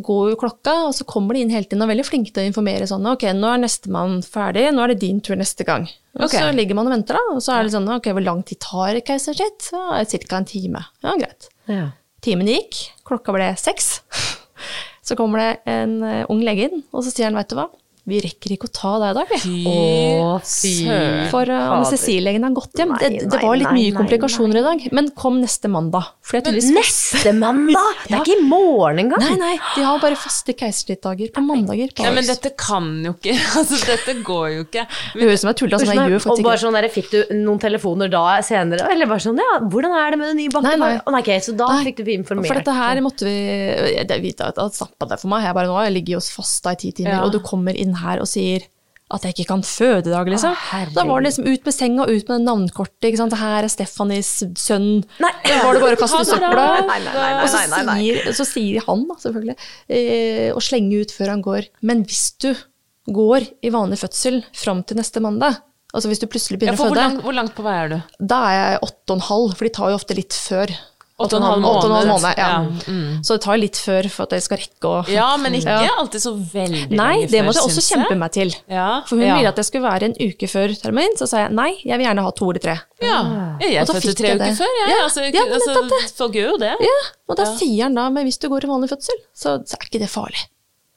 går 0.00 0.30
jo 0.30 0.36
klokka, 0.36 0.76
og 0.86 0.94
så 0.94 1.04
kommer 1.04 1.34
de 1.34 1.42
inn 1.42 1.50
hele 1.50 1.66
tiden 1.66 1.82
og 1.82 1.88
er 1.88 1.94
veldig 1.96 2.06
flinke 2.06 2.30
til 2.30 2.44
å 2.44 2.50
informere 2.52 2.86
sånn 2.86 3.10
Ok, 3.10 3.26
nå 3.34 3.50
er 3.50 3.64
nestemann 3.64 4.20
ferdig, 4.22 4.68
nå 4.70 4.84
er 4.84 4.94
det 4.94 5.00
din 5.02 5.20
tur 5.20 5.34
neste 5.34 5.66
gang. 5.66 5.90
Og 6.14 6.26
okay. 6.26 6.38
så 6.38 6.54
ligger 6.54 6.78
man 6.78 6.86
og 6.86 6.94
venter, 6.94 7.18
da, 7.18 7.34
og 7.34 7.42
så 7.42 7.58
er 7.58 7.66
det 7.66 7.74
sånn 7.74 7.90
Ok, 7.90 8.12
hvor 8.14 8.22
lang 8.22 8.44
tid 8.46 8.62
tar 8.62 9.00
keisersnitt? 9.02 9.72
Ja, 9.74 10.04
Ca. 10.06 10.36
en 10.38 10.46
time. 10.46 10.86
Ja, 11.02 11.18
greit. 11.18 11.50
Ja. 11.70 11.90
Timen 12.24 12.50
gikk, 12.50 12.76
klokka 13.06 13.32
ble 13.34 13.52
seks. 13.60 14.00
Så 15.06 15.16
kommer 15.18 15.40
det 15.40 15.50
en 15.70 16.00
eh, 16.06 16.26
ung 16.30 16.42
lege 16.44 16.68
inn, 16.68 16.82
og 16.92 17.02
så 17.02 17.10
sier 17.10 17.26
han, 17.26 17.38
veit 17.38 17.48
du 17.50 17.56
hva, 17.58 17.64
vi 18.08 18.20
rekker 18.24 18.54
ikke 18.54 18.68
å 18.68 18.72
ta 18.74 18.92
deg 19.02 19.10
i 19.12 19.16
dag, 19.18 19.32
vi. 19.44 19.56
Å, 19.68 20.38
søren. 20.46 21.26
For 21.32 21.50
uh, 21.50 21.66
anestesilegen 21.76 22.46
har 22.46 22.54
gått 22.56 22.80
hjem. 22.80 22.94
Nei, 22.94 23.10
det, 23.18 23.28
det 23.30 23.40
var 23.42 23.58
litt 23.58 23.68
nei, 23.68 23.76
mye 23.76 23.90
nei, 23.92 23.96
komplikasjoner 23.98 24.60
i 24.60 24.64
dag, 24.64 24.86
men 24.96 25.10
kom 25.18 25.40
neste 25.42 25.70
mandag. 25.72 26.08
Tydeligvis 26.30 26.70
Neste 26.70 27.32
mandag! 27.36 27.98
Det 28.10 28.16
er 28.16 28.22
ikke 28.22 28.38
i 28.38 28.46
morgen 28.46 29.02
engang! 29.02 29.22
Nei, 29.22 29.36
nei, 29.40 29.54
de 29.74 29.84
har 29.84 30.00
bare 30.02 30.18
faste 30.18 30.54
keisersnittdager 30.56 31.32
på 31.34 31.42
mandager. 31.44 31.90
På 31.96 32.06
Ja, 32.06 32.12
men 32.14 32.26
dette 32.26 32.52
kan 32.58 32.88
jo 33.04 33.14
ikke 33.16 33.34
Altså, 33.60 33.80
dette 33.86 34.14
går 34.26 34.46
jo 34.54 34.64
ikke. 34.66 34.84
Det 35.14 35.26
høres 35.26 35.40
ut 35.40 35.44
som 35.44 35.50
jeg 35.50 35.58
tuller, 35.60 35.76
altså, 35.78 35.96
jeg 35.96 36.14
gjør 36.14 36.26
og 36.30 36.42
bare 36.46 36.62
sånn 36.62 36.78
der, 36.78 36.88
Fikk 36.94 37.10
du 37.12 37.18
noen 37.40 37.60
telefoner 37.62 38.10
da 38.12 38.24
senere? 38.46 38.86
Eller 38.92 39.10
bare 39.10 39.24
sånn 39.24 39.40
Ja, 39.40 39.58
hvordan 39.62 39.94
er 39.98 40.14
det 40.14 40.20
med 40.20 40.32
den 40.32 40.40
nye 40.44 40.54
banken? 40.54 40.70
Nei, 40.70 40.94
nei. 40.96 41.02
Oh, 41.04 41.14
nei, 41.14 41.22
ok, 41.24 41.32
så 41.44 41.56
da 41.58 41.70
Nei. 41.74 41.82
fikk 41.90 42.02
du 42.06 42.12
informert. 42.14 42.50
For 42.50 42.60
dette 42.62 42.76
her 42.78 43.02
måtte 43.04 43.26
vi 43.28 43.36
Det 44.10 44.20
vite 44.22 44.50
at 44.50 44.58
det 44.60 44.66
er 44.70 45.20
for 45.20 45.30
meg. 45.32 45.46
Jeg 45.48 45.56
bare 45.56 45.70
nå 45.70 45.78
jeg 45.86 45.96
ligger 45.98 46.18
jo 46.18 46.22
fasta 46.40 46.74
i 46.76 46.80
ti 46.80 46.92
timer, 47.00 47.18
Ja. 47.18 47.24
og 47.26 47.34
du 47.34 47.40
kommer 47.44 47.76
inn 47.76 47.89
her 47.98 48.20
og 48.22 48.28
sier 48.30 48.66
at 49.10 49.24
jeg 49.26 49.34
ikke 49.34 49.48
kan 49.50 49.62
føde 49.66 50.06
i 50.06 50.12
dag, 50.12 50.28
liksom. 50.30 50.52
Ah, 50.54 50.84
da 50.94 51.02
var 51.08 51.18
det 51.18 51.30
liksom 51.32 51.46
ut 51.50 51.64
med 51.66 51.74
senga, 51.74 52.04
ut 52.06 52.28
med 52.30 52.44
navnkortet. 52.46 53.08
ikke 53.08 53.18
sant? 53.18 53.34
Her 53.40 53.66
er 53.66 53.72
Stefanis 53.72 54.28
sønn. 54.54 55.00
Nei. 55.18 55.32
Da 55.48 55.56
var 55.64 55.74
det 55.74 55.82
bare 55.82 55.98
å 55.98 56.02
kaste 56.04 56.20
søpla. 56.28 56.66
Og 57.42 57.48
så 57.50 57.64
sier, 57.66 58.20
så 58.38 58.46
sier 58.46 58.86
han, 58.86 59.02
da, 59.08 59.16
selvfølgelig, 59.24 59.56
eh, 59.90 60.52
slenge 60.54 60.62
slenger 60.68 61.02
ut 61.02 61.14
før 61.16 61.32
han 61.34 61.42
går 61.42 61.66
Men 61.82 62.04
hvis 62.06 62.22
du 62.38 62.52
går 63.10 63.48
i 63.66 63.72
vanlig 63.74 63.98
fødsel 63.98 64.44
fram 64.54 64.84
til 64.86 65.00
neste 65.00 65.18
mandag, 65.24 65.58
altså 65.90 66.06
hvis 66.12 66.22
du 66.22 66.28
plutselig 66.30 66.60
Ja, 66.60 66.70
begynner 66.70 66.78
for 66.78 66.92
å 66.92 66.94
hvor, 66.94 67.02
føde, 67.02 67.24
hvor 67.26 67.34
langt 67.34 67.56
på 67.56 67.66
vei 67.66 67.74
er 67.80 67.88
du? 67.90 67.98
da 68.22 68.38
er 68.46 68.58
jeg 68.60 68.80
åtte 68.86 69.10
og 69.10 69.16
en 69.18 69.26
halv, 69.26 69.56
for 69.56 69.66
de 69.66 69.74
tar 69.74 69.90
jo 69.90 69.98
ofte 69.98 70.14
litt 70.14 70.36
før. 70.38 70.70
Åtte 71.20 71.36
og 71.36 71.42
en 71.42 71.46
halv 71.50 71.64
Åtte 71.68 71.86
en 71.86 71.92
halv 71.94 72.06
måned. 72.08 72.22
måned, 72.22 72.38
ja. 72.38 72.48
Ja, 72.48 72.92
mm. 72.94 73.20
Så 73.26 73.36
det 73.36 73.42
tar 73.44 73.58
litt 73.60 73.76
før 73.76 74.08
for 74.10 74.22
at 74.24 74.30
jeg 74.36 74.42
skal 74.46 74.58
rekke 74.62 74.88
å 74.90 75.08
Ja, 75.12 75.26
men 75.36 75.52
ikke 75.58 75.74
Ja. 75.84 75.90
alltid 76.00 76.20
så 76.24 76.32
veldig 76.34 76.80
lenge 76.80 76.88
før, 76.90 76.96
Nei, 76.96 77.26
det 77.26 77.42
måtte 77.44 77.60
jeg 77.60 77.68
også 77.68 77.84
kjempe 77.90 78.08
jeg. 78.14 78.18
meg 78.24 78.32
til. 78.32 78.54
Ja. 78.68 78.88
For 79.06 79.16
hun 79.16 79.26
ja. 79.26 79.36
ville 79.36 79.48
at 79.52 79.56
jeg 79.60 79.64
skulle 79.68 79.84
være 79.90 80.02
en 80.10 80.16
uke 80.20 80.48
før 80.48 80.68
termin, 80.80 81.16
så 81.20 81.28
sa 81.28 81.36
jeg 81.44 81.52
nei, 81.52 81.70
jeg 81.84 81.98
vil 81.98 82.06
gjerne 82.06 82.22
ha 82.24 82.30
to 82.40 82.50
eller 82.50 82.60
tre. 82.64 82.76
Ja, 83.02 83.18
jeg 83.60 83.82
Og 83.88 83.94
fødte 83.96 84.14
tre 84.16 84.34
uker 84.36 84.54
før, 84.60 84.72
jeg. 84.80 84.88
Ja, 84.90 85.02
altså, 85.04 85.20
ja, 85.28 85.44
men 85.44 85.52
altså, 85.60 86.16
folk 86.16 86.32
gjør 86.34 86.50
jo 86.54 86.56
det. 86.64 86.74
Ja, 86.80 86.98
og 87.28 87.36
da 87.36 87.44
Ja. 87.44 87.56
sier 87.56 87.82
han 87.84 87.94
da, 87.94 88.08
men 88.10 88.24
hvis 88.26 88.38
du 88.40 88.48
går 88.48 88.64
i 88.64 88.68
vanlig 88.72 88.88
fødsel, 88.90 89.20
så, 89.34 89.58
så 89.66 89.76
er 89.76 89.86
ikke 89.86 90.00
det 90.00 90.08
farlig. 90.10 90.46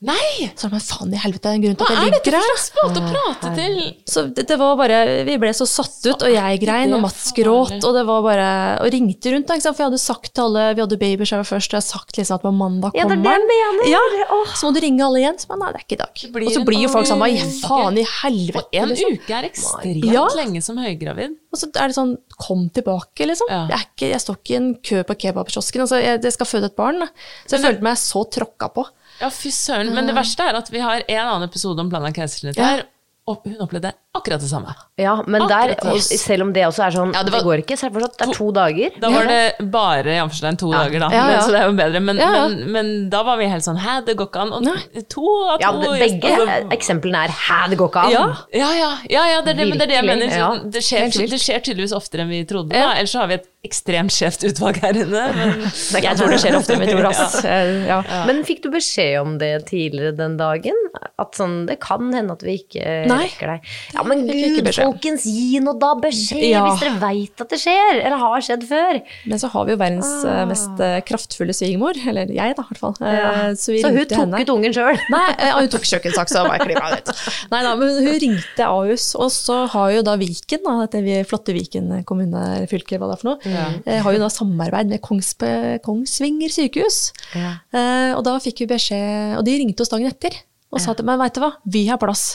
Nei! 0.04 0.50
Så 0.60 0.68
men 0.72 0.82
faen 0.84 1.14
i 1.16 1.20
helvete, 1.22 1.44
det 1.46 1.52
er 1.52 1.58
en 1.58 1.64
grunn 1.64 1.78
til 1.80 1.88
Hva 1.88 1.94
at 1.94 2.00
jeg 2.04 2.10
er 2.10 2.14
dette 2.14 2.28
ligger 2.28 2.36
for 2.36 2.44
her. 2.44 2.58
slags 2.60 2.72
måte 2.78 3.00
å 3.00 3.12
prate 3.14 3.52
til? 3.56 3.76
Så 4.14 4.24
det, 4.36 4.44
det 4.50 4.58
var 4.60 4.74
bare, 4.80 4.98
Vi 5.30 5.38
ble 5.40 5.52
så 5.56 5.68
satt 5.70 6.00
ut, 6.10 6.26
og 6.28 6.34
jeg 6.34 6.60
grein, 6.64 6.92
og 6.98 7.04
Mats 7.06 7.30
gråt, 7.38 7.78
og 7.80 7.96
det 7.96 8.04
var 8.10 8.26
bare 8.26 8.48
Og 8.84 8.90
ringte 8.92 9.32
rundt, 9.32 9.48
da, 9.48 9.56
ikke 9.56 9.64
sant? 9.68 9.78
for 9.78 9.86
jeg 9.86 9.92
hadde 9.94 10.02
sagt 10.04 10.32
til 10.36 10.44
alle 10.50 10.66
Vi 10.76 10.84
hadde 10.84 11.00
babyshower 11.00 11.48
først, 11.48 11.72
og 11.72 11.78
jeg 11.78 11.82
hadde 11.84 11.92
sagt 11.94 12.20
liksom 12.20 12.36
at 12.40 12.44
på 12.44 12.52
mandag 12.58 12.98
Ja, 13.00 13.06
det 13.08 13.16
er 13.16 13.24
kommer 13.24 13.48
det 13.48 13.60
jeg 13.62 13.78
mener. 13.78 13.92
Ja, 13.94 14.42
Så 14.58 14.68
må 14.68 14.74
du 14.76 14.82
ringe 14.84 15.06
alle 15.08 15.22
igjen. 15.24 15.40
Men 15.54 15.64
nei, 15.64 15.70
det 15.72 15.80
er 15.80 15.86
ikke 15.88 15.98
i 15.98 16.02
dag. 16.04 16.24
Og 16.44 16.52
så 16.58 16.66
blir 16.68 16.82
jo 16.84 16.92
folk 16.92 17.08
sammen. 17.10 17.38
Hva 17.40 17.54
faen 17.64 18.02
i 18.02 18.06
helvete? 18.10 18.82
En 18.84 18.92
liksom. 18.92 19.16
uke 19.24 19.38
er 19.40 19.48
ekstremt 19.50 20.10
Ja. 20.12 20.26
lenge 20.36 20.62
som 20.66 20.78
høygravid. 20.84 21.38
Og 21.54 21.60
så 21.62 21.70
er 21.78 21.92
det 21.92 21.96
sånn 21.98 22.16
Kom 22.44 22.66
tilbake, 22.74 23.24
liksom. 23.30 23.48
Ja. 23.48 23.62
Jeg, 23.70 23.78
er 23.78 23.86
ikke, 23.88 24.08
jeg 24.10 24.22
står 24.24 24.38
ikke 24.42 24.54
i 24.54 24.58
en 24.60 24.70
kø 24.84 25.04
på 25.08 25.16
kebabkiosken. 25.22 25.84
Altså, 25.86 26.00
jeg, 26.02 26.20
jeg 26.26 26.34
skal 26.36 26.50
føde 26.50 26.68
et 26.72 26.76
barn. 26.76 27.00
Da. 27.06 27.08
Så 27.48 27.56
jeg 27.56 27.64
følte 27.68 27.86
meg 27.86 28.00
så 28.02 28.24
tråkka 28.36 28.68
på. 28.74 28.84
Ja, 29.22 29.30
fy 29.30 29.50
søren. 29.54 29.94
Men 29.96 30.08
det 30.10 30.16
verste 30.18 30.44
er 30.44 30.58
at 30.60 30.72
vi 30.74 30.80
har 30.84 31.04
en 31.08 31.20
annen 31.28 31.48
episode 31.50 31.80
om 31.84 31.90
planlagt 31.92 32.16
keisersnitt 32.18 32.58
Ja. 32.58 32.82
og 33.28 33.44
hun 33.46 33.60
opplevde 33.64 33.94
akkurat 34.14 34.42
det 34.44 34.48
samme. 34.50 34.74
Ja, 35.02 35.16
men 35.26 35.42
der, 35.50 35.72
selv 36.06 36.44
om 36.46 36.52
det 36.54 36.62
også 36.68 36.84
er 36.86 36.94
sånn 36.94 37.14
Ja, 37.16 37.24
det 37.26 37.32
det, 37.34 37.40
går 37.48 37.62
ikke, 37.64 37.74
så 37.80 37.88
er 37.88 37.90
det 37.90 37.96
fortsatt 37.98 38.20
det 38.20 38.28
er 38.28 38.36
to 38.38 38.50
dager. 38.54 38.98
Da 39.02 39.10
var 39.10 39.26
det 39.26 39.70
bare 39.74 40.14
i 40.14 40.20
to 40.22 40.52
to 40.62 40.70
dager, 40.72 41.00
da. 41.02 41.10
Ja, 41.10 41.24
ja. 41.34 41.40
Så 41.42 41.50
det 41.56 41.62
er 41.64 41.66
jo 41.72 41.74
bedre. 41.80 42.00
Men, 42.00 42.18
Ja, 42.22 42.28
ja. 42.36 42.44
men, 42.48 42.72
men 42.76 42.92
da 43.10 43.24
var 43.26 43.38
vi 43.42 43.48
helt 43.50 43.66
sånn 43.66 43.80
Hæ, 43.82 43.96
det 44.06 44.16
går 44.20 44.30
ikke 44.30 44.44
an. 44.44 44.54
Og 44.54 45.08
to 45.10 45.26
av 45.50 45.62
Ja, 45.64 45.72
to 45.74 45.82
det- 45.82 46.00
begge 46.04 46.30
altså, 46.30 46.70
eksemplene 46.78 47.24
er 47.26 47.30
'hæ, 47.34 47.70
det 47.72 47.78
går 47.82 47.90
ikke 47.90 48.04
an'. 48.06 48.12
Ja. 48.12 48.26
Ja, 48.54 48.70
ja, 48.78 48.92
ja, 49.10 49.24
ja 49.34 49.42
det, 49.42 49.50
er 49.56 49.58
det, 49.64 49.70
men 49.70 49.78
det 49.80 49.88
det 49.90 49.96
jeg 49.98 50.06
mener. 50.06 50.26
ja. 50.30 50.52
Så 50.62 50.70
Det 50.72 50.84
skjer, 50.84 51.30
det 51.34 51.40
skjer 51.42 51.60
tydeligvis 51.66 51.94
oftere 51.98 52.22
enn 52.22 52.30
vi 52.30 52.44
trodde. 52.46 52.76
Ja. 52.76 52.94
Da. 52.94 52.94
Ellers 53.00 53.12
så 53.12 53.20
har 53.20 53.28
vi 53.28 53.34
et 53.42 53.48
ekstremt 53.66 54.12
skjevt 54.12 54.44
utvalg 54.46 54.78
her 54.84 54.94
inne. 54.94 55.24
Men, 55.34 56.04
Jeg 56.04 56.18
tror 56.18 56.30
det 56.30 56.40
skjer 56.44 56.56
oftere 56.60 56.76
enn 56.78 56.86
vi 56.86 56.94
tror. 57.02 57.88
Ja. 57.88 58.04
Men 58.28 58.44
fikk 58.46 58.62
du 58.62 58.70
beskjed 58.70 59.20
om 59.22 59.38
det 59.40 59.66
tidligere 59.66 60.16
den 60.16 60.38
dagen? 60.38 60.74
At 61.18 61.34
sånn, 61.40 61.66
det 61.66 61.80
kan 61.80 62.12
hende 62.14 62.34
at 62.34 62.44
vi 62.44 62.60
ikke 62.62 63.08
Nei. 63.08 63.24
rekker 63.26 63.48
deg? 63.56 63.62
Ja, 63.96 64.03
Ja, 64.04 64.08
men 64.12 64.26
gud, 64.28 64.68
folkens, 64.76 65.24
gi 65.26 65.60
nå 65.64 65.74
da 65.80 65.94
beskjed 66.04 66.44
Ja. 66.52 66.64
hvis 66.68 66.82
dere 66.84 67.00
veit 67.02 67.42
at 67.42 67.50
det 67.56 67.60
skjer, 67.64 68.02
eller 68.04 68.18
har 68.20 68.44
skjedd 68.44 68.66
før. 68.68 69.00
Men 69.32 69.40
så 69.42 69.50
har 69.54 69.66
vi 69.66 69.72
jo 69.74 69.78
verdens 69.80 70.12
Ah. 70.26 70.42
eh, 70.42 70.46
mest 70.52 70.80
eh, 70.84 71.00
kraftfulle 71.08 71.56
svigermor, 71.56 71.96
eller 72.08 72.28
jeg 72.28 72.56
da, 72.58 72.64
i 72.64 72.68
hvert 72.74 72.82
fall. 72.84 72.96
Eh, 73.02 73.14
Ja. 73.14 73.32
Så, 73.56 73.72
vi 73.74 73.82
Så 73.82 73.90
hun 73.94 74.06
tok 74.06 74.18
henne. 74.20 74.42
ut 74.44 74.50
ungen 74.54 74.74
sjøl. 74.76 75.00
Nei, 75.16 75.30
eh, 75.40 75.52
hun 75.56 75.70
tok 75.72 75.88
kjøkkensaksa 75.88 76.44
og 76.44 76.52
var 76.52 76.60
klima 76.66 76.92
ut. 76.98 77.14
Nei 77.52 77.62
da, 77.64 77.76
men 77.80 77.90
hun 78.04 78.20
ringte 78.20 78.68
Ahus, 78.68 79.16
og 79.16 79.32
så 79.32 79.68
har 79.72 79.92
jo 79.96 80.02
da 80.04 80.18
Viken, 80.20 80.64
da, 80.66 80.86
dette 80.86 81.24
flotte 81.30 81.54
Viken 81.56 82.04
kommune, 82.06 82.68
fylke, 82.68 83.00
hva 83.00 83.08
det 83.12 83.18
er 83.18 83.22
for 83.24 83.30
noe, 83.32 83.40
ja. 83.48 84.02
har 84.04 84.14
jo 84.14 84.20
da 84.20 84.30
samarbeid 84.34 84.90
med 84.90 85.02
Kongspe, 85.02 85.80
Kongsvinger 85.86 86.50
sykehus. 86.52 87.12
Ja. 87.36 87.56
Eh, 87.74 88.12
og 88.18 88.24
da 88.26 88.38
fikk 88.44 88.60
vi 88.66 88.68
beskjed, 88.74 89.38
og 89.38 89.46
de 89.46 89.58
ringte 89.62 89.82
oss 89.86 89.90
dagen 89.94 90.08
etter, 90.10 90.36
og 90.74 90.82
sa 90.82 90.94
til 90.98 91.06
meg, 91.06 91.20
veit 91.22 91.36
du 91.38 91.42
hva, 91.44 91.52
vi 91.70 91.86
har 91.88 91.98
plass. 92.02 92.34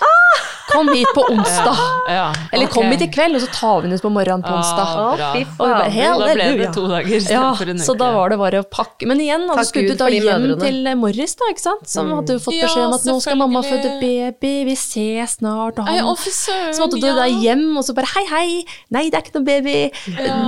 Kom 0.68 0.88
hit 0.92 1.08
på 1.16 1.22
onsdag. 1.32 1.76
Ja, 2.12 2.26
Eller 2.52 2.68
kom 2.68 2.90
hit 2.92 3.00
i 3.00 3.08
kveld, 3.08 3.38
og 3.38 3.40
så 3.40 3.48
tar 3.54 3.78
vi 3.80 3.88
den 3.88 3.96
ut 3.96 4.02
på 4.04 4.10
morgenen 4.12 4.42
på 4.44 4.52
onsdag. 4.52 4.84
Ah, 4.84 5.36
Og 5.38 5.54
bare. 5.56 5.86
Da 5.88 6.34
ble 6.34 6.48
det 6.60 6.68
to 6.76 6.84
dager 6.90 7.08
Ja, 7.08 7.20
istedenfor 7.22 7.70
en 7.72 7.80
uke. 7.80 7.86
så 7.86 7.94
da 7.96 8.10
var 8.12 8.34
det 8.34 8.38
bare 8.42 8.60
å 8.60 8.66
pakke. 8.68 9.08
Men 9.08 9.22
igjen, 9.24 9.46
da, 9.48 9.56
så 9.56 9.64
skulle 9.70 9.94
du 9.96 10.02
da 10.02 10.10
hjem 10.12 10.44
mødrene. 10.44 10.60
til 10.60 10.90
eh, 10.92 10.98
Morris, 11.00 11.34
da, 11.40 11.48
ikke 11.54 11.64
sant? 11.64 11.88
Som 11.88 12.12
hadde 12.12 12.36
jo 12.36 12.44
fått 12.44 12.60
beskjed 12.60 12.84
om 12.84 12.96
at 12.98 13.08
nå 13.08 13.16
skal 13.24 13.40
mamma 13.40 13.64
føde 13.64 13.94
baby, 14.02 14.52
vi 14.68 14.76
ses 14.76 15.38
snart. 15.40 15.80
Og 15.80 15.88
han, 15.88 16.14
så 16.20 16.84
måtte 16.84 17.00
du 17.00 17.08
da 17.16 17.24
hjem, 17.32 17.64
og 17.80 17.84
så 17.88 17.96
bare 17.96 18.12
hei, 18.18 18.26
hei, 18.28 18.48
nei, 18.92 19.08
det 19.08 19.16
er 19.22 19.24
ikke 19.24 19.38
noe 19.40 19.48
baby. 19.48 19.76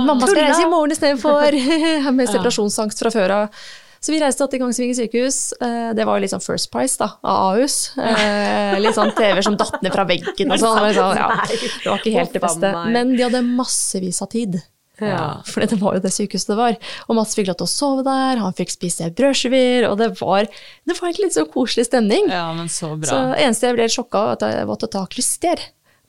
Mamma 0.05 0.21
skal 0.27 0.43
reise 0.45 0.67
i 0.67 0.69
morgen 0.69 0.93
istedenfor. 0.93 1.57
Med 2.21 2.29
separasjonsangst 2.29 3.01
fra 3.01 3.09
før 3.09 3.39
av. 3.41 3.63
Så 4.01 4.09
vi 4.15 4.19
reiste 4.21 4.47
til 4.49 4.59
Kongsvinger 4.63 4.97
sykehus. 4.97 5.35
Eh, 5.61 5.91
Det 5.93 6.05
var 6.07 6.17
jo 6.17 6.23
litt 6.23 6.31
sånn 6.33 6.41
First 6.41 6.71
Price 6.73 6.97
da, 6.97 7.11
av 7.21 7.51
Ahus. 7.53 7.91
Eh, 8.01 8.79
Litt 8.81 8.95
sånn 8.97 9.11
TV 9.13 9.43
som 9.45 9.55
datt 9.59 9.77
ned 9.83 9.93
fra 9.93 10.05
veggen 10.09 10.49
og 10.51 10.57
sånn. 10.57 10.79
Det 10.89 10.95
var 10.97 11.15
ja, 11.19 11.27
det 11.45 11.85
var 11.85 11.99
ikke 12.01 12.13
helt 12.17 12.33
det 12.33 12.41
beste. 12.41 12.71
Men 12.89 13.13
de 13.15 13.21
hadde 13.27 13.43
massevis 13.45 14.21
av 14.25 14.31
tid. 14.33 14.57
Ja. 15.01 15.41
For 15.45 15.61
det 15.65 15.77
var 15.81 15.95
jo 15.97 16.01
det 16.03 16.11
sykehuset 16.13 16.49
det 16.51 16.57
var. 16.59 16.75
Og 17.09 17.15
Mats 17.17 17.33
fikk 17.37 17.47
lov 17.49 17.57
til 17.61 17.65
å 17.65 17.71
sove 17.71 18.03
der, 18.05 18.41
han 18.41 18.53
fikk 18.57 18.69
spise 18.73 19.07
brødskiver, 19.17 19.87
og 19.89 19.97
det 20.01 20.11
var, 20.19 20.45
det 20.85 20.97
var 20.97 21.07
egentlig 21.09 21.29
litt 21.29 21.37
så 21.37 21.45
koselig 21.49 21.87
stemning. 21.89 22.29
ja, 22.29 22.47
men 22.57 22.69
så 22.69 22.91
bra. 22.97 23.09
Så 23.09 23.21
eneste 23.37 23.69
jeg 23.69 23.77
ble 23.79 23.87
sjokka 23.89 24.17
av, 24.25 24.31
at 24.37 24.45
jeg 24.49 24.67
måtte 24.69 24.89
ta 24.93 25.05
klyster. 25.09 25.57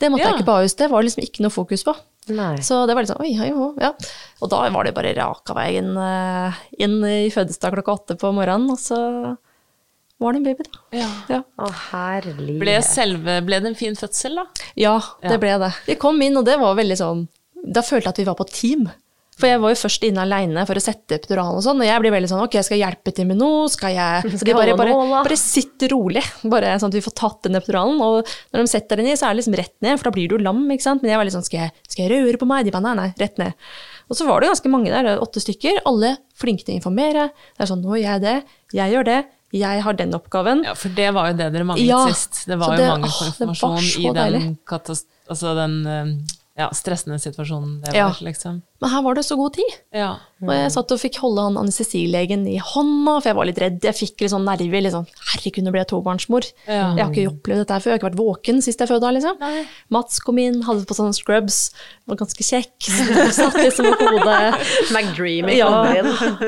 Det 0.01 0.11
måtte 0.12 0.24
Ja. 0.24 0.32
jeg 0.32 0.40
ikke 0.43 0.49
på 0.51 0.57
Ahus, 0.61 0.74
det 0.76 0.90
var 0.90 1.03
liksom 1.05 1.22
ikke 1.24 1.40
noe 1.45 1.51
fokus 1.55 1.84
på. 1.84 1.95
Nei. 2.31 2.57
Så 2.62 2.85
det 2.87 2.95
var 2.95 3.03
litt 3.03 3.11
sånn 3.11 3.25
oi, 3.25 3.33
oi, 3.43 3.49
oi, 3.51 3.70
ja. 3.83 3.89
Og 4.45 4.51
da 4.53 4.61
var 4.70 4.87
det 4.87 4.93
bare 4.95 5.11
raka 5.18 5.57
veien 5.59 5.89
eh, 5.99 6.61
inn 6.85 7.01
i 7.09 7.27
fødselsdag 7.35 7.75
klokka 7.75 7.97
åtte 7.99 8.16
på 8.20 8.31
morgenen, 8.37 8.70
og 8.70 8.79
så 8.79 8.99
var 10.23 10.37
det 10.37 10.39
en 10.39 10.47
baby, 10.47 10.68
da. 10.68 10.83
Ja. 10.95 11.09
Ja. 11.33 11.41
Å, 11.59 11.70
herlig. 11.91 12.61
Ble, 12.62 12.77
selve, 12.87 13.41
ble 13.43 13.59
det 13.64 13.73
en 13.73 13.79
fin 13.79 13.99
fødsel, 13.99 14.39
da? 14.39 14.45
Ja, 14.79 14.95
det 15.25 15.35
Ja. 15.35 15.41
ble 15.43 15.57
det. 15.64 15.73
Vi 15.89 15.97
kom 15.99 16.23
inn, 16.23 16.37
og 16.39 16.47
det 16.47 16.59
var 16.62 16.79
veldig 16.79 16.99
sånn 17.01 17.25
Da 17.62 17.83
følte 17.83 18.07
jeg 18.09 18.14
at 18.14 18.18
vi 18.23 18.25
var 18.27 18.35
på 18.39 18.47
team. 18.51 18.87
For 19.43 19.51
jeg 19.51 19.59
var 19.59 19.72
jo 19.72 19.78
først 19.80 20.05
inne 20.07 20.22
aleine 20.22 20.62
for 20.68 20.78
å 20.78 20.82
sette 20.82 21.16
epiduralen 21.18 21.59
og 21.59 21.64
sånn, 21.66 21.80
og 21.82 21.88
jeg 21.88 22.03
blir 22.05 22.14
veldig 22.14 22.28
sånn 22.30 22.43
ok, 22.45 22.57
skal 22.62 22.78
jeg 22.78 22.84
hjelpe 22.84 23.14
til 23.16 23.26
med 23.26 23.40
noe, 23.40 23.64
skal 23.72 23.97
jeg 23.97 24.36
Så 24.36 24.47
de 24.47 24.55
bare, 24.55 24.76
bare, 24.78 24.95
bare 25.26 25.38
sitt 25.40 25.82
rolig, 25.90 26.22
bare 26.47 26.76
sånn 26.78 26.93
at 26.93 26.99
vi 27.01 27.03
får 27.03 27.16
tatt 27.18 27.49
den 27.49 27.59
epiduralen. 27.59 27.99
Og 28.07 28.30
når 28.55 28.62
de 28.62 28.70
setter 28.70 29.03
den 29.03 29.11
i, 29.11 29.16
så 29.18 29.26
er 29.26 29.34
det 29.34 29.43
liksom 29.43 29.59
rett 29.59 29.74
ned, 29.82 29.99
for 29.99 30.09
da 30.09 30.14
blir 30.14 30.30
du 30.30 30.38
lam, 30.38 30.62
ikke 30.70 30.86
sant. 30.86 31.03
Men 31.03 31.11
jeg 31.11 31.18
var 31.18 31.26
litt 31.26 31.34
sånn 31.34 31.49
skal 31.49 31.64
jeg, 31.64 31.74
skal 31.90 32.07
jeg 32.07 32.22
røre 32.22 32.38
på 32.38 32.49
meg? 32.53 32.68
De 32.68 32.74
bare 32.76 32.86
nei, 32.86 32.95
nei, 33.03 33.09
rett 33.18 33.43
ned. 33.43 33.59
Og 34.12 34.18
så 34.18 34.26
var 34.28 34.45
det 34.45 34.53
ganske 34.53 34.70
mange 34.70 34.95
der, 34.95 35.11
åtte 35.24 35.43
stykker, 35.43 35.82
alle 35.90 36.14
flinke 36.38 36.66
til 36.66 36.76
å 36.76 36.78
informere. 36.78 37.30
Det 37.57 37.66
er 37.66 37.72
sånn 37.72 37.82
nå 37.82 37.97
gjør 37.97 38.07
jeg 38.12 38.24
det, 38.28 38.36
jeg 38.78 38.95
gjør 38.95 39.09
det, 39.09 39.22
jeg 39.53 39.82
har 39.84 39.97
den 39.99 40.14
oppgaven. 40.16 40.62
Ja, 40.68 40.76
for 40.78 40.95
det 40.97 41.11
var 41.16 41.32
jo 41.32 41.40
det 41.40 41.51
dere 41.53 41.66
manglet 41.68 41.90
Ja, 41.90 42.05
sist. 42.09 42.45
Det 42.49 42.57
var 42.61 42.76
jo 42.78 42.86
mangel 42.95 43.12
på 43.18 43.26
informasjon 43.32 43.90
i 44.07 44.12
den, 44.16 44.55
altså 45.32 45.57
den 45.59 45.74
eh, 45.88 46.14
ja, 46.59 46.67
stressende 46.77 47.17
situasjonen 47.23 47.81
det 47.85 47.95
Ja. 47.97 48.11
liksom. 48.21 48.61
Men 48.83 48.91
her 48.91 49.03
var 49.03 49.15
det 49.15 49.23
så 49.25 49.37
god 49.39 49.55
tid. 49.55 49.73
Ja. 49.95 50.17
Og 50.43 50.51
jeg 50.51 50.73
satt 50.75 50.91
og 50.91 50.99
fikk 50.99 51.17
holde 51.23 51.41
han 51.47 51.55
anestesilegen 51.57 52.43
i 52.51 52.57
hånda, 52.59 53.13
for 53.23 53.29
jeg 53.31 53.37
var 53.39 53.47
litt 53.47 53.61
redd. 53.63 53.77
Jeg 53.87 53.95
fikk 53.95 54.21
litt 54.25 54.33
sånn 54.33 54.45
nerver. 54.45 54.83
Litt 54.83 54.93
sånn, 54.93 55.07
Herregud, 55.31 55.63
nå 55.63 55.71
blir 55.71 55.85
jeg 55.85 55.91
tobarnsmor. 55.93 56.49
Ja. 56.67 56.89
Jeg 56.99 57.05
har 57.05 57.13
ikke 57.15 57.31
opplevd 57.31 57.63
dette 57.63 57.77
her 57.77 57.85
før. 57.85 57.93
Jeg 57.93 57.95
har 57.95 58.01
ikke 58.03 58.09
vært 58.11 58.19
våken 58.21 58.59
sist 58.67 58.83
jeg 58.83 58.91
fødte. 58.91 59.13
Liksom. 59.15 59.39
Mats 59.95 60.19
kom 60.27 60.41
inn, 60.43 60.59
hadde 60.67 60.85
på 60.91 60.99
sånne 60.99 61.15
scrubs, 61.15 61.61
var 62.11 62.17
ganske 62.25 62.43
kjekk. 62.43 62.75
Så 62.91 63.31
satt 63.39 63.55
liksom 63.63 63.87
på 63.95 64.11
hodet. 64.11 64.59
McDreamy 64.97 65.57
Ja. 65.63 65.71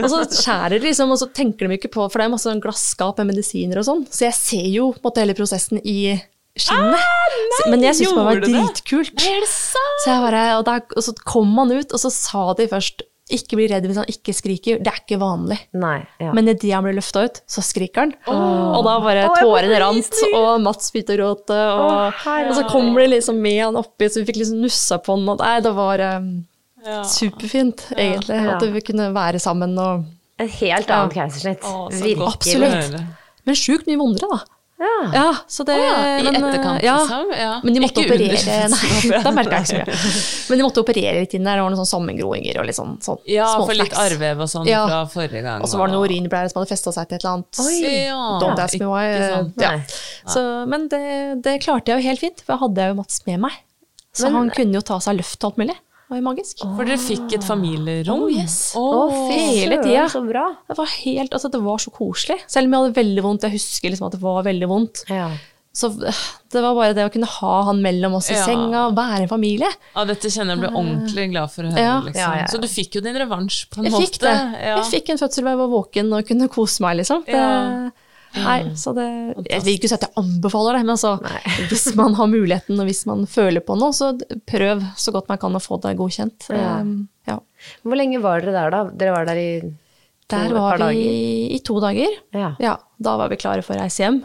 Og 0.03 0.11
så 0.11 0.25
skjærer 0.27 0.75
de, 0.81 0.85
liksom, 0.89 1.15
og 1.15 1.23
så 1.23 1.31
tenker 1.33 1.69
de 1.71 1.79
ikke 1.79 1.93
på 1.95 2.11
For 2.11 2.19
det 2.19 2.27
er 2.27 2.35
masse 2.35 2.51
sånn 2.51 2.61
glasskap 2.61 3.23
med 3.23 3.31
medisiner 3.31 3.79
og 3.79 3.87
sånn, 3.87 4.05
så 4.11 4.27
jeg 4.27 4.35
ser 4.37 4.69
jo 4.75 4.91
på 4.93 4.99
en 5.01 5.07
måte 5.09 5.23
hele 5.23 5.39
prosessen 5.39 5.79
i 5.87 6.19
skinnet. 6.59 7.09
Så- 7.59 7.71
Men 7.71 7.83
jeg 7.83 7.95
syntes 7.99 8.15
det 8.15 8.25
var 8.25 8.41
dritkult. 8.45 9.15
det? 9.17 9.27
Er 9.27 9.41
det 9.41 9.49
sant? 9.51 9.99
Så 10.05 10.11
jeg 10.13 10.23
bare, 10.27 10.45
og, 10.59 10.65
der, 10.65 10.81
og 10.97 11.03
så 11.03 11.15
kom 11.25 11.55
han 11.59 11.73
ut, 11.73 11.93
og 11.93 11.99
så 12.01 12.11
sa 12.13 12.53
de 12.55 12.69
først 12.69 13.03
ikke 13.33 13.57
bli 13.57 13.67
redd 13.73 13.87
hvis 13.89 13.97
han 13.97 14.05
ikke 14.11 14.35
skriker. 14.37 14.83
Det 14.85 14.91
er 14.93 14.99
ikke 15.01 15.19
vanlig. 15.19 15.57
Nei. 15.73 16.07
Ja. 16.21 16.33
Men 16.37 16.47
idet 16.53 16.71
han 16.75 16.85
ble 16.85 16.93
løfta 16.93 17.25
ut, 17.25 17.41
så 17.49 17.63
skriker 17.65 18.05
han. 18.05 18.13
Og 18.29 18.85
da 18.85 18.99
bare 19.01 19.23
oh, 19.31 19.37
tårene 19.41 19.79
rant, 19.81 20.19
og 20.35 20.61
Mats 20.61 20.91
begynte 20.93 21.17
å 21.17 21.21
gråte. 21.23 21.57
Og, 21.57 22.13
Åh, 22.13 22.49
og 22.51 22.55
så 22.59 22.67
kommer 22.69 23.01
de 23.01 23.15
liksom 23.17 23.41
med 23.41 23.63
han 23.63 23.77
oppi, 23.81 24.11
så 24.13 24.21
vi 24.21 24.29
fikk 24.29 24.43
liksom 24.43 24.61
nussa 24.61 24.99
på 25.01 25.17
han. 25.17 25.27
Og 25.33 25.39
nei, 25.41 25.55
det 25.65 25.73
var 25.75 26.05
um, 26.19 26.45
Ja. 26.85 27.03
superfint, 27.03 27.87
egentlig. 27.97 28.37
Ja. 28.45 28.57
At 28.59 28.63
vi 28.77 28.81
kunne 28.85 29.09
være 29.15 29.41
sammen 29.41 29.73
og 29.81 30.05
Et 30.39 30.51
helt 30.61 30.91
annet 30.91 31.15
keisersnitt. 31.15 31.63
Virkelig. 31.95 32.29
Absolutt. 32.29 33.01
Men 33.47 33.55
sjukt 33.55 33.87
mye 33.89 33.97
vondere, 34.01 34.29
da. 34.37 34.39
Ja. 34.85 34.95
Ja, 35.14 35.28
så 35.49 35.64
det, 35.64 35.74
I 35.74 36.22
men, 36.26 36.37
etterkant, 36.37 36.82
ja, 36.85 36.97
liksom? 37.01 37.32
Ja. 37.39 37.53
Men 37.64 37.76
de 37.76 37.82
måtte 37.85 38.03
Ikke 38.03 38.14
operere 38.14 38.57
Nei, 38.74 39.20
da 39.26 39.32
merka 39.35 39.61
jeg 39.61 39.66
ikke 39.66 39.70
så 39.70 39.78
mye. 39.80 40.14
Men 40.51 40.61
de 40.61 40.66
måtte 40.66 40.85
operere 40.85 41.14
litt 41.22 41.37
inn 41.39 41.47
der. 41.49 41.59
Det 41.59 41.64
var 41.64 41.74
noen 41.74 41.80
sånn 41.80 41.91
sammengroinger 41.91 42.61
og 42.61 42.68
litt 42.68 42.78
sånn, 42.78 42.97
sånn 43.05 43.20
Ja, 43.30 43.49
for 43.61 43.74
litt 43.78 43.97
arrvev 44.05 44.45
og 44.45 44.51
sånn 44.51 44.68
fra 44.68 45.01
forrige 45.11 45.45
gang. 45.47 45.64
Og 45.64 45.70
så 45.70 45.80
var 45.80 45.91
det 45.91 45.97
noen 45.97 46.11
urinblære 46.11 46.53
som 46.53 46.61
hadde 46.61 46.72
festa 46.74 46.95
seg 46.97 47.09
til 47.11 47.18
et 47.18 47.24
eller 47.24 47.39
annet. 47.39 47.62
Ja, 48.05 48.20
Don't 48.43 48.64
ask 48.66 48.80
me 48.82 48.91
why. 48.91 49.07
Ja. 49.62 49.74
Så, 50.28 50.43
men 50.70 50.89
det, 50.93 51.05
det 51.45 51.59
klarte 51.64 51.95
jeg 51.95 52.03
jo 52.03 52.11
helt 52.12 52.24
fint, 52.24 52.45
for 52.45 52.57
jeg 52.57 52.64
hadde 52.66 52.91
jo 52.91 52.99
Mats 53.01 53.22
med 53.28 53.43
meg. 53.47 53.62
Så 54.14 54.30
han 54.30 54.53
kunne 54.55 54.78
jo 54.78 54.85
ta 54.87 55.01
seg 55.03 55.18
løft 55.18 55.43
og 55.43 55.53
alt 55.53 55.64
mulig. 55.64 55.78
Var 56.11 56.19
jo 56.21 56.25
magisk. 56.27 56.61
For 56.77 56.85
dere 56.85 56.99
fikk 57.01 57.33
et 57.39 57.47
familierom? 57.47 58.27
Oh, 58.27 58.31
yes. 58.33 58.59
Å, 58.77 58.85
fy 59.31 59.39
hele 59.63 59.79
tida. 59.83 60.05
så 60.13 60.21
bra. 60.27 60.45
Det 60.69 60.77
var 60.77 60.91
helt, 61.01 61.33
altså 61.33 61.49
det 61.55 61.61
var 61.65 61.79
så 61.81 61.91
koselig. 61.95 62.37
Selv 62.47 62.69
om 62.69 62.77
jeg 62.77 62.85
hadde 62.85 62.99
veldig 63.01 63.25
vondt, 63.25 63.47
jeg 63.49 63.57
husker 63.57 63.91
liksom 63.95 64.11
at 64.11 64.17
det 64.19 64.23
var 64.23 64.43
veldig 64.47 64.69
vondt. 64.69 65.05
Ja. 65.09 65.31
Så 65.75 65.89
øh, 65.91 66.19
det 66.55 66.61
var 66.63 66.77
bare 66.77 66.95
det 66.95 67.03
å 67.09 67.11
kunne 67.11 67.27
ha 67.27 67.55
han 67.67 67.81
mellom 67.83 68.13
oss 68.21 68.29
i 68.31 68.37
Ja. 68.37 68.45
senga, 68.47 68.85
være 68.95 69.25
en 69.25 69.29
familie. 69.33 69.67
Ja, 69.97 70.05
dette 70.07 70.31
kjenner 70.31 70.55
jeg 70.55 70.61
ble 70.63 70.71
ordentlig 70.77 71.25
glad 71.33 71.51
for 71.51 71.67
å 71.67 71.73
høre. 71.73 71.83
Ja. 71.83 71.97
Liksom. 72.05 72.21
Ja, 72.21 72.29
ja, 72.37 72.45
ja. 72.45 72.47
Så 72.53 72.61
du 72.63 72.69
fikk 72.71 72.95
jo 73.01 73.03
din 73.03 73.17
revansj 73.19 73.65
på 73.73 73.81
en 73.81 73.89
Jeg 73.89 73.97
måte. 73.97 74.07
fikk 74.07 74.21
det. 74.23 74.37
Jeg 74.69 74.85
fikk 74.93 75.11
en 75.17 75.19
fødsel 75.25 75.43
hvor 75.43 75.51
jeg 75.57 75.63
var 75.65 75.73
våken 75.75 76.13
og 76.21 76.29
kunne 76.31 76.47
kose 76.53 76.85
meg, 76.85 77.01
liksom. 77.01 77.25
Det. 77.27 77.43
Nei, 78.35 78.59
så 78.78 78.93
det, 78.97 79.07
jeg 79.47 79.62
vil 79.62 79.76
ikke 79.78 79.91
si 79.91 79.97
at 79.97 80.07
jeg 80.07 80.16
anbefaler 80.18 80.78
det, 80.78 80.82
men 80.85 80.95
altså, 80.97 81.14
hvis 81.70 81.87
man 81.99 82.16
har 82.18 82.30
muligheten 82.30 82.80
og 82.80 82.89
hvis 82.89 83.05
man 83.11 83.24
føler 83.30 83.62
på 83.64 83.76
noe, 83.78 83.95
så 83.95 84.12
prøv 84.51 84.82
så 84.99 85.14
godt 85.14 85.30
man 85.30 85.41
kan 85.43 85.55
å 85.55 85.62
få 85.62 85.78
det 85.85 85.95
godkjent. 86.01 86.51
Ja. 86.51 86.80
Um, 86.82 87.07
ja. 87.28 87.39
Hvor 87.87 87.99
lenge 87.99 88.20
var 88.24 88.43
dere 88.43 88.57
der, 88.57 88.74
da? 88.74 88.82
Dere 88.91 89.14
var 89.14 89.28
der 89.30 89.41
i 89.41 89.51
Der 90.33 90.53
var 90.57 90.79
vi 90.79 90.81
dager? 90.81 91.55
i 91.55 91.59
to 91.66 91.75
dager. 91.85 92.12
Ja. 92.33 92.77
Da 93.05 93.12
var 93.20 93.29
vi 93.29 93.37
klare 93.37 93.61
for 93.62 93.75
å 93.77 93.83
reise 93.83 94.01
hjem. 94.07 94.22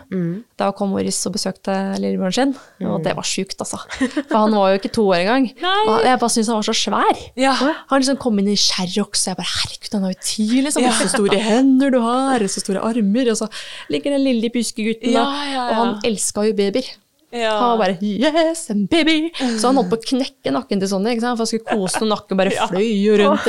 Da 0.58 0.70
kom 0.72 0.93
Morris 0.93 1.18
og 1.28 1.34
besøkte 1.36 1.74
lillebroren 2.00 2.32
sin, 2.38 2.54
og 2.88 3.04
det 3.04 3.16
var 3.18 3.28
sjukt, 3.28 3.58
altså. 3.60 3.82
For 4.30 4.38
han 4.38 4.56
var 4.56 4.72
jo 4.72 4.80
ikke 4.80 4.93
to 4.95 5.04
år 5.10 5.20
engang. 5.26 5.50
Jeg 5.60 6.20
bare 6.22 6.30
syntes 6.32 6.47
han 6.54 6.62
var 6.62 6.68
så 6.70 6.78
svær. 6.78 7.20
Ja. 7.36 7.52
Han 7.91 8.00
liksom 8.00 8.18
kom 8.22 8.39
inn 8.39 8.47
i 8.54 8.56
Sherrox, 8.56 9.26
og 9.28 9.34
jeg 9.34 9.39
bare 9.41 9.52
herregud, 9.58 9.91
han 9.97 10.08
har 10.08 10.16
jo 10.16 10.22
ti, 10.24 10.47
liksom. 10.64 10.88
Så 11.02 11.10
store 11.18 11.41
hender 11.43 11.91
du 11.91 12.00
har, 12.06 12.47
så 12.47 12.64
store 12.64 12.86
armer. 12.88 13.34
Og 13.34 13.41
så 13.41 13.50
ligger 13.91 14.16
den 14.16 14.24
lille 14.24 14.50
pyskegutten. 14.56 15.12
Ja, 15.12 15.28
ja, 15.43 15.52
ja. 15.58 15.68
Og 15.70 15.76
han 15.84 15.95
elska 16.08 16.47
jo 16.47 16.56
babyer. 16.56 16.88
Ja. 17.32 17.52
Han 17.60 17.78
var 17.78 17.86
bare 17.86 17.98
'yes, 18.02 18.68
baby'. 18.90 19.30
Så 19.60 19.68
han 19.70 19.76
holdt 19.78 19.92
på 19.92 19.98
å 20.00 20.08
knekke 20.16 20.52
nakken 20.56 20.80
til 20.82 20.90
Sonny, 20.90 21.14
for 21.20 21.28
han 21.38 21.46
skulle 21.50 21.68
kose 21.68 22.00
noen 22.02 22.10
nakken, 22.16 22.38
bare 22.38 22.50
fløy 22.72 23.18
rundt. 23.22 23.46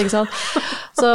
Så, 0.96 1.10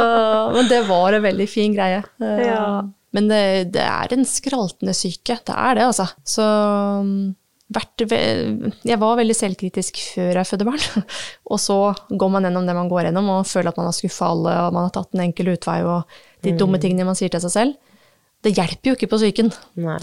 men 0.54 0.68
det 0.68 0.82
var 0.88 1.12
en 1.14 1.22
veldig 1.22 1.48
fin 1.48 1.74
greie. 1.74 2.02
Eh, 2.20 2.46
Ja. 2.46 2.82
Men 3.14 3.28
det, 3.28 3.72
det 3.72 3.80
er 3.80 4.12
en 4.12 4.24
skraltende 4.28 4.92
syke, 4.92 5.38
det 5.46 5.54
er 5.54 5.74
det, 5.78 5.84
altså. 5.86 6.04
Så 6.26 6.42
um, 7.00 7.34
jeg 7.72 8.98
var 9.00 9.16
veldig 9.16 9.34
selvkritisk 9.34 9.96
før 10.14 10.36
jeg 10.36 10.46
fødte 10.50 10.66
barn. 10.68 11.04
Og 11.50 11.58
så 11.62 11.78
går 12.10 12.30
man 12.30 12.44
gjennom 12.44 12.66
det 12.66 12.74
man 12.76 12.88
går 12.90 13.06
gjennom, 13.08 13.30
og 13.30 13.46
føler 13.48 13.68
at 13.72 13.76
man 13.80 13.86
har 13.88 13.96
skuffa 13.96 14.28
alle, 14.34 14.52
og 14.66 14.72
man 14.76 14.84
har 14.88 14.92
tatt 14.94 15.14
en 15.14 15.24
enkel 15.24 15.48
utvei, 15.54 15.80
og 15.86 16.04
de 16.44 16.52
dumme 16.58 16.78
tingene 16.82 17.06
man 17.08 17.16
sier 17.18 17.28
til 17.32 17.40
seg 17.46 17.50
selv. 17.54 17.74
Det 18.44 18.52
hjelper 18.54 18.90
jo 18.92 18.94
ikke 18.98 19.08
på 19.10 19.18
psyken. 19.18 19.48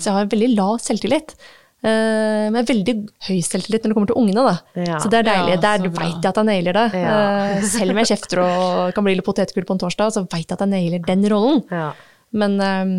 Så 0.01 0.09
jeg 0.09 0.13
har 0.17 0.25
veldig 0.33 0.49
lav 0.57 0.79
selvtillit. 0.83 1.35
Eh, 1.83 2.45
men 2.53 2.63
veldig 2.67 2.93
høy 3.27 3.39
selvtillit 3.43 3.83
når 3.83 3.91
det 3.91 3.97
kommer 3.97 4.11
til 4.11 4.19
ungene. 4.21 4.43
Da. 4.47 4.83
Ja. 4.87 4.99
Så 5.03 5.11
det 5.11 5.19
er 5.19 5.27
deilig. 5.27 5.57
Ja, 5.57 5.61
Der 5.65 5.89
veit 5.89 6.23
jeg 6.23 6.29
at 6.29 6.39
jeg 6.39 6.47
nailer 6.47 6.77
det. 6.79 6.85
Ja. 7.01 7.17
Eh, 7.57 7.65
selv 7.73 7.91
om 7.91 7.99
jeg 7.99 8.11
kjefter 8.13 8.43
og 8.45 8.93
kan 8.95 9.07
bli 9.07 9.17
litt 9.17 9.27
potetgull 9.27 9.67
på 9.67 9.75
en 9.75 9.83
torsdag, 9.83 10.13
så 10.15 10.23
veit 10.23 10.47
jeg 10.47 10.55
at 10.55 10.63
jeg 10.63 10.71
nailer 10.71 11.03
den 11.09 11.27
rollen. 11.33 11.59
Ja. 11.73 11.89
Men 12.31 12.55
eh, 12.63 12.93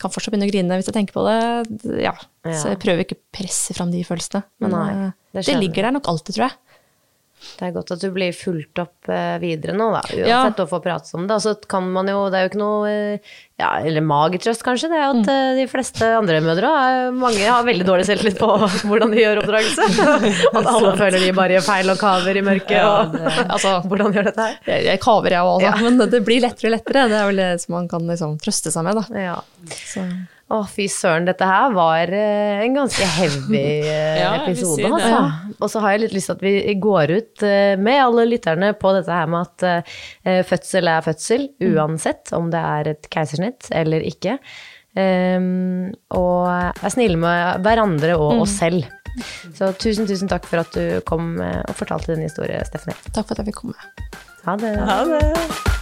kan 0.00 0.10
fortsatt 0.10 0.32
begynne 0.32 0.48
å 0.48 0.52
grine 0.52 0.78
hvis 0.80 0.88
jeg 0.88 0.96
tenker 0.96 1.18
på 1.18 1.26
det. 1.28 1.38
Ja. 2.02 2.14
Ja. 2.48 2.56
Så 2.56 2.72
jeg 2.72 2.80
prøver 2.82 3.04
ikke 3.04 3.20
å 3.20 3.24
presse 3.36 3.76
fram 3.76 3.92
de 3.92 4.00
følelsene. 4.06 4.46
Men 4.64 4.76
Nei, 4.78 5.10
det 5.36 5.44
det, 5.46 5.58
ligger 5.60 5.88
der 5.88 5.98
nok 5.98 6.08
alltid, 6.10 6.38
tror 6.38 6.48
jeg. 6.48 6.58
Det 7.58 7.66
er 7.68 7.72
godt 7.74 7.90
at 7.94 8.00
du 8.02 8.08
blir 8.14 8.32
fulgt 8.34 8.78
opp 8.82 9.08
eh, 9.10 9.36
videre 9.42 9.74
nå, 9.74 9.88
da. 9.94 10.00
Uansett 10.14 10.28
Ja. 10.28 10.64
å 10.64 10.68
få 10.70 10.78
prate 10.82 11.10
om 11.18 11.26
det. 11.26 11.34
Og 11.36 11.42
så 11.42 11.54
kan 11.68 11.86
man 11.92 12.06
jo, 12.10 12.28
det 12.30 12.38
er 12.38 12.44
jo 12.46 12.50
ikke 12.52 12.60
noe 12.62 12.90
eh, 12.90 13.32
ja, 13.62 13.68
Eller 13.86 14.02
magetrøst, 14.02 14.62
kanskje, 14.66 14.88
det 14.90 14.98
er 14.98 15.08
at 15.10 15.20
Mm. 15.22 15.28
eh, 15.30 15.54
de 15.60 15.66
fleste 15.70 16.06
andre 16.18 16.40
mødre 16.42 16.70
Mange 17.14 17.44
har 17.46 17.62
veldig 17.66 17.84
dårlig 17.86 18.06
selvtillit 18.08 18.38
på 18.40 18.48
hvordan 18.88 19.10
de 19.14 19.20
gjør 19.22 19.40
oppdragelse. 19.42 19.86
At 20.58 20.66
alle 20.72 20.92
føler 20.98 21.18
de 21.26 21.32
bare 21.36 21.56
gjør 21.58 21.66
feil 21.68 21.90
og 21.94 21.98
kaver 22.02 22.36
i 22.40 22.44
mørket. 22.46 22.76
Ja, 22.78 22.90
og, 23.02 23.12
det- 23.18 23.46
altså, 23.56 23.74
hvordan 23.90 24.12
gjør 24.16 24.28
dette 24.30 24.46
her? 24.48 24.58
Jeg, 24.72 24.84
jeg 24.90 25.00
kaver, 25.04 25.30
jeg 25.36 25.50
òg, 25.54 25.62
Ja. 25.66 25.74
men 25.82 25.98
det 26.10 26.22
blir 26.26 26.42
lettere 26.46 26.70
og 26.72 26.76
lettere. 26.78 27.08
Det 27.12 27.18
er 27.20 27.26
vel 27.32 27.42
det 27.42 27.50
som 27.66 27.74
man 27.78 27.88
kan 27.88 28.06
liksom 28.10 28.38
trøste 28.42 28.72
seg 28.74 28.86
med, 28.86 29.02
da. 29.02 29.24
Ja. 29.28 29.40
Så. 29.82 30.06
Å, 30.52 30.58
fy 30.68 30.84
søren, 30.92 31.24
dette 31.24 31.46
her 31.48 31.70
var 31.72 32.10
eh, 32.12 32.60
en 32.66 32.74
ganske 32.76 33.06
heavy 33.14 33.60
eh, 33.88 34.18
Ja, 34.20 34.32
episode, 34.42 34.84
altså. 34.84 35.54
Og 35.62 35.70
så 35.72 35.80
har 35.80 35.94
jeg 35.94 36.02
litt 36.04 36.16
lyst 36.18 36.28
til 36.28 36.36
at 36.36 36.44
vi 36.44 36.74
går 36.82 37.12
ut 37.16 37.44
eh, 37.48 37.76
med 37.80 38.02
alle 38.02 38.26
lytterne 38.28 38.72
på 38.76 38.92
dette 38.98 39.16
her 39.16 39.30
med 39.32 39.46
at 39.48 39.88
fødsel 40.50 40.90
er 40.92 41.04
fødsel, 41.06 41.48
Mm. 41.62 41.72
uansett 41.76 42.32
om 42.36 42.50
det 42.52 42.60
er 42.60 42.88
et 42.92 43.08
keisersnitt 43.12 43.70
eller 43.72 44.04
ikke. 44.04 44.36
Um, 44.92 45.86
og 46.12 46.50
er 46.52 46.92
snille 46.92 47.16
med 47.16 47.62
hverandre 47.64 48.16
og 48.18 48.34
Mm. 48.36 48.42
oss 48.44 48.58
selv. 48.60 48.84
Så 49.56 49.70
tusen, 49.80 50.06
tusen 50.08 50.28
takk 50.28 50.44
for 50.48 50.60
at 50.60 50.72
du 50.76 51.00
kom 51.08 51.38
og 51.40 51.72
fortalte 51.78 52.12
din 52.14 52.26
historie, 52.28 52.60
Stephanie. 52.68 52.96
Takk 53.12 53.24
for 53.28 53.32
at 53.38 53.44
jeg 53.46 53.52
fikk 53.54 53.62
komme. 53.62 53.88
Ha 54.44 54.56
det. 54.60 54.74
Ha 54.76 55.00
det. 55.08 55.81